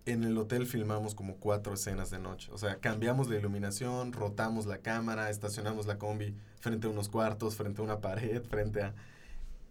en 0.06 0.24
el 0.24 0.38
hotel 0.38 0.66
filmamos 0.66 1.14
como 1.14 1.36
cuatro 1.36 1.74
escenas 1.74 2.08
de 2.08 2.20
noche. 2.20 2.50
O 2.52 2.56
sea, 2.58 2.76
cambiamos 2.76 3.28
la 3.28 3.36
iluminación, 3.36 4.14
rotamos 4.14 4.64
la 4.64 4.78
cámara, 4.78 5.28
estacionamos 5.28 5.84
la 5.84 5.98
combi 5.98 6.34
frente 6.64 6.86
a 6.86 6.90
unos 6.90 7.08
cuartos, 7.10 7.56
frente 7.56 7.80
a 7.82 7.84
una 7.84 8.00
pared, 8.00 8.42
frente 8.42 8.82
a... 8.82 8.94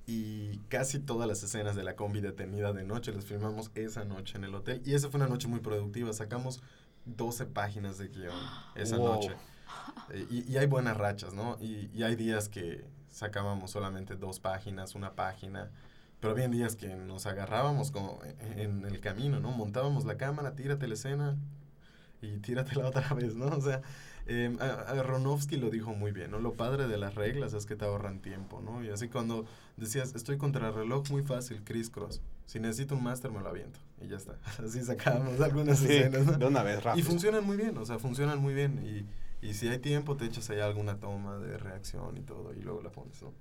Y 0.06 0.58
casi 0.70 1.00
todas 1.00 1.28
las 1.28 1.42
escenas 1.44 1.76
de 1.76 1.84
la 1.84 1.96
combi 1.96 2.20
detenida 2.22 2.72
de 2.72 2.84
noche 2.84 3.12
las 3.14 3.26
filmamos 3.26 3.72
esa 3.74 4.04
noche 4.06 4.38
en 4.38 4.44
el 4.44 4.54
hotel. 4.54 4.82
Y 4.86 4.94
esa 4.94 5.10
fue 5.10 5.18
una 5.20 5.28
noche 5.30 5.48
muy 5.48 5.60
productiva. 5.62 6.12
Sacamos 6.14 6.62
12 7.06 7.46
páginas 7.48 7.98
de 7.98 8.10
guion 8.10 8.36
esa 8.76 8.98
Wow. 8.98 9.14
noche. 9.16 9.32
Eh, 10.12 10.28
y, 10.30 10.52
y 10.52 10.58
hay 10.58 10.68
buenas 10.68 10.98
rachas, 10.98 11.34
¿no? 11.34 11.58
Y, 11.60 11.90
y 11.94 12.04
hay 12.04 12.16
días 12.16 12.48
que 12.50 12.86
sacábamos 13.10 13.72
solamente 13.72 14.16
dos 14.16 14.40
páginas, 14.40 14.94
una 14.94 15.14
página. 15.14 15.72
Pero 16.20 16.34
había 16.34 16.48
días 16.50 16.76
que 16.76 16.96
nos 16.96 17.26
agarrábamos 17.26 17.90
como 17.92 18.20
en, 18.42 18.60
en 18.60 18.86
el 18.86 19.00
camino, 19.00 19.40
¿no? 19.40 19.52
Montábamos 19.52 20.06
la 20.06 20.18
cámara, 20.18 20.56
tírate 20.56 20.88
la 20.88 20.94
escena 20.94 21.38
y 22.24 22.38
tíratela 22.40 22.88
otra 22.88 23.14
vez, 23.16 23.36
¿no? 23.36 23.48
O 23.48 23.62
sea, 23.62 23.82
eh, 24.26 24.56
Aronofsky 24.60 25.58
lo 25.58 25.70
dijo 25.70 25.94
muy 25.94 26.12
bien, 26.12 26.32
¿no? 26.32 26.40
Lo 26.40 26.54
padre 26.54 26.88
de 26.88 26.98
las 26.98 27.16
reglas 27.16 27.54
es 27.54 27.66
que 27.66 27.76
te 27.76 27.86
ahorran 27.86 28.22
tiempo, 28.22 28.62
¿no? 28.62 28.84
Y 28.84 28.90
así 28.90 29.10
cuando 29.10 29.46
decías, 29.78 30.16
estoy 30.16 30.38
contra 30.38 30.70
el 30.70 30.74
reloj, 30.74 31.10
muy 31.10 31.24
fácil, 31.24 31.62
Chris 31.64 31.90
Cross. 31.90 32.22
Si 32.46 32.60
necesito 32.60 32.96
un 32.96 33.04
máster, 33.04 33.32
me 33.32 33.42
lo 33.42 33.50
aviento. 33.50 33.80
Y 34.02 34.08
ya 34.08 34.18
está. 34.18 34.38
Así 34.66 34.82
sacábamos 34.84 35.40
algunas 35.40 35.80
sí, 35.80 35.86
escenas, 35.86 36.26
¿no? 36.26 36.38
de 36.38 36.46
una 36.46 36.64
vez, 36.64 36.80
Y 36.80 36.82
rápido. 36.82 37.08
funcionan 37.08 37.46
muy 37.46 37.58
bien, 37.58 37.78
o 37.78 37.86
sea, 37.86 38.00
funcionan 38.00 38.40
muy 38.40 38.54
bien. 38.54 38.80
Y, 39.42 39.46
y 39.46 39.54
si 39.54 39.68
hay 39.68 39.80
tiempo, 39.80 40.18
te 40.18 40.26
echas 40.26 40.50
ahí 40.50 40.60
alguna 40.60 41.00
toma 41.00 41.38
de 41.38 41.58
reacción 41.58 42.18
y 42.18 42.22
todo, 42.22 42.54
y 42.54 42.62
luego 42.62 42.82
la 42.82 42.92
pones, 42.92 43.22
¿no? 43.22 43.34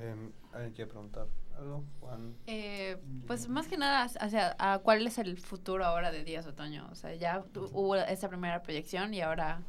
Em, 0.00 0.32
¿Alguien 0.52 0.72
quiere 0.72 0.90
preguntar 0.90 1.26
algo? 1.58 1.84
Juan. 2.00 2.34
Eh, 2.46 2.96
pues 3.26 3.48
más 3.48 3.66
que 3.68 3.76
nada, 3.76 4.02
hacia, 4.04 4.56
a 4.58 4.78
¿cuál 4.78 5.06
es 5.06 5.18
el 5.18 5.38
futuro 5.38 5.84
ahora 5.84 6.10
de 6.12 6.24
Días 6.24 6.46
Otoño? 6.46 6.88
O 6.90 6.94
sea, 6.94 7.14
ya 7.14 7.42
tu- 7.52 7.70
hubo 7.72 7.96
esa 7.96 8.28
primera 8.28 8.62
proyección 8.62 9.14
y 9.14 9.20
ahora 9.20 9.62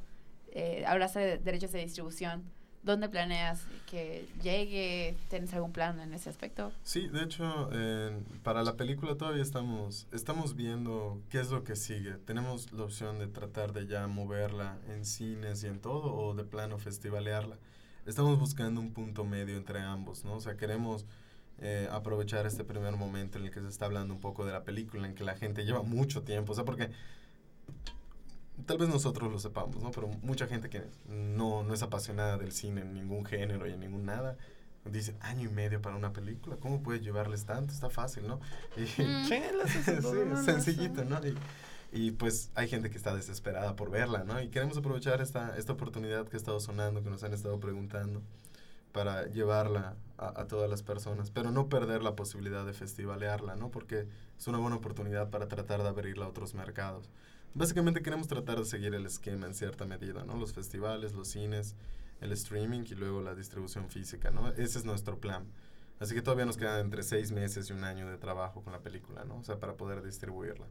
eh, 0.51 0.83
hablaste 0.87 1.19
de 1.19 1.37
derechos 1.37 1.71
de 1.71 1.79
distribución. 1.79 2.43
¿Dónde 2.81 3.09
planeas 3.09 3.65
que 3.89 4.27
llegue? 4.43 5.17
¿Tienes 5.29 5.51
algún 5.55 5.71
plan 5.71 5.99
en 5.99 6.13
ese 6.13 6.29
aspecto? 6.29 6.71
Sí, 6.83 7.07
de 7.07 7.23
hecho, 7.23 7.69
eh, 7.73 8.15
para 8.43 8.61
la 8.61 8.73
película 8.77 9.15
todavía 9.15 9.41
estamos, 9.41 10.07
estamos 10.11 10.55
viendo 10.55 11.19
qué 11.29 11.39
es 11.39 11.49
lo 11.49 11.63
que 11.63 11.75
sigue. 11.75 12.13
Tenemos 12.25 12.71
la 12.73 12.83
opción 12.83 13.17
de 13.17 13.25
tratar 13.27 13.73
de 13.73 13.87
ya 13.87 14.05
moverla 14.07 14.77
en 14.87 15.03
cines 15.03 15.63
y 15.63 15.67
en 15.67 15.79
todo, 15.79 16.13
o 16.13 16.35
de 16.35 16.43
plano 16.43 16.77
festivalearla. 16.77 17.57
Estamos 18.05 18.39
buscando 18.39 18.79
un 18.81 18.91
punto 18.91 19.25
medio 19.25 19.57
entre 19.57 19.79
ambos, 19.81 20.23
¿no? 20.25 20.35
O 20.35 20.39
sea, 20.39 20.55
queremos 20.57 21.05
eh, 21.59 21.87
aprovechar 21.91 22.45
este 22.45 22.63
primer 22.63 22.95
momento 22.95 23.39
en 23.39 23.45
el 23.45 23.51
que 23.51 23.61
se 23.61 23.67
está 23.67 23.85
hablando 23.85 24.13
un 24.13 24.19
poco 24.19 24.45
de 24.45 24.51
la 24.51 24.63
película, 24.63 25.07
en 25.07 25.15
que 25.15 25.23
la 25.23 25.35
gente 25.35 25.65
lleva 25.65 25.81
mucho 25.81 26.23
tiempo, 26.23 26.51
o 26.51 26.55
sea, 26.55 26.65
porque 26.65 26.89
tal 28.65 28.77
vez 28.77 28.89
nosotros 28.89 29.31
lo 29.31 29.39
sepamos, 29.39 29.81
¿no? 29.81 29.91
Pero 29.91 30.07
mucha 30.21 30.47
gente 30.47 30.69
que 30.69 30.83
no, 31.07 31.63
no 31.63 31.73
es 31.73 31.81
apasionada 31.81 32.37
del 32.37 32.51
cine 32.51 32.81
en 32.81 32.93
ningún 32.93 33.25
género 33.25 33.67
y 33.67 33.73
en 33.73 33.79
ningún 33.79 34.05
nada, 34.05 34.37
dice, 34.85 35.15
año 35.21 35.49
y 35.49 35.51
medio 35.51 35.81
para 35.81 35.95
una 35.95 36.13
película, 36.13 36.57
¿cómo 36.57 36.83
puedes 36.83 37.01
llevarles 37.01 37.45
tanto? 37.45 37.73
Está 37.73 37.89
fácil, 37.89 38.27
¿no? 38.27 38.39
Y, 38.77 38.81
Mm. 39.01 39.25
Sí, 39.25 39.41
sencillito, 40.45 41.01
sí. 41.03 41.09
¿no? 41.09 41.25
Y, 41.27 41.35
y, 41.91 42.11
pues 42.11 42.51
hay 42.55 42.67
gente 42.67 42.89
que 42.89 42.97
está 42.97 43.15
desesperada 43.15 43.75
por 43.75 43.89
verla, 43.89 44.23
¿no? 44.23 44.41
Y 44.41 44.49
queremos 44.49 44.77
aprovechar 44.77 45.21
esta, 45.21 45.57
esta 45.57 45.73
oportunidad 45.73 46.27
que 46.27 46.35
ha 46.35 46.39
estado 46.39 46.59
sonando, 46.59 47.03
que 47.03 47.09
nos 47.09 47.23
han 47.23 47.33
estado 47.33 47.59
preguntando, 47.59 48.21
para 48.91 49.27
llevarla 49.27 49.97
a, 50.17 50.45
todas 50.45 50.69
las 50.69 50.81
personas, 50.81 51.29
pero 51.29 51.51
no 51.51 51.67
perder 51.67 52.01
la 52.01 52.15
posibilidad 52.15 52.65
de 52.65 52.71
festivalearla, 52.71 53.57
¿no? 53.57 53.69
Porque 53.69 54.07
es 54.37 54.47
una 54.47 54.57
buena 54.57 54.77
oportunidad 54.77 55.29
para 55.29 55.49
tratar 55.49 55.83
de 55.83 55.89
abrirla 55.89 56.25
a 56.25 56.29
otros 56.29 56.53
mercados. 56.53 57.09
Básicamente 57.53 58.01
queremos 58.01 58.29
tratar 58.29 58.57
de 58.57 58.63
seguir 58.63 58.93
el 58.93 59.05
esquema 59.05 59.47
en 59.47 59.53
cierta 59.53 59.85
medida, 59.85 60.23
¿no? 60.23 60.37
Los 60.37 60.53
festivales, 60.53 61.13
los 61.13 61.27
cines, 61.27 61.75
el 62.21 62.31
streaming 62.31 62.83
y 62.89 62.95
luego 62.95 63.21
la 63.21 63.35
distribución 63.35 63.89
física, 63.89 64.31
¿no? 64.31 64.47
Ese 64.53 64.79
es 64.79 64.85
nuestro 64.85 65.19
plan. 65.19 65.45
Así 65.99 66.13
que 66.13 66.21
todavía 66.21 66.45
nos 66.45 66.55
quedan 66.55 66.79
entre 66.79 67.03
seis 67.03 67.31
meses 67.33 67.69
y 67.69 67.73
un 67.73 67.83
año 67.83 68.09
de 68.09 68.17
trabajo 68.17 68.61
con 68.63 68.71
la 68.71 68.79
película, 68.79 69.25
¿no? 69.25 69.39
O 69.39 69.43
sea, 69.43 69.59
para 69.59 69.75
poder 69.75 70.03
distribuirla. 70.03 70.67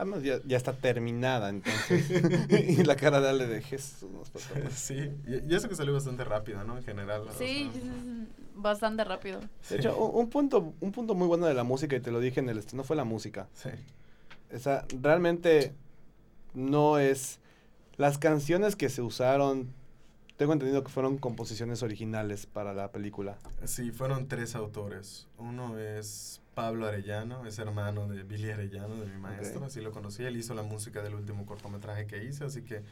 Además, 0.00 0.22
ya, 0.22 0.40
ya 0.46 0.56
está 0.56 0.72
terminada, 0.72 1.50
entonces. 1.50 2.10
y 2.50 2.82
la 2.84 2.96
cara 2.96 3.20
de 3.20 3.28
Ale 3.28 3.46
de 3.46 3.60
Jesús. 3.60 4.10
nos 4.10 4.30
pasó. 4.30 4.54
sí, 4.74 5.10
y, 5.26 5.52
y 5.52 5.54
eso 5.54 5.68
que 5.68 5.74
salió 5.74 5.92
bastante 5.92 6.24
rápido, 6.24 6.64
¿no? 6.64 6.78
En 6.78 6.82
general. 6.84 7.24
Sí, 7.36 7.70
es 7.74 7.82
bastante 8.54 9.04
rápido. 9.04 9.40
De 9.68 9.76
hecho, 9.76 9.94
un, 9.98 10.22
un 10.24 10.30
punto, 10.30 10.72
un 10.80 10.90
punto 10.92 11.14
muy 11.14 11.26
bueno 11.26 11.44
de 11.44 11.52
la 11.52 11.64
música, 11.64 11.96
y 11.96 12.00
te 12.00 12.10
lo 12.10 12.18
dije 12.20 12.40
en 12.40 12.48
el 12.48 12.56
estreno, 12.56 12.82
fue 12.82 12.96
la 12.96 13.04
música. 13.04 13.48
sí. 13.52 13.68
O 14.54 14.58
sea, 14.58 14.84
realmente 15.00 15.74
no 16.54 16.98
es... 16.98 17.38
Las 17.96 18.18
canciones 18.18 18.76
que 18.76 18.88
se 18.88 19.02
usaron, 19.02 19.68
tengo 20.38 20.54
entendido 20.54 20.82
que 20.82 20.90
fueron 20.90 21.18
composiciones 21.18 21.82
originales 21.82 22.46
para 22.46 22.72
la 22.72 22.90
película. 22.90 23.36
Sí, 23.64 23.92
fueron 23.92 24.26
tres 24.26 24.54
autores. 24.54 25.28
Uno 25.36 25.78
es 25.78 26.39
Pablo 26.54 26.86
Arellano, 26.86 27.46
es 27.46 27.58
hermano 27.58 28.08
de 28.08 28.22
Billy 28.22 28.50
Arellano, 28.50 28.96
de 28.96 29.06
mi 29.06 29.18
maestro, 29.18 29.60
Ok. 29.60 29.66
así 29.66 29.80
lo 29.80 29.92
conocí. 29.92 30.24
Él 30.24 30.36
hizo 30.36 30.54
la 30.54 30.62
música 30.62 31.02
del 31.02 31.14
último 31.14 31.46
cortometraje 31.46 32.06
que 32.06 32.24
hice, 32.24 32.44
así 32.44 32.62
que 32.62 32.82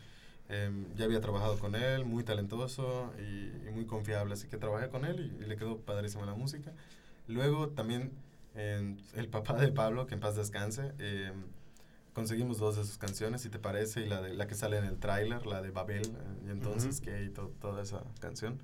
em, 0.49 0.87
ya 0.95 1.05
había 1.05 1.21
trabajado 1.21 1.59
con 1.59 1.75
él, 1.75 2.05
muy 2.07 2.25
talentoso 2.25 3.13
y, 3.19 3.69
y 3.69 3.71
muy 3.73 3.85
confiable, 3.85 4.33
así 4.35 4.49
que 4.49 4.57
trabajé 4.57 4.89
con 4.89 5.05
él 5.05 5.35
y, 5.41 5.45
y 5.45 5.47
le 5.47 5.57
quedó 5.57 5.79
padrísima 5.79 6.25
la 6.25 6.35
música. 6.35 6.73
Luego 7.27 7.69
también 7.71 8.13
em, 8.55 8.97
el 9.15 9.29
papá 9.29 9.55
de 9.55 9.69
Pablo, 9.73 10.07
que 10.07 10.15
en 10.15 10.21
paz 10.21 10.37
descanse, 10.37 10.93
em, 10.99 11.35
conseguimos 12.15 12.59
dos 12.59 12.77
de 12.77 12.85
sus 12.85 12.97
canciones, 12.97 13.43
si 13.43 13.51
te 13.51 13.59
parece, 13.59 14.01
y 14.01 14.07
la, 14.09 14.23
de, 14.23 14.33
la 14.35 14.47
que 14.47 14.55
sale 14.55 14.79
en 14.79 14.85
el 14.85 14.99
tráiler, 14.99 15.47
la 15.47 15.61
de 15.61 15.71
Babel, 15.71 16.07
eh, 16.07 16.47
y 16.47 16.51
entonces 16.51 16.97
Ujú. 16.97 17.05
que 17.05 17.25
y 17.25 17.29
to- 17.29 17.53
toda 17.61 17.83
esa 17.83 18.03
canción 18.21 18.59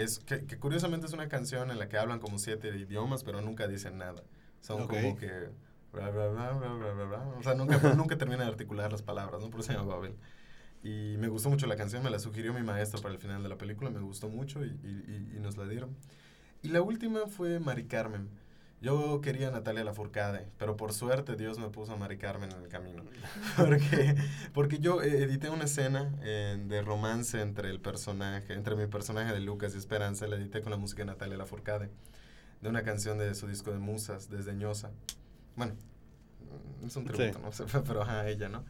que 0.00 0.04
es 0.04 0.18
que, 0.20 0.46
que 0.46 0.58
curiosamente 0.58 1.06
es 1.06 1.12
una 1.12 1.28
canción 1.28 1.70
en 1.70 1.78
la 1.78 1.88
que 1.88 1.98
hablan 1.98 2.20
como 2.20 2.38
siete 2.38 2.68
idiomas 2.68 3.22
pero 3.24 3.40
nunca 3.42 3.66
dicen 3.68 3.98
nada. 3.98 4.22
Son 4.60 4.82
Ok. 4.82 4.90
como 4.90 5.16
que 5.16 5.30
bla, 5.92 6.10
bla, 6.10 6.28
bla, 6.28 6.52
bla, 6.52 6.68
bla, 6.74 6.92
bla, 6.92 7.04
bla. 7.04 7.18
o 7.38 7.42
sea 7.42 7.54
nunca 7.54 7.78
nunca 7.94 8.16
termina 8.18 8.44
de 8.44 8.50
articular 8.50 8.90
las 8.92 9.02
palabras 9.02 9.42
no 9.42 9.50
por 9.50 9.60
eso 9.60 9.72
se 9.72 9.78
llama 9.78 9.94
Babel. 9.94 10.14
Y 10.82 11.16
me 11.18 11.28
gustó 11.28 11.50
mucho 11.50 11.66
la 11.66 11.76
canción 11.76 12.02
me 12.02 12.10
la 12.10 12.18
sugirió 12.18 12.54
mi 12.54 12.62
maestro 12.62 13.02
para 13.02 13.12
el 13.14 13.20
final 13.20 13.42
de 13.42 13.48
la 13.50 13.58
película 13.58 13.90
me 13.90 14.00
gustó 14.00 14.28
mucho 14.28 14.64
y, 14.64 14.68
y- 14.68 15.04
y- 15.32 15.36
y 15.36 15.40
nos 15.40 15.56
la 15.58 15.66
dieron. 15.66 15.94
Y 16.62 16.68
la 16.68 16.82
última 16.82 17.26
fue 17.26 17.60
Mari 17.60 17.84
Carmen 17.84 18.28
yo 18.80 19.20
quería 19.20 19.48
a 19.48 19.50
Natalia 19.50 19.84
Lafourcade, 19.84 20.48
pero 20.58 20.76
por 20.76 20.92
suerte 20.94 21.36
Dios 21.36 21.58
me 21.58 21.68
puso 21.68 21.92
a 21.92 21.96
Mari 21.96 22.16
Carmen 22.18 22.50
en 22.50 22.62
el 22.62 22.68
camino. 22.68 23.02
Porque, 23.56 24.14
porque 24.54 24.78
yo 24.78 25.02
eh, 25.02 25.22
edité 25.24 25.50
una 25.50 25.64
escena 25.64 26.14
eh, 26.22 26.56
de 26.66 26.80
romance 26.82 27.40
entre 27.42 27.68
el 27.70 27.80
personaje, 27.80 28.54
entre 28.54 28.76
mi 28.76 28.86
personaje 28.86 29.32
de 29.34 29.40
Lucas 29.40 29.74
y 29.74 29.78
Esperanza, 29.78 30.26
la 30.26 30.36
edité 30.36 30.62
con 30.62 30.70
la 30.70 30.78
música 30.78 31.02
de 31.02 31.06
Natalia 31.06 31.36
Lafourcade, 31.36 31.90
de 32.62 32.68
una 32.68 32.82
canción 32.82 33.18
de 33.18 33.34
su 33.34 33.46
disco 33.46 33.70
de 33.70 33.78
Musas, 33.78 34.30
Desdeñosa. 34.30 34.90
Bueno, 35.56 35.74
mm, 36.82 36.86
es 36.86 36.96
un 36.96 37.06
Sí. 37.06 37.12
tributo, 37.12 37.38
¿no? 37.40 37.50
Pero 37.84 38.02
ajá, 38.02 38.26
ella, 38.28 38.48
¿no? 38.48 38.64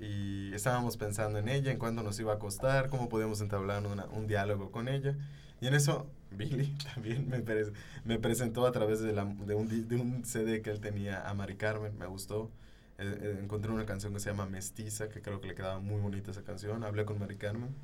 Y 0.00 0.54
estábamos 0.54 0.96
pensando 0.96 1.38
en 1.38 1.48
ella, 1.50 1.70
en 1.70 1.78
cuánto 1.78 2.02
nos 2.02 2.18
iba 2.18 2.32
a 2.32 2.38
costar, 2.38 2.88
cómo 2.88 3.10
podíamos 3.10 3.42
entablar 3.42 3.86
una- 3.86 4.06
un 4.06 4.26
diálogo 4.26 4.70
con 4.70 4.88
ella. 4.88 5.14
Y 5.60 5.66
en 5.66 5.74
eso 5.74 6.10
Billy 6.32 6.74
también 6.94 7.28
me, 7.28 7.44
pres- 7.44 7.72
me 8.04 8.18
presentó 8.18 8.66
a 8.66 8.72
través 8.72 9.00
de, 9.00 9.12
la, 9.12 9.24
de, 9.24 9.54
un, 9.54 9.88
de 9.88 9.96
un 9.96 10.24
CD 10.24 10.62
que 10.62 10.70
él 10.70 10.80
tenía 10.80 11.28
a 11.28 11.34
Mari 11.34 11.56
Carmen, 11.56 11.96
me 11.98 12.06
gustó. 12.06 12.50
Eh, 12.98 13.18
eh, 13.22 13.38
encontré 13.42 13.72
una 13.72 13.86
canción 13.86 14.12
que 14.12 14.20
se 14.20 14.30
llama 14.30 14.46
Mestiza, 14.46 15.08
que 15.08 15.22
creo 15.22 15.40
que 15.40 15.48
le 15.48 15.54
quedaba 15.54 15.80
muy 15.80 16.00
bonita 16.00 16.30
esa 16.30 16.42
canción. 16.44 16.84
Hablé 16.84 17.04
con 17.04 17.18
Mari 17.18 17.36
Carmen, 17.36 17.74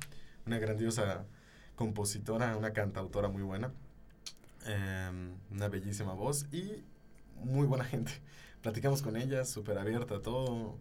una 0.45 0.59
grandiosa 0.59 1.25
compositora, 1.75 2.55
una 2.57 2.73
cantautora 2.73 3.29
muy 3.29 3.43
buena, 3.43 3.71
em, 4.65 5.35
una 5.51 5.67
bellísima 5.69 6.13
voz 6.13 6.45
y 6.51 6.83
muy 7.43 7.67
buena 7.67 7.85
gente. 7.93 8.11
Platicamos 8.61 9.01
con 9.01 9.15
ella, 9.17 9.45
súper 9.45 9.77
abierta 9.77 10.15
a 10.15 10.21
todo. 10.21 10.77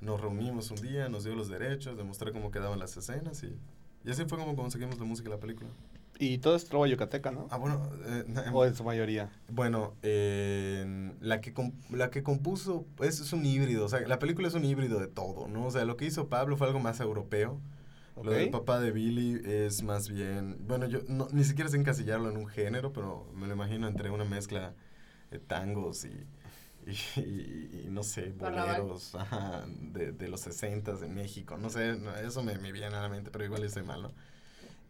Nos 0.00 0.20
reunimos 0.20 0.70
un 0.72 0.80
día, 0.82 1.08
nos 1.08 1.24
dio 1.24 1.34
los 1.36 1.48
derechos, 1.48 1.96
demostré 1.96 2.32
cómo 2.32 2.50
quedaban 2.50 2.78
las 2.78 2.96
escenas 2.96 3.42
y, 3.44 3.56
y 4.04 4.10
así 4.10 4.24
fue 4.26 4.38
como 4.38 4.56
conseguimos 4.56 4.98
la 4.98 5.06
música 5.06 5.30
de 5.30 5.36
la 5.36 5.40
película. 5.40 5.70
Y 6.18 6.38
todo 6.38 6.54
es 6.56 6.64
trova 6.66 6.86
yucateca, 6.86 7.30
¿no? 7.30 7.48
Ah, 7.50 7.56
bueno, 7.58 7.90
eh, 8.06 8.24
O 8.52 8.64
en 8.64 8.74
su 8.74 8.84
mayoría. 8.84 9.30
bueno, 9.50 9.94
eh, 10.02 11.12
la, 11.20 11.40
que 11.40 11.52
la 11.90 12.10
que 12.10 12.22
compuso 12.22 12.86
es, 13.00 13.20
es 13.20 13.32
un 13.32 13.44
híbrido, 13.44 13.84
o 13.84 13.88
sea, 13.88 14.00
la 14.00 14.18
película 14.18 14.48
es 14.48 14.54
un 14.54 14.64
híbrido 14.64 14.98
de 15.00 15.06
todo, 15.08 15.48
¿no? 15.48 15.66
O 15.66 15.70
sea, 15.70 15.84
lo 15.84 15.96
que 15.96 16.06
hizo 16.06 16.28
Pablo 16.28 16.56
fue 16.56 16.66
algo 16.68 16.80
más 16.80 17.00
europeo. 17.00 17.60
Lo 18.22 18.34
del 18.34 18.48
papá 18.48 18.80
de 18.80 18.90
Billy 18.92 19.40
es 19.44 19.82
más 19.82 20.08
bien, 20.08 20.56
bueno, 20.66 20.86
yo 20.86 21.00
no, 21.08 21.28
ni 21.32 21.44
siquiera 21.44 21.68
sé 21.70 21.76
encasillarlo 21.76 22.30
en 22.30 22.36
un 22.38 22.46
género, 22.46 22.92
pero 22.92 23.26
me 23.34 23.46
lo 23.46 23.54
imagino 23.54 23.86
entre 23.88 24.10
una 24.10 24.24
mezcla 24.24 24.74
de 25.30 25.38
tangos 25.40 26.04
y, 26.06 26.10
y, 26.86 27.20
y- 27.20 27.82
y 27.86 27.90
no 27.90 28.02
sé, 28.02 28.32
boleros 28.32 29.14
ajá, 29.14 29.64
de, 29.68 30.12
de 30.12 30.28
los 30.28 30.40
60 30.42 30.92
en 31.02 31.14
México, 31.14 31.56
no 31.58 31.70
sé, 31.70 31.98
eso 32.24 32.42
me, 32.42 32.58
me 32.58 32.72
viene 32.72 32.88
a 32.96 33.02
la 33.02 33.08
mente, 33.08 33.30
pero 33.30 33.44
igual 33.44 33.64
estoy 33.64 33.82
mal, 33.84 34.02
¿no? 34.02 34.12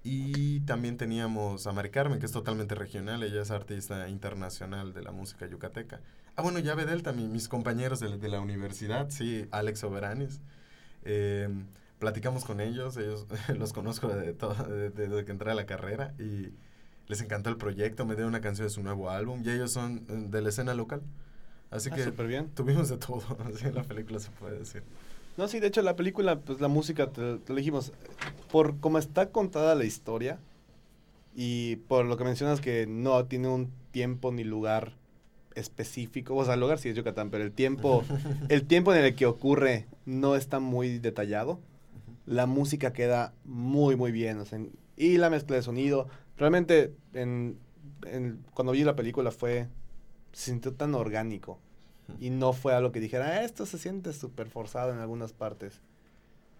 Y 0.07 0.61
también 0.61 0.99
teníamos 0.99 1.67
a 1.67 1.73
Mari 1.73 1.91
Carmen, 1.91 2.19
que 2.21 2.27
es 2.27 2.33
totalmente 2.33 2.75
regional, 2.75 3.23
ella 3.23 3.41
es 3.41 3.51
artista 3.51 4.07
internacional 4.09 4.93
de 4.93 5.03
la 5.03 5.13
música 5.13 5.47
yucateca. 5.47 6.01
Ah, 6.37 6.43
bueno, 6.43 6.59
ya 6.59 6.75
Bedel 6.75 7.03
también, 7.03 7.33
mis 7.33 7.49
compañeros 7.49 8.01
de, 8.01 8.11
la- 8.11 8.17
de 8.19 8.29
la 8.29 8.41
universidad, 8.41 9.09
sí, 9.11 9.47
Alex 9.51 9.79
Soberanis. 9.81 10.41
Eh, 11.05 11.49
platicamos 11.99 12.45
con 12.45 12.61
ellos, 12.61 12.97
ellos 12.99 13.27
los 13.59 13.73
conozco 13.73 14.09
de 14.09 14.35
todo, 14.35 14.55
de- 14.65 14.91
de- 14.91 15.09
desde 15.09 15.25
que 15.25 15.33
entré 15.33 15.51
a 15.53 15.55
la 15.55 15.65
carrera 15.65 16.13
y 16.19 16.51
les 17.09 17.21
encantó 17.23 17.49
el 17.51 17.57
proyecto, 17.57 18.05
me 18.05 18.15
dieron 18.15 18.29
una 18.29 18.41
canción 18.43 18.67
de 18.67 18.71
su 18.71 18.83
nuevo 18.83 19.09
álbum 19.11 19.43
y 19.45 19.51
ellos 19.51 19.73
son 19.73 20.05
eh, 20.09 20.27
de 20.29 20.43
la 20.43 20.51
escena 20.51 20.75
local. 20.75 21.03
Así 21.71 21.89
Ah, 21.91 21.97
que 21.97 22.11
bien. 22.25 22.51
tuvimos 22.51 22.91
de 22.91 22.99
todo, 22.99 23.23
así 23.55 23.67
en 23.67 23.75
la 23.75 23.85
película 23.85 24.19
se 24.21 24.31
puede 24.33 24.59
decir. 24.59 24.83
No, 25.37 25.49
sí, 25.49 25.59
de 25.61 25.67
hecho 25.67 25.83
la 25.83 25.97
película, 25.97 26.39
pues 26.41 26.61
la 26.61 26.69
música, 26.69 27.11
te, 27.11 27.39
te 27.39 27.53
lo 27.53 27.57
dijimos, 27.59 27.93
por 28.51 28.79
cómo 28.79 28.99
está 28.99 29.31
contada 29.31 29.75
la 29.75 29.85
historia 29.85 30.39
y 31.35 31.77
por 31.77 32.05
lo 32.05 32.17
que 32.17 32.25
mencionas 32.25 32.61
que 32.61 32.87
no 32.87 33.25
tiene 33.27 33.49
un 33.49 33.71
tiempo 33.91 34.31
ni 34.33 34.45
lugar 34.45 34.93
específico, 35.57 36.35
o 36.37 36.45
sea, 36.45 36.55
el 36.55 36.61
lugar 36.61 36.79
sí 36.79 36.89
es 36.89 36.97
Yucatán, 36.97 37.31
pero 37.31 37.45
el 37.45 37.53
tiempo, 37.53 38.05
el 38.49 38.65
tiempo 38.67 38.93
en 38.95 39.05
el 39.05 39.15
que 39.15 39.27
ocurre 39.27 39.87
no 40.07 40.37
está 40.37 40.61
muy 40.61 40.99
detallado. 40.99 41.61
La 42.27 42.47
música 42.47 42.93
queda 42.93 43.35
muy, 43.45 43.97
muy 43.97 44.11
bien, 44.13 44.39
o 44.39 44.45
sea, 44.47 44.59
y 44.97 45.19
la 45.19 45.31
mezcla 45.31 45.57
de 45.57 45.63
sonido, 45.63 46.09
realmente 46.39 46.95
en, 47.13 47.59
en- 48.07 48.39
cuando 48.55 48.73
vi 48.73 48.83
la 48.85 48.97
película 48.97 49.31
fue, 49.31 49.69
se 50.33 50.51
sintió 50.53 50.73
tan 50.73 50.95
orgánico. 50.95 51.59
Y 52.21 52.31
no 52.31 52.53
fue 52.53 52.75
algo 52.75 52.93
que 52.93 53.01
dijera, 53.01 53.27
"Ah, 53.27 53.43
esto 53.45 53.67
se 53.67 53.79
siente 53.79 54.13
súper 54.13 54.49
forzado 54.49 54.93
en 54.93 54.99
algunas 54.99 55.33
partes. 55.33 55.81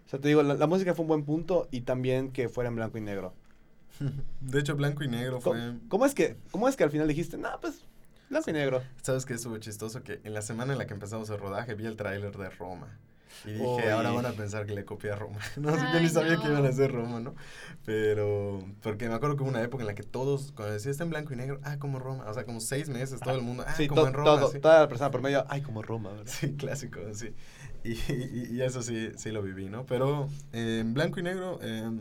O 0.05 0.09
sea, 0.09 0.19
te 0.19 0.27
digo, 0.27 0.43
la, 0.43 0.53
la 0.55 0.67
música 0.67 0.93
fue 0.93 1.03
un 1.03 1.09
buen 1.09 1.23
punto 1.23 1.67
y 1.71 1.81
también 1.81 2.31
que 2.31 2.49
fuera 2.49 2.69
en 2.69 2.75
blanco 2.75 2.97
y 2.97 3.01
negro. 3.01 3.33
De 4.41 4.59
hecho, 4.59 4.75
Blanco 4.75 5.03
y 5.03 5.07
Negro 5.07 5.39
¿Cómo, 5.41 5.55
fue... 5.59 5.73
cómo 5.87 6.05
es, 6.05 6.13
que, 6.13 6.37
¿Cómo 6.51 6.67
es 6.67 6.75
que 6.75 6.83
al 6.83 6.91
final 6.91 7.07
dijiste, 7.07 7.37
no, 7.37 7.49
pues, 7.61 7.81
blanco 8.29 8.49
y 8.49 8.53
negro? 8.53 8.81
¿Sabes 9.01 9.25
qué 9.25 9.33
estuvo 9.33 9.57
chistoso? 9.57 10.03
Que 10.03 10.19
en 10.23 10.33
la 10.33 10.41
semana 10.41 10.73
en 10.73 10.79
la 10.79 10.85
que 10.85 10.93
empezamos 10.93 11.29
el 11.29 11.39
rodaje 11.39 11.75
vi 11.75 11.85
el 11.85 11.95
tráiler 11.95 12.35
de 12.37 12.49
Roma. 12.49 12.99
Y 13.43 13.51
dije, 13.51 13.91
ahora 13.91 14.11
van 14.11 14.25
a 14.25 14.31
pensar 14.31 14.65
que 14.65 14.73
le 14.73 14.85
copié 14.85 15.11
a 15.11 15.15
Roma. 15.15 15.39
No, 15.57 15.69
yo 15.75 15.83
Ay, 15.93 16.03
ni 16.03 16.09
sabía 16.09 16.37
que 16.37 16.45
no. 16.45 16.51
iban 16.51 16.65
a 16.65 16.69
hacer 16.69 16.91
Roma, 16.91 17.19
¿no? 17.19 17.35
Pero, 17.85 18.63
porque 18.81 19.07
me 19.07 19.13
acuerdo 19.15 19.35
que 19.35 19.43
hubo 19.43 19.49
una 19.49 19.61
época 19.61 19.83
en 19.83 19.87
la 19.87 19.95
que 19.95 20.03
todos, 20.03 20.51
cuando 20.55 20.73
decía 20.73 20.91
está 20.91 21.03
en 21.03 21.09
blanco 21.11 21.33
y 21.33 21.35
negro, 21.35 21.59
ah, 21.63 21.77
como 21.77 21.99
Roma. 21.99 22.25
O 22.27 22.33
sea, 22.33 22.45
como 22.45 22.59
seis 22.59 22.89
meses, 22.89 23.19
todo 23.19 23.35
el 23.35 23.41
mundo, 23.41 23.63
ah, 23.67 23.73
sí, 23.75 23.87
como 23.87 24.01
to- 24.01 24.07
en 24.07 24.13
Roma. 24.13 24.25
todo, 24.39 24.51
sí. 24.51 24.59
toda 24.59 24.79
la 24.81 24.87
persona 24.87 25.11
por 25.11 25.21
medio, 25.21 25.45
ay, 25.49 25.61
como 25.61 25.81
Roma, 25.81 26.11
¿verdad? 26.11 26.25
Sí, 26.33 26.53
clásico, 26.55 26.99
sí. 27.13 27.33
Y, 27.83 27.91
y- 28.11 28.47
y 28.53 28.61
eso 28.61 28.81
sí, 28.81 29.11
sí 29.17 29.31
lo 29.31 29.41
viví, 29.43 29.69
¿no? 29.69 29.85
Pero 29.85 30.27
eh, 30.53 30.79
en 30.81 30.93
blanco 30.95 31.19
y 31.19 31.23
negro 31.23 31.59
eh, 31.61 31.91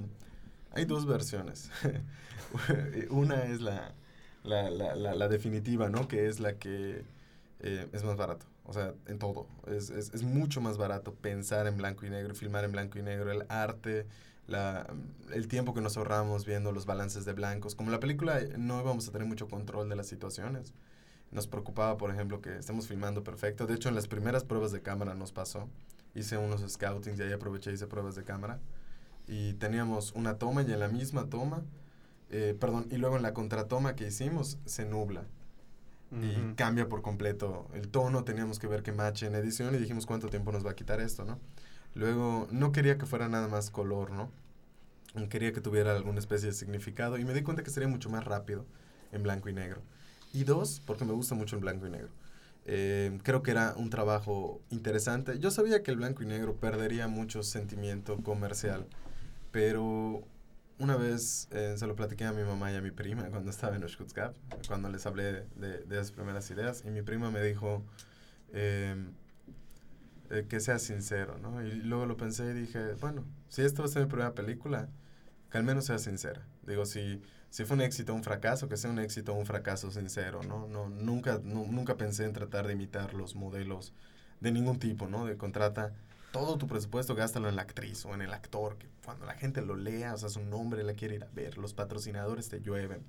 hay 0.72 0.85
dos 0.87 1.05
versiones. 1.07 1.70
Una 3.11 3.45
es 3.45 3.61
la, 3.61 3.93
la, 4.45 4.70
la, 4.70 4.95
la, 4.95 5.14
la 5.14 5.28
definitiva, 5.28 5.89
¿no? 5.89 6.09
Que 6.09 6.28
es 6.28 6.41
la 6.41 6.55
que 6.55 7.05
eh, 7.61 7.87
es 7.93 8.05
más 8.05 8.16
barato. 8.16 8.47
O 8.64 8.72
sea, 8.72 8.94
en 9.06 9.18
todo. 9.18 9.46
Es, 9.66 9.90
es, 9.90 10.12
es 10.14 10.22
mucho 10.22 10.60
más 10.60 10.78
barato 10.78 11.14
pensar 11.14 11.66
en 11.66 11.76
blanco 11.76 12.06
y 12.06 12.10
negro, 12.10 12.34
filmar 12.34 12.64
en 12.64 12.72
blanco 12.72 12.98
y 12.98 13.02
negro, 13.02 13.30
el 13.30 13.44
arte, 13.48 14.06
la, 14.46 14.86
el 15.32 15.48
tiempo 15.48 15.74
que 15.74 15.80
nos 15.80 15.96
ahorramos 15.96 16.46
viendo 16.46 16.72
los 16.72 16.86
balances 16.86 17.24
de 17.24 17.32
blancos. 17.32 17.74
Como 17.74 17.90
la 17.90 18.00
película 18.00 18.40
no 18.58 18.80
íbamos 18.80 19.08
a 19.08 19.12
tener 19.12 19.28
mucho 19.28 19.48
control 19.48 19.88
de 19.88 19.96
las 19.96 20.06
situaciones. 20.06 20.72
Nos 21.30 21.46
preocupaba, 21.46 21.96
por 21.96 22.10
ejemplo, 22.10 22.40
que 22.40 22.58
estemos 22.58 22.86
filmando 22.86 23.24
perfecto. 23.24 23.66
De 23.66 23.74
hecho, 23.74 23.88
en 23.88 23.94
las 23.94 24.08
primeras 24.08 24.44
pruebas 24.44 24.72
de 24.72 24.82
cámara 24.82 25.14
nos 25.14 25.32
pasó. 25.32 25.68
Hice 26.14 26.38
unos 26.38 26.60
scoutings 26.70 27.18
y 27.18 27.22
ahí 27.22 27.32
aproveché 27.32 27.70
y 27.70 27.74
hice 27.74 27.86
pruebas 27.86 28.14
de 28.14 28.24
cámara. 28.24 28.60
Y 29.26 29.54
teníamos 29.54 30.12
una 30.12 30.38
toma 30.38 30.62
y 30.62 30.72
en 30.72 30.80
la 30.80 30.88
misma 30.88 31.28
toma 31.28 31.64
eh, 32.30 32.56
perdón, 32.58 32.88
y 32.90 32.96
luego 32.96 33.16
en 33.16 33.22
la 33.22 33.34
contratoma 33.34 33.94
que 33.94 34.08
hicimos 34.08 34.58
se 34.64 34.84
nubla 34.84 35.24
y 36.20 36.46
Ujú. 36.46 36.55
cambia 36.57 36.88
por 36.88 37.02
completo 37.02 37.68
el 37.74 37.88
tono, 37.88 38.24
teníamos 38.24 38.59
que 38.59 38.66
ver 38.66 38.82
que 38.82 38.92
matche 38.92 39.26
en 39.26 39.34
edición 39.34 39.74
y 39.74 39.78
dijimos 39.78 40.07
cuánto 40.07 40.28
tiempo 40.28 40.52
nos 40.52 40.64
va 40.64 40.72
a 40.72 40.76
quitar 40.76 41.00
esto, 41.00 41.24
¿no? 41.24 41.38
Luego 41.94 42.48
no 42.50 42.72
quería 42.72 42.98
que 42.98 43.07
fuera 43.07 43.28
nada 43.28 43.48
más 43.48 43.70
color, 43.70 44.11
¿no? 44.11 44.30
Y 45.16 45.28
Quería 45.28 45.52
que 45.52 45.61
tuviera 45.61 45.94
alguna 45.94 46.18
especie 46.18 46.48
de 46.48 46.55
significado 46.55 47.18
y 47.18 47.24
me 47.24 47.34
di 47.34 47.42
cuenta 47.42 47.62
que 47.62 47.70
sería 47.70 47.88
mucho 47.88 48.11
más 48.11 48.24
rápido 48.24 48.66
en 49.12 49.22
blanco 49.22 49.48
y 49.48 49.52
negro. 49.52 49.82
Y 50.32 50.44
dos, 50.44 50.82
porque 50.84 51.05
me 51.05 51.12
gusta 51.12 51.34
mucho 51.36 51.57
el 51.57 51.62
blanco 51.62 51.86
y 51.86 51.90
negro. 51.90 52.11
Eh, 52.66 53.18
creo 53.22 53.42
que 53.42 53.52
era 53.52 53.74
un 53.76 53.90
trabajo 53.90 54.61
interesante. 54.70 55.38
Yo 55.38 55.50
sabía 55.50 55.82
que 55.82 55.90
el 55.92 55.98
blanco 55.98 56.22
y 56.22 56.26
negro 56.26 56.57
perdería 56.57 57.07
mucho 57.07 57.42
sentimiento 57.44 58.16
comercial, 58.22 58.86
pero 59.52 60.26
una 60.79 60.97
vez 60.97 61.49
eh, 61.53 61.75
se 61.77 61.87
lo 61.87 61.95
platiqué 61.97 62.25
a 62.25 62.33
mi 62.33 62.43
mamá 62.43 62.72
y 62.72 62.77
a 62.77 62.81
mi 62.83 62.91
prima 62.91 63.25
cuando 63.31 63.51
estaba 63.51 63.77
en 63.77 63.85
Oshkutzgab, 63.85 64.35
cuando 64.66 64.89
les 64.89 65.07
hablé 65.07 65.47
de, 65.57 65.85
de 65.87 65.95
esas 65.97 66.12
primeras 66.12 66.51
ideas, 66.51 66.83
y 66.87 66.91
mi 66.91 67.03
prima 67.03 67.31
me 67.31 67.43
dijo 67.43 67.85
eh, 68.53 68.97
eh, 70.31 70.47
que 70.49 70.61
sea 70.61 70.79
sincero, 70.79 71.39
¿no? 71.39 71.62
Y 71.62 71.72
luego 71.72 72.07
lo 72.07 72.16
pensé 72.16 72.47
y 72.51 72.53
dije, 72.55 72.95
bueno, 73.01 73.25
si 73.49 73.62
esto 73.62 73.83
va 73.83 73.87
a 73.89 73.93
ser 73.93 74.03
mi 74.05 74.09
primera 74.09 74.35
película, 74.35 74.89
que 75.51 75.59
al 75.59 75.64
menos 75.64 75.85
sea 75.87 75.99
sincera. 75.99 76.47
Digo, 76.66 76.87
si, 76.87 77.22
si 77.51 77.64
fue 77.64 77.77
un 77.77 77.83
éxito 77.83 78.12
o 78.12 78.16
un 78.16 78.25
fracaso, 78.25 78.68
que 78.68 78.77
sea 78.77 78.91
un 78.91 78.99
éxito 78.99 79.33
o 79.35 79.37
un 79.39 79.47
fracaso 79.47 79.91
sincero, 79.91 80.43
¿no? 80.43 80.66
no 80.68 80.89
nunca, 80.89 81.41
nu- 81.45 81.70
nunca 81.70 81.97
pensé 81.97 82.25
en 82.25 82.33
tratar 82.33 82.66
de 82.66 82.72
imitar 82.75 83.14
los 83.14 83.35
modelos 83.35 83.93
de 84.41 84.53
ningún 84.53 84.79
tipo, 84.79 85.09
¿no? 85.09 85.27
De 85.27 85.37
contrata 85.37 85.93
todo 86.35 86.59
tu 86.59 86.66
presupuesto, 86.66 87.14
gástalo 87.14 87.49
en 87.49 87.55
la 87.55 87.62
actriz 87.62 88.05
o 88.07 88.12
en 88.12 88.20
el 88.20 88.32
actor, 88.32 88.76
que 88.76 88.89
cuando 89.05 89.24
la 89.24 89.35
gente 89.35 89.62
lo 89.62 89.76
lea, 89.76 90.14
o 90.14 90.18
sea, 90.18 90.28
su 90.28 90.41
nombre 90.41 90.82
la 90.82 90.95
quiere 90.95 91.14
ir 91.14 91.22
a 91.22 91.28
ver, 91.32 91.59
los 91.59 91.74
patrocinadores 91.74 92.49
te 92.49 92.61
llueven. 92.61 93.03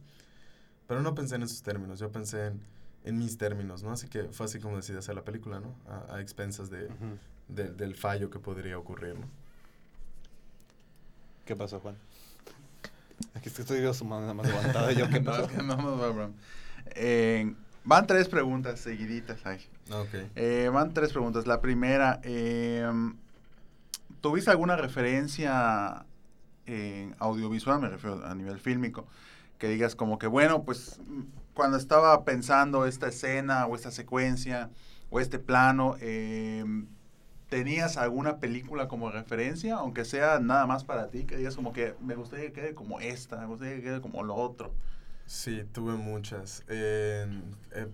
Pero 0.87 1.01
no 1.01 1.15
pensé 1.15 1.33
en 1.33 1.41
esos 1.41 1.63
términos, 1.63 1.97
yo 1.97 2.11
pensé 2.11 2.45
en, 2.45 2.61
en 3.03 3.17
mis 3.17 3.39
términos, 3.39 3.81
¿no? 3.81 3.89
Así 3.91 4.07
que 4.09 4.25
fue 4.25 4.45
así 4.45 4.59
como 4.59 4.75
decidí 4.75 4.99
hacer 4.99 5.15
la 5.15 5.23
película, 5.23 5.59
¿no? 5.59 5.73
A, 5.89 6.17
a 6.17 6.21
expensas 6.21 6.69
de, 6.69 6.87
del 7.47 7.95
fallo 7.95 8.29
que 8.29 8.37
podría 8.37 8.77
ocurrir, 8.77 9.15
¿no? 9.17 9.25
¿Qué 11.45 11.55
pasó, 11.55 11.79
Juan? 11.79 11.97
Aquí 13.33 13.49
estoy 13.49 13.77
viendo 13.77 13.93
su 13.95 14.05
mano 14.05 14.21
nada 14.21 14.35
más 14.35 14.45
levantada. 14.45 14.91
y 14.93 14.97
yo, 14.97 15.09
¿qué 15.09 15.19
No, 15.19 15.31
pasó? 15.31 15.45
es 15.45 15.51
que 15.51 15.63
no 15.63 15.77
bro. 16.13 16.31
Eh, 16.93 17.55
van 17.85 18.07
tres 18.07 18.27
preguntas 18.27 18.79
seguiditas 18.79 19.45
ahí. 19.45 19.59
Ok. 19.91 20.31
Eh, 20.35 20.69
van 20.73 20.93
tres 20.93 21.11
preguntas. 21.11 21.47
La 21.47 21.61
primera, 21.61 22.19
eh, 22.23 22.89
¿tuviste 24.21 24.51
alguna 24.51 24.75
referencia 24.75 26.05
en 26.65 27.15
audiovisual, 27.19 27.79
me 27.79 27.89
refiero 27.89 28.25
a 28.25 28.33
nivel 28.35 28.59
fílmico, 28.59 29.05
que 29.57 29.69
digas 29.69 29.95
como 29.95 30.17
que, 30.17 30.27
bueno, 30.27 30.63
pues 30.63 30.99
cuando 31.53 31.77
estaba 31.77 32.25
pensando 32.25 32.85
esta 32.85 33.07
escena 33.07 33.65
o 33.67 33.75
esta 33.75 33.91
secuencia 33.91 34.69
o 35.09 35.19
este 35.19 35.39
plano, 35.39 35.95
eh, 36.01 36.65
¿tenías 37.49 37.97
alguna 37.97 38.39
película 38.39 38.87
como 38.87 39.11
referencia, 39.11 39.75
aunque 39.75 40.03
sea 40.05 40.39
nada 40.39 40.65
más 40.65 40.83
para 40.83 41.07
ti, 41.07 41.25
que 41.25 41.37
digas 41.37 41.55
como 41.55 41.71
que 41.71 41.95
me 42.01 42.15
gustaría 42.15 42.47
que 42.47 42.53
quede 42.53 42.73
como 42.73 42.99
esta, 42.99 43.37
me 43.37 43.45
gustaría 43.45 43.75
que 43.75 43.83
quede 43.83 44.01
como 44.01 44.23
lo 44.23 44.35
otro? 44.35 44.73
Sí, 45.25 45.63
tuve 45.71 45.93
muchas. 45.93 46.63
Eh, 46.67 47.25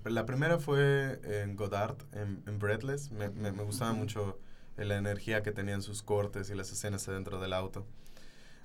la 0.06 0.26
primera 0.26 0.60
fue 0.60 1.20
en 1.24 1.56
Godard, 1.56 1.96
en, 2.12 2.44
en 2.46 2.60
Breathless. 2.60 3.12
Me, 3.12 3.30
me, 3.30 3.52
me 3.52 3.64
gustaba 3.64 3.94
mucho 3.94 4.38
eh, 4.78 4.86
la 4.86 4.98
energía 4.98 5.42
que 5.42 5.52
tenían 5.52 5.82
sus 5.82 6.04
cortes 6.04 6.50
y 6.50 6.56
las 6.56 6.72
escenas 6.72 7.06
dentro 7.06 7.40
del 7.40 7.54
auto. 7.54 7.86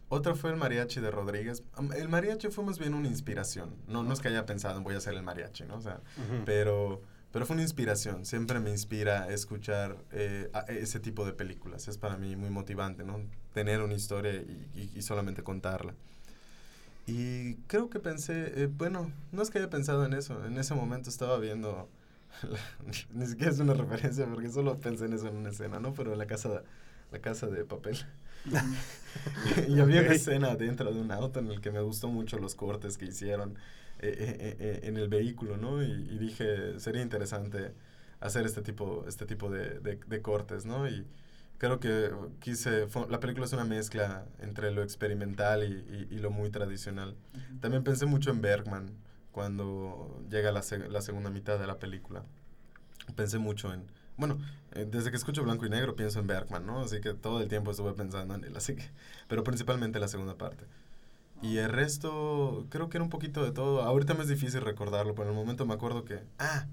Otra 0.09 0.35
fue 0.35 0.51
el 0.51 0.57
mariachi 0.57 1.01
de 1.01 1.11
Rodríguez. 1.11 1.63
El 1.97 2.09
mariachi 2.09 2.49
fue 2.49 2.65
más 2.65 2.79
bien 2.79 2.95
una 2.95 3.09
inspiración. 3.09 3.75
No, 3.89 4.03
no 4.03 4.13
es 4.13 4.21
que 4.21 4.29
haya 4.29 4.47
pensado 4.47 4.79
en 4.79 4.85
voy 4.85 4.95
a 4.95 4.99
hacer 4.99 5.15
el 5.15 5.23
mariachi, 5.23 5.65
¿no? 5.65 5.77
O 5.77 5.81
sea, 5.81 6.01
pero, 6.45 7.03
pero 7.33 7.45
fue 7.47 7.55
una 7.55 7.63
inspiración. 7.63 8.25
Siempre 8.25 8.59
me 8.61 8.71
inspira 8.71 9.29
escuchar 9.33 9.97
eh, 10.13 10.49
a- 10.53 10.61
ese 10.69 11.01
tipo 11.01 11.25
de 11.25 11.33
películas. 11.33 11.87
Es 11.89 11.99
para 11.99 12.17
mí 12.17 12.35
muy 12.37 12.51
motivante, 12.51 13.05
¿no? 13.05 13.21
Tener 13.53 13.81
una 13.83 13.95
historia 13.95 14.33
y, 14.35 14.69
y- 14.75 14.91
y 14.95 15.03
solamente 15.03 15.43
contarla. 15.43 15.95
Y 17.07 17.57
creo 17.69 17.89
que 17.89 18.01
pensé, 18.01 18.63
eh, 18.65 18.67
bueno, 18.67 19.13
no 19.33 19.43
es 19.43 19.51
que 19.51 19.59
haya 19.59 19.71
pensado 19.71 20.05
en 20.05 20.13
eso. 20.13 20.45
En 20.45 20.59
ese 20.59 20.75
momento 20.75 21.09
estaba 21.11 21.39
viendo, 21.39 21.89
la- 22.43 22.59
ni 23.13 23.27
siquiera 23.27 23.53
es 23.53 23.61
una 23.61 23.75
referencia 23.75 24.27
porque 24.27 24.51
solo 24.51 24.79
pensé 24.81 25.05
en 25.07 25.13
eso 25.13 25.29
en 25.29 25.37
una 25.37 25.51
escena, 25.51 25.79
¿no? 25.81 25.95
Pero 25.95 26.15
la 26.17 26.27
casa, 26.27 26.63
la 27.13 27.19
casa 27.21 27.47
de 27.47 27.65
papel. 27.65 27.97
y 29.69 29.81
había 29.81 30.03
una 30.03 30.13
escena 30.13 30.55
dentro 30.57 30.93
de 30.93 31.01
un 31.01 31.11
auto 31.13 31.41
en 31.41 31.49
el 31.51 31.61
que 31.61 31.71
me 31.71 31.81
gustó 31.81 32.09
mucho 32.09 32.39
los 32.39 32.55
cortes 32.55 32.99
que 32.99 33.07
hicieron 33.07 33.57
eh, 33.99 34.15
eh, 34.41 34.57
eh, 34.61 34.81
en 34.85 34.97
el 34.97 35.09
vehículo, 35.09 35.57
¿no? 35.57 35.83
Y, 35.83 35.87
y 35.91 36.19
dije, 36.19 36.79
sería 36.81 37.03
interesante 37.03 37.73
hacer 38.21 38.47
este 38.47 38.63
tipo, 38.63 39.05
este 39.09 39.27
tipo 39.27 39.51
de, 39.51 39.81
de- 39.81 39.97
de 40.07 40.23
cortes, 40.23 40.67
¿no? 40.67 40.89
Y 40.89 41.07
creo 41.59 41.81
que 41.81 42.11
quise, 42.41 42.87
fue- 42.87 43.09
la 43.09 43.21
película 43.21 43.47
es 43.47 43.53
una 43.53 43.65
mezcla 43.65 44.27
entre 44.41 44.71
lo 44.73 44.83
experimental 44.83 45.65
y, 45.65 46.07
y- 46.11 46.17
y 46.17 46.19
lo 46.19 46.31
muy 46.31 46.51
tradicional. 46.51 47.17
También 47.61 47.85
pensé 47.85 48.07
mucho 48.07 48.31
en 48.31 48.41
Bergman 48.43 48.91
cuando 49.33 50.23
llega 50.31 50.53
la, 50.53 50.63
la 50.89 51.03
segunda 51.03 51.31
mitad 51.31 51.59
de 51.59 51.67
la 51.67 51.79
película. 51.79 52.25
Pensé 53.15 53.39
mucho 53.39 53.73
en, 53.73 53.85
bueno, 54.17 54.39
eh, 54.73 54.87
desde 54.91 55.11
que 55.11 55.17
escucho 55.17 55.43
Blanco 55.45 55.67
y 55.67 55.71
Negro 55.71 55.95
pienso 55.97 56.19
en 56.21 56.27
Bergman, 56.27 56.67
¿no? 56.67 56.81
Así 56.81 57.01
que 57.01 57.15
todo 57.15 57.41
el 57.41 57.49
tiempo 57.49 57.71
estuve 57.71 57.93
pensando 57.93 58.35
en 58.35 58.45
él, 58.45 58.57
así 58.57 58.75
que, 58.75 58.85
pero 59.29 59.45
principalmente 59.45 60.01
la 60.01 60.09
segunda 60.09 60.37
parte. 60.37 60.65
Y 61.43 61.59
el 61.59 61.71
resto, 61.71 62.67
creo 62.71 62.89
que 62.89 62.97
era 62.99 63.05
un 63.05 63.11
poquito 63.11 63.45
de 63.45 63.53
todo. 63.53 63.83
Ahorita 63.83 64.15
me 64.15 64.23
es 64.23 64.29
difícil 64.29 64.63
recordarlo, 64.63 65.15
pero 65.15 65.25
en 65.31 65.35
el 65.37 65.41
momento 65.41 65.67
me 65.67 65.75
acuerdo 65.75 66.05
que, 66.05 66.21
ah, 66.39 66.67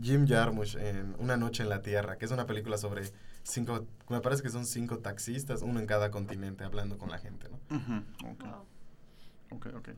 Jim 0.00 0.26
Jarmusch 0.26 0.76
en 0.76 1.14
Una 1.18 1.36
Noche 1.36 1.62
en 1.64 1.68
la 1.68 1.82
Tierra, 1.82 2.16
que 2.16 2.24
es 2.24 2.30
una 2.30 2.46
película 2.46 2.78
sobre 2.78 3.02
cinco, 3.44 3.86
me 4.08 4.20
parece 4.20 4.42
que 4.42 4.48
son 4.48 4.66
cinco 4.66 4.98
taxistas, 4.98 5.62
uno 5.62 5.78
en 5.78 5.86
cada 5.86 6.10
continente, 6.10 6.64
hablando 6.64 6.98
con 6.98 7.10
la 7.10 7.18
gente, 7.18 7.48
¿no? 7.48 7.76
Ujú, 7.76 8.32
ok. 8.32 8.44
Wow. 8.44 8.66
Ok, 9.50 9.66
ok. 9.76 9.88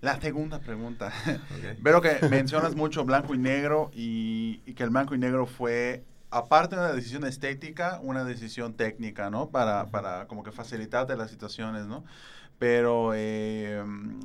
La 0.00 0.20
segunda 0.20 0.60
pregunta. 0.60 1.12
Ok. 1.50 1.64
Veo 1.82 2.00
que 2.00 2.20
mencionas 2.28 2.76
mucho 2.76 3.04
blanco 3.04 3.34
y 3.34 3.38
negro 3.38 3.90
y, 3.92 4.62
y 4.66 4.74
que 4.74 4.84
el 4.84 4.90
blanco 4.90 5.14
y 5.14 5.18
negro 5.18 5.46
fue, 5.46 6.04
aparte 6.30 6.76
de 6.76 6.82
una 6.82 6.92
decisión 6.92 7.24
estética, 7.24 7.98
una 8.02 8.24
decisión 8.24 8.74
técnica, 8.74 9.30
¿no? 9.30 9.48
Para, 9.50 9.86
para 9.86 10.26
como 10.26 10.44
que 10.44 10.52
facilitarte 10.52 11.16
las 11.16 11.30
situaciones, 11.30 11.86
¿no? 11.86 12.04
Pero, 12.58 13.12
eh, 13.14 13.82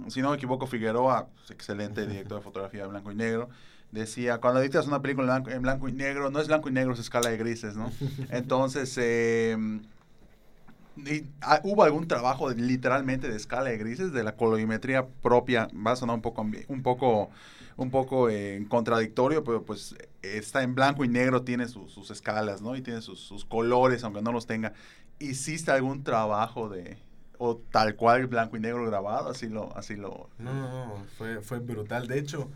si 0.07 0.21
no 0.21 0.29
me 0.29 0.35
equivoco, 0.35 0.67
Figueroa, 0.67 1.29
excelente 1.49 2.05
director 2.05 2.37
de 2.37 2.43
fotografía 2.43 2.83
de 2.83 2.89
blanco 2.89 3.11
y 3.11 3.15
negro, 3.15 3.49
decía, 3.91 4.39
cuando 4.39 4.61
editas 4.61 4.87
una 4.87 5.01
película 5.01 5.25
en 5.25 5.43
blanco, 5.43 5.49
en 5.51 5.61
blanco 5.61 5.89
y 5.89 5.93
negro, 5.93 6.29
no 6.31 6.39
es 6.39 6.47
blanco 6.47 6.69
y 6.69 6.71
negro, 6.73 6.93
es 6.93 6.99
escala 6.99 7.29
de 7.29 7.37
grises, 7.37 7.75
¿no? 7.75 7.91
Entonces, 8.29 8.95
eh, 9.01 9.57
y, 10.95 11.27
ah, 11.41 11.61
¿Hubo 11.63 11.83
algún 11.83 12.07
trabajo 12.07 12.49
de- 12.49 12.61
literalmente 12.61 13.29
de 13.29 13.37
escala 13.37 13.69
de 13.69 13.77
grises, 13.77 14.11
de 14.11 14.23
la 14.23 14.35
colorimetría 14.35 15.07
propia? 15.07 15.69
Va 15.73 15.91
a 15.91 15.95
sonar 15.95 16.15
un 16.15 16.21
poco, 16.21 16.41
un 16.67 16.83
poco, 16.83 17.29
un 17.77 17.89
poco 17.89 18.29
eh, 18.29 18.65
contradictorio, 18.69 19.43
pero 19.45 19.63
pues 19.63 19.95
está 20.21 20.61
en 20.63 20.75
blanco 20.75 21.05
y 21.05 21.07
negro, 21.07 21.43
tiene 21.43 21.67
sus- 21.69 21.91
sus 21.93 22.11
escalas, 22.11 22.61
¿no? 22.61 22.75
Y 22.75 22.81
tiene 22.81 23.01
sus, 23.01 23.19
sus 23.21 23.45
colores, 23.45 24.03
aunque 24.03 24.21
no 24.21 24.33
los 24.33 24.45
tenga. 24.45 24.73
¿Hiciste 25.19 25.71
algún 25.71 26.03
trabajo 26.03 26.67
de, 26.67 26.97
o 27.37 27.55
tal 27.57 27.95
cual 27.95 28.27
blanco 28.27 28.57
y 28.57 28.59
negro 28.59 28.85
grabado? 28.85 29.29
Así 29.29 29.47
lo, 29.47 29.75
así 29.77 29.95
lo... 29.95 30.29
No, 30.37 30.53
no, 30.53 30.87
no, 30.97 31.05
fue, 31.17 31.41
fue 31.41 31.59
brutal. 31.59 32.07
De 32.07 32.19
hecho, 32.19 32.49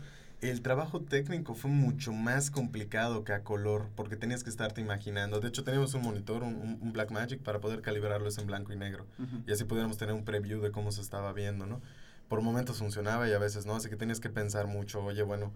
el 0.50 0.62
trabajo 0.62 1.00
técnico 1.00 1.54
fue 1.54 1.70
mucho 1.70 2.12
más 2.12 2.50
complicado 2.50 3.24
que 3.24 3.32
a 3.32 3.42
color, 3.42 3.88
porque 3.96 4.16
tenías 4.16 4.42
que 4.44 4.50
estarte 4.50 4.80
imaginando. 4.80 5.40
De 5.40 5.48
hecho, 5.48 5.64
teníamos 5.64 5.94
un 5.94 6.02
monitor, 6.02 6.42
un, 6.42 6.78
un- 6.80 6.92
Blackmagic, 6.92 7.40
para 7.42 7.60
poder 7.60 7.82
calibrarlos 7.82 8.38
en 8.38 8.46
blanco 8.46 8.72
y 8.72 8.76
negro. 8.76 9.06
Y 9.46 9.52
así 9.52 9.64
pudiéramos 9.64 9.96
tener 9.96 10.14
un 10.14 10.24
preview 10.24 10.60
de 10.60 10.70
cómo 10.70 10.92
se 10.92 11.00
estaba 11.00 11.32
viendo, 11.32 11.66
¿no? 11.66 11.80
Por 12.28 12.40
momentos 12.40 12.78
funcionaba 12.78 13.28
y 13.28 13.32
a 13.32 13.38
veces 13.38 13.66
no, 13.66 13.76
así 13.76 13.88
que 13.88 13.96
tenías 13.96 14.20
que 14.20 14.30
pensar 14.30 14.66
mucho, 14.66 15.02
oye, 15.04 15.22
bueno, 15.22 15.52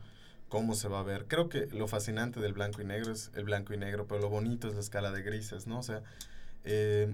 ¿cómo 0.48 0.74
se 0.74 0.88
va 0.88 1.00
a 1.00 1.02
ver? 1.02 1.26
Creo 1.26 1.48
que 1.48 1.66
lo 1.66 1.88
fascinante 1.88 2.40
del 2.40 2.52
blanco 2.52 2.80
y 2.82 2.84
negro 2.84 3.12
es 3.12 3.30
el 3.34 3.44
blanco 3.44 3.74
y 3.74 3.78
negro, 3.78 4.06
pero 4.06 4.20
lo 4.20 4.28
bonito 4.28 4.68
es 4.68 4.74
la 4.74 4.80
escala 4.80 5.10
de 5.12 5.22
grises, 5.22 5.66
¿no? 5.66 5.78
O 5.78 5.82
sea, 5.82 6.02
eh, 6.64 7.12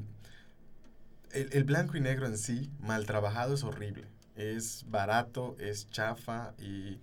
el, 1.32 1.48
el 1.52 1.64
blanco 1.64 1.96
y 1.96 2.00
negro 2.00 2.26
en 2.26 2.38
sí, 2.38 2.70
mal 2.80 3.06
trabajado, 3.06 3.54
es 3.54 3.64
horrible. 3.64 4.06
Es 4.36 4.84
barato, 4.88 5.56
es 5.58 5.88
chafa 5.90 6.54
y 6.58 6.98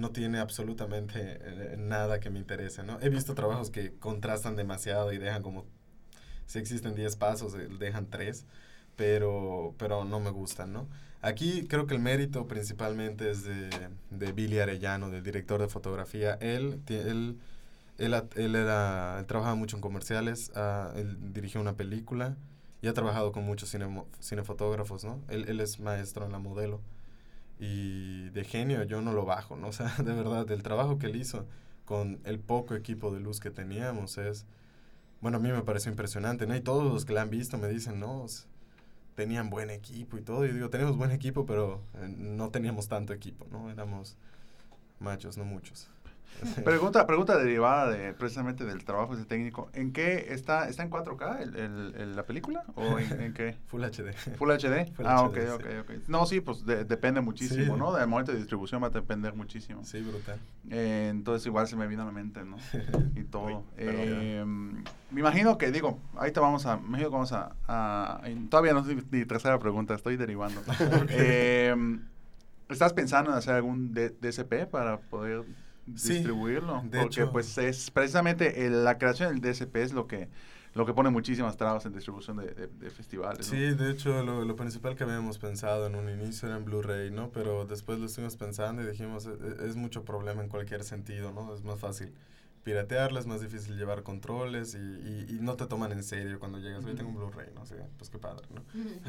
no 0.00 0.10
tiene 0.12 0.38
absolutamente 0.38 1.38
eh, 1.42 1.76
nada 1.78 2.20
que 2.20 2.30
me 2.30 2.38
interese, 2.38 2.82
¿no? 2.84 2.98
He 3.00 3.08
visto 3.10 3.34
trabajos 3.34 3.70
que 3.70 3.94
contrastan 3.98 4.56
demasiado 4.56 5.12
y 5.12 5.18
dejan 5.18 5.42
como, 5.42 5.66
si 6.46 6.58
existen 6.58 6.94
10 6.94 7.16
pasos, 7.16 7.54
eh, 7.54 7.68
dejan 7.78 8.08
3, 8.10 8.46
pero, 8.96 9.74
pero 9.78 10.04
no 10.04 10.20
me 10.20 10.30
gustan, 10.30 10.72
¿no? 10.72 10.88
Aquí 11.22 11.66
creo 11.68 11.86
que 11.86 11.94
el 11.94 12.00
mérito 12.00 12.48
principalmente 12.48 13.30
es 13.30 13.44
de, 13.44 13.70
de 14.10 14.32
Billy 14.32 14.58
Arellano, 14.60 15.10
del 15.10 15.22
director 15.22 15.60
de 15.60 15.68
fotografía. 15.68 16.34
Él, 16.40 16.80
él, 16.88 17.38
él, 17.98 18.14
él 18.36 18.54
era, 18.56 19.24
trabajaba 19.28 19.54
mucho 19.56 19.76
en 19.76 19.82
comerciales, 19.82 20.52
ah, 20.56 20.92
dirigió 21.32 21.60
una 21.60 21.74
película 21.76 22.36
y 22.82 22.88
ha 22.88 22.94
trabajado 22.94 23.32
con 23.32 23.44
muchos 23.44 23.74
cinemo- 23.74 24.06
cinefotógrafos, 24.22 25.04
¿no? 25.04 25.20
Él, 25.28 25.46
él 25.48 25.60
es 25.60 25.80
maestro 25.80 26.26
en 26.26 26.32
la 26.32 26.38
modelo. 26.38 26.80
Y 27.60 28.30
de 28.30 28.44
genio 28.44 28.82
yo 28.84 29.02
no 29.02 29.12
lo 29.12 29.24
bajo, 29.24 29.56
¿no? 29.56 29.68
O 29.70 29.72
sea, 29.72 29.94
de 29.98 30.12
verdad, 30.14 30.50
el 30.50 30.62
trabajo 30.62 30.98
que 30.98 31.06
él 31.06 31.16
hizo 31.16 31.46
con 31.84 32.20
el 32.24 32.40
poco 32.40 32.74
equipo 32.74 33.12
de 33.12 33.20
luz 33.20 33.40
que 33.40 33.50
teníamos 33.50 34.18
es, 34.18 34.46
bueno, 35.20 35.38
a 35.38 35.40
mí 35.40 35.50
me 35.52 35.62
pareció 35.62 35.90
impresionante, 35.90 36.46
¿no? 36.46 36.56
Y 36.56 36.60
todos 36.60 36.92
los 36.92 37.04
que 37.04 37.12
la 37.12 37.22
han 37.22 37.30
visto 37.30 37.58
me 37.58 37.68
dicen, 37.68 38.00
no, 38.00 38.26
tenían 39.14 39.50
buen 39.50 39.70
equipo 39.70 40.16
y 40.16 40.22
todo. 40.22 40.46
Y 40.46 40.52
digo, 40.52 40.70
tenemos 40.70 40.96
buen 40.96 41.10
equipo, 41.10 41.44
pero 41.44 41.82
eh, 41.94 42.08
no 42.08 42.50
teníamos 42.50 42.88
tanto 42.88 43.12
equipo, 43.12 43.46
¿no? 43.50 43.70
Éramos 43.70 44.16
machos, 44.98 45.36
no 45.36 45.44
muchos. 45.44 45.90
Pregunta, 46.64 47.06
pregunta 47.06 47.36
derivada 47.36 47.90
de 47.90 48.14
precisamente 48.14 48.64
del 48.64 48.84
trabajo 48.84 49.14
ese 49.14 49.24
técnico. 49.26 49.68
¿En 49.74 49.92
qué 49.92 50.28
está? 50.30 50.68
¿Está 50.68 50.82
en 50.82 50.90
4K 50.90 51.40
el, 51.42 51.94
el, 51.94 52.16
la 52.16 52.24
película? 52.24 52.64
¿O 52.76 52.98
en, 52.98 53.32
qué? 53.34 53.56
Full 53.66 53.82
HD. 53.82 54.14
Full 54.36 54.50
HD. 54.50 54.90
ah, 55.04 55.22
ok, 55.22 55.36
ok, 55.54 55.64
ok. 55.80 55.90
No, 56.08 56.24
sí, 56.26 56.40
pues 56.40 56.64
depende 56.64 57.20
muchísimo, 57.20 57.76
¿no? 57.76 57.92
Del 57.92 58.06
momento 58.06 58.32
de 58.32 58.38
distribución 58.38 58.82
va 58.82 58.86
a 58.86 58.90
depender 58.90 59.34
muchísimo. 59.34 59.84
Sí, 59.84 60.00
brutal. 60.00 60.38
Eh, 60.70 61.08
entonces 61.10 61.46
igual 61.46 61.66
se 61.66 61.76
me 61.76 61.86
vino 61.86 62.02
a 62.02 62.06
la 62.06 62.12
mente, 62.12 62.42
¿no? 62.44 62.56
y 63.16 63.24
todo. 63.24 63.64
eh, 63.76 64.42
me 65.10 65.20
imagino 65.20 65.58
que, 65.58 65.70
digo, 65.70 65.98
ahorita 66.16 66.40
vamos 66.40 66.64
a, 66.66 66.76
me 66.78 66.86
imagino 66.88 67.10
que 67.10 67.14
vamos 67.14 67.32
a, 67.32 67.52
a 67.66 68.22
todavía 68.48 68.72
no 68.72 68.80
es 68.80 68.86
mi 69.10 69.24
tercera 69.26 69.58
pregunta, 69.58 69.94
estoy 69.94 70.16
derivando. 70.16 70.62
eh, 71.10 71.74
¿Estás 72.68 72.92
pensando 72.92 73.32
en 73.32 73.36
hacer 73.36 73.54
algún 73.54 73.92
DSP 73.92 74.66
para 74.70 74.98
poder 74.98 75.42
distribuirlo. 75.94 76.82
porque 76.90 77.26
pues 77.26 77.56
es 77.58 77.90
precisamente 77.90 78.68
la 78.70 78.98
creación 78.98 79.40
del 79.40 79.52
DSP 79.52 79.76
es 79.76 79.92
lo 79.92 80.06
que 80.06 80.28
lo 80.72 80.86
que 80.86 80.94
pone 80.94 81.10
muchísimas 81.10 81.56
trabas 81.56 81.84
en 81.86 81.92
distribución 81.92 82.36
de, 82.36 82.90
festivales. 82.90 83.46
Sí, 83.46 83.56
de 83.56 83.90
hecho 83.90 84.22
lo, 84.22 84.44
lo, 84.44 84.54
principal 84.54 84.94
que 84.94 85.02
habíamos 85.02 85.38
pensado 85.38 85.86
en 85.86 85.96
un 85.96 86.08
inicio 86.08 86.46
era 86.46 86.58
en 86.58 86.64
Blu-ray, 86.64 87.10
¿no? 87.10 87.30
Pero 87.32 87.66
después 87.66 87.98
lo 87.98 88.06
estuvimos 88.06 88.36
pensando 88.36 88.82
y 88.82 88.86
dijimos, 88.86 89.26
es, 89.26 89.40
e, 89.40 89.66
es, 89.68 89.74
mucho 89.74 90.04
problema 90.04 90.42
en 90.42 90.48
cualquier 90.48 90.84
sentido, 90.84 91.32
¿no? 91.32 91.52
Es 91.52 91.64
más 91.64 91.80
fácil 91.80 92.12
piratearla, 92.64 93.20
es 93.20 93.26
más 93.26 93.40
difícil 93.40 93.76
llevar 93.76 94.02
controles 94.02 94.74
y, 94.74 95.34
y, 95.34 95.38
no 95.40 95.56
te 95.56 95.66
toman 95.66 95.92
en 95.92 96.02
serio 96.02 96.38
cuando 96.38 96.58
llegas, 96.58 96.84
hoy 96.84 96.94
tengo 96.94 97.08
un 97.08 97.16
Blu-ray, 97.16 97.48
¿no? 97.54 97.64
sé 97.64 97.76
pues 97.96 98.10
qué 98.10 98.18
padre, 98.18 98.46
¿no? 98.50 98.62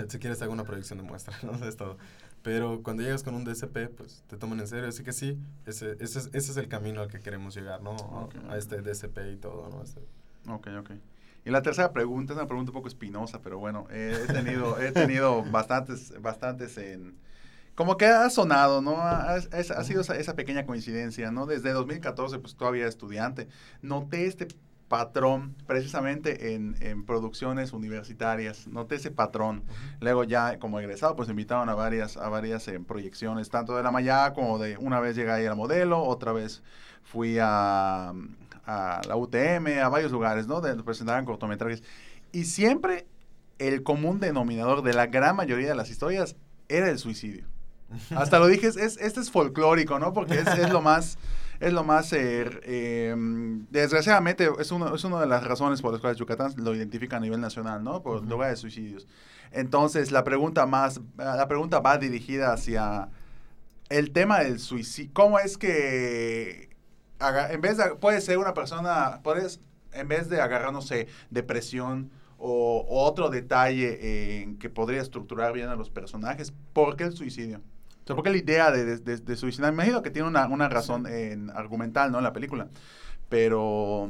Si 0.10 0.20
quieres 0.20 0.42
hago 0.42 0.54
una 0.54 0.64
proyección 0.64 1.00
de 1.00 1.04
muestra, 1.04 1.36
¿no? 1.44 1.54
Es 1.66 1.76
todo. 1.76 1.98
Pero 2.44 2.82
cuando 2.82 3.04
llegas 3.04 3.24
con 3.24 3.36
un 3.36 3.44
DSP, 3.44 3.90
pues 3.96 4.24
te 4.28 4.38
toman 4.38 4.60
en 4.60 4.68
serio. 4.68 4.90
Así 4.90 5.04
que 5.04 5.14
sí, 5.14 5.38
ese, 5.66 5.92
ese, 6.00 6.20
es, 6.20 6.30
ese 6.34 6.52
es 6.52 6.58
el 6.58 6.68
camino 6.68 7.02
al 7.02 7.08
que 7.08 7.20
queremos 7.20 7.54
llegar, 7.54 7.84
¿no? 7.84 8.30
A 8.50 8.58
este 8.58 8.82
DSP 8.82 9.18
y 9.34 9.38
todo, 9.38 9.70
¿no? 9.70 9.84
Este. 9.84 10.02
Ok, 10.48 10.68
ok. 10.80 10.92
Y 11.46 11.50
la 11.50 11.62
tercera 11.62 11.92
pregunta 11.92 12.34
es 12.34 12.38
una 12.38 12.48
pregunta 12.48 12.72
un 12.72 12.76
poco 12.76 12.88
espinosa, 12.88 13.42
pero 13.42 13.58
bueno, 13.58 13.88
he 13.92 14.16
tenido, 14.28 14.80
he 14.80 14.92
tenido 14.92 15.44
bastantes, 15.44 16.14
bastantes 16.22 16.78
en... 16.78 17.16
Como 17.82 17.98
que 17.98 18.06
ha 18.06 18.30
sonado, 18.30 18.80
¿no? 18.84 18.98
Ha, 18.98 19.38
ha 19.38 19.84
sido 19.84 20.02
esa, 20.02 20.16
esa, 20.16 20.36
pequeña 20.36 20.68
coincidencia, 20.68 21.32
¿no? 21.32 21.48
Desde 21.48 21.72
2014, 21.72 22.38
pues 22.38 22.56
todavía 22.56 22.86
estudiante. 22.86 23.48
Noté 23.82 24.28
este 24.28 24.50
patrón 24.88 25.56
precisamente 25.66 26.54
en, 26.54 26.76
en, 26.80 27.08
producciones 27.08 27.74
universitarias. 27.74 28.68
Noté 28.68 28.98
ese 28.98 29.10
patrón. 29.10 29.64
Luego 30.00 30.24
ya 30.24 30.60
como 30.60 30.80
egresado, 30.80 31.16
pues 31.16 31.28
invitaron 31.28 31.70
a 31.70 31.74
varias, 31.74 32.18
a 32.18 32.30
varias 32.30 32.68
eh, 32.68 32.80
proyecciones, 32.80 33.50
tanto 33.50 33.76
de 33.76 33.82
la 33.82 33.90
Maya 33.90 34.32
como 34.34 34.60
de 34.60 34.78
una 34.78 35.00
vez 35.00 35.16
llegué 35.16 35.32
ahí 35.32 35.48
al 35.48 35.56
modelo, 35.56 36.04
otra 36.04 36.34
vez 36.34 36.62
fui 37.02 37.40
a, 37.42 38.14
a 38.68 39.02
la 39.08 39.16
UTM, 39.16 39.80
a 39.84 39.90
varios 39.90 40.12
lugares, 40.12 40.46
¿no? 40.46 40.62
De 40.62 40.76
presentaban 40.84 41.26
cortometrajes. 41.26 41.82
Y 42.32 42.44
siempre 42.44 43.08
el 43.58 43.82
común 43.82 44.20
denominador 44.20 44.84
de 44.84 44.94
la 44.94 45.08
gran 45.08 45.36
mayoría 45.36 45.70
de 45.70 45.76
las 45.76 45.90
historias 45.90 46.36
era 46.70 46.88
el 46.88 47.00
suicidio. 47.00 47.51
Hasta 48.16 48.40
lo 48.40 48.48
dije, 48.48 48.68
es, 48.68 48.78
este 48.78 49.20
es 49.20 49.32
folclórico, 49.32 50.00
¿no? 50.00 50.14
Porque 50.14 50.36
es, 50.36 50.48
es 50.48 50.70
lo 50.72 50.82
más 50.82 51.18
es 51.62 51.74
lo 51.74 51.84
más, 51.84 52.12
eh, 52.12 52.50
eh, 52.64 53.16
desgraciadamente, 53.70 54.50
es, 54.60 54.72
uno, 54.72 54.96
es 54.96 55.04
una 55.04 55.20
de 55.20 55.28
las 55.28 55.44
razones 55.44 55.82
por 55.82 55.92
las 55.92 56.02
cuales 56.02 56.18
Yucatán 56.18 56.52
lo 56.58 56.74
identifica 56.74 57.18
a 57.18 57.20
nivel 57.20 57.40
nacional, 57.40 57.84
¿no? 57.84 58.02
Por 58.02 58.26
lugar 58.26 58.50
de 58.50 58.56
suicidios. 58.56 59.08
Entonces, 59.52 60.12
la 60.12 60.24
pregunta 60.24 60.66
más, 60.66 61.00
la 61.18 61.48
pregunta 61.48 61.80
va 61.80 62.00
dirigida 62.00 62.52
hacia 62.52 63.10
el 63.90 64.12
tema 64.12 64.40
del 64.40 64.60
suicidio. 64.60 65.12
¿Cómo 65.14 65.38
es 65.38 65.60
que, 65.60 66.70
en 67.20 67.62
vez 67.62 67.78
de, 67.78 67.96
puede 67.96 68.22
ser 68.22 68.40
una 68.40 68.56
persona, 68.56 69.20
puedes, 69.24 69.62
en 69.94 70.08
vez 70.08 70.30
de 70.30 70.42
agarrar, 70.42 70.74
no 70.74 70.82
sé, 70.82 71.08
depresión, 71.30 72.10
o, 72.40 72.88
otro 72.90 73.30
detalle 73.30 74.42
en 74.42 74.58
que 74.58 74.72
podría 74.72 75.00
estructurar 75.00 75.54
bien 75.54 75.70
a 75.70 75.76
los 75.76 75.92
personajes, 75.92 76.52
¿por 76.74 76.96
qué 76.96 77.04
el 77.04 77.14
suicidio? 77.14 77.62
O 78.04 78.08
sea, 78.08 78.16
porque 78.16 78.30
la 78.30 78.38
idea 78.38 78.72
de, 78.72 78.98
de, 78.98 79.18
de 79.18 79.36
suicidar, 79.36 79.72
me 79.72 79.76
imagino 79.84 80.02
que 80.02 80.10
tiene 80.10 80.28
una, 80.28 80.48
una 80.48 80.70
razón 80.70 81.06
en, 81.08 81.50
argumental, 81.52 82.12
¿no? 82.12 82.18
En 82.18 82.24
la 82.24 82.34
película. 82.34 82.68
Pero, 83.30 84.10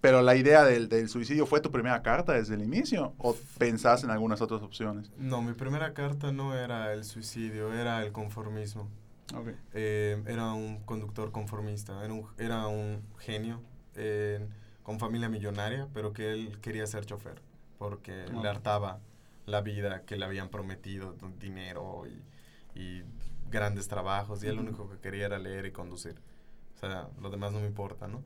pero 0.00 0.22
la 0.22 0.36
idea 0.36 0.64
del, 0.64 0.88
del, 0.88 1.08
suicidio 1.08 1.46
fue 1.46 1.60
tu 1.60 1.70
primera 1.70 2.02
carta 2.02 2.32
desde 2.32 2.54
el 2.54 2.62
inicio 2.62 3.14
o 3.18 3.36
pensás 3.58 4.04
en 4.04 4.10
algunas 4.10 4.40
otras 4.40 4.62
opciones? 4.62 5.10
No, 5.18 5.42
mi 5.42 5.52
primera 5.52 5.92
carta 5.94 6.32
no 6.32 6.56
era 6.56 6.92
el 6.92 7.04
suicidio, 7.04 7.74
era 7.74 8.02
el 8.02 8.12
conformismo. 8.12 8.88
Okay. 9.34 9.54
Eh, 9.72 10.22
era 10.26 10.52
un 10.52 10.80
conductor 10.84 11.32
conformista, 11.32 12.04
era 12.04 12.12
un, 12.12 12.26
era 12.38 12.66
un 12.66 13.02
genio 13.18 13.60
eh, 13.96 14.46
con 14.82 14.98
familia 14.98 15.28
millonaria, 15.28 15.88
pero 15.92 16.12
que 16.12 16.32
él 16.32 16.58
quería 16.60 16.86
ser 16.86 17.06
chofer 17.06 17.40
porque 17.82 18.26
le 18.40 18.48
hartaba 18.48 19.00
la 19.44 19.60
vida 19.60 20.02
que 20.02 20.16
le 20.16 20.24
habían 20.24 20.50
prometido, 20.50 21.16
dinero 21.40 22.04
y 22.06 22.22
y 22.74 23.02
grandes 23.50 23.88
trabajos 23.88 24.42
y 24.42 24.48
él 24.48 24.56
lo 24.56 24.62
único 24.62 24.88
que 24.88 24.98
quería 24.98 25.26
era 25.26 25.38
leer 25.38 25.66
y 25.66 25.72
conducir. 25.72 26.16
O 26.74 26.78
sea, 26.78 27.08
lo 27.20 27.30
demás 27.30 27.52
no 27.52 27.60
me 27.60 27.66
importa, 27.66 28.08
¿no? 28.08 28.22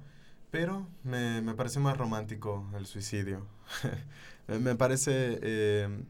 Pero 0.51 0.87
me, 1.03 1.43
me 1.43 1.55
parece 1.55 1.81
más 1.81 1.97
romántico 1.97 2.67
el 2.77 2.87
suicidio. 2.87 3.47
me 4.47 4.77
parece 4.77 5.39
eh, 5.43 6.05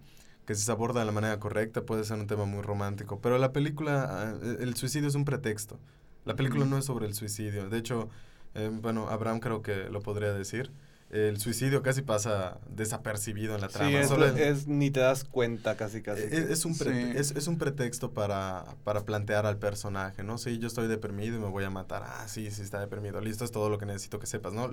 que 0.44 0.54
si 0.54 0.62
se 0.62 0.70
aborda 0.70 1.00
de 1.00 1.06
la 1.06 1.12
manera 1.12 1.40
correcta 1.40 1.84
puede 1.84 2.04
ser 2.04 2.18
un 2.18 2.26
tema 2.26 2.44
muy 2.44 2.62
romántico. 2.62 3.20
Pero 3.20 3.38
la 3.38 3.52
película, 3.52 4.06
ah, 4.08 4.38
el 4.60 4.76
suicidio 4.76 5.08
es 5.08 5.14
un 5.14 5.24
pretexto. 5.24 5.80
La 6.24 6.36
película 6.36 6.64
no 6.64 6.78
es 6.78 6.84
sobre 6.84 7.06
el 7.06 7.14
suicidio. 7.14 7.68
De 7.68 7.78
hecho, 7.78 8.10
eh, 8.54 8.70
bueno, 8.72 9.08
Abraham 9.08 9.40
creo 9.40 9.62
que 9.62 9.88
lo 9.90 10.00
podría 10.00 10.32
decir 10.32 10.70
el 11.11 11.39
suicidio 11.39 11.83
casi 11.83 12.03
pasa 12.03 12.59
desapercibido 12.69 13.55
en 13.55 13.61
la 13.61 13.69
trama. 13.69 13.91
Sí, 13.91 14.43
es, 14.43 14.66
ni 14.66 14.91
te 14.91 15.01
das 15.01 15.23
cuenta 15.23 15.77
casi 15.77 16.03
casi. 16.03 16.23
E, 16.23 16.53
es, 16.53 16.65
un, 16.65 16.74
es, 17.15 17.47
un 17.47 17.59
pretexto 17.59 18.11
para, 18.11 18.65
para 18.83 19.05
plantear 19.05 19.47
al 19.47 19.57
personaje, 19.57 20.24
¿no? 20.24 20.37
Sí, 20.37 20.59
yo 20.59 20.66
estoy 20.66 20.89
deprimido 20.89 21.37
y 21.37 21.41
me 21.41 21.49
voy 21.49 21.62
a 21.62 21.70
matar. 21.70 22.03
Ah, 22.05 22.27
sí, 22.27 22.51
sí 22.51 22.62
está 22.62 22.81
deprimido. 22.81 23.20
Listo, 23.20 23.45
es 23.45 23.53
todo 23.53 23.70
lo 23.70 23.78
que 23.78 23.87
necesito 23.87 24.19
que 24.19 24.27
sepas, 24.27 24.53
¿no? 24.53 24.69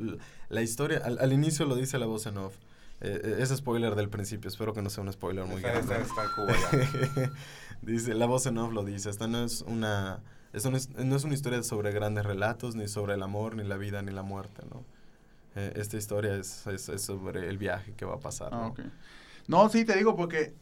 La 0.50 0.62
historia, 0.64 1.04
al, 1.04 1.34
inicio 1.34 1.66
lo 1.68 1.76
dice 1.76 2.00
la 2.00 2.08
voz 2.08 2.26
en 2.26 2.38
off. 2.38 2.56
Eh, 3.02 3.22
eh, 3.24 3.36
es 3.40 3.50
spoiler 3.50 3.96
del 3.96 4.10
principio, 4.10 4.48
espero 4.48 4.74
que 4.74 4.82
no 4.82 4.90
sea 4.90 5.04
un 5.04 5.14
spoiler 5.14 5.46
muy 5.46 5.62
grande. 5.62 5.94
dice, 7.84 8.16
la 8.16 8.26
voz 8.26 8.48
en 8.48 8.58
off 8.58 8.74
lo 8.74 8.84
dice, 8.84 9.10
esta 9.10 9.28
no 9.28 9.44
es 9.44 9.62
una... 9.62 10.22
Esto 10.52 10.70
no 10.70 10.78
es, 10.78 10.90
no 10.92 11.16
es 11.16 11.24
una 11.24 11.34
historia 11.34 11.62
sobre 11.64 11.92
grandes 11.92 12.26
relatos, 12.26 12.76
ni 12.76 12.88
sobre 12.88 13.16
el 13.16 13.24
amor, 13.24 13.56
ni 13.56 13.64
la 13.64 13.76
vida, 13.76 14.02
ni 14.04 14.12
la 14.12 14.22
muerte, 14.22 14.62
¿no? 14.70 14.84
Eh, 15.56 15.74
esta 15.76 15.98
historia 15.98 16.36
es, 16.36 16.66
es, 16.68 17.02
sobre 17.02 17.48
el 17.48 17.58
viaje 17.58 17.94
que 17.94 18.06
va 18.06 18.16
a 18.16 18.20
pasar. 18.20 18.50
Ah, 18.52 18.72
¿no? 18.76 18.84
no, 19.48 19.70
sí, 19.70 19.86
te 19.86 19.96
digo 19.96 20.16
porque 20.16 20.54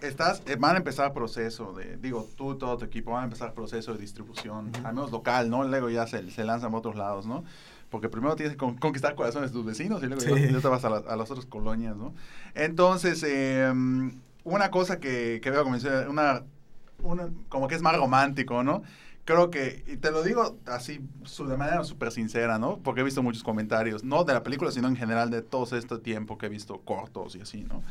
estás, 0.00 0.42
eh, 0.46 0.56
van 0.58 0.76
a 0.76 0.78
empezar 0.78 1.12
proceso 1.12 1.72
de, 1.74 1.96
digo, 1.96 2.26
tú, 2.36 2.56
todo 2.56 2.78
tu 2.78 2.84
equipo, 2.84 3.12
van 3.12 3.22
a 3.22 3.24
empezar 3.24 3.52
proceso 3.52 3.92
de 3.92 3.98
distribución, 3.98 4.72
al 4.84 4.94
menos 4.94 5.10
local, 5.10 5.50
¿no? 5.50 5.64
Luego 5.64 5.90
ya 5.90 6.06
se, 6.06 6.30
se 6.30 6.44
lanzan 6.44 6.72
a 6.72 6.76
otros 6.76 6.96
lados, 6.96 7.26
¿no? 7.26 7.44
Porque 7.90 8.08
primero 8.08 8.36
tienes 8.36 8.56
que 8.56 8.58
conquistar 8.58 9.14
corazones 9.14 9.50
de 9.50 9.56
tus 9.56 9.66
vecinos 9.66 10.02
y 10.02 10.06
luego 10.06 10.22
ya, 10.22 10.60
te 10.60 10.68
vas 10.68 10.84
a, 10.84 10.88
a, 10.88 11.16
las 11.16 11.30
otras 11.30 11.46
colonias, 11.46 11.96
¿no? 11.96 12.14
Entonces, 12.54 13.22
em, 13.24 14.12
una 14.44 14.70
cosa 14.70 15.00
que, 15.00 15.40
que 15.42 15.50
veo 15.50 15.64
como, 15.64 15.76
una, 16.08 16.44
una, 17.02 17.28
como 17.48 17.68
que 17.68 17.74
es 17.74 17.82
más 17.82 17.96
romántico, 17.96 18.62
¿no? 18.62 18.82
Creo 19.30 19.50
que, 19.50 19.84
y 19.86 19.96
te 19.96 20.10
lo 20.10 20.22
digo 20.22 20.58
así 20.66 21.00
de 21.38 21.56
manera 21.56 21.84
súper 21.84 22.10
sincera, 22.10 22.58
¿no? 22.58 22.78
Porque 22.78 23.00
he 23.00 23.04
visto 23.04 23.22
muchos 23.22 23.42
comentarios, 23.42 24.02
no 24.02 24.24
de 24.24 24.34
la 24.34 24.42
película, 24.42 24.72
sino 24.72 24.88
en 24.88 24.96
general 24.96 25.30
de 25.30 25.42
todo 25.42 25.76
este 25.76 25.98
tiempo 25.98 26.36
que 26.36 26.46
he 26.46 26.48
visto 26.48 26.80
cortos 26.80 27.36
y 27.36 27.40
así, 27.40 27.62
¿no? 27.64 27.82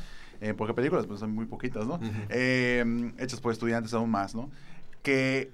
Eh, 0.42 0.54
porque 0.54 0.74
películas 0.74 1.06
pues 1.06 1.20
son 1.20 1.34
muy 1.34 1.46
poquitas, 1.46 1.86
¿no? 1.86 2.00
eh, 2.30 3.14
hechas 3.18 3.40
por 3.42 3.52
estudiantes 3.52 3.94
aún 3.94 4.10
más, 4.10 4.36
¿no? 4.36 4.50
Que 5.02 5.52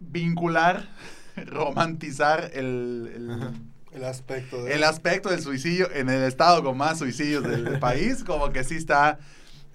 vincular, 0.00 0.88
romantizar 1.36 2.50
el, 2.54 3.10
el 3.14 3.64
el 3.94 4.04
aspecto, 4.04 4.66
el 4.66 4.82
aspecto 4.82 5.28
del 5.28 5.40
suicidio 5.40 5.88
en 5.92 6.08
el 6.08 6.24
estado 6.24 6.64
con 6.64 6.76
más 6.76 6.98
suicidios 6.98 7.44
del 7.44 7.78
país, 7.80 8.24
como 8.24 8.50
que 8.50 8.64
sí 8.64 8.74
está, 8.74 9.20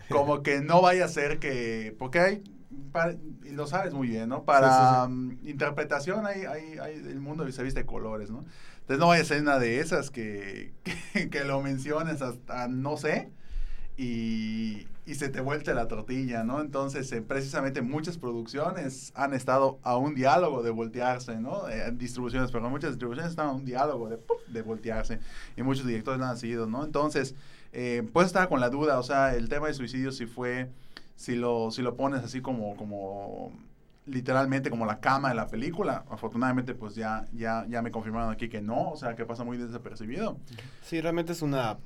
como 0.10 0.44
que 0.44 0.60
no 0.60 0.82
vaya 0.82 1.06
a 1.06 1.08
ser 1.08 1.40
que, 1.40 1.96
porque 1.98 2.20
hay 2.20 2.44
y 3.44 3.52
lo 3.52 3.68
sabes 3.68 3.94
muy 3.94 4.10
bien, 4.10 4.30
¿no? 4.30 4.44
Para 4.44 5.08
mm, 5.08 5.40
interpretación 5.48 6.26
hay, 6.26 6.46
hay, 6.46 6.78
hay, 6.78 6.96
el 6.96 7.20
mundo 7.20 7.50
se 7.52 7.64
viste 7.64 7.82
de 7.82 7.86
colores, 7.86 8.30
¿no? 8.30 8.46
Entonces 8.82 9.00
no 9.00 9.08
vaya 9.08 9.22
a 9.22 9.26
ser 9.26 9.42
una 9.42 9.60
de 9.60 9.80
esas 9.80 10.12
que, 10.12 10.72
que, 11.14 11.44
lo 11.44 11.62
menciones 11.62 12.22
hasta 12.22 12.68
no 12.68 12.98
sé 12.98 13.32
y, 13.98 14.88
y 15.06 15.16
se 15.16 15.30
te 15.30 15.42
vuelve 15.42 15.74
la 15.74 15.88
tortilla, 15.88 16.44
¿no? 16.44 16.62
Entonces, 16.62 17.12
eh, 17.12 17.22
precisamente 17.22 17.82
muchas 17.82 18.18
producciones 18.18 19.12
han 19.16 19.34
estado 19.34 19.80
a 19.84 19.98
un 19.98 20.14
diálogo 20.14 20.62
de 20.62 20.70
voltearse, 20.70 21.38
¿no? 21.38 21.68
Eh, 21.70 21.92
distribuciones, 21.94 22.52
pero 22.52 22.70
muchas 22.70 22.92
distribuciones 22.92 23.32
están 23.32 23.48
a 23.48 23.52
un 23.52 23.66
diálogo 23.66 24.10
de 24.10 24.62
voltearse 24.62 25.20
y 25.58 25.64
muchos 25.64 25.86
directores 25.86 26.20
lo 26.20 26.28
han 26.28 26.38
sido, 26.38 26.68
¿no? 26.68 26.86
Entonces, 26.86 27.36
eh, 27.72 28.08
pues 28.14 28.28
estaba 28.28 28.48
con 28.48 28.60
la 28.60 28.70
duda, 28.70 28.98
o 29.00 29.04
sea, 29.04 29.36
el 29.36 29.48
tema 29.48 29.68
de 29.68 29.74
suicidio 29.74 30.12
si 30.12 30.26
fue, 30.26 30.70
si 31.20 31.36
lo, 31.36 31.70
si 31.70 31.82
lo 31.82 31.98
pones 31.98 32.24
así 32.24 32.40
como, 32.40 32.78
como 32.78 33.52
literalmente 34.06 34.70
como 34.70 34.86
la 34.86 35.02
cama 35.02 35.28
de 35.28 35.36
la 35.36 35.48
película. 35.48 36.06
Afortunadamente, 36.10 36.74
pues 36.74 36.96
ya, 36.96 37.26
ya, 37.34 37.66
ya 37.68 37.82
me 37.82 37.92
confirmaron 37.92 38.32
aquí 38.32 38.48
que 38.48 38.62
no, 38.62 38.92
o 38.92 38.96
sea, 38.96 39.18
que 39.18 39.26
pasa 39.26 39.44
muy 39.44 39.58
desapercibido. 39.58 40.38
Sí, 40.82 41.02
realmente 41.02 41.34
es 41.34 41.42
una 41.42 41.78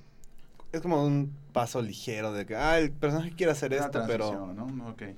es 0.73 0.81
como 0.81 1.05
un 1.05 1.31
paso 1.53 1.83
ligero 1.83 2.33
de 2.33 2.47
que, 2.47 2.55
ah, 2.55 2.79
el 2.79 2.91
personaje 2.91 3.31
quiere 3.31 3.51
hacer 3.51 3.71
Una 3.73 3.85
esto, 3.85 4.03
pero 4.07 4.31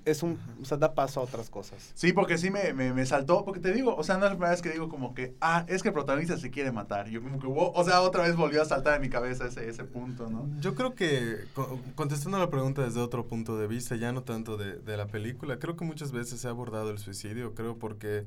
es 0.04 0.22
un, 0.22 0.38
o 0.62 0.66
sea, 0.66 0.78
da 0.78 0.94
paso 0.94 1.22
a 1.22 1.24
otras 1.24 1.50
cosas. 1.50 1.92
Sí, 1.96 2.12
porque 2.12 2.38
sí 2.38 2.52
me, 2.52 2.74
me, 2.74 2.92
me 2.94 3.06
saltó, 3.06 3.46
porque 3.46 3.62
te 3.62 3.72
digo, 3.72 3.96
o 3.96 4.04
sea, 4.04 4.18
no 4.18 4.26
es 4.26 4.32
la 4.32 4.36
primera 4.36 4.52
vez 4.52 4.62
que 4.62 4.70
digo 4.72 4.90
como 4.90 5.14
que, 5.14 5.34
ah, 5.40 5.66
es 5.70 5.82
que 5.82 5.88
el 5.88 5.94
protagonista 5.94 6.38
se 6.38 6.52
quiere 6.52 6.74
matar. 6.74 7.08
Yo 7.08 7.22
como 7.24 7.40
que, 7.40 7.48
wow, 7.48 7.72
o 7.74 7.84
sea, 7.86 8.02
otra 8.02 8.24
vez 8.24 8.36
volvió 8.36 8.62
a 8.62 8.66
saltar 8.66 8.96
en 8.96 9.02
mi 9.02 9.10
cabeza 9.10 9.46
ese, 9.48 9.70
ese 9.70 9.86
punto, 9.86 10.30
¿no? 10.30 10.46
Yo 10.60 10.76
creo 10.76 10.94
que, 10.94 11.38
co- 11.54 11.80
contestando 11.96 12.38
la 12.38 12.50
pregunta 12.50 12.82
desde 12.84 13.00
otro 13.00 13.26
punto 13.26 13.58
de 13.58 13.68
vista, 13.68 13.96
ya 13.96 14.12
no 14.12 14.24
tanto 14.24 14.58
de, 14.58 14.80
de 14.80 14.98
la 14.98 15.08
película, 15.08 15.58
creo 15.58 15.78
que 15.78 15.86
muchas 15.86 16.12
veces 16.12 16.42
se 16.42 16.48
ha 16.50 16.52
abordado 16.52 16.90
el 16.90 16.98
suicidio, 16.98 17.54
creo 17.56 17.78
porque 17.78 18.26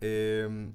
eh, 0.00 0.68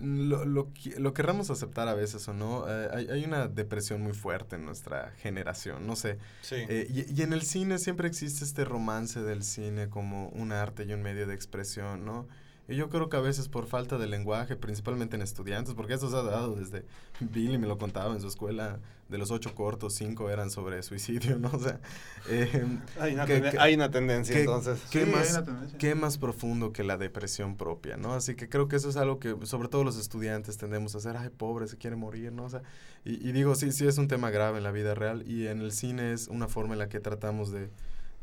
lo, 0.00 0.44
lo, 0.44 0.68
lo 0.98 1.14
querramos 1.14 1.50
aceptar 1.50 1.88
a 1.88 1.94
veces 1.94 2.26
o 2.28 2.32
no, 2.32 2.64
eh, 2.68 2.88
hay, 2.92 3.08
hay 3.08 3.24
una 3.24 3.48
depresión 3.48 4.02
muy 4.02 4.12
fuerte 4.12 4.56
en 4.56 4.64
nuestra 4.64 5.12
generación, 5.18 5.86
no 5.86 5.96
sé. 5.96 6.18
Sí. 6.42 6.56
Eh, 6.56 6.86
y, 6.90 7.18
y 7.18 7.22
en 7.22 7.32
el 7.32 7.42
cine 7.42 7.78
siempre 7.78 8.08
existe 8.08 8.44
este 8.44 8.64
romance 8.64 9.20
del 9.20 9.42
cine 9.42 9.88
como 9.88 10.28
un 10.28 10.52
arte 10.52 10.84
y 10.84 10.92
un 10.92 11.02
medio 11.02 11.26
de 11.26 11.34
expresión, 11.34 12.04
¿no? 12.04 12.26
Y 12.66 12.76
yo 12.76 12.88
creo 12.88 13.10
que 13.10 13.16
a 13.16 13.20
veces 13.20 13.48
por 13.48 13.66
falta 13.66 13.98
de 13.98 14.06
lenguaje, 14.06 14.56
principalmente 14.56 15.16
en 15.16 15.22
estudiantes, 15.22 15.74
porque 15.74 15.94
eso 15.94 16.10
se 16.10 16.16
ha 16.16 16.22
dado 16.22 16.54
desde, 16.54 16.84
Billy 17.20 17.58
me 17.58 17.66
lo 17.66 17.76
contaba 17.76 18.14
en 18.14 18.20
su 18.20 18.28
escuela, 18.28 18.80
de 19.14 19.18
los 19.18 19.30
ocho 19.30 19.54
cortos, 19.54 19.94
cinco 19.94 20.28
eran 20.28 20.50
sobre 20.50 20.82
suicidio, 20.82 21.38
¿no? 21.38 21.48
O 21.52 21.58
sea, 21.58 21.80
eh, 22.28 22.66
hay, 23.00 23.14
una 23.14 23.24
que- 23.26 23.40
tenden- 23.40 23.50
que- 23.52 23.58
hay 23.60 23.74
una 23.74 23.90
tendencia, 23.90 24.34
que- 24.34 24.40
entonces. 24.40 24.80
¿Qué 24.90 25.04
Sí, 25.04 25.10
hay 25.10 25.14
más- 25.16 25.30
una 25.30 25.44
tendencia. 25.44 25.78
¿Qué 25.78 25.94
más 25.94 26.18
profundo 26.18 26.72
que 26.72 26.82
la 26.84 26.98
depresión 26.98 27.56
propia, 27.56 27.96
no? 27.96 28.14
Así 28.14 28.34
que 28.34 28.48
creo 28.48 28.66
que 28.68 28.76
eso 28.76 28.88
es 28.90 28.96
algo 28.96 29.18
que, 29.20 29.34
sobre 29.44 29.68
todo 29.68 29.84
los 29.84 29.96
estudiantes, 29.96 30.58
tendemos 30.58 30.94
a 30.94 30.98
hacer, 30.98 31.16
ay, 31.16 31.30
pobre, 31.30 31.66
se 31.68 31.76
quiere 31.78 31.96
morir, 31.96 32.32
¿no? 32.32 32.44
O 32.44 32.50
sea, 32.50 32.62
y, 33.04 33.26
y 33.28 33.32
digo, 33.32 33.54
sí, 33.54 33.70
sí 33.72 33.86
es 33.86 33.96
un 33.98 34.08
tema 34.08 34.30
grave 34.30 34.58
en 34.58 34.64
la 34.64 34.72
vida 34.72 34.94
real 34.94 35.22
y 35.26 35.46
en 35.46 35.60
el 35.60 35.72
cine 35.72 36.12
es 36.12 36.28
una 36.28 36.48
forma 36.48 36.72
en 36.74 36.80
la 36.80 36.88
que 36.88 37.00
tratamos 37.00 37.52
de, 37.52 37.70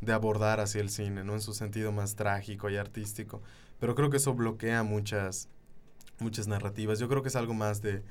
de 0.00 0.12
abordar 0.12 0.60
así 0.60 0.78
el 0.78 0.90
cine, 0.90 1.24
¿no? 1.24 1.34
En 1.34 1.40
su 1.40 1.54
sentido 1.54 1.92
más 1.92 2.14
trágico 2.16 2.68
y 2.70 2.76
artístico. 2.76 3.40
Pero 3.80 3.94
creo 3.94 4.10
que 4.10 4.18
eso 4.18 4.34
bloquea 4.34 4.82
muchas, 4.82 5.48
muchas 6.18 6.46
narrativas. 6.48 6.98
Yo 6.98 7.08
creo 7.08 7.22
que 7.22 7.28
es 7.28 7.36
algo 7.36 7.54
más 7.54 7.80
de, 7.82 8.02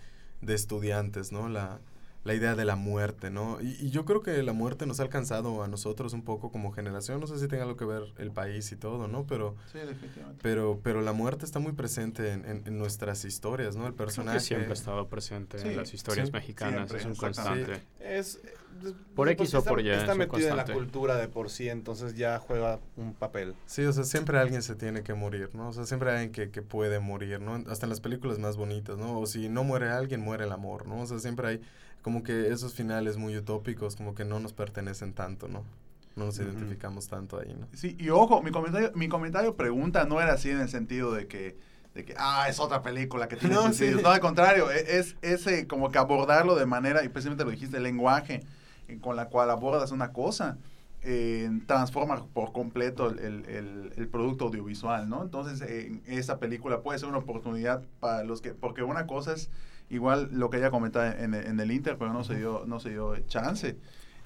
de 0.41 0.53
estudiantes, 0.53 1.31
¿no? 1.31 1.47
La, 1.49 1.79
la 2.23 2.35
idea 2.35 2.55
de 2.55 2.65
la 2.65 2.75
muerte, 2.75 3.31
¿no? 3.31 3.59
Y, 3.61 3.75
y 3.79 3.89
yo 3.89 4.05
creo 4.05 4.21
que 4.21 4.43
la 4.43 4.53
muerte 4.53 4.85
nos 4.85 4.99
ha 4.99 5.03
alcanzado 5.03 5.63
a 5.63 5.67
nosotros 5.67 6.13
un 6.13 6.21
poco 6.23 6.51
como 6.51 6.71
generación. 6.71 7.19
No 7.19 7.25
sé 7.27 7.39
si 7.39 7.47
tenga 7.47 7.63
algo 7.63 7.77
que 7.77 7.85
ver 7.85 8.03
el 8.19 8.31
país 8.31 8.71
y 8.71 8.75
todo, 8.75 9.07
¿no? 9.07 9.25
Pero, 9.25 9.55
Sí, 9.71 9.79
definitivamente. 9.79 10.39
pero, 10.43 10.79
pero 10.83 11.01
la 11.01 11.13
muerte 11.13 11.45
está 11.45 11.57
muy 11.59 11.71
presente 11.71 12.31
en, 12.31 12.45
en- 12.45 12.63
en 12.67 12.77
nuestras 12.77 13.25
historias, 13.25 13.75
¿no? 13.75 13.87
El 13.87 13.93
Creo 13.93 14.05
personaje. 14.05 14.37
que 14.37 14.43
siempre 14.43 14.69
ha 14.69 14.73
estado 14.73 15.07
presente 15.07 15.57
Sí, 15.59 15.69
en 15.69 15.77
las 15.77 15.93
historias 15.95 16.27
sí, 16.27 16.33
mexicanas, 16.33 16.89
siempre, 16.89 16.97
es 16.99 17.05
un 17.05 17.15
constante. 17.15 17.81
Es, 17.99 18.39
Por 19.15 19.27
de 19.27 19.33
X 19.33 19.53
o 19.53 19.57
está- 19.59 19.69
por 19.69 19.81
Y, 19.81 19.89
Está 19.89 20.05
es 20.05 20.11
un 20.11 20.17
metido 20.19 20.49
en 20.49 20.57
la 20.57 20.65
cultura 20.65 21.15
de 21.17 21.27
por 21.27 21.49
sí, 21.49 21.69
entonces 21.69 22.15
ya 22.15 22.37
juega 22.39 22.79
un 22.97 23.13
papel. 23.13 23.55
Sí, 23.65 23.83
o 23.83 23.93
sea, 23.93 24.03
siempre 24.03 24.37
alguien 24.39 24.61
se 24.61 24.75
tiene 24.75 25.01
que 25.03 25.13
morir, 25.15 25.49
¿no? 25.53 25.69
O 25.69 25.73
sea, 25.73 25.85
siempre 25.85 26.09
hay 26.11 26.15
alguien 26.17 26.31
que, 26.31 26.51
que 26.51 26.61
puede 26.61 26.99
morir, 26.99 27.41
¿no? 27.41 27.55
Hasta 27.67 27.85
en 27.87 27.89
las 27.89 27.99
películas 28.01 28.37
más 28.39 28.57
bonitas, 28.57 28.97
¿no? 28.97 29.19
O 29.19 29.25
si 29.25 29.49
no 29.49 29.63
muere 29.63 29.89
alguien, 29.89 30.21
muere 30.21 30.45
el 30.45 30.51
amor, 30.51 30.85
¿no? 30.87 31.01
O 31.01 31.05
sea, 31.07 31.19
siempre 31.19 31.47
hay 31.47 31.61
como 32.01 32.23
que 32.23 32.49
esos 32.51 32.73
finales 32.73 33.17
muy 33.17 33.37
utópicos, 33.37 33.95
como 33.95 34.15
que 34.15 34.25
no 34.25 34.39
nos 34.39 34.53
pertenecen 34.53 35.13
tanto, 35.13 35.47
¿no? 35.47 35.63
No 36.15 36.25
nos 36.25 36.39
identificamos 36.39 37.07
tanto 37.07 37.39
ahí, 37.39 37.55
¿no? 37.57 37.67
Sí, 37.73 37.95
y 37.99 38.09
ojo, 38.09 38.41
mi 38.41 38.51
comentario, 38.51 38.91
mi 38.95 39.07
comentario 39.07 39.55
pregunta 39.55 40.03
no 40.05 40.19
era 40.19 40.33
así 40.33 40.49
en 40.49 40.59
el 40.59 40.67
sentido 40.69 41.13
de 41.13 41.27
que, 41.27 41.57
de 41.95 42.03
que 42.03 42.13
ah, 42.17 42.47
es 42.49 42.59
otra 42.59 42.81
película 42.81 43.27
que 43.27 43.37
tiene 43.37 43.55
No, 43.55 43.71
sí. 43.71 43.91
No, 44.01 44.09
al 44.09 44.19
contrario, 44.19 44.69
e- 44.71 44.97
es 44.99 45.15
ese 45.21 45.67
como 45.67 45.89
que 45.91 45.97
abordarlo 45.99 46.55
de 46.55 46.65
manera, 46.65 47.03
y 47.03 47.09
precisamente 47.09 47.45
lo 47.45 47.51
dijiste, 47.51 47.77
el 47.77 47.83
lenguaje 47.83 48.41
con 48.99 49.15
la 49.15 49.29
cual 49.29 49.49
abordas 49.51 49.91
una 49.91 50.11
cosa, 50.11 50.57
eh, 51.03 51.49
transforma 51.65 52.25
por 52.33 52.51
completo 52.51 53.09
el, 53.09 53.45
el- 53.47 54.07
producto 54.09 54.45
audiovisual, 54.45 55.07
¿no? 55.07 55.23
Entonces, 55.23 55.61
eh, 55.61 56.01
esa 56.07 56.37
película 56.39 56.81
puede 56.81 56.99
ser 56.99 57.07
una 57.07 57.19
oportunidad 57.19 57.83
para 58.01 58.23
los 58.25 58.41
que, 58.41 58.53
porque 58.53 58.83
una 58.83 59.07
cosa 59.07 59.33
es 59.33 59.49
igual 59.91 60.29
lo 60.31 60.49
que 60.49 60.57
ella 60.57 60.71
comentaba 60.71 61.11
en, 61.11 61.33
en 61.33 61.59
el 61.59 61.71
Inter, 61.71 61.97
pero 61.97 62.11
no 62.13 62.23
se 62.23 62.35
dio, 62.35 62.63
no 62.65 62.79
se 62.79 62.89
dio 62.89 63.15
chance. 63.27 63.77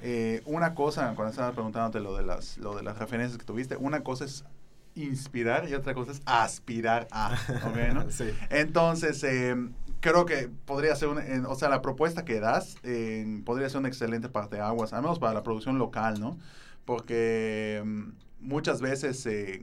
Eh, 0.02 0.42
una 0.46 0.76
cosa, 0.76 1.14
cuando 1.16 1.32
estaba 1.32 1.52
preguntándote 1.54 2.00
lo 2.00 2.16
de 2.16 2.24
las, 2.24 2.58
lo 2.58 2.76
de 2.76 2.84
las 2.84 2.98
referencias 3.00 3.38
que 3.38 3.46
tuviste, 3.46 3.76
una 3.78 4.02
cosa 4.04 4.26
es 4.26 4.46
inspirar 4.94 5.68
y 5.68 5.74
otra 5.74 5.94
cosa 5.94 6.12
es 6.14 6.22
aspirar 6.26 7.08
a, 7.12 7.36
¿ok, 7.66 7.94
no? 7.94 8.06
sí. 8.12 8.26
Entonces, 8.50 9.24
eh, 9.24 9.56
creo 10.00 10.26
que 10.26 10.50
podría 10.66 10.96
ser, 10.96 11.10
un, 11.10 11.20
en- 11.20 11.46
o 11.46 11.56
sea, 11.56 11.68
la 11.70 11.82
propuesta 11.82 12.24
que 12.26 12.40
das 12.40 12.76
eh, 12.84 13.42
podría 13.46 13.68
ser 13.70 13.80
un 13.80 13.86
excelente 13.88 14.30
parteaguas, 14.30 14.94
al 14.94 15.02
menos 15.02 15.20
para 15.20 15.34
la 15.34 15.44
producción 15.44 15.78
local, 15.80 16.20
¿no? 16.20 16.38
Porque 16.86 17.82
mm, 17.84 18.10
muchas 18.42 18.80
veces, 18.82 19.26
eh, 19.26 19.62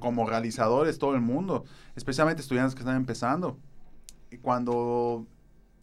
como 0.00 0.28
realizadores, 0.28 0.98
todo 0.98 1.14
el 1.14 1.20
mundo, 1.20 1.64
especialmente 1.94 2.42
estudiantes 2.42 2.74
que 2.74 2.80
están 2.80 2.96
empezando, 2.96 3.58
cuando 4.42 5.26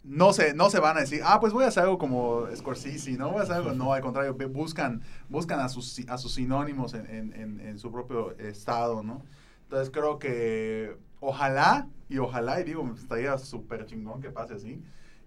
no 0.03 0.33
se, 0.33 0.53
no 0.53 0.69
se 0.69 0.79
van 0.79 0.97
a 0.97 1.01
decir, 1.01 1.21
ah, 1.23 1.39
pues 1.39 1.53
voy 1.53 1.63
a 1.65 1.67
hacer 1.69 1.83
algo 1.83 1.97
como 1.97 2.45
Scorsese, 2.55 3.13
¿no? 3.17 3.31
Voy 3.31 3.39
a 3.39 3.43
hacer 3.43 3.55
algo, 3.55 3.71
no, 3.73 3.93
al 3.93 4.01
contrario, 4.01 4.35
buscan, 4.49 5.01
buscan 5.29 5.59
a 5.61 5.69
sus, 5.69 5.99
a 6.09 6.17
sus 6.17 6.33
sinónimos 6.35 6.93
en, 6.93 7.05
en- 7.07 7.33
en- 7.33 7.59
en 7.61 7.79
su 7.79 7.91
propio 7.91 8.37
estado, 8.37 9.01
¿no? 9.03 9.23
Entonces 9.63 9.89
creo 9.91 10.19
que 10.19 10.97
ojalá, 11.19 11.87
y 12.09 12.17
ojalá, 12.19 12.59
y 12.59 12.63
digo, 12.65 12.93
estaría 12.95 13.37
súper 13.37 13.85
chingón 13.85 14.21
que 14.21 14.29
pase 14.29 14.55
así, 14.55 14.81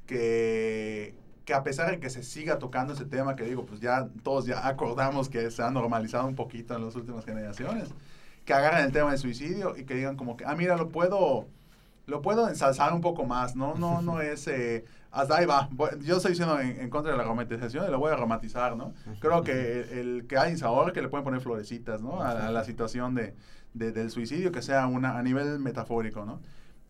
que, 0.07 1.15
que 1.45 1.55
a 1.55 1.63
pesar 1.63 1.91
de 1.91 2.01
que 2.01 2.11
se 2.11 2.23
siga 2.23 2.59
tocando 2.59 2.93
ese 2.93 3.05
tema, 3.07 3.37
que 3.37 3.45
digo, 3.45 3.67
pues 3.67 3.81
ya 3.81 4.09
todos 4.23 4.47
ya 4.47 4.67
acordamos 4.67 5.29
que 5.29 5.51
se 5.51 5.63
ha 5.63 5.71
normalizado 5.71 6.27
un 6.27 6.35
poquito 6.35 6.75
en 6.77 6.85
las 6.85 6.95
últimas 6.97 7.25
generaciones, 7.25 7.89
que 8.45 8.55
agarren 8.55 8.85
el 8.85 8.93
tema 8.93 9.11
del 9.11 9.19
suicidio 9.19 9.77
y 9.77 9.85
que 9.85 9.95
digan 9.95 10.17
como 10.17 10.37
que, 10.37 10.45
ah, 10.47 10.55
mira, 10.57 10.77
lo 10.77 10.89
puedo, 10.91 11.49
lo 12.07 12.23
puedo 12.23 12.49
ensalzar 12.49 12.93
un 12.93 13.01
poco 13.01 13.25
más, 13.25 13.57
¿no? 13.57 13.75
No, 13.75 14.01
no 14.03 14.21
es, 14.23 14.47
eh, 14.49 14.85
hasta 15.11 15.39
ahí 15.39 15.47
va. 15.47 15.69
Yo 16.01 16.17
estoy 16.17 16.33
diciendo 16.33 16.59
en, 16.61 16.81
en 16.81 16.91
contra 16.91 17.13
de 17.13 17.19
la 17.19 17.25
romantización 17.25 17.87
y 17.87 17.91
lo 17.91 17.99
voy 17.99 18.13
a 18.13 18.17
romantizar, 18.17 18.77
¿no? 18.77 18.93
Creo 19.21 19.43
que 19.43 19.81
el, 19.81 19.99
el 19.99 20.27
que 20.27 20.39
hay 20.39 20.57
sabor, 20.57 20.93
que 20.93 21.03
le 21.03 21.09
pueden 21.09 21.25
poner 21.25 21.41
florecitas, 21.41 22.03
¿no? 22.03 22.21
A, 22.23 22.47
a 22.47 22.51
la 22.51 22.65
situación 22.65 23.15
de, 23.15 23.35
de- 23.75 23.93
del 23.93 24.11
suicidio, 24.11 24.53
que 24.53 24.63
sea 24.63 24.87
una, 24.87 25.19
a 25.19 25.23
nivel 25.23 25.59
metafórico, 25.59 26.25
¿no? 26.25 26.41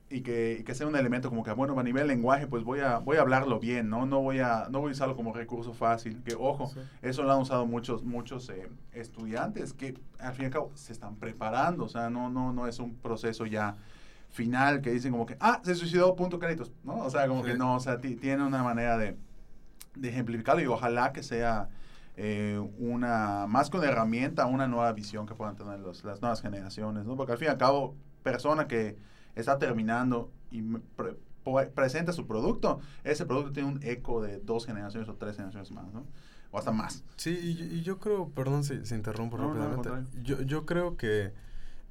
Y 0.08 0.20
que, 0.20 0.58
y 0.60 0.62
que 0.64 0.72
sea 0.76 0.86
un 0.86 0.94
elemento 0.94 1.28
como 1.30 1.42
que, 1.42 1.50
bueno, 1.52 1.76
a 1.80 1.82
nivel 1.82 2.06
lenguaje, 2.06 2.46
pues 2.46 2.62
voy 2.62 2.78
a, 2.78 2.98
voy 2.98 3.16
a 3.16 3.22
hablarlo 3.22 3.58
bien, 3.58 3.88
¿no? 3.88 4.06
No 4.06 4.20
voy 4.22 4.38
a, 4.38 4.68
no 4.70 4.78
voy 4.80 4.90
a 4.90 4.92
usarlo 4.92 5.16
como 5.16 5.32
recurso 5.32 5.72
fácil, 5.74 6.22
que 6.22 6.36
ojo, 6.38 6.68
Sí. 6.68 6.78
eso 7.02 7.24
lo 7.24 7.32
han 7.32 7.40
usado 7.40 7.66
muchos, 7.66 8.04
muchos 8.04 8.48
eh, 8.50 8.68
estudiantes 8.92 9.72
que 9.72 9.98
al 10.20 10.32
fin 10.34 10.42
y 10.44 10.46
al 10.46 10.52
cabo 10.52 10.70
se 10.74 10.92
están 10.92 11.16
preparando, 11.16 11.84
o 11.84 11.88
sea, 11.88 12.08
no, 12.10 12.28
no, 12.30 12.52
no 12.52 12.66
es 12.68 12.78
un 12.78 12.94
proceso 12.94 13.46
ya 13.46 13.76
final 14.36 14.82
que 14.82 14.90
dicen 14.92 15.12
como 15.12 15.24
que, 15.26 15.36
ah, 15.40 15.60
se 15.64 15.74
suicidó, 15.74 16.14
punto, 16.14 16.38
créditos, 16.38 16.70
¿no? 16.84 16.98
O 16.98 17.10
sea, 17.10 17.26
como 17.26 17.42
Sí. 17.44 17.52
que 17.52 17.56
no, 17.58 17.74
o 17.76 17.80
sea, 17.80 17.98
ti- 17.98 18.16
tiene 18.16 18.44
una 18.44 18.62
manera 18.62 18.98
de, 18.98 19.16
de 19.94 20.08
ejemplificarlo 20.10 20.62
y 20.62 20.66
ojalá 20.66 21.12
que 21.12 21.22
sea 21.22 21.68
eh, 22.18 22.58
una, 22.78 23.46
más 23.46 23.70
una 23.74 23.86
herramienta, 23.88 24.46
una 24.46 24.66
nueva 24.66 24.90
visión 24.92 25.26
que 25.26 25.34
puedan 25.34 25.54
tener 25.56 25.80
los- 25.80 26.02
las 26.04 26.20
nuevas 26.22 26.40
generaciones, 26.40 27.04
¿no? 27.04 27.14
Porque 27.16 27.32
al 27.32 27.38
fin 27.38 27.48
y 27.48 27.50
al 27.50 27.58
cabo, 27.58 27.94
persona 28.22 28.66
que 28.66 28.96
está 29.34 29.58
terminando 29.58 30.30
y 30.50 30.62
pre- 30.62 31.16
po- 31.44 31.60
presenta 31.74 32.12
su 32.12 32.26
producto, 32.26 32.80
ese 33.04 33.26
producto 33.26 33.52
tiene 33.52 33.68
un 33.68 33.80
eco 33.82 34.22
de 34.22 34.38
dos 34.40 34.64
generaciones 34.64 35.08
o 35.10 35.14
tres 35.16 35.36
generaciones 35.36 35.70
más, 35.72 35.92
¿no? 35.92 36.06
O 36.52 36.58
hasta 36.58 36.72
más. 36.72 37.04
Sí, 37.16 37.30
y, 37.38 37.62
y 37.76 37.82
yo 37.82 37.98
creo, 37.98 38.30
perdón 38.30 38.64
si, 38.64 38.84
si 38.86 38.94
interrumpo 38.94 39.36
No, 39.36 39.48
rápidamente, 39.52 39.90
yo, 40.22 40.40
yo 40.42 40.64
creo 40.64 40.96
que 40.96 41.32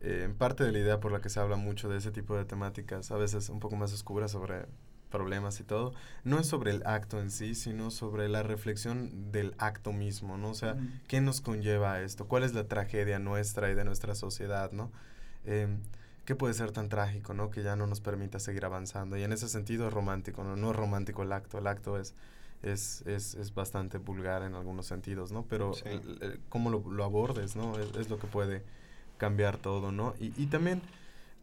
eh, 0.06 0.24
en 0.24 0.36
parte 0.36 0.64
de 0.64 0.72
la 0.72 0.80
idea 0.80 1.00
por 1.00 1.12
la 1.12 1.20
que 1.22 1.30
se 1.30 1.40
habla 1.40 1.56
mucho 1.56 1.90
de 1.90 1.98
ese 1.98 2.12
tipo 2.12 2.36
de 2.38 2.46
temáticas, 2.46 3.12
a 3.12 3.18
veces 3.18 3.50
un 3.50 3.60
poco 3.60 3.76
más 3.76 3.92
oscuras 3.94 4.32
sobre 4.32 4.66
problemas 5.10 5.60
y 5.60 5.64
todo, 5.64 5.94
no 6.24 6.40
es 6.40 6.48
sobre 6.48 6.72
el 6.72 6.82
acto 6.86 7.22
en 7.22 7.32
sí, 7.32 7.56
sino 7.56 7.90
sobre 7.92 8.28
la 8.28 8.44
reflexión 8.44 9.32
del 9.32 9.56
acto 9.60 9.94
mismo, 9.94 10.38
¿no? 10.38 10.50
O 10.50 10.56
sea. 10.56 10.76
¿qué 11.08 11.22
nos 11.22 11.40
conlleva 11.42 11.94
a 11.94 12.02
esto? 12.02 12.28
¿Cuál 12.28 12.44
es 12.44 12.54
la 12.54 12.68
tragedia 12.68 13.18
nuestra 13.20 13.72
y 13.72 13.76
de 13.76 13.86
nuestra 13.86 14.14
sociedad, 14.16 14.72
¿no? 14.72 14.92
Em, 15.46 15.80
¿Qué 16.26 16.36
puede 16.36 16.54
ser 16.56 16.72
tan 16.72 16.90
trágico, 16.90 17.34
¿no? 17.36 17.52
Que 17.52 17.62
ya 17.62 17.76
no 17.76 17.86
nos 17.86 18.02
permita 18.02 18.40
seguir 18.40 18.66
avanzando. 18.66 19.16
Y 19.16 19.24
en 19.24 19.32
ese 19.32 19.48
sentido 19.48 19.88
es 19.88 19.94
romántico, 19.94 20.44
¿no? 20.44 20.56
No 20.56 20.72
es 20.72 20.76
romántico 20.76 21.22
el 21.22 21.32
acto, 21.32 21.60
el 21.60 21.68
acto 21.68 22.00
es, 22.00 22.16
es, 22.64 23.04
es, 23.06 23.36
es 23.36 23.54
bastante 23.54 24.00
vulgar 24.00 24.42
en 24.42 24.56
algunos 24.56 24.88
sentidos, 24.88 25.32
¿no? 25.32 25.46
Pero 25.48 25.74
Sí. 25.76 25.84
el- 25.86 26.18
el- 26.24 26.40
cómo 26.50 26.72
lo, 26.72 26.80
lo 26.92 27.04
abordes, 27.04 27.56
¿no? 27.56 27.78
Es, 27.78 27.96
es 27.96 28.10
lo 28.10 28.18
que 28.18 28.26
puede 28.26 28.64
cambiar 29.18 29.58
todo, 29.58 29.92
¿no? 29.92 30.16
Y, 30.20 30.34
y 30.42 30.48
también 30.48 30.82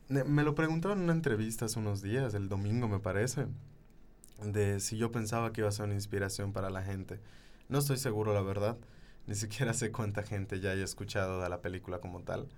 me 0.08 0.42
lo 0.44 0.54
preguntaron 0.54 0.98
en 0.98 1.04
una 1.04 1.12
entrevista 1.14 1.66
hace 1.66 1.78
unos 1.78 2.02
días, 2.02 2.34
el 2.34 2.48
domingo 2.48 2.88
me 2.88 3.00
parece, 3.00 3.46
de 4.44 4.80
si 4.80 4.96
yo 4.96 5.12
pensaba 5.12 5.52
que 5.52 5.60
iba 5.60 5.68
a 5.68 5.72
ser 5.72 5.86
una 5.86 5.94
inspiración 5.94 6.52
para 6.52 6.70
la 6.70 6.82
gente. 6.82 7.20
No 7.68 7.78
estoy 7.78 7.96
seguro, 7.96 8.34
la 8.34 8.42
verdad. 8.42 8.76
Ni 9.26 9.34
siquiera 9.34 9.72
sé 9.74 9.92
cuánta 9.92 10.22
gente 10.22 10.60
ya 10.60 10.70
haya 10.72 10.84
escuchado 10.84 11.40
de 11.42 11.48
la 11.48 11.60
película 11.60 12.00
como 12.00 12.20
tal. 12.22 12.48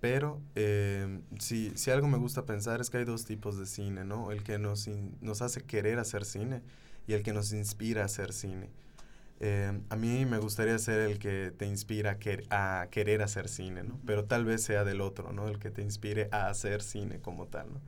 Pero 0.00 0.40
eh, 0.54 1.20
si, 1.40 1.72
si 1.76 1.90
algo 1.90 2.08
me 2.08 2.18
gusta 2.18 2.46
pensar 2.46 2.80
es 2.80 2.90
que 2.90 2.98
hay 2.98 3.04
dos 3.04 3.24
tipos 3.24 3.58
de 3.58 3.66
cine, 3.66 4.04
¿no? 4.04 4.30
El 4.32 4.44
que 4.44 4.58
nos, 4.58 4.86
in- 4.86 5.16
nos 5.20 5.42
hace 5.42 5.62
querer 5.62 5.98
hacer 5.98 6.24
cine 6.24 6.62
y 7.06 7.14
el 7.14 7.22
que 7.22 7.32
nos 7.32 7.52
inspira 7.52 8.02
a 8.02 8.06
hacer 8.06 8.32
cine. 8.32 8.70
Eh, 9.40 9.80
a 9.88 9.96
mí 9.96 10.26
me 10.26 10.38
gustaría 10.38 10.78
ser 10.78 11.00
el 11.00 11.18
que 11.18 11.52
te 11.56 11.66
inspira 11.66 12.12
a, 12.12 12.18
quer- 12.18 12.46
a 12.50 12.88
querer 12.90 13.22
hacer 13.22 13.48
cine, 13.48 13.84
¿no? 13.84 14.00
Pero 14.06 14.24
tal 14.24 14.44
vez 14.44 14.62
sea 14.64 14.84
del 14.84 15.00
otro, 15.00 15.32
¿no? 15.32 15.48
El 15.48 15.58
que 15.58 15.70
te 15.70 15.82
inspire 15.82 16.28
a 16.32 16.48
hacer 16.48 16.82
cine 16.82 17.20
como 17.20 17.46
tal, 17.46 17.72
¿no? 17.74 17.80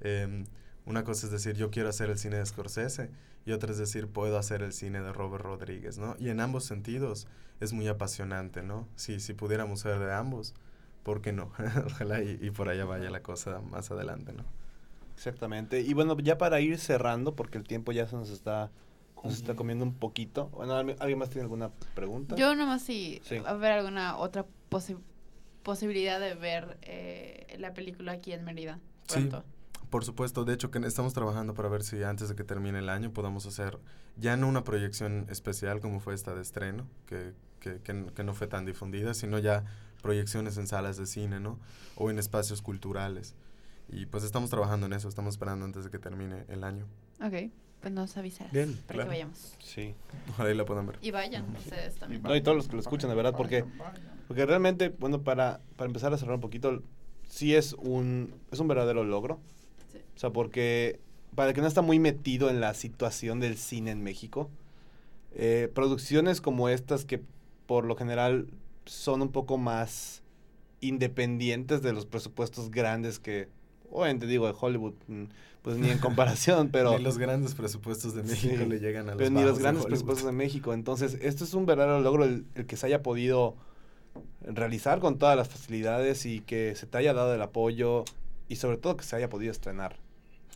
Eh, 0.00 0.44
una 0.86 1.04
cosa 1.04 1.26
es 1.26 1.32
decir, 1.32 1.56
yo 1.56 1.70
quiero 1.70 1.88
hacer 1.88 2.10
el 2.10 2.18
cine 2.18 2.36
de 2.36 2.46
Scorsese 2.46 3.10
y 3.46 3.52
otra 3.52 3.72
es 3.72 3.78
decir, 3.78 4.08
puedo 4.08 4.38
hacer 4.38 4.62
el 4.62 4.72
cine 4.72 5.00
de 5.02 5.12
Robert 5.12 5.44
Rodríguez, 5.44 5.98
¿no? 5.98 6.16
Y 6.18 6.30
en 6.30 6.40
ambos 6.40 6.64
sentidos 6.64 7.28
es 7.60 7.72
muy 7.72 7.88
apasionante, 7.88 8.62
¿no? 8.62 8.88
Si, 8.96 9.20
si 9.20 9.34
pudiéramos 9.34 9.80
ser 9.80 9.98
de 9.98 10.12
ambos, 10.12 10.54
¿por 11.02 11.22
qué 11.22 11.32
no? 11.32 11.52
Ojalá 11.86 12.22
y, 12.22 12.38
y 12.40 12.50
por 12.50 12.68
allá 12.68 12.84
vaya 12.84 13.10
la 13.10 13.22
cosa 13.22 13.60
más 13.60 13.90
adelante, 13.90 14.32
¿no? 14.32 14.44
Exactamente. 15.14 15.80
Y 15.82 15.92
bueno, 15.94 16.16
ya 16.18 16.38
para 16.38 16.60
ir 16.60 16.78
cerrando, 16.78 17.36
porque 17.36 17.58
el 17.58 17.64
tiempo 17.66 17.92
ya 17.92 18.06
se 18.06 18.16
nos 18.16 18.30
está, 18.30 18.72
nos 19.24 19.34
está 19.34 19.54
comiendo 19.54 19.84
un 19.84 19.94
poquito. 19.94 20.48
Bueno, 20.48 20.74
¿al- 20.74 20.96
¿alguien 20.98 21.18
más 21.18 21.28
tiene 21.30 21.42
alguna 21.42 21.70
pregunta? 21.94 22.36
Yo 22.36 22.54
nomás 22.54 22.82
si 22.82 23.20
Sí. 23.24 23.38
va 23.38 23.48
a 23.50 23.52
haber 23.52 23.72
alguna 23.72 24.16
otra 24.16 24.46
posi- 24.70 24.98
posibilidad 25.62 26.18
de 26.20 26.34
ver 26.34 26.78
eh, 26.82 27.56
la 27.58 27.74
película 27.74 28.12
aquí 28.12 28.32
en 28.32 28.44
Mérida 28.44 28.80
Sí. 29.08 29.28
Por 29.90 30.04
supuesto, 30.04 30.44
de 30.44 30.54
hecho 30.54 30.70
que 30.70 30.78
estamos 30.86 31.14
trabajando 31.14 31.52
para 31.54 31.68
ver 31.68 31.82
si 31.82 32.00
antes 32.04 32.28
de 32.28 32.36
que 32.36 32.44
termine 32.44 32.78
el 32.78 32.88
año 32.88 33.12
podamos 33.12 33.44
hacer 33.46 33.78
ya 34.16 34.36
no 34.36 34.46
una 34.48 34.62
proyección 34.62 35.26
especial 35.30 35.80
como 35.80 35.98
fue 35.98 36.14
esta 36.14 36.32
de 36.32 36.42
estreno, 36.42 36.86
que, 37.06 37.32
que, 37.58 37.80
que 37.82 38.06
que 38.14 38.22
no 38.22 38.32
fue 38.34 38.46
tan 38.46 38.64
difundida, 38.64 39.14
sino 39.14 39.38
ya 39.40 39.64
proyecciones 40.00 40.56
en 40.58 40.68
salas 40.68 40.96
de 40.96 41.06
cine, 41.06 41.40
¿no? 41.40 41.58
O 41.96 42.08
en 42.08 42.20
espacios 42.20 42.62
culturales. 42.62 43.34
Y 43.88 44.06
pues 44.06 44.22
estamos 44.22 44.48
trabajando 44.48 44.86
en 44.86 44.92
eso, 44.92 45.08
estamos 45.08 45.34
esperando 45.34 45.64
antes 45.64 45.82
de 45.82 45.90
que 45.90 45.98
termine 45.98 46.44
el 46.48 46.62
año. 46.62 46.86
Ok, 47.20 47.50
pues 47.80 47.92
nos 47.94 48.16
avisarás 48.16 48.52
Bien, 48.52 48.74
para 48.86 48.94
claro. 48.94 49.10
que 49.10 49.16
vayamos. 49.16 49.54
Sí. 49.62 49.94
Ojalá 50.30 50.50
y 50.50 50.54
la 50.54 50.64
puedan 50.64 50.86
ver. 50.86 50.98
Y 51.00 51.10
vayan 51.10 51.44
ustedes 51.56 51.94
también. 51.96 52.22
No, 52.22 52.34
y 52.36 52.42
todos 52.42 52.56
los 52.56 52.68
que 52.68 52.74
lo 52.74 52.80
escuchan, 52.80 53.10
de 53.10 53.16
verdad, 53.16 53.34
porque-. 53.36 53.64
Porque 54.28 54.46
realmente, 54.46 54.90
bueno, 54.90 55.22
para, 55.22 55.60
para 55.76 55.88
empezar 55.88 56.12
a 56.12 56.18
cerrar 56.18 56.36
un 56.36 56.40
poquito, 56.40 56.82
sí 57.28 57.54
es 57.54 57.72
un, 57.72 58.32
es 58.52 58.60
un 58.60 58.68
verdadero 58.68 59.02
logro. 59.02 59.40
Sí. 59.92 59.98
O 60.14 60.18
sea, 60.18 60.30
porque 60.30 61.00
para 61.34 61.48
el 61.48 61.54
que 61.54 61.60
no 61.60 61.66
está 61.66 61.82
muy 61.82 61.98
metido 61.98 62.50
en 62.50 62.60
la 62.60 62.74
situación 62.74 63.40
del 63.40 63.56
cine 63.56 63.90
en 63.90 64.02
México, 64.02 64.50
eh, 65.32 65.70
producciones 65.74 66.40
como 66.40 66.68
estas 66.68 67.04
que 67.04 67.22
por 67.66 67.84
lo 67.84 67.96
general 67.96 68.48
son 68.84 69.22
un 69.22 69.30
poco 69.30 69.58
más 69.58 70.22
independientes 70.80 71.82
de 71.82 71.92
los 71.92 72.06
presupuestos 72.06 72.70
grandes 72.70 73.18
que, 73.18 73.48
obviamente 73.90 74.26
digo, 74.26 74.46
de 74.46 74.54
Hollywood, 74.58 74.94
mm, 75.08 75.24
pues 75.62 75.76
ni 75.76 75.90
en 75.90 75.98
comparación, 75.98 76.68
pero... 76.72 76.96
Ni 76.96 77.04
los 77.04 77.18
grandes 77.18 77.54
presupuestos 77.54 78.14
de 78.14 78.22
México 78.22 78.54
Sí, 78.58 78.66
le 78.66 78.78
llegan 78.80 79.06
a 79.08 79.12
los 79.12 79.18
pero 79.18 79.30
ni 79.30 79.42
los 79.42 79.56
de 79.56 79.62
grandes 79.62 79.84
presupuestos 79.86 80.26
de 80.26 80.32
México. 80.32 80.72
Entonces, 80.72 81.18
esto 81.20 81.44
es 81.44 81.54
un 81.54 81.66
verdadero 81.66 82.00
logro 82.00 82.24
el, 82.24 82.46
el 82.54 82.66
que 82.66 82.76
se 82.76 82.86
haya 82.86 83.02
podido 83.02 83.56
realizar 84.42 85.00
con 85.00 85.18
todas 85.18 85.36
las 85.36 85.48
facilidades 85.48 86.26
y 86.26 86.40
que 86.40 86.74
se 86.74 86.86
te 86.86 86.98
haya 86.98 87.12
dado 87.14 87.34
el 87.34 87.42
apoyo 87.42 88.04
y 88.48 88.56
sobre 88.56 88.76
todo 88.78 88.96
que 88.96 89.04
se 89.04 89.16
haya 89.16 89.28
podido 89.28 89.52
estrenar. 89.52 89.96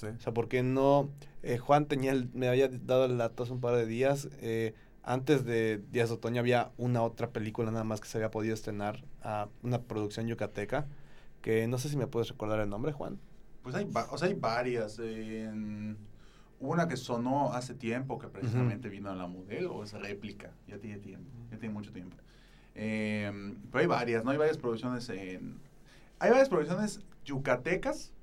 Sí. 0.01 0.07
O 0.07 0.21
sea, 0.21 0.35
porque 0.35 0.63
no... 0.63 1.09
eh, 1.43 1.59
Juan 1.59 1.87
tenía 1.87 2.13
el- 2.13 2.29
me 2.35 2.49
había 2.49 2.69
dado 2.69 3.05
el 3.05 3.17
dato 3.19 3.43
hace 3.45 3.53
un 3.53 3.61
par 3.61 3.77
de 3.77 3.87
días. 3.87 4.29
eh, 4.41 4.75
antes 5.07 5.45
de 5.45 5.83
Días 5.93 6.09
de 6.09 6.15
Otoño 6.15 6.41
había 6.41 6.71
una 6.79 7.03
otra 7.03 7.29
película 7.29 7.71
nada 7.71 7.85
más 7.85 8.01
que 8.01 8.09
se 8.09 8.17
había 8.17 8.31
podido 8.31 8.55
estrenar, 8.55 9.05
a 9.23 9.49
una 9.63 9.83
producción 9.83 10.27
yucateca, 10.29 10.87
que 11.45 11.69
no 11.69 11.77
sé 11.77 11.91
si 11.91 11.99
me 11.99 12.07
puedes 12.07 12.31
recordar 12.31 12.59
el 12.61 12.71
nombre, 12.71 12.91
Juan. 12.93 13.19
Pues 13.63 13.75
hay, 13.75 13.87
o 14.11 14.17
sea, 14.17 14.29
hay 14.29 14.35
varias. 14.35 14.99
en- 14.99 15.99
una 16.59 16.89
que 16.89 16.97
sonó 16.97 17.53
hace 17.53 17.75
tiempo, 17.75 18.19
que 18.19 18.29
precisamente 18.29 18.89
vino 18.89 19.11
a 19.11 19.15
la 19.15 19.27
modelo, 19.27 19.85
es 19.85 19.93
réplica. 19.93 20.53
Ya 20.67 20.79
tiene 20.79 20.97
tiempo, 20.97 21.31
ya 21.51 21.59
tiene 21.59 21.75
mucho 21.75 21.93
tiempo. 21.93 22.17
Em, 22.75 23.57
pero 23.71 23.81
hay 23.83 23.87
varias, 23.87 24.25
¿no? 24.25 24.31
Hay 24.31 24.39
varias 24.39 24.57
producciones 24.57 25.07
en... 25.11 25.59
Hay 26.19 26.31
varias 26.31 26.49
producciones 26.49 27.01
yucatecas 27.27 28.15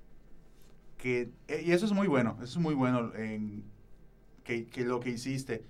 que... 0.97 1.29
eh, 1.47 1.61
y 1.63 1.71
eso 1.73 1.85
es 1.85 1.91
muy 1.91 2.07
bueno, 2.07 2.33
eso 2.41 2.57
es 2.57 2.57
muy 2.57 2.73
bueno 2.73 3.13
en, 3.13 3.63
que, 4.43 4.65
que 4.65 4.83
lo 4.83 4.99
que 4.99 5.11
hiciste 5.11 5.63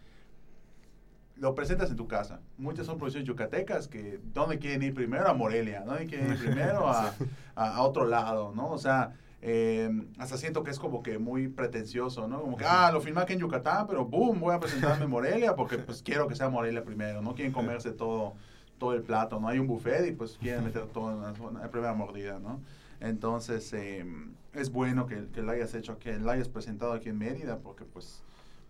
lo 1.42 1.54
presentas 1.56 1.90
en 1.90 1.98
tu 1.98 2.08
casa. 2.08 2.40
Muchas 2.58 2.86
son 2.86 2.98
producciones 2.98 3.28
yucatecas 3.28 3.88
que, 3.88 4.20
¿dónde 4.34 4.60
quieren 4.60 4.84
ir 4.84 4.94
primero? 4.94 5.28
A 5.28 5.34
Morelia, 5.34 5.82
¿dónde 5.86 6.06
quieren 6.06 6.32
ir 6.32 6.38
primero? 6.40 6.88
A, 6.88 7.14
a, 7.56 7.76
a 7.76 7.82
otro 7.82 8.06
lado, 8.06 8.54
¿no? 8.56 8.70
O 8.72 8.78
sea, 8.78 9.14
eh, 9.42 9.90
hasta 10.20 10.38
siento 10.38 10.64
que 10.64 10.72
es 10.72 10.80
como 10.80 11.02
que 11.04 11.18
muy 11.18 11.48
pretencioso, 11.50 12.28
¿no? 12.28 12.42
Como 12.42 12.56
que, 12.58 12.64
ah, 12.66 12.92
lo 12.94 13.02
filmé 13.02 13.22
aquí 13.22 13.34
en 13.34 13.40
Yucatán, 13.40 13.88
pero 13.88 14.06
boom, 14.06 14.40
voy 14.40 14.54
a 14.56 14.60
presentarme 14.60 15.04
en 15.06 15.10
Morelia 15.10 15.56
porque 15.56 15.78
pues 15.80 16.02
quiero 16.04 16.28
que 16.28 16.36
sea 16.36 16.48
Morelia 16.50 16.84
primero, 16.86 17.22
¿no? 17.22 17.34
Quieren 17.34 17.52
comerse 17.52 17.92
todo, 17.92 18.36
todo 18.78 18.94
el 18.94 19.02
plato, 19.02 19.40
¿no? 19.40 19.48
Hay 19.50 19.58
un 19.60 19.68
buffet 19.68 20.08
y 20.08 20.12
pues 20.12 20.38
quieren 20.38 20.64
meter 20.64 20.86
todo 20.94 21.12
en 21.12 21.22
la, 21.22 21.34
zona- 21.36 21.58
en 21.60 21.66
la 21.66 21.72
primera 21.72 21.94
mordida, 21.96 22.38
¿no? 22.40 22.62
Entonces, 23.00 23.74
eh, 23.74 24.06
es 24.54 24.72
bueno 24.72 25.08
que, 25.08 25.26
que 25.34 25.42
lo 25.42 25.52
hayas 25.52 25.74
hecho, 25.74 25.98
que 25.98 26.18
lo 26.20 26.30
hayas 26.30 26.48
presentado 26.50 26.94
aquí 26.94 27.10
en 27.10 27.18
Mérida 27.18 27.58
porque 27.58 27.84
pues 27.84 28.22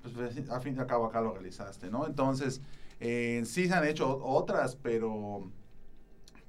pues 0.01 0.13
pues, 0.13 0.49
al 0.49 0.61
fin 0.61 0.75
y 0.75 0.79
al 0.79 0.87
cabo 0.87 1.05
acá 1.05 1.21
lo 1.21 1.33
realizaste, 1.33 1.89
¿no? 1.89 2.05
Entonces, 2.07 2.61
eh, 2.99 3.41
sí 3.45 3.67
se 3.67 3.73
han 3.73 3.85
hecho 3.85 4.23
otras, 4.23 4.75
pero, 4.75 5.49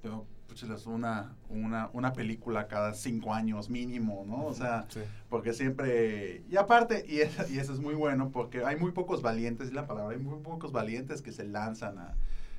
pero 0.02 0.26
pues, 0.48 0.62
es 0.62 0.86
una, 0.86 1.34
una, 1.48 1.88
una 1.92 2.12
película 2.12 2.68
cada 2.68 2.92
cinco 2.94 3.32
años 3.32 3.70
mínimo, 3.70 4.24
¿no? 4.26 4.44
O 4.46 4.52
sea, 4.54 4.84
Sí. 4.88 5.00
porque 5.30 5.52
siempre, 5.52 6.42
y 6.50 6.56
aparte, 6.56 7.04
y, 7.08 7.20
es- 7.20 7.50
y 7.50 7.58
eso 7.58 7.72
es 7.72 7.80
muy 7.80 7.94
bueno, 7.94 8.30
porque 8.30 8.64
hay 8.64 8.76
muy 8.76 8.92
pocos 8.92 9.22
valientes, 9.22 9.68
es 9.68 9.74
la 9.74 9.86
palabra, 9.86 10.14
hay 10.16 10.22
muy 10.22 10.40
pocos 10.42 10.72
valientes 10.72 11.22
que 11.22 11.32
se 11.32 11.44
lanzan 11.44 11.98
a, 11.98 12.14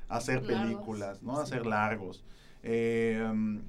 a 0.08 0.16
hacer 0.16 0.42
Largos, 0.42 0.60
películas, 0.62 1.22
¿no? 1.22 1.38
A 1.38 1.42
hacer 1.44 1.66
largos. 1.66 2.24
Eh, 2.62 3.60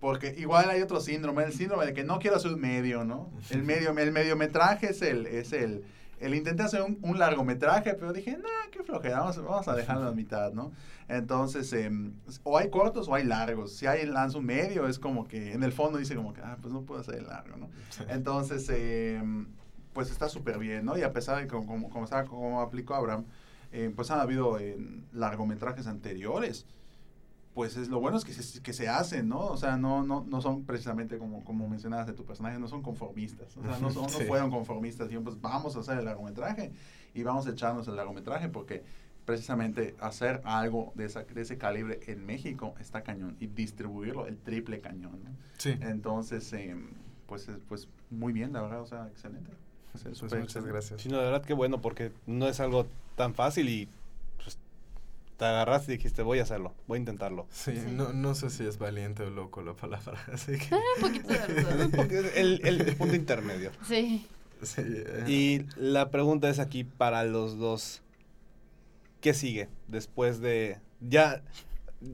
porque 0.00 0.34
igual 0.36 0.68
hay 0.70 0.82
otro 0.82 1.00
síndrome, 1.00 1.44
el 1.44 1.52
síndrome 1.52 1.86
de 1.86 1.92
que 1.94 2.02
no 2.04 2.18
quiero 2.18 2.36
hacer 2.36 2.52
un 2.52 2.60
medio, 2.60 3.04
¿no? 3.04 3.30
El 3.50 3.62
medio, 3.64 3.90
el 3.96 4.12
mediometraje 4.12 4.90
es 4.90 5.02
el, 5.02 5.26
es 5.26 5.52
el, 5.52 5.84
el 6.22 6.34
intenté 6.34 6.62
hacer 6.62 6.82
un, 6.82 6.98
un 7.02 7.18
largometraje, 7.18 7.94
pero 7.94 8.12
dije, 8.12 8.36
nah, 8.38 8.70
qué 8.70 8.82
flojera, 8.82 9.20
vamos, 9.20 9.36
vamos 9.42 9.68
a 9.68 9.74
dejarlo 9.74 10.08
a 10.08 10.12
mitad, 10.12 10.52
¿no? 10.52 10.72
Entonces, 11.08 11.72
em, 11.72 12.14
o 12.44 12.56
hay 12.58 12.70
cortos 12.70 13.08
o 13.08 13.14
hay 13.14 13.24
largos. 13.24 13.72
Si 13.76 13.86
hay 13.86 14.06
lanza 14.06 14.38
un 14.38 14.46
medio, 14.46 14.86
es 14.88 14.98
como 14.98 15.26
que 15.28 15.52
en 15.52 15.62
el 15.62 15.72
fondo 15.72 15.98
dice 15.98 16.14
como 16.16 16.32
que, 16.32 16.40
ah, 16.40 16.56
pues 16.60 16.72
no 16.72 16.82
puedo 16.82 17.00
hacer 17.00 17.16
el 17.16 17.26
largo, 17.26 17.56
¿no? 17.56 17.68
Entonces, 18.08 18.68
em, 18.70 19.46
pues 19.92 20.10
está 20.10 20.28
súper 20.28 20.58
bien, 20.58 20.84
¿no? 20.86 20.96
Y 20.96 21.02
a 21.02 21.12
pesar 21.12 21.36
de 21.36 21.42
que, 21.42 21.48
como, 21.48 21.66
como, 21.66 21.90
como, 21.90 22.04
estaba- 22.04 22.24
como 22.24 22.60
aplicó 22.62 22.94
Abraham, 22.94 23.24
eh, 23.72 23.92
pues 23.94 24.10
han 24.10 24.20
habido 24.20 24.58
largometrajes 25.12 25.86
anteriores. 25.86 26.66
Pues 27.54 27.76
es 27.76 27.88
lo 27.88 28.00
bueno 28.00 28.16
es 28.16 28.24
que 28.24 28.32
se, 28.32 28.62
que 28.62 28.72
se 28.72 28.88
hacen, 28.88 29.28
¿no? 29.28 29.40
O 29.40 29.56
sea, 29.58 29.76
no, 29.76 30.02
no, 30.02 30.24
no 30.26 30.40
son 30.40 30.64
precisamente 30.64 31.18
como, 31.18 31.44
como 31.44 31.68
mencionabas 31.68 32.06
de 32.06 32.14
tu 32.14 32.24
personaje, 32.24 32.58
no 32.58 32.66
son 32.66 32.80
conformistas. 32.82 33.54
O 33.58 33.62
sea, 33.62 33.78
no, 33.78 33.90
son, 33.90 34.04
no 34.04 34.08
fueron 34.26 34.50
conformistas. 34.50 35.08
Dijeron, 35.08 35.24
pues 35.24 35.38
vamos 35.40 35.76
a 35.76 35.80
hacer 35.80 35.98
el 35.98 36.06
largometraje 36.06 36.72
y 37.12 37.22
vamos 37.22 37.46
a 37.46 37.50
echarnos 37.50 37.86
el 37.88 37.96
largometraje 37.96 38.48
porque 38.48 38.82
precisamente 39.26 39.94
hacer 40.00 40.40
algo 40.44 40.92
de, 40.96 41.04
esa, 41.04 41.24
de 41.24 41.40
ese 41.42 41.58
calibre 41.58 42.00
en 42.06 42.24
México 42.26 42.74
está 42.80 43.02
cañón 43.02 43.36
y 43.38 43.46
distribuirlo 43.46 44.26
el 44.26 44.38
triple 44.38 44.80
cañón, 44.80 45.20
¿no? 45.22 45.30
Sí. 45.58 45.76
Entonces, 45.80 46.52
em, 46.54 46.88
pues, 47.26 47.48
es- 47.48 47.60
pues 47.68 47.88
muy 48.10 48.32
bien, 48.32 48.52
la 48.52 48.62
verdad, 48.62 48.80
o 48.80 48.86
sea, 48.86 49.06
excelente. 49.08 49.50
Pues 49.92 50.04
muchas 50.22 50.32
excelente. 50.32 50.72
gracias. 50.72 51.02
Sí, 51.02 51.08
no, 51.10 51.18
de 51.18 51.24
verdad 51.24 51.42
que 51.44 51.52
bueno, 51.52 51.82
porque 51.82 52.12
no 52.26 52.48
es 52.48 52.60
algo 52.60 52.86
tan 53.14 53.34
fácil 53.34 53.68
y 53.68 53.88
te 55.42 55.48
agarraste 55.48 55.92
y 55.92 55.96
dijiste, 55.96 56.22
voy 56.22 56.38
a 56.38 56.44
hacerlo, 56.44 56.72
voy 56.86 56.96
a 56.96 57.00
intentarlo. 57.00 57.48
Sí, 57.50 57.72
Sí. 57.74 57.86
No, 57.90 58.12
no 58.12 58.34
sé 58.36 58.48
si 58.48 58.64
es 58.64 58.78
valiente 58.78 59.24
o 59.24 59.30
loco 59.30 59.60
la 59.62 59.74
palabra, 59.74 60.20
así 60.32 60.52
que... 60.52 60.68
Un 60.72 61.00
poquito 61.00 61.28
de 62.22 62.30
el, 62.40 62.60
el 62.64 62.94
punto 62.96 63.16
intermedio. 63.16 63.72
Sí. 63.86 64.24
Sí, 64.62 64.82
eh, 64.86 65.24
Y 65.26 65.62
la 65.76 66.10
pregunta 66.10 66.48
es 66.48 66.60
aquí 66.60 66.84
para 66.84 67.24
los 67.24 67.58
dos. 67.58 68.02
¿Qué 69.20 69.34
sigue 69.34 69.68
después 69.88 70.40
de... 70.40 70.78
Ya 71.00 71.42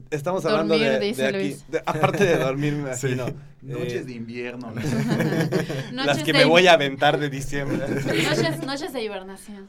estamos 0.09 0.43
hablando 0.45 0.73
Dormir, 0.73 0.93
de, 0.93 0.99
de 0.99 1.05
dice 1.05 1.25
aquí. 1.27 1.37
Luis. 1.37 1.65
de- 1.71 1.83
aparte 1.85 2.23
de 2.25 2.37
dormir, 2.37 2.73
me 2.73 2.95
Sí. 2.95 3.09
imagino. 3.09 3.35
Noches 3.61 3.93
eh, 3.93 4.03
de 4.05 4.13
invierno. 4.13 4.71
las 4.73 5.91
Noches 5.93 6.23
que 6.23 6.31
de- 6.33 6.39
me 6.39 6.45
voy 6.45 6.65
a 6.65 6.73
aventar 6.73 7.19
de 7.19 7.29
diciembre. 7.29 7.77
Noches, 7.87 8.63
noches 8.65 8.91
de 8.93 9.03
hibernación. 9.03 9.67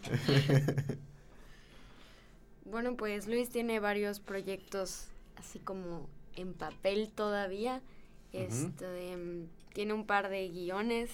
Bueno, 2.70 2.96
pues 2.96 3.26
Luis 3.26 3.50
tiene 3.50 3.80
varios 3.80 4.20
proyectos 4.20 5.08
así 5.36 5.58
como 5.58 6.08
en 6.36 6.54
papel 6.54 7.10
todavía. 7.14 7.80
Este, 8.32 9.16
mm, 9.16 9.48
tiene 9.72 9.92
un 9.92 10.06
par 10.06 10.28
de 10.28 10.48
guiones 10.48 11.10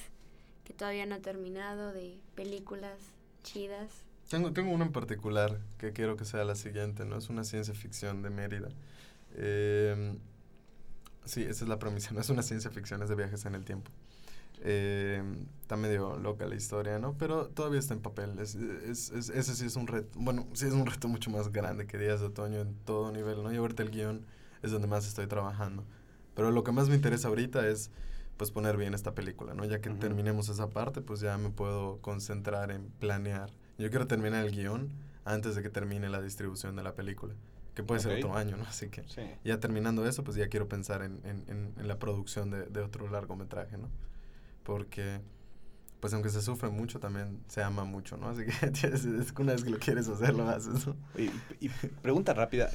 que 0.65 0.75
todavía 0.75 1.07
no 1.07 1.15
ha 1.15 1.21
terminado 1.21 1.93
de 1.93 2.19
películas 2.35 2.99
chidas. 3.43 3.91
Tengo, 4.29 4.53
tengo 4.53 4.73
uno 4.73 4.85
en 4.85 4.93
particular 4.93 5.61
que 5.79 5.93
quiero 5.93 6.17
que 6.17 6.25
sea 6.25 6.45
la 6.45 6.57
siguiente, 6.57 7.05
¿no? 7.05 7.17
Es 7.17 7.31
una 7.31 7.45
ciencia 7.45 7.75
ficción 7.75 8.23
de 8.23 8.31
Mérida. 8.31 8.69
Eh, 9.35 10.17
sí, 11.25 11.43
esa 11.43 11.65
es 11.65 11.69
la 11.69 11.79
premisa, 11.79 12.11
no 12.15 12.21
es 12.21 12.29
una 12.29 12.43
ciencia 12.43 12.71
ficción, 12.71 13.03
es 13.03 13.09
de 13.09 13.15
viajes 13.15 13.47
en 13.47 13.55
el 13.55 13.65
tiempo. 13.65 13.91
Eh, 14.69 15.23
está 15.63 15.77
medio 15.77 16.17
loca 16.19 16.45
la 16.47 16.57
historia, 16.57 16.99
¿no? 16.99 17.15
Pero 17.17 17.47
todavía 17.47 17.79
está 17.79 17.95
en 17.95 18.01
papel. 18.01 18.37
Es, 18.41 18.57
es- 18.57 19.11
es- 19.11 19.29
ese 19.31 19.55
sí 19.55 19.65
es 19.67 19.77
un 19.77 19.87
reto, 19.87 20.19
bueno, 20.19 20.47
sí 20.55 20.67
es 20.67 20.73
un 20.73 20.87
reto 20.87 21.07
mucho 21.07 21.31
más 21.31 21.53
grande 21.53 21.87
que 21.87 21.99
Días 21.99 22.19
de 22.21 22.27
Otoño 22.27 22.59
en 22.61 22.75
todo 22.85 23.13
nivel, 23.13 23.43
¿no? 23.45 23.53
Y 23.53 23.57
ahorita 23.57 23.85
el 23.85 23.91
guion 23.91 24.27
es 24.63 24.73
donde 24.73 24.89
más 24.89 25.07
estoy 25.07 25.29
trabajando. 25.29 25.85
Pero 26.35 26.51
lo 26.51 26.65
que 26.65 26.73
más 26.73 26.89
me 26.89 26.97
interesa 26.97 27.29
ahorita 27.29 27.67
es, 27.69 27.91
pues, 28.37 28.51
poner 28.51 28.77
bien 28.77 28.93
esta 28.93 29.15
película, 29.15 29.55
¿no? 29.55 29.65
Ya 29.65 29.81
que 29.81 29.89
Ujú. 29.91 29.99
terminemos 30.01 30.49
esa 30.49 30.69
parte, 30.69 31.01
pues 31.01 31.21
ya 31.21 31.39
me 31.39 31.51
puedo 31.51 31.99
concentrar 32.01 32.73
en 32.73 32.91
planear. 32.99 33.51
Yo 33.79 33.89
quiero 33.91 34.09
terminar 34.09 34.45
el 34.45 34.51
guion 34.51 34.91
antes 35.25 35.55
de 35.55 35.63
que 35.63 35.71
termine 35.71 36.09
la 36.09 36.21
distribución 36.21 36.75
de 36.75 36.83
la 36.83 36.95
película, 36.95 37.35
que 37.75 37.85
puede 37.85 38.01
Ok. 38.01 38.07
ser 38.09 38.17
otro 38.19 38.37
año, 38.37 38.57
¿no? 38.57 38.65
Así 38.69 38.89
que 38.89 39.05
Sí. 39.09 39.23
ya 39.45 39.61
terminando 39.61 40.07
eso, 40.09 40.25
pues 40.25 40.37
ya 40.37 40.49
quiero 40.49 40.69
pensar 40.69 41.03
en, 41.03 41.21
en- 41.25 41.45
en- 41.49 41.73
en 41.79 41.87
la 41.89 41.99
producción 42.01 42.51
de, 42.51 42.65
de 42.67 42.81
otro 42.81 43.09
largometraje, 43.09 43.79
¿no? 43.79 43.89
Porque, 44.67 45.21
pues 46.01 46.15
aunque 46.15 46.31
se 46.31 46.43
sufre 46.43 46.71
mucho, 46.71 47.01
también 47.01 47.41
se 47.49 47.63
ama 47.63 47.85
mucho, 47.85 48.17
¿no? 48.17 48.29
Así 48.31 48.45
que 48.47 48.53
tienes- 48.73 49.05
es 49.05 49.33
que 49.33 49.43
una 49.43 49.53
vez 49.53 49.65
que 49.65 49.71
lo 49.71 49.79
quieres 49.79 50.09
hacer, 50.09 50.35
lo 50.35 50.49
haces, 50.49 50.87
¿no? 50.87 50.97
Oye, 51.15 51.33
Y, 51.61 51.67
y 51.67 51.71
pregunta 52.03 52.35
rápida. 52.35 52.71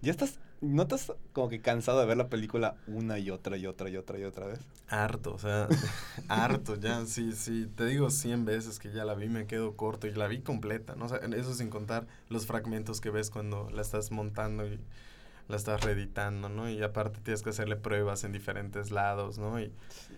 ¿Ya 0.00 0.10
estás, 0.10 0.40
no 0.60 0.82
estás 0.82 1.12
como 1.32 1.48
que 1.48 1.60
cansado 1.60 2.00
de 2.00 2.06
ver 2.06 2.16
la 2.16 2.28
película 2.28 2.76
una 2.86 3.18
y 3.18 3.30
otra 3.30 3.56
y 3.56 3.66
otra 3.66 3.88
y 3.88 3.96
otra 3.96 4.18
y 4.18 4.24
otra 4.24 4.46
vez? 4.46 4.60
Harto, 4.88 5.34
o 5.34 5.38
sea, 5.38 5.68
harto, 6.28 6.74
ya, 6.76 7.06
sí, 7.06 7.32
sí, 7.32 7.66
te 7.76 7.86
digo 7.86 8.10
100 8.10 8.44
veces 8.44 8.78
que 8.80 8.92
ya 8.92 9.04
la 9.04 9.14
vi, 9.14 9.28
me 9.28 9.46
quedo 9.46 9.76
corto 9.76 10.06
y 10.08 10.12
la 10.12 10.26
vi 10.28 10.40
completa, 10.40 10.96
¿no? 10.96 11.06
O 11.06 11.08
sea, 11.08 11.18
eso 11.18 11.54
sin 11.54 11.70
contar 11.70 12.06
los 12.28 12.46
fragmentos 12.46 13.00
que 13.00 13.10
ves 13.10 13.30
cuando 13.30 13.70
la 13.70 13.82
estás 13.82 14.10
montando 14.10 14.66
y 14.66 14.80
la 15.48 15.56
estás 15.56 15.82
reeditando, 15.82 16.48
¿no? 16.48 16.70
Y 16.70 16.82
aparte 16.82 17.20
tienes 17.20 17.42
que 17.42 17.50
hacerle 17.50 17.76
pruebas 17.76 18.24
en 18.24 18.32
diferentes 18.32 18.90
lados, 18.90 19.38
¿no? 19.38 19.60
Y 19.60 19.72
sí, 19.88 20.14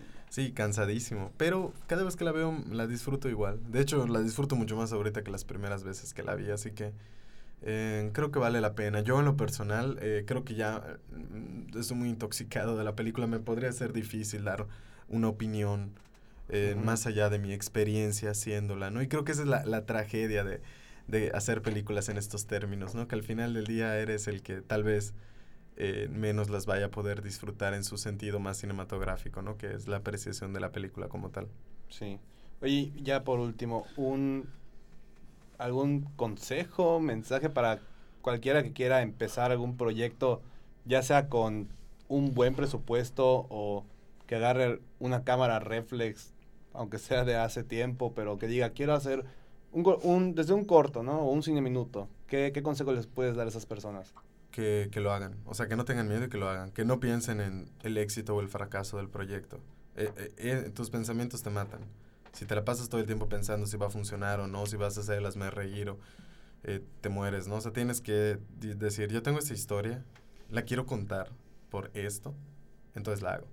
cansadísimo, 0.53 1.31
pero 1.37 1.73
cada 1.87 2.03
vez 2.03 2.15
que 2.15 2.25
la 2.25 2.31
veo 2.31 2.57
la 2.71 2.87
disfruto 2.87 3.29
igual. 3.29 3.59
De 3.71 3.81
hecho, 3.81 4.05
la 4.07 4.19
disfruto 4.19 4.55
mucho 4.55 4.75
más 4.75 4.91
ahorita 4.91 5.23
que 5.23 5.31
las 5.31 5.45
primeras 5.45 5.83
veces 5.83 6.13
que 6.13 6.23
la 6.23 6.35
vi, 6.35 6.51
así 6.51 6.71
que 6.71 6.91
eh, 7.61 8.09
creo 8.13 8.31
que 8.31 8.39
vale 8.39 8.61
la 8.61 8.75
pena. 8.75 9.01
Yo 9.01 9.19
en 9.19 9.25
lo 9.25 9.37
personal 9.37 9.97
eh, 10.01 10.23
creo 10.27 10.43
que 10.43 10.55
ya 10.55 10.97
mm, 11.11 11.77
estoy 11.77 11.97
muy 11.97 12.09
intoxicado 12.09 12.77
de 12.77 12.83
la 12.83 12.95
película. 12.95 13.27
Me 13.27 13.39
podría 13.39 13.71
ser 13.71 13.93
difícil 13.93 14.43
dar 14.43 14.67
una 15.07 15.29
opinión 15.29 15.91
eh, 16.49 16.75
más 16.83 17.07
allá 17.07 17.29
de 17.29 17.39
mi 17.39 17.53
experiencia 17.53 18.31
haciéndola, 18.31 18.91
¿no? 18.91 19.01
Y 19.01 19.07
creo 19.07 19.23
que 19.23 19.31
esa 19.31 19.41
es 19.43 19.47
la, 19.47 19.65
la 19.65 19.85
tragedia 19.85 20.43
de, 20.43 20.61
de 21.07 21.31
hacer 21.33 21.61
películas 21.61 22.09
en 22.09 22.17
estos 22.17 22.45
términos, 22.45 22.93
¿no? 22.93 23.07
Que 23.07 23.15
al 23.15 23.23
final 23.23 23.53
del 23.53 23.65
día 23.65 23.97
eres 23.97 24.27
el 24.27 24.41
que 24.41 24.61
tal 24.61 24.83
vez 24.83 25.13
eh, 25.77 26.07
menos 26.09 26.49
las 26.49 26.65
vaya 26.65 26.85
a 26.85 26.91
poder 26.91 27.21
disfrutar 27.21 27.73
en 27.73 27.83
su 27.83 27.97
sentido 27.97 28.39
más 28.39 28.57
cinematográfico, 28.57 29.41
¿no? 29.41 29.57
Que 29.57 29.73
es 29.73 29.87
la 29.87 29.97
apreciación 29.97 30.53
de 30.53 30.59
la 30.61 30.71
película 30.71 31.09
como 31.09 31.29
tal. 31.29 31.47
Sí. 31.89 32.19
Oye, 32.61 32.91
ya 33.01 33.23
por 33.23 33.39
último, 33.39 33.85
un 33.97 34.49
algún 35.57 36.01
consejo, 36.15 36.99
mensaje 36.99 37.49
para 37.49 37.79
cualquiera 38.21 38.63
que 38.63 38.73
quiera 38.73 39.01
empezar 39.01 39.51
algún 39.51 39.77
proyecto, 39.77 40.41
ya 40.85 41.01
sea 41.01 41.29
con 41.29 41.67
un 42.07 42.33
buen 42.33 42.55
presupuesto 42.55 43.45
o 43.49 43.85
que 44.27 44.35
agarre 44.35 44.79
una 44.99 45.23
cámara 45.23 45.59
reflex, 45.59 46.33
aunque 46.73 46.97
sea 46.97 47.23
de 47.25 47.35
hace 47.35 47.63
tiempo, 47.63 48.13
pero 48.15 48.37
que 48.37 48.47
diga, 48.47 48.71
quiero 48.71 48.93
hacer 48.93 49.25
un, 49.71 50.35
desde 50.35 50.53
un 50.53 50.65
corto, 50.65 51.03
¿no? 51.03 51.21
O 51.21 51.31
un 51.31 51.43
cine 51.43 51.61
minuto. 51.61 52.07
¿Qué, 52.27 52.51
¿Qué 52.53 52.63
consejo 52.63 52.93
les 52.93 53.07
puedes 53.07 53.35
dar 53.35 53.45
a 53.45 53.49
esas 53.49 53.65
personas? 53.65 54.13
Que, 54.55 55.01
lo 55.01 55.11
hagan. 55.11 55.35
O 55.45 55.53
sea, 55.53 55.67
que 55.67 55.75
no 55.75 55.83
tengan 55.83 56.07
miedo 56.07 56.25
y 56.25 56.29
que 56.29 56.37
lo 56.37 56.47
hagan. 56.47 56.71
Que 56.71 56.85
no 56.85 57.01
piensen 57.01 57.41
en 57.41 57.69
el 57.83 57.97
éxito 57.97 58.35
o 58.35 58.39
el 58.39 58.47
fracaso 58.47 58.97
del 58.97 59.09
proyecto. 59.09 59.59
Eh, 59.97 60.11
eh, 60.15 60.33
eh, 60.37 60.71
tus 60.73 60.89
pensamientos 60.89 61.43
te 61.43 61.49
matan. 61.49 61.81
Si 62.31 62.45
te 62.45 62.55
la 62.55 62.63
pasas 62.63 62.87
todo 62.87 63.01
el 63.01 63.07
tiempo 63.07 63.27
pensando 63.27 63.67
si 63.67 63.75
va 63.75 63.87
a 63.87 63.89
funcionar 63.89 64.39
o 64.39 64.47
no, 64.47 64.65
si 64.65 64.77
vas 64.77 64.97
a 64.97 65.01
hacer 65.01 65.17
el 65.17 65.25
hazme 65.25 65.49
reír 65.49 65.89
o 65.89 65.99
te 67.01 67.09
mueres, 67.09 67.47
¿no? 67.47 67.57
O 67.57 67.61
sea, 67.61 67.73
tienes 67.73 68.01
que 68.01 68.39
decir, 68.59 69.11
yo 69.11 69.21
tengo 69.21 69.37
esta 69.37 69.53
historia, 69.53 70.03
la 70.49 70.63
quiero 70.63 70.87
contar 70.87 71.29
por 71.69 71.91
esto, 71.93 72.33
entonces 72.95 73.21
la 73.21 73.35
hago. 73.35 73.47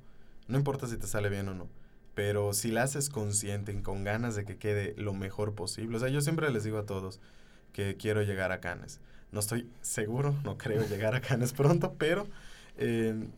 No 0.49 0.57
importa 0.57 0.87
si 0.87 0.97
te 0.97 1.07
sale 1.07 1.29
bien 1.29 1.47
o 1.49 1.55
no. 1.55 1.69
Pero 2.15 2.55
si 2.55 2.71
la 2.71 2.85
haces 2.85 3.11
consciente 3.11 3.73
y 3.73 3.83
con 3.83 4.03
ganas 4.03 4.35
de 4.35 4.47
que 4.47 4.57
quede 4.57 4.95
lo 4.97 5.13
mejor 5.13 5.55
posible. 5.55 5.97
O 5.97 6.01
sea, 6.01 6.09
yo 6.09 6.23
siempre 6.23 6.51
les 6.51 6.65
digo 6.65 6.79
a 6.79 6.87
todos 6.87 7.21
que 7.75 7.97
quiero 7.99 8.23
llegar 8.23 8.51
a 8.51 8.61
Cannes. 8.61 8.99
No 9.33 9.41
estoy 9.41 9.69
seguro, 9.81 10.35
no 10.45 10.59
creo 10.59 10.87
llegar 10.87 11.15
a 11.15 11.21
Cannes 11.21 11.53
pronto, 11.53 11.95
pero 11.99 12.27
eh, 12.77 13.29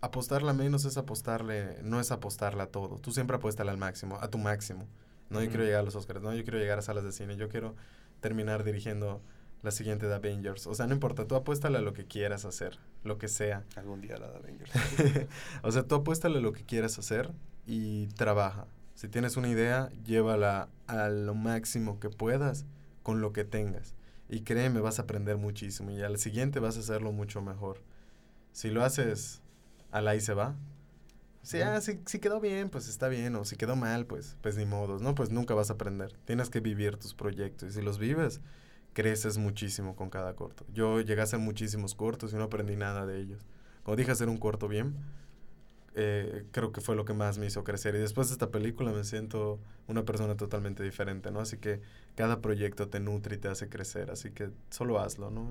apostarla 0.00 0.52
menos 0.52 0.84
es 0.84 0.96
apostarle, 0.96 1.76
no 1.82 2.00
es 2.00 2.10
apostarla 2.10 2.64
a 2.64 2.66
todo. 2.68 2.96
Tú 2.96 3.12
siempre 3.12 3.36
apuéstala 3.36 3.70
al 3.70 3.78
máximo, 3.78 4.18
a 4.20 4.28
tu 4.28 4.38
máximo. 4.38 4.86
No, 5.30 5.42
yo 5.42 5.48
quiero 5.48 5.64
llegar 5.64 5.80
a 5.80 5.82
los 5.82 5.94
Oscars, 5.94 6.22
no, 6.22 6.34
yo 6.34 6.42
quiero 6.42 6.58
llegar 6.58 6.78
a 6.78 6.82
salas 6.82 7.04
de 7.04 7.12
cine, 7.12 7.36
yo 7.36 7.48
quiero 7.50 7.74
terminar 8.20 8.64
dirigiendo 8.64 9.20
la 9.62 9.70
siguiente 9.70 10.06
de 10.06 10.14
Avengers. 10.14 10.66
O 10.66 10.74
sea, 10.74 10.86
no 10.86 10.94
importa, 10.94 11.26
tú 11.26 11.34
apuéstale 11.34 11.78
a 11.78 11.80
lo 11.82 11.92
que 11.92 12.06
quieras 12.06 12.44
hacer, 12.44 12.78
lo 13.04 13.18
que 13.18 13.28
sea. 13.28 13.64
Algún 13.76 14.00
día 14.00 14.16
la 14.16 14.30
de 14.30 14.36
Avengers. 14.36 14.70
o 15.62 15.70
sea, 15.70 15.82
tú 15.82 15.96
apuéstale 15.96 16.38
a 16.38 16.40
lo 16.40 16.52
que 16.52 16.64
quieras 16.64 16.98
hacer 16.98 17.30
y 17.66 18.06
trabaja. 18.08 18.66
Si 18.94 19.08
tienes 19.08 19.36
una 19.36 19.48
idea, 19.48 19.90
llévala 20.04 20.68
a 20.86 21.08
lo 21.08 21.34
máximo 21.34 22.00
que 22.00 22.08
puedas 22.08 22.64
con 23.02 23.20
lo 23.20 23.32
que 23.32 23.44
tengas. 23.44 23.94
Y 24.28 24.40
créeme, 24.40 24.80
vas 24.80 24.98
a 24.98 25.02
aprender 25.02 25.38
muchísimo 25.38 25.90
y 25.90 26.02
al 26.02 26.18
siguiente 26.18 26.60
vas 26.60 26.76
a 26.76 26.80
hacerlo 26.80 27.12
mucho 27.12 27.40
mejor. 27.40 27.80
Si 28.52 28.70
lo 28.70 28.84
haces 28.84 29.40
al 29.90 30.08
ahí 30.08 30.20
se 30.20 30.34
va. 30.34 30.56
Si, 31.42 31.62
ah, 31.62 31.80
si, 31.80 32.00
si 32.04 32.18
quedó 32.18 32.40
bien, 32.40 32.68
pues 32.68 32.88
está 32.88 33.08
bien. 33.08 33.34
O 33.36 33.44
si 33.44 33.56
quedó 33.56 33.76
mal, 33.76 34.06
pues, 34.06 34.36
pues 34.42 34.56
ni 34.56 34.66
modos, 34.66 35.00
¿no? 35.00 35.14
Pues 35.14 35.30
nunca 35.30 35.54
vas 35.54 35.70
a 35.70 35.74
aprender. 35.74 36.12
Tienes 36.24 36.50
que 36.50 36.60
vivir 36.60 36.96
tus 36.96 37.14
proyectos. 37.14 37.70
Y 37.70 37.72
si 37.72 37.82
los 37.82 37.98
vives, 37.98 38.40
creces 38.92 39.38
muchísimo 39.38 39.96
con 39.96 40.10
cada 40.10 40.34
corto. 40.34 40.66
Yo 40.74 41.00
llegué 41.00 41.20
a 41.20 41.24
hacer 41.24 41.38
muchísimos 41.38 41.94
cortos 41.94 42.32
y 42.32 42.36
no 42.36 42.44
aprendí 42.44 42.76
nada 42.76 43.06
de 43.06 43.20
ellos. 43.20 43.46
Cuando 43.82 43.96
dije 43.96 44.10
hacer 44.10 44.28
un 44.28 44.36
corto 44.36 44.68
bien, 44.68 44.96
eh, 45.94 46.44
creo 46.52 46.72
que 46.72 46.80
fue 46.80 46.96
lo 46.96 47.04
que 47.04 47.14
más 47.14 47.38
me 47.38 47.46
hizo 47.46 47.64
crecer. 47.64 47.94
Y 47.94 47.98
después 47.98 48.28
de 48.28 48.34
esta 48.34 48.50
película 48.50 48.92
me 48.92 49.04
siento 49.04 49.58
una 49.86 50.04
persona 50.04 50.36
totalmente 50.36 50.82
diferente, 50.82 51.30
¿no? 51.30 51.40
Así 51.40 51.56
que 51.56 51.80
cada 52.18 52.40
proyecto 52.40 52.88
te 52.88 52.98
nutre 52.98 53.36
y 53.36 53.38
te 53.38 53.46
hace 53.46 53.68
crecer. 53.68 54.10
Así 54.10 54.30
que 54.30 54.50
solo 54.70 54.98
hazlo, 54.98 55.30
¿no? 55.30 55.46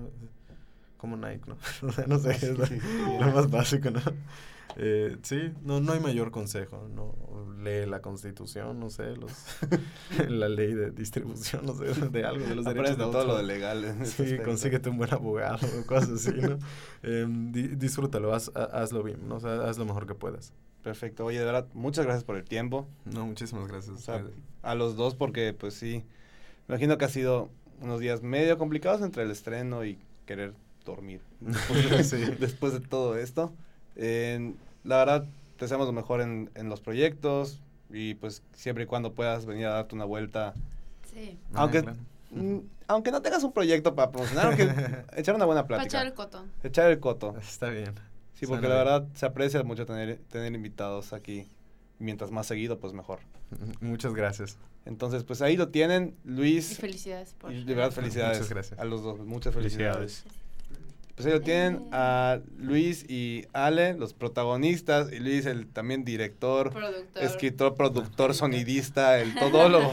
Como 0.98 1.16
Nike, 1.16 1.40
¿no? 1.46 1.56
O 1.88 1.92
sea, 1.92 2.06
no 2.06 2.18
sé, 2.18 2.32
es 2.32 2.58
lo, 2.58 2.66
lo 3.26 3.32
más 3.32 3.50
básico, 3.50 3.90
¿no? 3.90 4.00
Eh, 4.76 5.16
sí, 5.22 5.50
no, 5.64 5.80
no 5.80 5.92
hay 5.94 6.00
mayor 6.00 6.30
consejo, 6.30 6.86
¿no? 6.94 7.14
Lee 7.64 7.86
la 7.86 8.00
constitución, 8.02 8.78
no 8.78 8.90
sé, 8.90 9.16
los 9.16 9.32
la 10.28 10.48
ley 10.50 10.74
de 10.74 10.90
distribución, 10.90 11.64
no 11.64 11.74
sé, 11.74 11.86
de 12.10 12.24
algo, 12.24 12.46
de 12.46 12.54
los 12.54 12.64
derechos 12.66 12.98
de 12.98 13.04
todo 13.04 13.24
lo 13.24 13.36
de 13.38 13.44
legal. 13.44 13.96
Sí, 14.06 14.36
consíguete 14.44 14.90
un 14.90 14.98
buen 14.98 15.12
abogado 15.12 15.66
o 15.80 15.86
cosas 15.86 16.10
así, 16.10 16.32
¿no? 16.38 16.58
Em, 17.02 17.50
di- 17.50 17.68
disfrútalo, 17.76 18.34
haz, 18.34 18.52
ha- 18.54 18.64
hazlo 18.82 19.02
bien, 19.02 19.26
¿no? 19.26 19.36
O 19.36 19.40
sea, 19.40 19.62
haz 19.68 19.78
lo 19.78 19.86
mejor 19.86 20.06
que 20.06 20.14
puedas. 20.14 20.52
Perfecto. 20.82 21.24
Oye, 21.24 21.38
de 21.38 21.44
verdad, 21.46 21.66
muchas 21.72 22.04
gracias 22.04 22.24
por 22.24 22.36
el 22.36 22.44
tiempo. 22.44 22.86
No, 23.06 23.26
muchísimas 23.26 23.66
gracias. 23.68 23.96
O 23.96 24.00
sea, 24.00 24.16
ustedes. 24.16 24.36
a 24.62 24.74
los 24.76 24.96
dos 24.96 25.14
porque 25.16 25.54
pues 25.54 25.74
sí, 25.74 26.04
imagino 26.68 26.98
que 26.98 27.04
ha 27.04 27.08
sido 27.08 27.48
unos 27.80 28.00
días 28.00 28.22
medio 28.22 28.58
complicados 28.58 29.02
entre 29.02 29.22
el 29.22 29.30
estreno 29.30 29.84
y 29.84 29.98
querer 30.26 30.52
dormir 30.84 31.20
Sí. 32.02 32.16
después 32.40 32.72
de 32.72 32.80
todo 32.80 33.16
esto. 33.16 33.52
En- 33.96 34.56
la 34.84 34.98
verdad, 34.98 35.24
te 35.56 35.64
deseamos 35.64 35.86
lo 35.86 35.92
mejor 35.92 36.20
en, 36.20 36.50
en 36.54 36.68
los 36.68 36.80
proyectos 36.80 37.60
y 37.90 38.14
pues 38.14 38.42
siempre 38.54 38.84
y 38.84 38.86
cuando 38.86 39.12
puedas 39.12 39.44
venir 39.46 39.66
a 39.66 39.70
darte 39.70 39.94
una 39.94 40.04
vuelta. 40.04 40.54
Sí. 41.12 41.38
Ah, 41.54 41.62
aunque, 41.62 41.82
claro. 41.82 41.98
mm, 42.30 42.58
aunque 42.86 43.10
no 43.10 43.20
tengas 43.22 43.42
un 43.44 43.52
proyecto 43.52 43.94
para 43.94 44.10
promocionar, 44.10 44.46
aunque 44.46 44.70
echar 45.16 45.34
una 45.34 45.44
buena 45.46 45.62
Para 45.66 45.78
plática. 45.78 45.98
echar 45.98 46.06
el 46.06 46.14
cotón. 46.14 46.50
Echar 46.62 46.90
el 46.90 47.00
coto. 47.00 47.36
Está 47.38 47.70
bien. 47.70 47.92
Sí, 48.34 48.46
Suena 48.46 48.60
porque 48.60 48.68
la 48.68 48.74
bien. 48.82 48.84
verdad 48.86 49.08
se 49.14 49.26
aprecia 49.26 49.62
mucho 49.64 49.84
tener, 49.84 50.18
tener 50.30 50.52
invitados 50.54 51.12
aquí. 51.12 51.46
Mientras 51.98 52.30
más 52.30 52.46
seguido, 52.46 52.78
pues 52.78 52.92
mejor. 52.92 53.18
Muchas 53.80 54.14
gracias. 54.14 54.56
Entonces, 54.88 55.22
pues 55.22 55.42
ahí 55.42 55.56
lo 55.56 55.68
tienen, 55.68 56.16
Y 56.24 56.30
Luis. 56.30 56.78
felicidades 56.78 57.34
por 57.34 57.52
Y 57.52 57.62
de 57.62 57.74
verdad, 57.74 57.92
felicidades. 57.92 58.38
Muchas 58.38 58.50
gracias. 58.50 58.80
A 58.80 58.84
los 58.84 59.02
dos, 59.02 59.20
muchas 59.20 59.54
felicidades. 59.54 60.24
Pues 61.14 61.26
ahí 61.26 61.32
lo 61.32 61.40
tienen 61.40 61.82
a 61.92 62.38
Luis 62.56 63.04
y 63.10 63.44
Ale, 63.52 63.94
los 63.94 64.14
protagonistas, 64.14 65.12
y 65.12 65.18
Luis, 65.18 65.46
el 65.46 65.66
también 65.66 66.04
director, 66.04 66.72
Productor. 66.72 67.22
escritor, 67.24 67.74
productor, 67.74 68.34
sonidista, 68.34 69.18
el 69.20 69.34
todólogo 69.38 69.92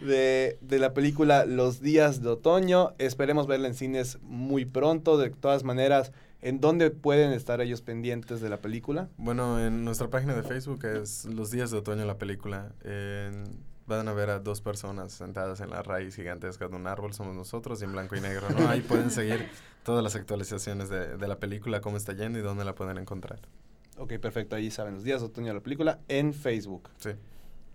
de, 0.00 0.56
de 0.60 0.78
la 0.78 0.94
película 0.94 1.44
Los 1.44 1.80
Días 1.80 2.22
de 2.22 2.28
Otoño. 2.28 2.94
Esperemos 2.98 3.46
verla 3.46 3.66
en 3.68 3.74
cines 3.74 4.18
muy 4.22 4.64
pronto. 4.64 5.18
De 5.18 5.30
todas 5.30 5.64
maneras, 5.64 6.12
¿en 6.40 6.60
dónde 6.60 6.90
pueden 6.92 7.32
estar 7.32 7.60
ellos 7.60 7.82
pendientes 7.82 8.40
de 8.40 8.48
la 8.48 8.58
película? 8.58 9.08
Bueno, 9.16 9.58
en 9.64 9.84
nuestra 9.84 10.08
página 10.08 10.34
de 10.34 10.44
Facebook 10.44 10.84
es 10.84 11.24
Los 11.24 11.50
días 11.50 11.72
de 11.72 11.78
otoño 11.78 12.04
la 12.04 12.16
película. 12.16 12.72
En- 12.84 13.73
van 13.86 14.08
a 14.08 14.12
ver 14.12 14.30
a 14.30 14.38
dos 14.38 14.60
personas 14.60 15.12
sentadas 15.12 15.60
en 15.60 15.70
la 15.70 15.82
raíz 15.82 16.16
gigantesca 16.16 16.68
de 16.68 16.76
un 16.76 16.86
árbol, 16.86 17.12
somos 17.12 17.34
nosotros, 17.34 17.80
y 17.82 17.84
en 17.84 17.92
blanco 17.92 18.16
y 18.16 18.20
negro, 18.20 18.48
¿no? 18.50 18.68
Ahí 18.68 18.80
pueden 18.80 19.10
seguir 19.10 19.48
todas 19.84 20.02
las 20.02 20.14
actualizaciones 20.14 20.88
de, 20.88 21.16
de 21.16 21.28
la 21.28 21.38
película, 21.38 21.80
cómo 21.80 21.96
está 21.96 22.12
yendo 22.12 22.38
y 22.38 22.42
dónde 22.42 22.64
la 22.64 22.74
pueden 22.74 22.98
encontrar. 22.98 23.40
Ok, 23.96 24.14
perfecto. 24.18 24.56
Ahí 24.56 24.70
saben, 24.70 24.94
Los 24.94 25.04
Días 25.04 25.20
de 25.20 25.26
Otoño 25.26 25.48
de 25.48 25.54
la 25.54 25.60
película 25.60 26.00
en 26.08 26.34
Facebook. 26.34 26.88
Sí. 26.98 27.10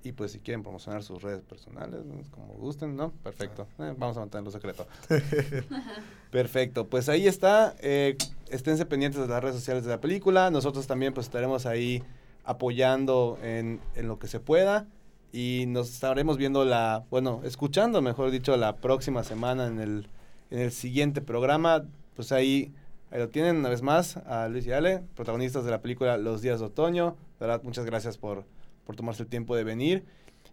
Y 0.03 0.13
pues 0.13 0.31
si 0.31 0.39
quieren 0.39 0.63
promocionar 0.63 1.03
sus 1.03 1.21
redes 1.21 1.41
personales, 1.43 2.05
¿no? 2.05 2.21
como 2.31 2.53
gusten, 2.53 2.95
¿no? 2.95 3.11
Perfecto. 3.11 3.67
Eh, 3.79 3.93
vamos 3.97 4.15
a 4.15 4.21
mantenerlo 4.21 4.49
secreto. 4.49 4.87
Perfecto. 6.31 6.87
Pues 6.87 7.09
ahí 7.09 7.27
está. 7.27 7.75
Eh, 7.81 8.17
esténse 8.49 8.85
pendientes 8.85 9.21
de 9.21 9.27
las 9.27 9.41
redes 9.41 9.57
sociales 9.57 9.83
de 9.83 9.89
la 9.89 9.99
película. 9.99 10.51
Nosotros 10.51 10.87
también 10.87 11.13
pues 11.13 11.27
estaremos 11.27 11.65
ahí 11.65 12.01
apoyando 12.45 13.37
en, 13.41 13.81
en 13.95 14.07
lo 14.07 14.19
que 14.19 14.27
se 14.27 14.39
pueda. 14.39 14.87
Y 15.31 15.65
nos 15.67 15.91
estaremos 15.91 16.37
viendo 16.37 16.65
la, 16.65 17.05
bueno, 17.09 17.41
escuchando, 17.43 18.01
mejor 18.01 18.31
dicho, 18.31 18.57
la 18.57 18.77
próxima 18.77 19.23
semana 19.23 19.67
en 19.67 19.79
el, 19.79 20.07
en 20.49 20.59
el 20.59 20.71
siguiente 20.71 21.21
programa. 21.21 21.85
Pues 22.15 22.31
ahí, 22.31 22.73
ahí 23.11 23.19
lo 23.19 23.29
tienen 23.29 23.57
una 23.57 23.69
vez 23.69 23.81
más 23.81 24.17
a 24.17 24.47
Luis 24.49 24.65
y 24.65 24.71
Ale, 24.71 25.03
protagonistas 25.15 25.65
de 25.65 25.71
la 25.71 25.81
película 25.81 26.17
Los 26.17 26.41
Días 26.41 26.59
de 26.59 26.65
Otoño. 26.65 27.15
De 27.39 27.45
verdad, 27.45 27.61
muchas 27.63 27.85
gracias 27.85 28.17
por, 28.17 28.45
por 28.85 28.95
tomarse 28.95 29.23
el 29.23 29.29
tiempo 29.29 29.55
de 29.55 29.63
venir. 29.63 30.03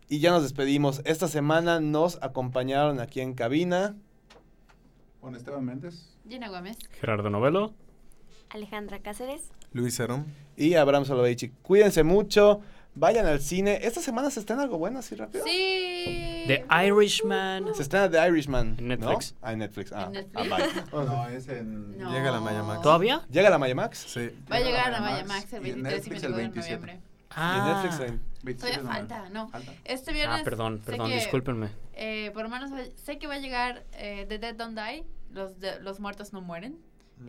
Y 0.08 0.20
ya 0.20 0.30
nos 0.30 0.42
despedimos. 0.42 1.00
Esta 1.04 1.26
semana 1.26 1.80
nos 1.80 2.22
acompañaron 2.22 3.00
aquí 3.00 3.20
en 3.20 3.34
cabina. 3.34 3.96
Con 5.20 5.34
Esteban 5.34 5.64
Méndez. 5.64 6.14
Gina 6.28 6.48
Gómez. 6.48 6.76
Gerardo 7.00 7.30
Novelo. 7.30 7.72
Alejandra 8.50 9.00
Cáceres. 9.00 9.50
Luis 9.72 9.98
Herón. 9.98 10.26
y 10.56 10.74
Abraham 10.74 11.04
Soloveitchik. 11.04 11.52
Cuídense 11.62 12.02
mucho, 12.04 12.60
vayan 12.97 13.27
al 13.27 13.40
cine. 13.40 13.78
Esta 13.82 14.01
semana 14.01 14.31
se 14.31 14.40
estrena 14.40 14.62
algo 14.62 14.78
bueno, 14.78 14.98
así 14.98 15.14
rápido. 15.14 15.44
Sí. 15.44 16.44
The 16.48 16.64
Irishman. 16.86 17.74
Se 17.74 17.82
estrena 17.82 18.10
The 18.10 18.27
Irishman. 18.28 18.77
En 18.78 18.89
¿no? 18.89 18.97
Netflix. 18.97 19.35
Ah, 19.43 19.52
en 19.52 19.59
Netflix. 19.60 19.93
Ah, 19.93 20.05
En 20.06 20.12
Netflix. 20.12 20.52
ah, 20.52 20.56
bye. 20.93 21.05
No, 21.06 21.28
es 21.28 21.48
en... 21.48 21.98
No. 21.98 22.12
Llega 22.12 22.31
la 22.32 22.40
Maya 22.40 22.62
Max. 22.62 22.82
¿Todavía? 22.82 23.23
¿Llega 23.31 23.51
la 23.51 23.59
Maya 23.59 23.74
Max? 23.74 24.05
Sí. 24.09 24.31
Va 24.51 24.56
a 24.56 24.59
Llega 24.59 24.70
llegar 24.70 24.90
la 24.90 24.98
a 24.98 25.01
Maya 25.01 25.12
Maya 25.12 25.27
Max 25.27 25.40
Max 25.44 25.52
el 25.52 25.66
y 25.66 25.70
en 25.70 25.82
23 25.82 26.06
y 26.06 26.10
Netflix 26.10 26.23
el 26.24 26.32
24 26.35 26.35
de 26.35 26.43
27. 26.43 26.81
noviembre. 26.81 27.01
Y 27.36 27.59
en 27.59 27.66
Netflix 27.66 28.01
en- 28.10 28.20
27 28.43 28.78
Todavía 28.81 28.98
falta, 29.09 29.28
no. 29.31 29.48
Falta. 29.48 29.73
Este 29.85 30.12
viernes. 30.12 30.40
Ah, 30.40 30.44
perdón, 30.44 30.81
perdón, 30.85 31.09
que, 31.09 31.14
discúlpenme. 31.16 31.68
eh, 31.94 32.31
por 32.32 32.44
lo 32.44 32.48
menos 32.48 32.70
sé 32.94 33.18
que 33.18 33.27
va 33.27 33.35
a 33.35 33.39
llegar 33.39 33.85
eh, 33.93 34.24
The 34.28 34.39
Dead 34.39 34.55
Don't 34.55 34.78
Die. 34.78 35.05
Los, 35.32 35.59
de- 35.60 35.81
los 35.81 36.01
muertos 36.01 36.32
no 36.32 36.40
mueren. 36.40 36.78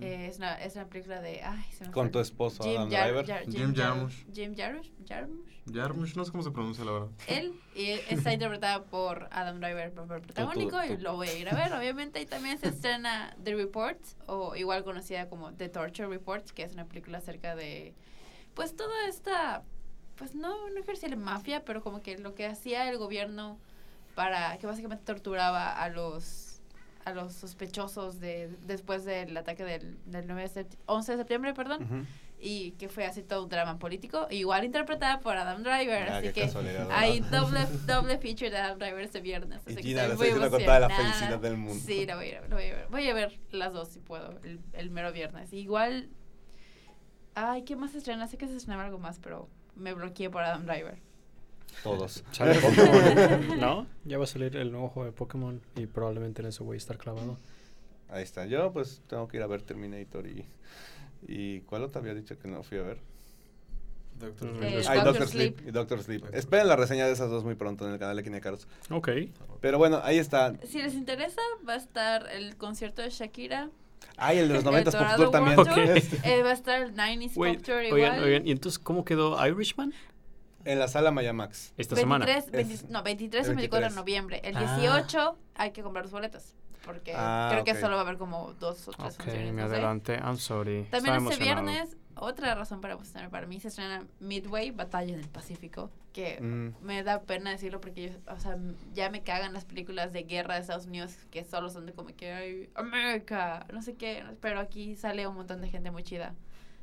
Eh, 0.01 0.27
es, 0.29 0.37
una, 0.37 0.53
es 0.61 0.75
una 0.75 0.85
película 0.85 1.19
de. 1.21 1.41
Ay, 1.43 1.63
se 1.71 1.85
me 1.85 1.91
Con 1.91 2.05
fue. 2.07 2.11
tu 2.11 2.19
esposo, 2.19 2.61
Jim 2.63 2.75
Adam 2.77 2.89
Driver. 2.89 3.25
Jim 3.49 3.73
Jar- 3.73 3.87
Jarmusch. 3.87 4.25
Jim 4.33 4.55
Jarmusch. 4.55 4.91
Jarmusch. 5.07 5.56
Jarmusch, 5.73 6.15
no 6.15 6.23
sé 6.25 6.31
cómo 6.31 6.43
se 6.43 6.51
pronuncia 6.51 6.83
la 6.85 6.91
verdad. 6.91 7.07
Él 7.27 7.53
y 7.75 7.89
está 8.09 8.33
interpretada 8.33 8.83
por 8.85 9.27
Adam 9.31 9.59
Driver, 9.59 9.91
papel 9.93 10.21
protagónico, 10.21 10.83
y 10.83 10.97
lo 10.97 11.15
voy 11.15 11.27
a 11.27 11.33
ir 11.37 11.49
a 11.49 11.55
ver, 11.55 11.73
obviamente. 11.73 12.21
Y 12.21 12.25
también 12.25 12.57
se 12.57 12.69
estrena 12.69 13.35
The 13.43 13.55
Report, 13.55 13.99
o 14.27 14.55
igual 14.55 14.83
conocida 14.83 15.29
como 15.29 15.53
The 15.53 15.69
Torture 15.69 16.07
Report, 16.07 16.49
que 16.51 16.63
es 16.63 16.73
una 16.73 16.85
película 16.85 17.17
acerca 17.19 17.55
de, 17.55 17.93
pues, 18.53 18.75
toda 18.75 19.07
esta, 19.07 19.63
pues, 20.15 20.35
no, 20.35 20.69
no 20.69 20.79
ejercía 20.79 21.09
la 21.09 21.15
mafia, 21.15 21.63
pero 21.65 21.81
como 21.81 22.01
que 22.01 22.17
lo 22.17 22.33
que 22.33 22.45
hacía 22.45 22.89
el 22.89 22.97
gobierno 22.97 23.57
para, 24.15 24.57
que 24.57 24.65
básicamente 24.67 25.03
torturaba 25.05 25.71
a 25.73 25.89
los 25.89 26.53
a 27.05 27.13
los 27.13 27.31
sospechosos 27.31 28.19
de 28.19 28.49
después 28.65 29.05
del 29.05 29.37
ataque 29.37 29.63
del, 29.63 29.97
del 30.07 30.27
9 30.27 30.41
de 30.41 30.49
sept- 30.49 30.77
11 30.87 31.13
de 31.13 31.17
septiembre, 31.19 31.53
perdón. 31.53 32.05
Y 32.39 32.71
que 32.73 32.87
fue 32.87 33.05
así 33.05 33.23
todo 33.23 33.43
un 33.43 33.49
drama 33.49 33.79
político, 33.79 34.27
igual 34.29 34.63
interpretada 34.63 35.19
por 35.21 35.35
Adam 35.37 35.63
Driver, 35.63 36.09
Ah, 36.09 36.17
así 36.17 36.29
que 36.33 36.49
hay 36.91 37.19
doble, 37.21 37.61
doble 37.87 38.17
feature 38.19 38.51
de 38.51 38.57
Adam 38.57 38.77
Driver 38.77 39.01
este 39.01 39.21
viernes. 39.21 39.61
Y 39.65 39.71
así 39.71 39.75
que 39.77 39.81
Gina 39.83 40.05
estoy 40.05 40.29
lo 40.29 40.35
está 40.35 40.39
muy 40.41 40.49
con 40.51 40.63
toda 40.65 40.79
la 40.79 40.85
emocionada. 40.85 41.13
felicidad 41.15 41.39
del 41.39 41.57
mundo. 41.57 41.83
Sí, 41.85 42.05
la 42.05 42.15
voy 42.15 42.31
a- 42.31 42.41
la 42.41 42.55
voy 42.55 42.65
a 42.65 42.75
ver. 42.75 42.87
Voy 42.89 43.07
a 43.09 43.13
ver 43.15 43.39
las 43.51 43.73
dos 43.73 43.87
si 43.89 43.99
puedo, 43.99 44.39
el, 44.43 44.59
el 44.73 44.89
mero 44.91 45.11
viernes. 45.11 45.51
Igual, 45.51 46.09
ay, 47.35 47.63
¿qué 47.63 47.75
más 47.75 47.91
se 47.91 47.99
estrena? 47.99 48.27
Sé 48.27 48.37
que 48.37 48.47
se 48.47 48.55
estrenaba 48.55 48.85
algo 48.85 48.99
más, 48.99 49.19
pero 49.19 49.49
me 49.75 49.93
bloqueé 49.93 50.29
por 50.29 50.43
Adam 50.43 50.65
Driver. 50.65 50.99
Todos. 51.83 52.23
Sale 52.31 52.55
Pokémon. 52.61 53.59
¿No? 53.59 53.87
Ya 54.05 54.17
va 54.17 54.23
a 54.23 54.27
salir 54.27 54.55
el 54.57 54.71
nuevo 54.71 54.89
juego 54.89 55.05
de 55.05 55.11
Pokémon 55.11 55.61
y 55.75 55.85
probablemente 55.87 56.41
en 56.41 56.47
eso 56.49 56.63
voy 56.63 56.75
a 56.75 56.77
estar 56.77 56.97
clavado. 56.97 57.37
Ahí 58.09 58.23
está. 58.23 58.45
Yo 58.45 58.71
pues 58.71 59.01
tengo 59.07 59.27
que 59.27 59.37
ir 59.37 59.43
a 59.43 59.47
ver 59.47 59.61
Terminator 59.63 60.25
y... 60.27 60.45
¿Y 61.27 61.61
cuál 61.61 61.83
otro 61.83 62.01
había 62.01 62.13
dicho 62.13 62.37
que 62.37 62.47
no 62.47 62.63
fui 62.63 62.77
a 62.77 62.83
ver? 62.83 62.97
Doctor. 64.19 64.49
Eh, 64.63 64.83
Ay, 64.87 65.01
Doctor 65.03 65.27
Sleep. 65.27 65.55
Sleep. 65.57 65.67
y 65.67 65.71
Doctor 65.71 66.01
Sleep. 66.03 66.21
Doctor 66.21 66.37
Esperen 66.39 66.67
la 66.67 66.75
reseña 66.75 67.05
de 67.05 67.11
esas 67.13 67.29
dos 67.29 67.43
muy 67.43 67.53
pronto 67.55 67.85
en 67.87 67.93
el 67.93 67.99
canal 67.99 68.15
de 68.17 68.23
Kinecaros. 68.23 68.67
Ok. 68.89 69.09
Pero 69.61 69.77
bueno, 69.77 70.01
ahí 70.03 70.17
está. 70.17 70.53
Si 70.65 70.81
les 70.81 70.95
interesa, 70.95 71.41
va 71.67 71.73
a 71.73 71.77
estar 71.77 72.27
el 72.31 72.55
concierto 72.57 73.01
de 73.03 73.09
Shakira. 73.11 73.69
Ay, 74.15 74.39
el 74.39 74.47
de 74.47 74.55
los 74.55 74.63
El 74.63 74.71
90 74.71 74.91
Pop 74.91 75.07
Tour 75.17 75.31
también. 75.31 75.57
World 75.57 75.73
Tour. 75.73 75.97
Ok. 75.97 76.25
Eh, 76.25 76.41
va 76.43 76.49
a 76.49 76.53
estar 76.53 76.81
el 76.81 76.95
90s 76.95 77.37
Wait, 77.37 77.57
Pop 77.57 77.65
Tour 77.65 77.75
oigan, 77.77 77.97
igual. 78.15 78.23
oigan, 78.23 78.47
¿y 78.47 78.51
entonces 78.51 78.79
cómo 78.79 79.05
quedó 79.05 79.37
Irishman 79.47 79.93
En 80.65 80.79
la 80.79 80.87
sala 80.87 81.11
Maya 81.11 81.33
Max. 81.33 81.73
esta 81.77 81.93
23, 81.95 81.99
semana? 81.99 82.25
20 82.25 82.73
Es- 82.73 82.89
no, 82.89 83.03
23 83.03 83.47
y 83.47 83.49
el 83.51 83.55
24 83.55 83.89
de 83.89 83.95
23. 83.95 83.95
noviembre. 83.95 84.41
El 84.43 84.57
Ah. 84.57 84.77
18 84.79 85.37
hay 85.55 85.71
que 85.71 85.83
comprar 85.83 86.05
los 86.05 86.11
boletos. 86.11 86.55
Porque 86.85 87.13
Ah, 87.15 87.49
creo 87.51 87.63
que 87.63 87.71
ok. 87.73 87.77
solo 87.79 87.95
va 87.95 88.01
a 88.01 88.05
haber 88.05 88.17
como 88.17 88.53
dos 88.53 88.87
o 88.87 88.91
tres 88.91 89.15
Ok, 89.15 89.23
funciones. 89.23 89.53
me 89.53 89.61
no 89.61 89.67
sé. 89.67 89.73
adelanté. 89.75 90.13
I'm 90.17 90.37
sorry. 90.37 90.83
También 90.89 91.15
Estaba 91.15 91.17
este 91.31 91.43
emocionado. 91.43 91.65
viernes, 91.65 91.97
otra 92.15 92.55
razón 92.55 92.81
para 92.81 92.93
emocionarme 92.93 93.29
para 93.29 93.45
mí, 93.47 93.59
se 93.59 93.67
estrena 93.67 94.05
Midway, 94.19 94.71
Batalla 94.71 95.15
del 95.17 95.27
Pacífico, 95.27 95.91
que 96.13 96.39
Mm. 96.41 96.83
me 96.85 97.03
da 97.03 97.21
pena 97.21 97.51
decirlo 97.51 97.79
porque 97.81 98.09
yo, 98.09 98.33
o 98.33 98.39
sea, 98.39 98.57
ya 98.93 99.09
me 99.09 99.21
cagan 99.21 99.53
las 99.53 99.65
películas 99.65 100.13
de 100.13 100.23
guerra 100.23 100.55
de 100.55 100.61
Estados 100.61 100.85
Unidos 100.87 101.15
que 101.29 101.43
solo 101.43 101.69
son 101.69 101.85
de 101.85 101.93
como 101.93 102.09
que, 102.15 102.31
ay, 102.31 102.69
América, 102.75 103.65
no 103.73 103.81
sé 103.81 103.95
qué, 103.95 104.23
pero 104.41 104.59
aquí 104.59 104.95
sale 104.95 105.27
un 105.27 105.35
montón 105.35 105.61
de 105.61 105.69
gente 105.69 105.91
muy 105.91 106.03
chida. 106.03 106.33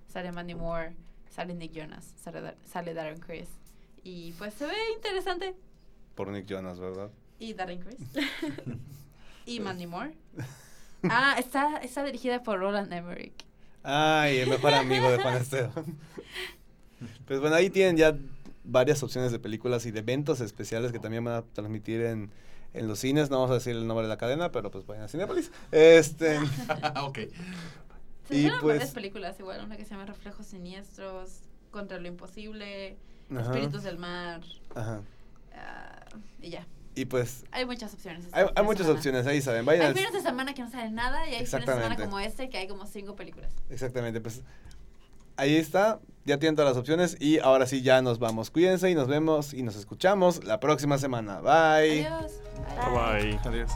Sale 0.08 0.30
Mandy 0.32 0.54
Moore, 0.54 0.94
sale 1.30 1.54
Nick 1.54 1.72
Jonas, 1.72 2.12
sale, 2.16 2.40
Dar- 2.40 2.56
sale 2.64 2.94
Darren 2.94 3.18
Criss. 3.18 3.48
Y 4.04 4.32
pues 4.32 4.54
se 4.54 4.66
ve 4.66 4.74
interesante. 4.94 5.56
Por 6.14 6.28
Nick 6.28 6.46
Jonas, 6.46 6.78
¿verdad? 6.78 7.10
Y 7.40 7.54
Darren 7.54 7.80
Criss. 7.80 7.98
y 9.46 9.60
Mandy 9.60 9.86
Moore. 9.86 10.14
Ah, 11.06 11.36
está, 11.38 11.76
está 11.82 12.02
dirigida 12.02 12.42
por 12.42 12.58
Roland 12.60 12.90
Emmerich. 12.90 13.34
Ay, 13.82 14.38
el 14.38 14.48
mejor 14.48 14.72
amigo 14.72 15.10
de 15.10 15.18
Juan 15.18 15.36
Esteban. 15.36 15.72
Pues 17.26 17.40
bueno, 17.40 17.54
ahí 17.56 17.68
tienen 17.68 17.98
ya 17.98 18.16
varias 18.64 19.02
opciones 19.02 19.30
de 19.30 19.38
películas 19.38 19.84
y 19.84 19.90
de 19.90 19.98
eventos 20.00 20.40
especiales 20.40 20.92
que 20.92 20.98
también 20.98 21.22
van 21.24 21.34
a 21.34 21.42
transmitir 21.42 22.00
en, 22.00 22.30
en 22.72 22.88
los 22.88 22.98
cines. 23.00 23.28
No 23.28 23.36
vamos 23.36 23.50
a 23.50 23.54
decir 23.54 23.76
el 23.76 23.86
nombre 23.86 24.04
de 24.06 24.08
la 24.08 24.16
cadena, 24.16 24.50
pero 24.50 24.70
pues 24.70 24.86
vayan 24.86 25.04
a 25.04 25.08
Cinepolis. 25.08 25.50
Este, 25.70 26.38
ok. 27.02 27.18
Se 28.28 28.36
Y 28.36 28.48
pues- 28.48 28.62
varias 28.62 28.92
películas, 28.92 29.38
igual 29.38 29.62
una 29.62 29.76
que 29.76 29.84
se 29.84 29.90
llama 29.90 30.06
Reflejos 30.06 30.46
Siniestros, 30.46 31.40
Contra 31.70 31.98
lo 31.98 32.08
Imposible, 32.08 32.96
Ajá. 33.30 33.42
Espíritus 33.42 33.82
del 33.82 33.98
Mar, 33.98 34.40
ajá. 34.74 35.02
ah, 35.54 36.06
y 36.40 36.48
ya. 36.48 36.66
Y 36.96 37.06
pues 37.06 37.44
Hay 37.50 37.64
muchas 37.66 37.92
opciones. 37.92 38.24
hay, 38.32 38.46
hay 38.54 38.62
muchas 38.64 38.82
semana. 38.82 38.96
opciones, 38.98 39.26
ahí 39.26 39.40
saben. 39.40 39.64
Vayan 39.64 39.82
Hay 39.82 39.88
al- 39.88 39.94
fines 39.96 40.12
de 40.12 40.20
semana 40.20 40.54
que 40.54 40.62
no 40.62 40.70
sale 40.70 40.90
nada 40.90 41.28
y 41.28 41.34
hay 41.34 41.46
fines 41.46 41.66
de 41.66 41.72
semana 41.74 41.96
como 41.96 42.20
este 42.20 42.48
que 42.48 42.58
hay 42.58 42.68
como 42.68 42.86
cinco 42.86 43.16
películas. 43.16 43.52
Exactamente, 43.68 44.20
pues 44.20 44.42
ahí 45.36 45.56
está, 45.56 45.98
ya 46.24 46.38
tienen 46.38 46.54
todas 46.54 46.70
las 46.70 46.78
opciones 46.78 47.16
y 47.20 47.40
ahora 47.40 47.66
sí 47.66 47.82
ya 47.82 48.00
nos 48.00 48.20
vamos. 48.20 48.50
Cuídense 48.50 48.88
y 48.90 48.94
nos 48.94 49.08
vemos 49.08 49.52
y 49.54 49.62
nos 49.64 49.74
escuchamos 49.74 50.44
la 50.44 50.60
próxima 50.60 50.96
semana. 50.98 51.40
Bye. 51.40 52.06
Adiós. 52.06 52.32
Bye. 52.92 53.40
Adiós. 53.44 53.70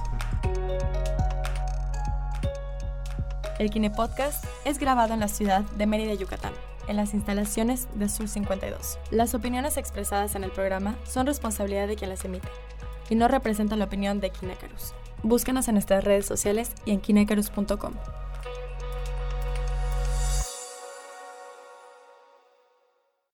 El 3.59 3.71
Kine 3.71 3.91
Podcast 3.91 4.45
es 4.65 4.79
grabado 4.79 5.15
en 5.15 5.21
la 5.21 5.27
ciudad 5.29 5.63
de 5.63 5.87
Mérida, 5.87 6.15
Yucatán, 6.15 6.53
en 6.87 6.95
las 6.97 7.13
instalaciones 7.15 7.89
de 7.97 8.09
Sur 8.09 8.29
52. 8.29 8.99
Las 9.11 9.35
opiniones 9.35 9.77
expresadas 9.77 10.37
en 10.37 10.45
el 10.45 10.53
programa 10.53 10.97
son 11.05 11.27
responsabilidad 11.27 11.89
de 11.89 11.97
quien 11.97 12.11
las 12.11 12.25
emite 12.25 12.49
y 13.09 13.15
no 13.15 13.29
representan 13.29 13.79
la 13.79 13.87
opinión 13.87 14.21
de 14.21 14.31
Kinecarus. 14.31 14.95
Búscanos 15.23 15.69
en 15.69 15.75
nuestras 15.75 16.05
redes 16.05 16.27
sociales 16.27 16.73
y 16.85 16.93
en 16.93 17.01
kinecarus.com. 17.01 17.95